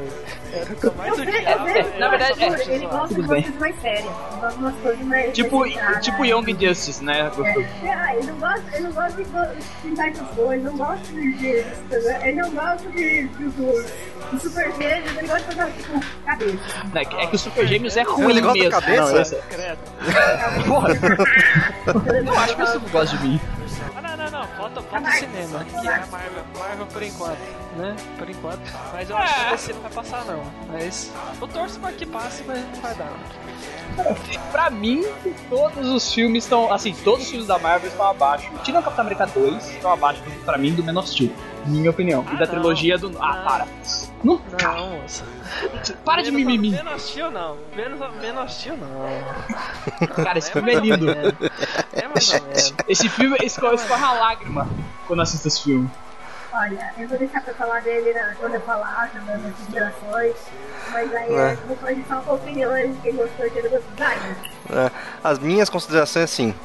Era 0.53 0.71
o 0.71 0.75
que 0.77 0.87
eu 0.87 0.93
mais 0.95 1.19
odiava. 1.19 1.65
na 1.99 2.07
verdade, 2.09 2.43
é, 2.43 2.75
ele 2.75 2.87
gosta 2.87 3.15
de 3.21 3.27
coisas 3.27 3.55
mais 3.55 3.81
sérias. 3.81 4.13
Tipo, 5.33 5.65
tipo 6.01 6.21
né? 6.21 6.27
Young 6.29 6.57
Justice, 6.67 7.03
né? 7.03 7.29
É, 7.83 7.93
ah, 7.93 8.15
ele 8.15 8.27
não 8.31 8.37
gosta, 8.91 9.17
de 9.17 9.23
go- 9.25 9.95
ele 10.55 10.63
não 10.63 10.77
gosta 10.77 11.05
de, 11.13 11.31
de 11.37 11.47
ele 12.23 12.41
não 12.41 12.51
gosta 12.51 12.89
de, 12.89 13.27
de, 13.27 13.49
de 13.49 14.39
super 14.41 14.71
gêmeos, 14.75 15.17
ele 15.17 15.27
gosta 15.27 15.49
de 15.49 15.55
fazer 15.55 15.71
tipo 15.73 15.99
cabeça. 16.25 16.57
É 16.95 17.05
que- 17.05 17.15
é 17.17 17.27
que 17.27 17.35
o 17.35 17.39
Super 17.39 17.67
Gêmeos 17.67 17.97
é 17.97 18.03
ruim 18.03 18.29
Ele 18.31 18.41
gosta 18.41 18.57
da 18.57 18.63
mesmo. 18.63 18.81
cabeça? 18.81 19.11
Não, 19.13 19.21
esse- 19.21 19.35
Credo. 19.49 19.79
Porra, 20.67 20.89
eu 22.25 22.39
acho 22.39 22.55
que 22.55 22.61
você 22.61 22.77
não 22.77 22.89
gosta 22.89 23.17
de 23.17 23.27
mim. 23.27 23.41
Não, 24.45 24.49
não. 24.49 24.57
Falta, 24.57 24.81
falta 24.81 25.09
o 25.09 25.13
cinema, 25.13 25.65
que 25.65 25.87
é 25.87 25.93
a 25.93 26.05
Marvel. 26.07 26.43
Marvel 26.57 26.85
por 26.87 27.03
enquanto, 27.03 27.39
né? 27.77 27.95
Por 28.17 28.29
enquanto. 28.29 28.61
Mas 28.93 29.09
eu 29.09 29.17
acho 29.17 29.35
que 29.35 29.51
DC 29.51 29.73
não 29.73 29.81
vai 29.81 29.91
passar, 29.91 30.25
não. 30.25 30.43
Mas 30.67 31.11
eu 31.41 31.47
torço 31.47 31.79
pra 31.79 31.91
que 31.91 32.05
passe, 32.05 32.43
mas 32.43 32.59
não 32.59 32.81
vai 32.81 32.95
dar. 32.95 33.13
Pra 34.51 34.69
mim, 34.69 35.03
todos 35.49 35.89
os 35.89 36.13
filmes 36.13 36.43
estão. 36.43 36.71
Assim, 36.71 36.93
todos 37.03 37.23
os 37.23 37.29
filmes 37.29 37.47
da 37.47 37.57
Marvel 37.57 37.89
estão 37.89 38.07
abaixo. 38.07 38.49
Tirando 38.63 38.81
o 38.81 38.83
Capitão 38.83 39.01
América 39.05 39.25
2, 39.27 39.69
estão 39.71 39.91
abaixo, 39.91 40.21
pra 40.43 40.57
mim, 40.57 40.73
do 40.73 40.83
Man 40.83 40.99
of 40.99 41.09
Steel. 41.09 41.31
Minha 41.65 41.89
opinião. 41.89 42.23
E 42.23 42.35
Ah, 42.35 42.39
da 42.39 42.45
não. 42.45 42.47
trilogia 42.53 42.97
do. 42.97 43.11
Ah, 43.21 43.41
para. 43.45 43.67
Não, 44.23 44.41
Não, 44.61 44.89
moça. 45.01 45.23
para 46.03 46.21
de 46.23 46.31
mimimi. 46.31 46.71
Menos 46.71 47.03
Steel, 47.09 47.29
não. 47.31 47.57
Menos, 47.75 47.99
menos 48.21 48.53
Steel, 48.53 48.77
não. 48.77 50.07
Cara, 50.23 50.37
esse 50.39 50.51
filme 50.51 50.73
é 50.73 50.79
lindo. 50.79 51.09
É 51.93 52.07
mais 52.07 52.33
ou 52.33 52.41
menos. 52.43 52.73
Esse 52.87 53.07
filme 53.09 53.37
escorre, 53.43 53.75
escorre 53.75 54.03
uma 54.03 54.13
lágrima 54.13 54.67
quando 55.07 55.21
assisto 55.21 55.47
esse 55.47 55.63
filme. 55.63 55.89
Olha, 56.53 56.93
eu 56.97 57.07
vou 57.09 57.17
deixar 57.17 57.41
pra 57.41 57.53
falar 57.53 57.81
dele 57.81 58.13
na, 58.13 58.33
quando 58.35 58.53
eu 58.55 58.61
falar, 58.61 59.09
tá 59.11 59.19
nas 59.19 59.41
considerações, 59.57 60.35
mas 60.91 61.13
aí 61.13 61.33
É. 61.33 61.51
eu 61.61 61.67
vou 61.67 61.75
fazer 61.75 62.05
só 62.07 62.33
opiniões 62.33 62.95
de 62.95 63.01
quem 63.01 63.15
gostou 63.15 63.45
e 63.45 63.49
quem 63.51 63.61
não 63.63 63.69
gostou. 63.71 63.91
Vai, 63.97 64.15
É, 64.71 64.91
As 65.21 65.37
minhas 65.37 65.69
considerações 65.69 66.23
assim. 66.23 66.55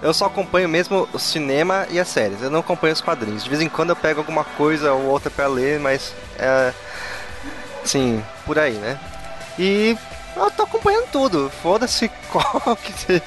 Eu 0.00 0.14
só 0.14 0.26
acompanho 0.26 0.68
mesmo 0.68 1.08
o 1.12 1.18
cinema 1.18 1.86
e 1.90 1.98
as 1.98 2.08
séries. 2.08 2.42
Eu 2.42 2.50
não 2.50 2.60
acompanho 2.60 2.92
os 2.92 3.00
quadrinhos. 3.00 3.44
De 3.44 3.50
vez 3.50 3.60
em 3.60 3.68
quando 3.68 3.90
eu 3.90 3.96
pego 3.96 4.20
alguma 4.20 4.44
coisa 4.44 4.92
ou 4.92 5.06
outra 5.06 5.30
pra 5.30 5.46
ler, 5.46 5.80
mas 5.80 6.14
é. 6.38 6.72
Sim, 7.84 8.22
por 8.44 8.58
aí, 8.58 8.74
né? 8.74 8.98
E 9.58 9.96
eu 10.36 10.50
tô 10.52 10.62
acompanhando 10.62 11.08
tudo. 11.10 11.50
Foda-se 11.62 12.08
qual 12.30 12.76
que. 12.76 13.22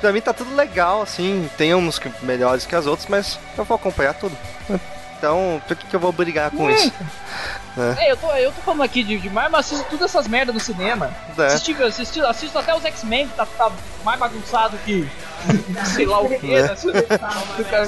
Pra 0.00 0.12
mim 0.12 0.20
tá 0.20 0.32
tudo 0.32 0.54
legal, 0.54 1.02
assim. 1.02 1.48
Tem 1.58 1.74
uns 1.74 2.00
melhores 2.22 2.64
que 2.64 2.74
as 2.74 2.86
outras, 2.86 3.08
mas 3.08 3.38
eu 3.58 3.64
vou 3.64 3.74
acompanhar 3.74 4.14
tudo. 4.14 4.36
Então, 5.20 5.60
por 5.68 5.76
que, 5.76 5.86
que 5.86 5.94
eu 5.94 6.00
vou 6.00 6.12
brigar 6.12 6.50
com 6.50 6.70
isso? 6.70 6.90
É, 7.98 8.10
eu 8.10 8.16
tô, 8.16 8.32
eu 8.32 8.50
tô 8.52 8.62
falando 8.62 8.82
aqui 8.82 9.04
de, 9.04 9.18
de 9.18 9.28
Marvel, 9.28 9.52
mas 9.52 9.66
assisto 9.66 9.84
todas 9.90 10.08
essas 10.08 10.26
merdas 10.26 10.54
no 10.54 10.60
cinema. 10.60 11.10
É. 11.36 11.44
Assisti, 11.44 11.74
assisti, 11.82 12.20
assisto 12.22 12.58
até 12.58 12.74
os 12.74 12.82
X-Men, 12.86 13.28
que 13.28 13.34
tá, 13.34 13.44
tá 13.44 13.70
mais 14.02 14.18
bagunçado 14.18 14.78
que. 14.78 15.06
sei 15.94 16.06
lá 16.06 16.20
o 16.20 16.28
que, 16.28 16.54
É. 16.54 16.62
né? 16.62 16.68
Mas 16.70 16.82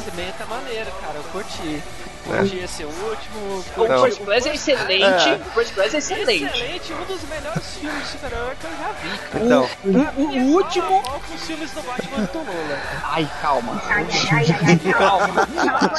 X-Men 0.02 0.32
tá 0.36 0.44
maneiro, 0.44 0.90
cara. 1.00 1.14
Eu 1.16 1.22
curti. 1.24 1.82
Curti 2.24 2.58
esse 2.58 2.84
último. 2.84 3.64
O 3.76 3.88
Não. 3.88 4.02
First 4.04 4.20
Class 4.22 4.46
é 4.46 4.54
excelente. 4.54 5.28
É. 5.28 5.34
O 5.34 5.44
First 5.50 5.74
Class 5.74 5.94
é 5.94 5.98
excelente. 5.98 6.44
Excelente, 6.44 6.92
um 6.92 7.04
dos 7.04 7.22
melhores 7.28 7.66
filmes 7.76 8.02
de 8.02 8.08
super-herói 8.08 8.54
que 8.60 8.66
eu 8.66 8.70
já 8.70 8.92
vi, 8.92 9.18
cara. 9.18 9.44
Então, 9.44 9.68
O, 9.84 10.22
o- 10.22 10.38
o 10.38 10.52
último. 10.54 11.02
Com 11.02 11.34
os 11.34 11.42
filmes 11.46 11.70
do 11.72 11.82
Batman 11.82 12.24
do 12.24 12.38
Nolan? 12.38 12.78
Ai, 13.04 13.30
calma. 13.42 13.82
ai, 13.86 14.06
ai, 14.32 14.46
ai, 14.50 14.80
ai, 14.84 14.92
calma. 14.92 15.46
Tá. 15.46 15.90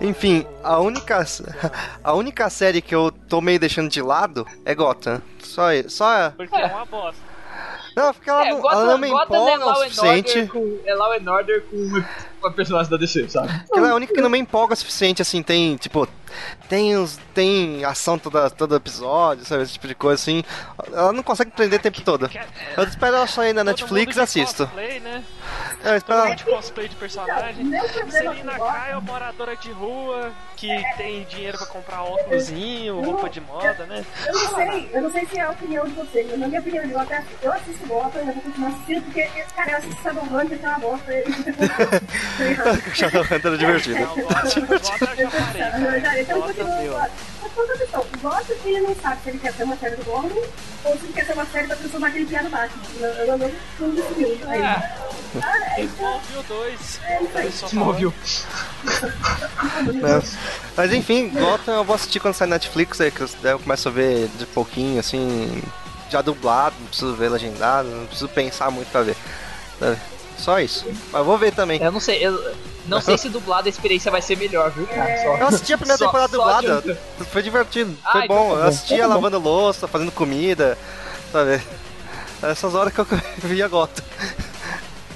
Enfim, 0.00 0.46
a 0.62 0.78
única, 0.80 1.24
a 2.02 2.12
única 2.12 2.50
série 2.50 2.82
que 2.82 2.94
eu 2.94 3.10
tô 3.28 3.40
meio 3.40 3.58
deixando 3.58 3.88
de 3.90 4.02
lado 4.02 4.46
é 4.64 4.74
Gotham. 4.74 5.22
Só, 5.42 5.68
só 5.88 6.32
Porque 6.36 6.56
é 6.56 6.66
uma 6.66 6.84
bosta. 6.84 7.20
Não, 7.96 8.12
porque 8.12 8.28
ela, 8.28 8.44
É, 8.46 8.50
não, 8.50 8.60
Gotham, 8.60 8.76
ela 8.80 8.86
não 8.92 8.98
me 8.98 9.06
é 9.06 9.10
empolga 9.10 9.64
Law 9.64 9.72
o 9.72 9.84
suficiente. 9.84 10.46
Com, 10.48 10.78
é 10.84 10.94
Law 10.94 11.12
and 11.12 11.30
Order 11.30 11.62
com, 11.70 12.04
com 12.44 12.48
a 12.48 12.52
personagem 12.52 12.90
da 12.90 12.98
DC, 12.98 13.28
sabe? 13.30 13.48
Ela 13.72 13.88
é 13.88 13.90
a 13.90 13.94
única 13.94 14.12
que 14.12 14.20
não 14.20 14.28
me 14.28 14.38
empolga 14.38 14.74
o 14.74 14.76
suficiente, 14.76 15.22
assim, 15.22 15.42
tem, 15.42 15.76
tipo, 15.76 16.06
tem 16.68 16.94
os. 16.96 17.18
tem 17.32 17.84
ação 17.84 18.18
toda, 18.18 18.50
todo 18.50 18.76
episódio, 18.76 19.44
sabe? 19.46 19.62
Esse 19.62 19.72
tipo 19.72 19.88
de 19.88 19.94
coisa, 19.94 20.20
assim. 20.20 20.44
Ela 20.92 21.12
não 21.12 21.22
consegue 21.22 21.50
prender 21.50 21.80
o 21.80 21.82
tempo 21.82 22.02
todo. 22.02 22.30
Eu 22.76 22.84
espero 22.84 23.16
ela 23.16 23.26
sair 23.26 23.54
na 23.54 23.62
Todo 23.64 23.68
Netflix 23.68 24.16
e 24.16 24.20
assisto. 24.20 24.66
Cosplay, 24.66 25.00
né? 25.00 25.24
Eu 25.84 25.96
espero 25.96 26.20
ela. 26.20 26.34
De 26.34 26.44
cosplay 26.44 26.88
de 26.88 26.96
personagem. 26.96 27.66
Selina 28.10 28.52
com 28.52 28.58
Gotham- 28.58 28.84
Kyle, 28.84 29.00
moradora 29.02 29.56
de 29.56 29.70
rua, 29.72 30.32
que 30.56 30.68
tem 30.96 31.24
dinheiro 31.24 31.58
pra 31.58 31.66
comprar 31.66 32.02
óculosinho, 32.02 33.00
roupa 33.02 33.28
de 33.28 33.40
moda, 33.40 33.84
né? 33.86 34.04
Eu 34.26 34.32
não 34.32 34.54
sei, 34.54 34.90
eu 34.92 35.02
não 35.02 35.10
sei 35.12 35.26
se 35.26 35.38
é 35.38 35.42
a 35.42 35.50
opinião 35.50 35.84
de 35.84 35.92
vocês, 35.92 36.26
mas 36.30 36.38
na 36.40 36.48
minha 36.48 36.60
opinião 36.60 36.86
de 36.86 36.92
Gotham, 36.92 37.22
eu 37.42 37.52
assisto 37.52 37.86
Gotham, 37.86 38.18
eu 38.20 38.24
vou 38.26 38.34
continuar 38.34 38.68
assistindo, 38.70 39.02
porque, 39.04 39.22
cara, 39.54 39.70
eu 39.72 39.76
assisto 39.78 40.02
Shadowhunter, 40.02 40.58
que 40.58 40.64
é 40.64 40.68
uma 40.68 40.78
bosta. 40.78 41.12
Shadowhunter 42.94 43.52
é 43.52 43.56
divertido. 43.56 44.00
Não, 44.00 44.14
Gotham, 44.14 44.66
eu 44.68 44.78
já 44.78 44.98
parei, 45.06 45.24
Eu 45.24 45.30
cara. 46.02 46.20
Então, 46.20 46.42
continua. 46.42 47.08
Mas 47.42 47.52
qual 47.52 47.66
que 47.66 47.72
é 47.72 47.74
a 47.74 47.78
questão? 47.78 48.06
Gotham, 48.22 48.56
ele 48.64 48.80
não 48.80 48.94
sabe 48.96 49.22
se 49.22 49.28
ele 49.30 49.38
quer 49.38 49.52
ser 49.52 49.62
uma 49.64 49.76
série 49.76 49.96
do 49.96 50.04
Gotham 50.04 50.42
ou 50.84 50.98
se 50.98 51.04
ele 51.04 51.12
quer 51.12 51.26
ser 51.26 51.32
uma 51.34 51.46
série 51.46 51.66
pra 51.66 51.76
transformar 51.76 52.08
aquele 52.08 52.26
piada 52.26 52.48
Batman. 52.48 52.82
Eu 53.00 53.06
eu 53.06 53.26
não 53.26 53.38
não 53.38 53.46
é 53.46 53.50
isso. 53.50 53.58
Smallville 53.76 54.02
2. 54.02 54.30
É 54.30 54.34
isso 54.34 54.48
aí. 54.48 54.60
Só 54.60 55.13
Smallville. 57.66 58.12
né? 59.92 60.22
Mas 60.76 60.92
enfim, 60.92 61.28
Gotham 61.30 61.74
eu 61.74 61.84
vou 61.84 61.94
assistir 61.96 62.20
quando 62.20 62.34
sair 62.34 62.48
Netflix, 62.48 63.00
aí 63.00 63.10
que 63.10 63.20
eu, 63.22 63.28
daí 63.42 63.52
eu 63.52 63.58
começo 63.58 63.88
a 63.88 63.90
ver 63.92 64.28
de 64.38 64.46
pouquinho, 64.46 65.00
assim, 65.00 65.62
já 66.10 66.20
dublado, 66.22 66.74
não 66.80 66.86
preciso 66.86 67.14
ver 67.14 67.28
legendado, 67.30 67.88
não 67.88 68.06
preciso 68.06 68.28
pensar 68.28 68.70
muito 68.70 68.90
pra 68.90 69.02
ver. 69.02 69.16
Só 70.38 70.58
isso. 70.60 70.84
Mas 70.86 71.14
eu 71.20 71.24
vou 71.24 71.38
ver 71.38 71.52
também. 71.52 71.80
Eu 71.80 71.92
não 71.92 72.00
sei, 72.00 72.18
eu 72.26 72.54
não 72.86 73.00
sei 73.00 73.16
se 73.16 73.28
dublado 73.28 73.66
a 73.68 73.70
experiência 73.70 74.10
vai 74.10 74.20
ser 74.20 74.36
melhor, 74.36 74.70
viu, 74.70 74.86
cara? 74.86 75.16
Só- 75.22 75.36
Eu 75.36 75.46
assisti 75.46 75.72
a 75.72 75.78
primeira 75.78 75.98
Só- 75.98 76.06
temporada 76.06 76.30
só 76.30 76.36
dublada, 76.38 76.78
adianta. 76.78 77.00
foi 77.30 77.42
divertido, 77.42 77.96
Ah, 78.04 78.12
foi 78.12 78.24
então 78.24 78.36
bom. 78.36 78.48
tá 78.50 78.54
Eu 78.56 78.62
bom. 78.62 78.68
assistia 78.68 78.96
Então 78.96 79.08
tá 79.08 79.14
bom. 79.14 79.22
lavando 79.22 79.38
louça, 79.38 79.88
fazendo 79.88 80.10
comida, 80.12 80.76
sabe? 81.32 81.60
Essas 82.42 82.74
horas 82.74 82.92
que 82.92 82.98
eu 83.00 83.06
via 83.44 83.68
Gotham. 83.68 84.04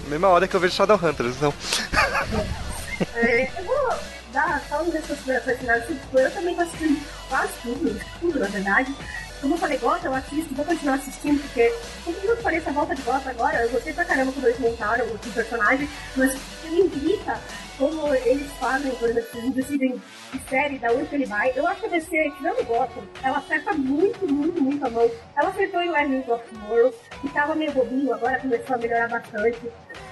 Mesma 0.08 0.28
hora 0.28 0.48
que 0.48 0.56
eu 0.56 0.60
vejo 0.60 0.74
Shadowhunters, 0.74 1.36
então. 1.36 1.54
É, 3.14 3.48
eu 3.56 3.64
vou 3.64 3.94
dar 4.32 4.60
só 4.68 4.82
umas 4.82 5.06
considerações 5.06 5.58
finais. 5.58 5.86
Tipo, 5.86 6.18
eu 6.18 6.30
também 6.32 6.54
tô 6.56 6.62
assistindo 6.62 7.00
quase 7.28 7.52
tudo, 7.62 8.00
tudo 8.18 8.38
na 8.40 8.46
verdade. 8.48 8.92
Como 9.40 9.54
eu 9.54 9.58
falei, 9.58 9.78
Gotham, 9.78 10.06
eu 10.06 10.14
assisto, 10.16 10.52
vou 10.54 10.64
continuar 10.64 10.94
assistindo, 10.96 11.40
porque 11.42 11.72
como 12.04 12.16
eu 12.24 12.36
falei 12.38 12.58
essa 12.58 12.72
volta 12.72 12.96
de 12.96 13.02
Gotham 13.02 13.30
agora, 13.30 13.62
eu 13.62 13.70
gostei 13.70 13.92
pra 13.92 14.04
caramba 14.04 14.32
quando 14.32 14.46
eles 14.46 14.58
montaram 14.58 15.06
o 15.06 15.18
personagem, 15.32 15.88
mas 16.16 16.36
me 16.64 16.80
irrita 16.80 17.38
como 17.78 18.12
eles 18.12 18.50
fazem, 18.54 18.90
por 18.96 19.08
exemplo, 19.08 19.38
eles 19.38 19.54
decidem 19.54 20.02
que 20.32 20.38
série, 20.50 20.78
da 20.78 20.90
onde 20.92 21.14
ele 21.14 21.26
vai. 21.26 21.52
Eu 21.54 21.66
acho 21.66 21.80
que 21.80 21.86
a 21.86 21.90
DC, 21.90 22.32
tirando 22.36 22.66
Gotham, 22.66 23.02
ela 23.22 23.38
acerta 23.38 23.72
muito, 23.72 24.26
muito, 24.26 24.60
muito 24.60 24.84
a 24.84 24.90
mão. 24.90 25.10
Ela 25.36 25.48
acertou 25.48 25.80
em 25.80 25.90
Legends 25.90 26.28
of 26.28 26.44
Tomorrow, 26.48 26.92
que 27.20 27.28
tava 27.30 27.54
meio 27.54 27.72
bobinho, 27.72 28.12
agora 28.12 28.38
começou 28.40 28.74
a 28.74 28.78
melhorar 28.78 29.08
bastante. 29.08 29.60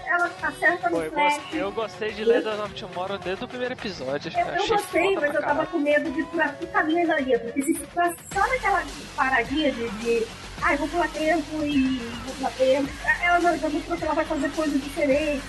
Ela 0.06 0.30
acerta 0.40 0.88
Pô, 0.88 0.96
no 0.98 1.02
eu, 1.02 1.10
Flash. 1.10 1.36
gostei, 1.38 1.62
eu 1.62 1.72
gostei 1.72 2.12
de 2.12 2.24
Legends 2.24 2.60
of 2.60 2.74
Tomorrow 2.74 3.18
desde 3.18 3.44
o 3.44 3.48
primeiro 3.48 3.74
episódio. 3.74 4.32
Eu, 4.38 4.46
eu 4.46 4.68
gostei, 4.68 5.14
mas 5.16 5.34
eu 5.34 5.40
tava 5.40 5.42
caralho. 5.42 5.68
com 5.68 5.78
medo 5.78 6.10
de 6.12 6.22
pra 6.24 6.48
que 6.50 6.66
caminho 6.68 7.06
porque 7.40 7.62
se 7.62 7.74
ficar 7.74 8.14
só 8.32 8.40
naquela 8.48 8.82
paradinha 9.16 9.72
de, 9.72 9.88
de 9.98 10.26
ah, 10.62 10.72
eu 10.72 10.78
vou 10.78 10.88
pular 10.88 11.09
tempo 11.09 11.64
e 11.64 11.98
vou 12.24 12.34
pular 12.34 12.50
tempo, 12.52 12.88
ela 13.22 13.38
não 13.40 13.59
já 13.59 13.68
mostrou 13.68 13.96
que 13.98 14.04
ela 14.04 14.14
vai 14.14 14.24
fazer 14.24 14.50
coisas 14.50 14.80
diferentes, 14.82 15.42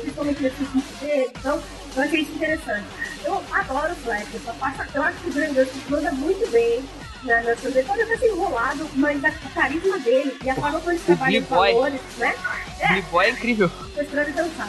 principalmente 0.00 0.42
nesse 0.42 0.62
último 0.62 0.82
dele, 1.00 1.30
então 1.38 1.62
eu 1.96 2.02
achei 2.02 2.20
isso 2.20 2.32
interessante. 2.32 2.86
Eu 3.24 3.42
adoro 3.52 3.92
o 3.92 3.96
Flash, 3.96 4.26
faço- 4.44 4.90
eu 4.94 5.02
acho 5.02 5.18
que 5.18 5.28
o 5.30 5.32
Grande 5.32 5.70
manda 5.88 6.12
muito 6.12 6.50
bem. 6.50 6.84
Na, 7.24 7.40
na 7.40 7.56
pode 7.56 8.02
até 8.02 8.16
ser 8.18 8.26
enrolado, 8.26 8.88
mas 8.94 9.24
a, 9.24 9.28
o 9.28 9.50
carisma 9.54 9.98
dele 9.98 10.36
e 10.44 10.50
a 10.50 10.54
forma 10.54 10.78
como 10.78 10.92
ele 10.92 11.00
trabalha 11.00 11.40
os 11.40 11.46
B-Boy. 11.46 11.72
valores, 11.72 12.00
né? 12.18 12.34
Billy 12.88 13.02
Boy 13.02 13.26
é 13.26 13.30
incrível. 13.30 13.70
Tô 13.94 14.00
esperando 14.02 14.28
ele 14.28 14.36
dançar. 14.36 14.68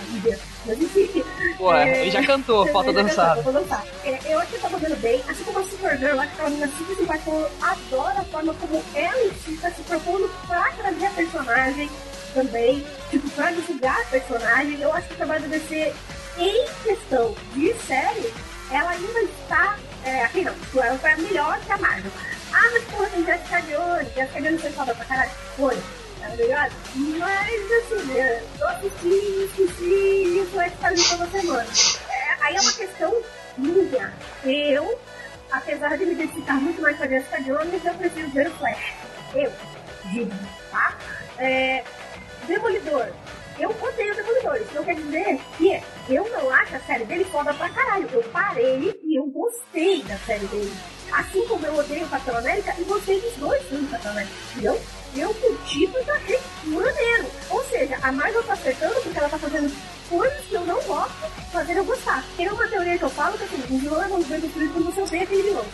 Mas 0.66 0.82
enfim. 0.82 1.24
Porra, 1.58 1.84
é, 1.90 2.02
ele 2.02 2.12
já 2.12 2.26
cantou, 2.26 2.66
falta 2.72 2.94
dançar. 2.94 3.36
cantou, 3.36 3.54
falta 3.54 3.60
dançar. 3.60 3.86
É, 4.04 4.20
eu 4.34 4.40
acho 4.40 4.52
que 4.52 4.60
tá 4.60 4.70
fazendo 4.70 5.02
bem. 5.02 5.22
Assim 5.28 5.44
como 5.44 5.60
a 5.60 5.64
Supergirl, 5.64 6.20
acho 6.20 6.36
que 6.36 6.42
ela 6.42 6.50
menina 6.50 6.72
super 6.78 6.96
simpática. 6.96 7.32
Eu 7.32 7.52
adoro 7.62 8.18
a 8.20 8.24
forma 8.24 8.54
como 8.54 8.84
ela 8.94 9.26
em 9.26 9.32
si 9.34 9.58
tá 9.58 9.72
se 9.72 9.82
propondo 9.82 10.30
pra 10.48 10.72
trazer 10.72 11.06
a 11.06 11.10
personagem 11.12 11.90
também. 12.34 12.86
Tipo, 13.10 13.30
pra 13.32 13.52
divulgar 13.52 14.00
a 14.00 14.06
personagem. 14.06 14.80
Eu 14.80 14.94
acho 14.94 15.08
que 15.08 15.14
o 15.14 15.18
trabalho 15.18 15.42
da 15.42 15.48
DC 15.48 15.94
em 16.38 16.66
questão 16.84 17.36
de 17.54 17.74
série, 17.86 18.34
ela 18.72 18.92
ainda 18.92 19.22
está. 19.22 19.78
É, 20.04 20.24
aqui 20.24 20.42
não, 20.42 20.54
ela 20.84 20.98
foi 21.00 21.16
melhor 21.16 21.60
que 21.60 21.72
a 21.72 21.78
Marvel. 21.78 22.12
Ah, 22.58 22.70
mas 22.72 22.84
porra, 22.86 23.08
tem 23.10 23.26
Jessica 23.26 23.62
Jones, 23.64 24.14
Jessica 24.14 24.42
Jones 24.42 24.62
foi 24.62 24.72
foda 24.72 24.96
pra 24.96 25.06
caralho. 25.06 25.32
Foi, 25.58 25.78
tá 26.22 26.30
ligado? 26.30 26.74
Mas 26.96 27.72
assim, 27.72 28.18
eu 28.60 28.68
assisti, 28.70 29.44
esqueci, 29.44 30.40
isso 30.40 30.60
é 30.62 30.70
que 30.70 30.78
faz 30.78 31.10
toda 31.10 31.28
semana. 31.28 31.68
É, 32.10 32.46
aí 32.46 32.56
é 32.56 32.62
uma 32.62 32.72
questão 32.72 33.22
minha. 33.58 34.14
Eu, 34.46 35.00
apesar 35.52 35.98
de 35.98 36.06
me 36.06 36.14
identificar 36.14 36.54
muito 36.54 36.82
mais 36.82 36.98
com 36.98 37.04
a 37.04 37.08
Jessica 37.08 37.42
Jones, 37.44 37.86
eu 37.86 37.94
prefiro 37.96 38.30
ver 38.30 38.48
o 38.48 38.52
Flash. 38.52 38.94
Eu, 39.34 39.52
digo, 40.12 40.32
tá? 40.72 40.98
É, 41.38 41.84
Demolidor. 42.48 43.08
Eu 43.60 43.70
odeio 43.70 44.14
o 44.14 44.16
Demolidor. 44.16 44.56
Isso 44.56 44.76
não 44.76 44.84
quer 44.84 44.96
dizer 44.96 45.42
que 45.58 45.82
eu 46.10 46.30
não 46.30 46.50
acho 46.52 46.76
a 46.76 46.80
série 46.80 47.04
dele 47.04 47.26
foda 47.26 47.54
pra 47.54 47.68
caralho. 47.70 48.08
Eu 48.14 48.24
parei 48.24 48.98
e 49.04 49.20
eu 49.20 49.26
gostei 49.26 50.04
da 50.04 50.18
série 50.20 50.46
dele. 50.48 50.74
Assim 51.16 51.48
como 51.48 51.66
eu 51.66 51.78
odeio 51.78 52.06
América 52.38 52.76
e 52.78 52.84
gostei 52.84 53.22
dos 53.22 53.34
dois 53.38 53.64
do 53.64 53.90
Capitão 53.90 54.12
América. 54.12 54.34
Entendeu? 54.52 54.82
Eu 55.16 55.34
curti 55.34 55.88
porque 55.88 56.12
eu 56.12 56.16
achei 56.16 56.40
maneiro. 56.66 57.26
Ou 57.50 57.64
seja, 57.66 57.98
a 58.02 58.12
Marvel 58.12 58.44
tá 58.44 58.54
acertando 58.54 58.96
porque 59.02 59.18
ela 59.18 59.30
tá 59.30 59.38
fazendo 59.38 59.74
coisas 60.10 60.46
que 60.46 60.54
eu 60.56 60.66
não 60.66 60.82
gosto, 60.82 61.32
fazendo 61.54 61.78
eu 61.78 61.86
gostar. 61.86 62.22
Tem 62.36 62.50
uma 62.50 62.68
teoria 62.68 62.98
que 62.98 63.04
eu 63.04 63.10
falo 63.10 63.38
que 63.38 63.46
assim, 63.46 63.64
o 63.70 63.80
vilão 63.80 64.04
é 64.04 64.08
muito 64.10 64.28
bem 64.28 64.42
construído 64.42 64.74
quando 64.74 64.94
você 64.94 65.02
odeia 65.02 65.24
aquele 65.24 65.44
vilão. 65.44 65.66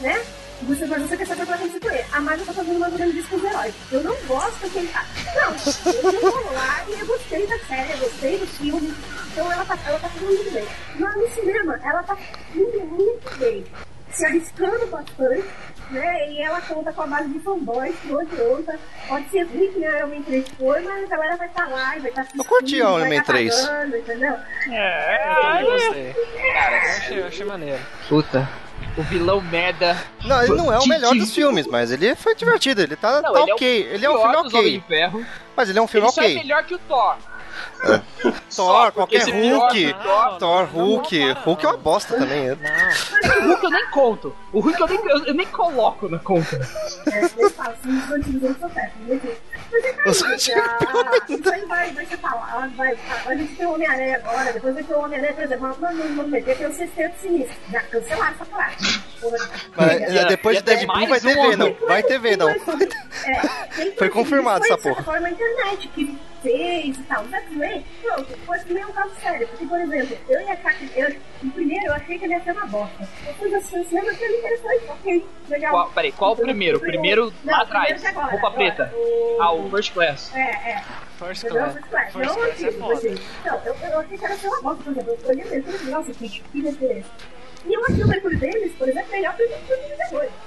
Né? 0.00 0.24
Você, 0.62 0.86
mas 0.86 1.02
você 1.02 1.16
quer 1.16 1.26
saber 1.26 1.46
pra 1.46 1.58
quem 1.58 1.70
se 1.70 1.80
conhece. 1.80 2.06
A 2.12 2.20
Marvel 2.20 2.46
tá 2.46 2.52
fazendo 2.54 2.76
uma 2.76 2.88
grande 2.88 3.12
disco 3.12 3.36
dos 3.36 3.50
heróis. 3.50 3.74
Eu 3.92 4.02
não 4.02 4.16
gosto 4.26 4.70
que 4.70 4.78
ele 4.78 4.88
tá. 4.88 5.04
Não, 5.34 6.12
eu 6.12 6.52
lá 6.52 6.84
e 6.88 7.00
eu 7.00 7.06
gostei 7.06 7.46
da 7.46 7.58
série, 7.60 7.92
eu 7.92 7.98
gostei 7.98 8.38
do 8.38 8.46
filme. 8.46 8.94
Então 9.30 9.52
ela 9.52 9.64
tá, 9.64 9.78
ela 9.86 9.98
tá 9.98 10.08
fazendo 10.08 10.34
muito 10.34 10.52
bem. 10.52 10.66
Mas 10.98 11.16
no 11.16 11.30
cinema, 11.30 11.80
ela 11.82 12.02
tá 12.02 12.16
indo 12.54 12.80
muito 12.86 13.38
bem. 13.38 13.64
Se 14.12 14.26
arriscando 14.26 14.86
bastante, 14.86 15.44
né? 15.90 16.30
E 16.32 16.42
ela 16.42 16.60
conta 16.60 16.92
com 16.92 17.02
a 17.02 17.06
base 17.06 17.28
de 17.28 17.38
fanboys, 17.40 17.94
que 18.00 18.08
não 18.08 18.20
adianta. 18.20 18.78
Pode 19.08 19.28
ser 19.30 19.42
ruim 19.44 19.72
que 19.72 19.84
a 19.84 19.98
Iron 19.98 20.08
Man 20.08 20.22
3 20.22 20.48
foi, 20.58 20.80
mas 20.82 21.04
a 21.04 21.06
galera 21.06 21.36
vai 21.36 21.46
estar 21.46 21.64
tá 21.64 21.70
lá 21.70 21.96
e 21.96 22.00
vai 22.00 22.10
estar 22.10 22.24
tá 22.24 22.30
Eu 22.36 22.44
curti 22.44 22.82
a 22.82 22.98
Iron 22.98 23.08
Man 23.08 23.22
3. 23.22 23.60
Pagando, 23.60 23.96
entendeu? 23.96 24.36
É, 24.70 25.62
eu 25.62 25.70
gostei. 25.70 26.14
Cara, 26.52 26.76
eu 26.76 26.90
achei, 26.90 27.20
eu 27.20 27.26
achei 27.26 27.46
maneiro. 27.46 27.80
Puta. 28.08 28.48
O 28.96 29.02
vilão 29.02 29.40
merda. 29.40 29.96
Não, 30.24 30.42
ele 30.42 30.54
não 30.54 30.72
é 30.72 30.78
o 30.78 30.86
melhor 30.86 31.14
dos 31.14 31.32
filmes, 31.34 31.66
mas 31.66 31.92
ele 31.92 32.14
foi 32.16 32.34
divertido. 32.34 32.82
Ele 32.82 32.96
tá, 32.96 33.22
Não, 33.22 33.32
tá 33.32 33.40
ele 33.42 33.50
é 33.50 33.54
ok. 33.54 33.88
ele 33.92 34.06
é 34.06 34.10
um 34.10 34.18
filme 34.18 34.36
ok. 34.36 34.84
Mas 35.56 35.68
ele 35.70 35.78
é 35.78 35.82
um 35.82 35.86
filme 35.86 36.06
Ele 36.06 36.12
só 36.12 36.22
é 36.22 36.24
ok. 36.24 36.34
melhor 36.36 36.64
que 36.64 36.74
o 36.74 36.78
Thor. 36.80 37.16
Thor, 38.20 38.34
Só 38.48 38.90
qualquer 38.90 39.16
esse 39.18 39.30
Hulk. 39.30 39.94
Thor, 39.94 40.04
Não, 40.04 40.38
Thor, 40.38 40.62
não, 40.62 40.66
Hulk. 40.84 41.18
não, 41.34 41.42
Hulk 41.42 41.64
é 41.64 41.68
uma 41.68 41.76
bosta 41.78 42.16
também. 42.18 42.48
Não. 42.48 42.56
O 42.56 43.48
Hulk 43.48 43.64
eu 43.64 43.70
nem 43.70 43.90
conto. 43.90 44.36
O 44.52 44.60
Hulk 44.60 44.80
eu 44.80 44.86
nem, 44.88 44.98
eu, 45.06 45.24
eu 45.26 45.34
nem 45.34 45.46
coloco 45.46 46.08
na 46.08 46.18
conta. 46.18 46.56
É, 47.10 47.18
assim. 47.20 47.36
Mas 47.56 47.76
é 47.86 48.14
antigos- 48.14 48.56
já, 50.44 50.78
isso 51.28 51.52
aí 51.52 51.64
vai, 51.66 51.92
vai 51.92 52.04
ser 52.06 52.16
falado, 52.18 52.74
vai, 52.76 52.98
a 53.26 53.34
gente 53.36 53.54
tem 53.54 53.66
o 53.66 53.74
Homem-Aranha 53.74 54.16
agora, 54.16 54.52
depois 54.52 54.74
vai 54.74 54.82
ter 54.82 54.94
o 54.94 54.98
Homem-Aranha, 55.00 55.32
por 55.34 55.44
exemplo, 55.44 55.76
não, 55.80 55.92
não, 55.92 56.28
meter, 56.28 56.56
tem 56.58 56.66
o 56.66 56.72
sexteto 56.72 57.20
sinistro, 57.20 57.56
já 57.70 57.80
cancelaram 57.82 58.34
essa 58.34 58.44
parada. 58.46 58.74
Porra, 59.20 59.38
Mas, 59.76 60.00
é, 60.02 60.24
depois 60.26 60.56
de 60.56 60.62
Deadpool 60.64 60.96
mais 60.96 61.08
vai 61.08 61.20
ter 61.20 61.38
um 61.38 61.50
Venom. 61.50 61.74
Vai 61.86 62.02
ter 62.02 62.18
Venom. 62.18 62.48
é, 62.48 63.90
coisa 63.96 64.12
confirmado 64.12 64.64
essa 64.64 64.76
foi, 64.78 64.92
porra. 64.92 65.04
Foi 65.04 65.20
na 65.20 65.30
internet 65.30 65.88
que 65.88 66.18
fez 66.42 66.98
e 66.98 67.02
tal. 67.04 67.22
Os 67.24 67.32
X-Men, 67.32 67.84
pronto, 68.02 68.38
foi 68.46 68.58
também 68.60 68.84
um 68.84 68.92
caso 68.92 69.14
sério. 69.20 69.48
Porque, 69.48 69.66
por 69.66 69.80
exemplo, 69.80 70.16
eu 70.28 70.40
ia 70.40 70.52
achar 70.52 70.74
que. 70.74 70.90
Eu, 70.98 71.16
no 71.42 71.50
primeiro 71.52 71.86
eu 71.86 71.92
achei 71.94 72.18
que 72.18 72.24
ele 72.24 72.34
ia 72.34 72.40
ser 72.42 72.52
uma 72.52 72.66
bosta. 72.66 73.08
Depois 73.24 73.52
eu 73.52 73.58
assistir 73.58 73.80
o 73.80 73.84
cinema 73.88 74.14
que 74.14 74.24
ele 74.24 74.36
interessante, 74.38 74.84
ok, 74.88 75.26
legal. 75.48 75.70
Qual, 75.72 75.90
peraí, 75.90 76.12
qual 76.12 76.32
o 76.32 76.36
primeiro? 76.36 76.78
O 76.78 76.80
primeiro 76.80 77.32
Não, 77.44 77.52
lá 77.56 77.62
o 77.62 77.66
primeiro 77.66 77.96
atrás. 77.96 78.04
agora, 78.04 78.30
Roupa 78.32 78.46
agora, 78.48 78.56
preta. 78.74 78.94
o- 78.96 79.38
Ah, 79.40 79.52
o 79.52 79.70
First 79.70 79.92
Class. 79.92 80.34
É, 80.34 80.40
é. 80.40 80.84
First? 81.18 81.46
Class. 81.48 81.72
First 81.74 81.88
Class. 81.90 82.12
First 82.12 82.28
Não, 82.28 82.34
Class 82.34 82.62
é 82.62 82.72
foda. 82.72 82.94
assim. 82.94 83.14
Não, 83.44 83.54
eu, 83.66 83.74
eu 83.90 84.00
achei 84.00 84.18
que 84.18 84.24
era 84.24 84.36
ser 84.36 84.48
uma 84.48 84.62
bosta, 84.62 84.82
por 84.84 84.92
exemplo. 84.92 85.18
Eu 85.22 85.28
olhei 85.28 85.44
mesmo, 85.44 85.90
nossa, 85.90 86.12
que 86.12 86.28
que 86.28 86.62
diferença. 86.62 87.10
E 87.66 87.74
eu 87.74 87.84
achei 87.84 88.02
o 88.02 88.08
Mercúrio 88.08 88.38
deles, 88.38 88.72
por 88.76 88.88
exemplo, 88.88 89.10
melhor 89.10 89.36
que 89.36 89.44
o 89.44 89.50
Mercúrio 89.50 89.90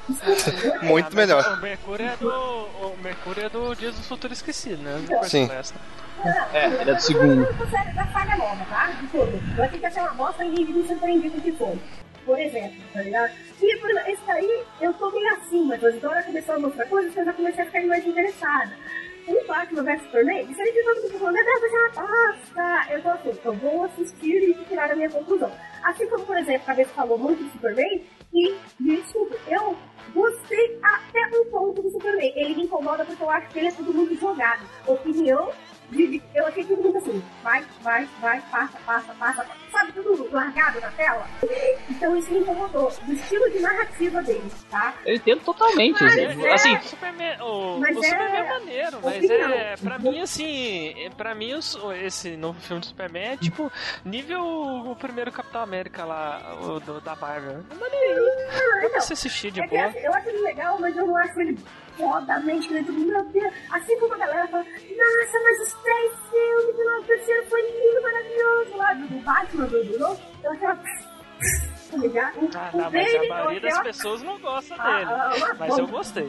Desculpa. 0.09 0.79
Muito 0.83 1.15
melhor. 1.15 1.57
O 1.57 1.61
Mercúrio 1.61 2.05
é 2.05 2.15
do. 2.17 2.29
O 2.29 2.97
Mercúrio 3.01 3.45
é 3.45 3.49
do 3.49 3.75
Dias 3.75 3.95
do 3.95 4.03
Futuro 4.03 4.33
Esquecido, 4.33 4.81
né? 4.81 4.99
Sim. 5.23 5.47
Né? 5.47 5.61
É, 6.53 6.67
ele 6.81 6.91
é 6.91 6.93
do 6.95 7.01
segundo. 7.01 7.43
Eu 7.43 7.69
sério 7.69 7.95
da 7.95 8.05
saga 8.07 8.37
nova, 8.37 8.65
tá? 8.65 8.91
De 8.91 9.07
tudo. 9.07 9.39
Eu 9.57 9.63
achei 9.63 9.79
que 9.79 9.91
ser 9.91 9.99
uma 10.01 10.13
bosta 10.13 10.43
e 10.43 10.49
me 10.49 10.87
surpreendi 10.87 11.29
com 11.29 11.37
o 11.37 11.41
que 11.41 11.51
foi. 11.51 11.79
Por 12.25 12.39
exemplo, 12.39 12.81
tá 12.93 13.01
ligado? 13.01 13.33
E 13.61 13.77
por 13.77 13.89
exemplo, 13.89 14.11
esse 14.11 14.21
daí, 14.25 14.63
eu 14.81 14.93
tô 14.93 15.11
meio 15.11 15.33
assim, 15.35 15.65
mas 15.65 15.83
então 15.83 16.11
ela 16.11 16.23
começou 16.23 16.55
a 16.55 16.59
mostrar 16.59 16.85
coisas 16.85 17.13
que 17.13 17.19
eu 17.19 17.25
já 17.25 17.33
comecei 17.33 17.63
a 17.63 17.65
ficar 17.65 17.81
mais 17.85 18.07
interessada. 18.07 18.71
O 19.27 19.47
Batman 19.47 19.83
vs 19.83 20.01
Superman, 20.03 20.45
diferente 20.47 20.73
de 20.75 20.83
todo 20.83 21.01
mundo 21.03 21.19
falando, 21.19 21.37
é 21.37 21.43
vai 21.43 21.59
ser. 21.69 22.93
Eu 22.93 23.01
tô 23.01 23.09
assim, 23.09 23.39
eu 23.45 23.53
vou 23.53 23.83
assistir 23.85 24.49
e 24.49 24.53
tirar 24.65 24.91
a 24.91 24.95
minha 24.95 25.09
conclusão. 25.09 25.51
Assim 25.83 26.07
como, 26.09 26.25
por 26.25 26.37
exemplo, 26.37 26.63
a 26.63 26.65
cabeça 26.65 26.89
falou 26.93 27.17
muito 27.17 27.43
do 27.43 27.49
Superman, 27.51 28.03
e, 28.33 28.55
desculpa, 28.79 29.35
eu 29.47 29.77
gostei 30.13 30.79
até 30.81 31.37
um 31.37 31.45
ponto 31.51 31.81
do 31.81 31.89
Superman. 31.91 32.33
Ele 32.35 32.55
me 32.55 32.63
incomoda 32.63 33.05
porque 33.05 33.23
eu 33.23 33.29
acho 33.29 33.47
que 33.49 33.59
ele 33.59 33.67
é 33.67 33.71
todo 33.71 33.93
mundo 33.93 34.13
jogado. 34.19 34.61
Opinião 34.87 35.45
de- 35.47 35.51
de- 35.51 35.72
eu 36.35 36.47
achei 36.47 36.63
tudo 36.63 36.81
muito 36.81 36.97
assim, 36.97 37.23
vai, 37.43 37.63
vai, 37.81 38.07
vai, 38.19 38.41
passa, 38.51 38.77
passa, 38.85 39.13
passa, 39.13 39.45
sabe, 39.71 39.91
tudo 39.93 40.29
largado 40.31 40.79
na 40.81 40.91
tela. 40.91 41.27
Então 41.89 42.15
isso 42.17 42.31
me 42.31 42.39
incomodou, 42.39 42.91
do 43.05 43.13
estilo 43.13 43.49
de 43.51 43.59
narrativa 43.59 44.21
dele, 44.23 44.51
tá? 44.69 44.93
Eu 45.05 45.15
entendo 45.15 45.41
totalmente. 45.41 46.01
Mas 46.01 46.13
assim, 46.13 46.45
é- 46.45 46.53
assim, 46.53 46.75
o 46.75 46.83
Superman, 46.83 47.41
o, 47.41 47.79
Mas 47.79 47.97
o 47.97 47.99
é 48.03 48.07
Superman 48.09 48.35
é 48.41 48.49
maneiro, 48.49 48.99
mas 49.03 49.15
opinião. 49.17 49.49
é. 49.51 49.75
Pra 49.77 49.99
mim, 49.99 50.19
assim. 50.21 51.05
é- 51.05 51.09
Pra 51.09 51.35
mim, 51.35 51.51
esse 52.03 52.35
novo 52.37 52.59
filme 52.61 52.79
do 52.81 52.85
Superman 52.87 53.23
é 53.33 53.37
tipo. 53.37 53.71
Nível 54.03 54.41
o 54.43 54.95
primeiro 54.95 55.31
Capitão 55.31 55.61
América 55.61 56.03
lá, 56.05 56.57
o 56.61 56.79
do, 56.79 56.99
da 57.01 57.15
Marvel. 57.15 57.63
É 57.69 57.75
maneirinho. 57.75 58.23
Ah, 58.49 58.77
pra 58.79 58.85
então, 58.87 59.01
você 59.01 59.13
assistir 59.13 59.51
de 59.51 59.61
é 59.61 59.63
que 59.67 59.69
boa. 59.75 59.85
assim, 59.87 59.99
eu 59.99 60.13
acho 60.13 60.29
ele 60.29 60.39
legal, 60.41 60.77
mas 60.79 60.95
eu 60.97 61.05
não 61.07 61.17
acho 61.17 61.39
ele 61.39 61.57
fodamente 61.97 62.67
grande. 62.69 62.91
Meu 62.91 63.23
Deus, 63.25 63.53
assim 63.71 63.99
como 63.99 64.13
a 64.13 64.17
galera 64.17 64.47
fala, 64.47 64.63
nossa, 64.63 65.39
mas 65.43 65.61
os 65.67 65.73
três 65.83 66.11
filmes 66.29 66.75
do 66.75 66.83
novo 66.85 67.03
terceiro 67.07 67.45
foi 67.49 67.61
lindo, 67.61 68.01
maravilhoso, 68.01 68.77
lá 68.77 68.93
do, 68.93 69.07
do 69.07 69.19
Batman, 69.23 69.65
do, 69.65 69.83
do 69.83 69.99
novo, 69.99 70.21
eu 70.43 70.51
achava... 70.51 70.79
Tá 71.91 71.97
ligado? 71.99 72.37
O- 72.39 72.49
Ah, 72.55 72.71
o 72.73 72.77
mas 72.77 72.91
dele, 72.91 73.17
a 73.17 73.29
maioria 73.29 73.61
das 73.61 73.79
pessoas 73.81 74.23
não 74.23 74.39
gosta 74.39 74.73
Ah, 74.79 74.95
dele. 74.97 75.11
ah, 75.11 75.31
uma 75.37 75.53
Mas 75.53 75.77
eu 75.77 75.87
gostei. 75.87 76.23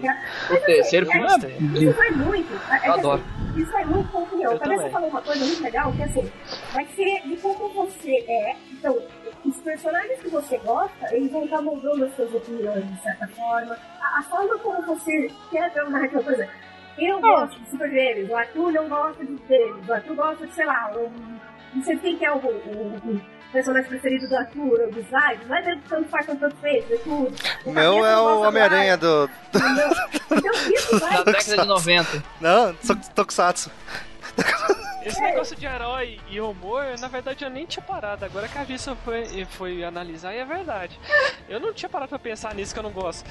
o 0.51 0.57
terceiro 0.67 1.07
Eu 1.07 1.11
filme 1.13 1.27
gostei. 1.27 1.51
é 1.53 1.57
Isso 1.85 1.93
vai 1.97 2.11
muito. 2.11 2.53
É, 2.71 2.77
é 2.85 2.89
Eu 2.89 2.93
adoro. 2.95 3.23
assim, 3.23 3.63
isso 3.63 3.73
vai 3.73 3.85
muito 3.87 4.13
com 4.13 4.23
opinião. 4.25 4.59
Também 4.59 4.77
você 4.79 4.91
falou 4.91 5.09
uma 5.09 5.23
coisa 5.23 5.43
muito 5.43 5.63
legal, 5.63 5.91
que 5.93 6.03
assim, 6.03 6.33
vai 6.75 6.87
ser 6.89 7.23
de 7.23 7.37
como 7.39 7.69
você 7.71 8.11
é. 8.29 8.57
Então, 8.73 9.03
os 9.45 9.57
personagens 9.59 10.21
que 10.21 10.29
você 10.29 10.59
gosta, 10.59 11.15
eles 11.15 11.31
vão 11.31 11.45
estar 11.45 11.61
moldando 11.63 12.05
as 12.05 12.15
suas 12.17 12.33
opiniões, 12.35 12.85
de 12.87 13.03
certa 13.03 13.27
forma. 13.29 13.77
A, 14.01 14.19
a 14.19 14.23
forma 14.23 14.59
como 14.59 14.83
você 14.87 15.31
quer 15.51 15.71
ver 15.73 15.83
uma 15.83 15.91
narrativa, 15.99 16.23
por 16.23 16.33
exemplo, 16.33 16.53
eu 16.99 17.21
gosto 17.21 17.61
de 17.61 17.71
super 17.71 17.91
gêmeos, 17.91 18.31
o 18.31 18.37
Arthur 18.37 18.73
não 18.73 18.89
gosta 18.89 19.25
de 19.25 19.39
gêmeos, 19.49 19.89
o 19.89 19.93
Arthur 19.93 20.15
gosta 20.17 20.47
de, 20.47 20.55
sei 20.55 20.65
lá, 20.67 20.91
um, 20.97 21.39
não 21.75 21.83
sei 21.85 21.97
quem 21.99 22.17
que 22.17 22.25
é 22.25 22.33
o, 22.33 22.37
o, 22.37 22.97
o 23.05 23.21
personagem 23.53 23.89
preferido 23.89 24.29
do 24.29 24.37
Arthur, 24.37 24.81
ou 24.81 24.91
do 24.93 25.03
Zay, 25.03 25.39
não 25.43 25.49
vai 25.49 25.63
ver 25.63 25.79
tanto 25.89 26.09
faz 26.09 26.27
quanto 26.27 26.41
tanto 26.41 26.57
fez, 26.57 26.91
é 26.91 26.97
tudo. 26.99 27.33
O 27.67 27.73
meu 27.73 28.05
é 28.07 28.19
o 28.19 28.41
Homem-Aranha 28.43 28.97
do. 28.97 29.29
Então, 30.35 30.53
isso 30.75 30.99
vai 30.99 31.13
da 31.19 31.23
década 31.23 31.63
de 31.63 31.69
90. 31.69 32.25
Não, 32.41 32.75
Tok- 32.75 33.09
Tokusatsu. 33.15 33.71
Esse 35.05 35.21
negócio 35.21 35.55
de 35.55 35.67
herói 35.67 36.19
e 36.31 36.41
humor, 36.41 36.83
na 36.99 37.09
verdade 37.09 37.45
eu 37.45 37.51
nem 37.51 37.67
tinha 37.67 37.85
parado. 37.85 38.25
Agora 38.25 38.49
que 38.49 38.57
a 38.57 38.65
Vista 38.65 38.97
foi, 38.97 39.45
foi 39.45 39.85
analisar, 39.85 40.35
e 40.35 40.39
é 40.39 40.45
verdade. 40.47 40.99
Eu 41.47 41.61
não 41.61 41.75
tinha 41.75 41.91
parado 41.91 42.09
pra 42.09 42.19
pensar 42.19 42.55
nisso 42.55 42.73
que 42.73 42.79
eu 42.79 42.83
não 42.85 42.91
gosto. 42.91 43.29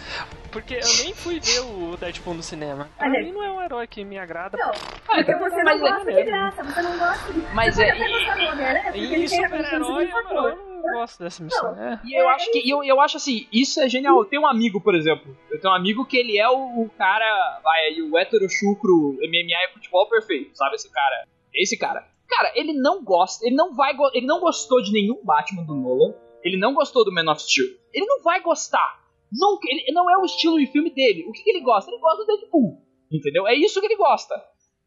Porque 0.52 0.76
eu 0.76 1.04
nem 1.04 1.16
fui 1.16 1.40
ver 1.40 1.62
o 1.62 1.98
Deadpool 1.98 2.36
no 2.36 2.44
cinema. 2.44 2.88
Pra 2.96 3.10
mim 3.10 3.32
não 3.32 3.44
é 3.44 3.50
um 3.52 3.60
herói 3.60 3.88
que 3.88 4.04
me 4.06 4.20
agrada. 4.20 4.56
Não, 4.56 4.70
Ah, 4.70 5.16
porque 5.16 5.34
você 5.36 5.56
não 5.58 5.64
mas 5.64 5.82
é- 5.82 5.90
gosta 5.90 6.12
de 6.14 6.24
graça, 6.24 6.64
você 6.64 6.82
não 6.84 6.98
gosta 7.00 7.34
de. 7.34 7.40
Mas 7.56 7.76
você 7.76 7.84
é- 7.86 8.98
E 8.98 9.08
condição 9.10 9.44
super-herói, 9.44 10.12
eu, 10.12 10.24
não 10.56 10.84
gosto 10.94 11.24
dessa 11.24 11.44
missão. 11.44 11.76
É. 11.82 12.00
E 12.06 12.14
eu 12.22 12.30
acho 12.30 12.52
que 12.52 12.70
eu, 12.70 12.84
eu 12.84 13.02
acho 13.02 13.18
assim, 13.18 13.48
isso 13.52 13.82
é 13.82 13.90
genial. 13.90 14.20
Eu 14.20 14.26
tenho 14.26 14.44
um 14.44 14.48
amigo, 14.48 14.80
por 14.80 14.94
exemplo. 14.94 15.36
Eu 15.50 15.60
tenho 15.60 15.74
um 15.74 15.76
amigo 15.76 16.06
que 16.06 16.18
ele 16.18 16.38
é 16.38 16.48
o, 16.48 16.84
o 16.84 16.90
cara, 16.98 17.60
vai 17.64 18.00
o 18.02 18.16
hétero 18.18 18.48
chucro 18.50 19.18
MMA 19.22 19.70
e 19.70 19.74
futebol 19.74 20.08
perfeito, 20.08 20.56
sabe 20.56 20.76
esse 20.76 20.92
cara? 20.94 21.28
Esse 21.54 21.78
cara. 21.78 22.08
Cara, 22.28 22.52
ele 22.56 22.74
não 22.74 23.04
gosta, 23.04 23.46
ele 23.46 23.56
não 23.56 23.76
vai, 23.76 23.94
ele 24.14 24.26
não 24.26 24.40
gostou 24.40 24.82
de 24.82 24.92
nenhum 24.92 25.24
Batman 25.24 25.64
do 25.66 25.76
Nolan. 25.76 26.14
Ele 26.44 26.58
não 26.58 26.74
gostou 26.74 27.06
do 27.06 27.12
Man 27.14 27.32
of 27.32 27.42
Steel. 27.42 27.68
Ele 27.94 28.06
não 28.06 28.22
vai 28.22 28.42
gostar. 28.42 29.02
Nunca, 29.32 29.68
ele 29.70 29.92
não 29.94 30.10
é 30.10 30.18
o 30.18 30.26
estilo 30.26 30.60
de 30.60 30.68
filme 30.68 30.94
dele. 30.94 31.26
O 31.28 31.32
que, 31.32 31.42
que 31.44 31.50
ele 31.50 31.62
gosta? 31.62 31.90
Ele 31.90 32.00
gosta 32.00 32.18
do 32.18 32.26
Deadpool. 32.26 32.82
Entendeu? 33.12 33.48
É 33.48 33.56
isso 33.56 33.80
que 33.80 33.86
ele 33.88 33.96
gosta. 33.96 34.36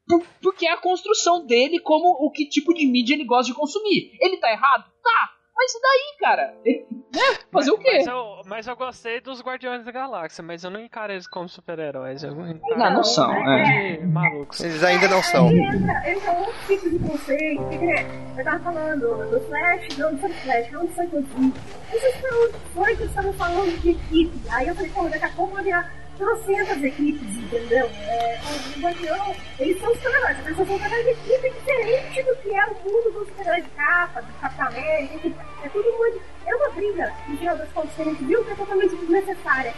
Por- 0.06 0.22
porque 0.42 0.66
é 0.66 0.72
a 0.72 0.76
construção 0.80 1.44
dele 1.46 1.80
como 1.80 2.08
o 2.24 2.30
que 2.30 2.48
tipo 2.48 2.72
de 2.74 2.86
mídia 2.86 3.14
ele 3.14 3.24
gosta 3.24 3.52
de 3.52 3.58
consumir. 3.58 4.12
Ele 4.20 4.36
tá 4.36 4.50
errado? 4.50 4.84
Tá. 5.02 5.30
Mas 5.56 5.74
e 5.74 5.80
daí, 5.80 6.16
cara? 6.20 6.54
Né? 6.64 6.84
Fazer 7.50 7.50
mas, 7.50 7.68
o 7.68 7.78
quê? 7.78 7.92
Mas 7.96 8.06
eu, 8.06 8.40
mas 8.44 8.66
eu 8.66 8.76
gostei 8.76 9.20
dos 9.20 9.40
Guardiões 9.40 9.84
da 9.84 9.90
Galáxia, 9.90 10.44
mas 10.44 10.62
eu 10.62 10.70
não 10.70 10.78
encaro 10.78 11.12
eles 11.12 11.26
como 11.26 11.48
super-heróis. 11.48 12.22
Eu 12.22 12.32
encaro 12.32 12.78
Não, 12.78 12.94
não 12.94 13.04
são, 13.04 13.32
é. 13.32 13.98
malucos. 14.04 14.60
Eles 14.60 14.84
ainda 14.84 15.08
não 15.08 15.22
são. 15.22 15.48
Aí 15.48 15.58
entra, 15.58 16.10
entra 16.10 16.32
outro 16.32 16.54
tipo 16.66 16.90
de 16.90 16.98
conceito, 16.98 17.62
que 17.70 18.40
eu 18.40 18.44
tava 18.44 18.58
falando 18.60 19.30
do 19.30 19.40
Flash, 19.40 19.96
não 19.96 20.18
foi 20.18 20.30
Flash, 20.30 20.70
não 20.72 20.88
foi 20.88 21.06
que 21.06 21.16
eu 21.16 21.22
vi. 21.22 21.52
Esses 21.92 22.20
foram 22.20 22.52
foi 22.74 22.96
que 22.96 23.04
estavam 23.04 23.32
falando 23.32 23.80
de 23.80 23.90
equipe. 23.90 24.40
Aí 24.50 24.68
eu 24.68 24.74
falei, 24.74 24.90
pô, 24.90 25.08
daqui 25.08 25.24
a 25.24 25.30
pouco 25.30 25.54
vai 25.54 25.64
virar 25.64 26.05
trocentas 26.16 26.82
equipes, 26.82 27.36
entendeu? 27.36 27.90
É, 28.08 28.40
o 28.76 28.80
Guardião, 28.80 29.36
eles 29.58 29.80
são 29.80 29.94
super-heróis, 29.94 30.36
mas 30.44 30.56
são 30.56 30.66
super 30.66 30.88
de 30.88 31.10
equipe 31.10 31.50
diferente 31.50 32.22
do 32.22 32.36
que 32.36 32.54
é 32.54 32.64
o 32.66 32.74
mundo 32.84 33.12
dos 33.12 33.28
super-heróis 33.28 33.64
de 33.64 33.70
capa, 33.70 34.22
do 34.22 34.32
Capitão 34.40 34.66
América, 34.66 35.32
é 35.64 35.68
tudo 35.68 35.98
muito... 35.98 36.20
É 36.46 36.54
uma 36.54 36.68
briga, 36.70 37.12
no 37.26 37.36
final 37.36 37.58
das 37.58 37.68
contas, 37.72 37.90
que 37.96 38.02
a 38.02 38.04
gente 38.04 38.24
viu 38.24 38.44
que 38.44 38.52
é 38.52 38.54
totalmente 38.54 38.94
desnecessária. 38.94 39.74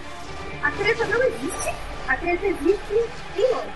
A 0.63 0.71
treta 0.71 1.07
não 1.07 1.23
existe, 1.23 1.75
a 2.07 2.17
treta 2.17 2.47
existe 2.47 3.09
em 3.39 3.51
nós. 3.53 3.67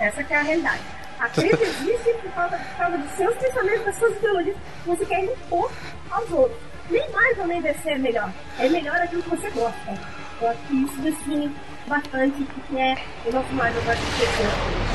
Essa 0.00 0.22
é 0.22 0.36
a 0.36 0.42
realidade. 0.42 0.82
A 1.20 1.28
treta 1.28 1.62
existe 1.62 2.14
por 2.22 2.32
causa, 2.32 2.56
por 2.56 2.76
causa 2.78 2.98
dos 2.98 3.10
seus 3.12 3.36
pensamentos, 3.36 3.84
das 3.84 3.96
suas 3.96 4.16
ideologias 4.16 4.56
que 4.82 4.88
você 4.88 5.04
quer 5.04 5.24
impor 5.24 5.70
aos 6.10 6.30
outros. 6.30 6.58
Nem 6.90 7.10
mais 7.10 7.38
ou 7.38 7.46
nem 7.46 7.60
descer 7.60 7.92
é 7.92 7.98
melhor. 7.98 8.32
É 8.58 8.68
melhor 8.68 8.96
aquilo 8.96 9.22
que 9.22 9.30
você 9.30 9.50
gosta. 9.50 9.98
Eu 10.40 10.48
acho 10.48 10.60
que 10.62 10.84
isso 10.84 11.00
define 11.00 11.54
bastante 11.92 12.46
que 12.70 12.78
é 12.78 12.96
o 13.26 13.32
nosso 13.32 13.52
mais 13.52 13.76
eu 13.76 13.82
gosto 13.82 14.00
de 14.00 14.12
pessoa. 14.18 14.92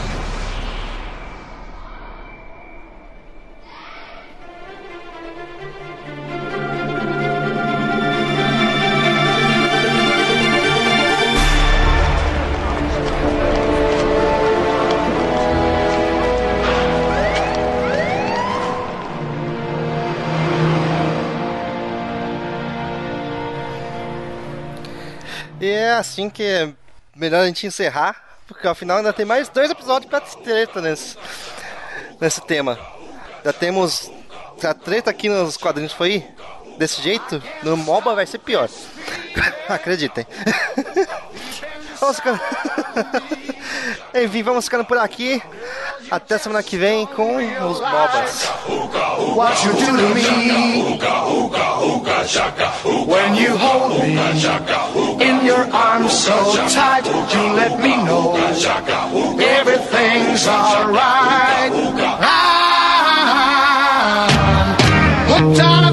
É 25.60 25.94
assim 25.94 26.30
que 26.30 26.74
melhor 27.18 27.42
a 27.42 27.48
gente 27.48 27.68
encerrar, 27.68 28.16
porque 28.48 28.68
afinal 28.68 28.98
ainda 28.98 29.12
tem 29.12 29.26
mais 29.26 29.50
dois 29.50 29.70
episódios 29.70 30.10
pra 30.10 30.22
treta 30.22 30.82
nesse, 30.82 31.18
nesse 32.22 32.42
tema. 32.42 32.80
Já 33.44 33.52
temos. 33.52 34.12
A 34.64 34.74
treta 34.74 35.12
aqui 35.12 35.30
nos 35.30 35.56
quadrinhos 35.56 35.94
foi 35.94 36.26
desse 36.78 37.02
jeito, 37.02 37.42
no 37.64 37.78
MOBA 37.78 38.16
vai 38.16 38.26
ser 38.26 38.40
pior. 38.40 38.70
Acreditem. 39.70 40.26
Vamos 42.00 42.18
ficando... 42.18 42.40
Enfim, 44.14 44.44
vamos 44.44 44.66
ficando 44.66 44.86
por 44.86 44.98
aqui. 44.98 45.42
Até 46.10 46.38
semana 46.38 46.64
que 46.64 46.78
vem 46.78 47.06
com 47.06 47.36
os 47.36 47.80
Bobas. 47.80 48.50
What 49.36 49.64
you 49.66 49.74
do 49.74 49.86
to 49.86 50.16
me 50.16 51.00
When 53.06 53.36
you 53.36 53.58
hold 53.58 54.00
me 54.02 54.18
In 55.24 55.46
your 55.46 55.68
arms 55.74 56.14
so 56.14 56.56
tight 56.70 57.06
You 57.06 57.54
let 57.54 57.80
me 57.80 57.98
know 58.04 58.36
Everything's 59.40 60.48
alright 60.48 61.72
I'm 62.24 63.08
hooked 65.28 65.60
on 65.62 65.87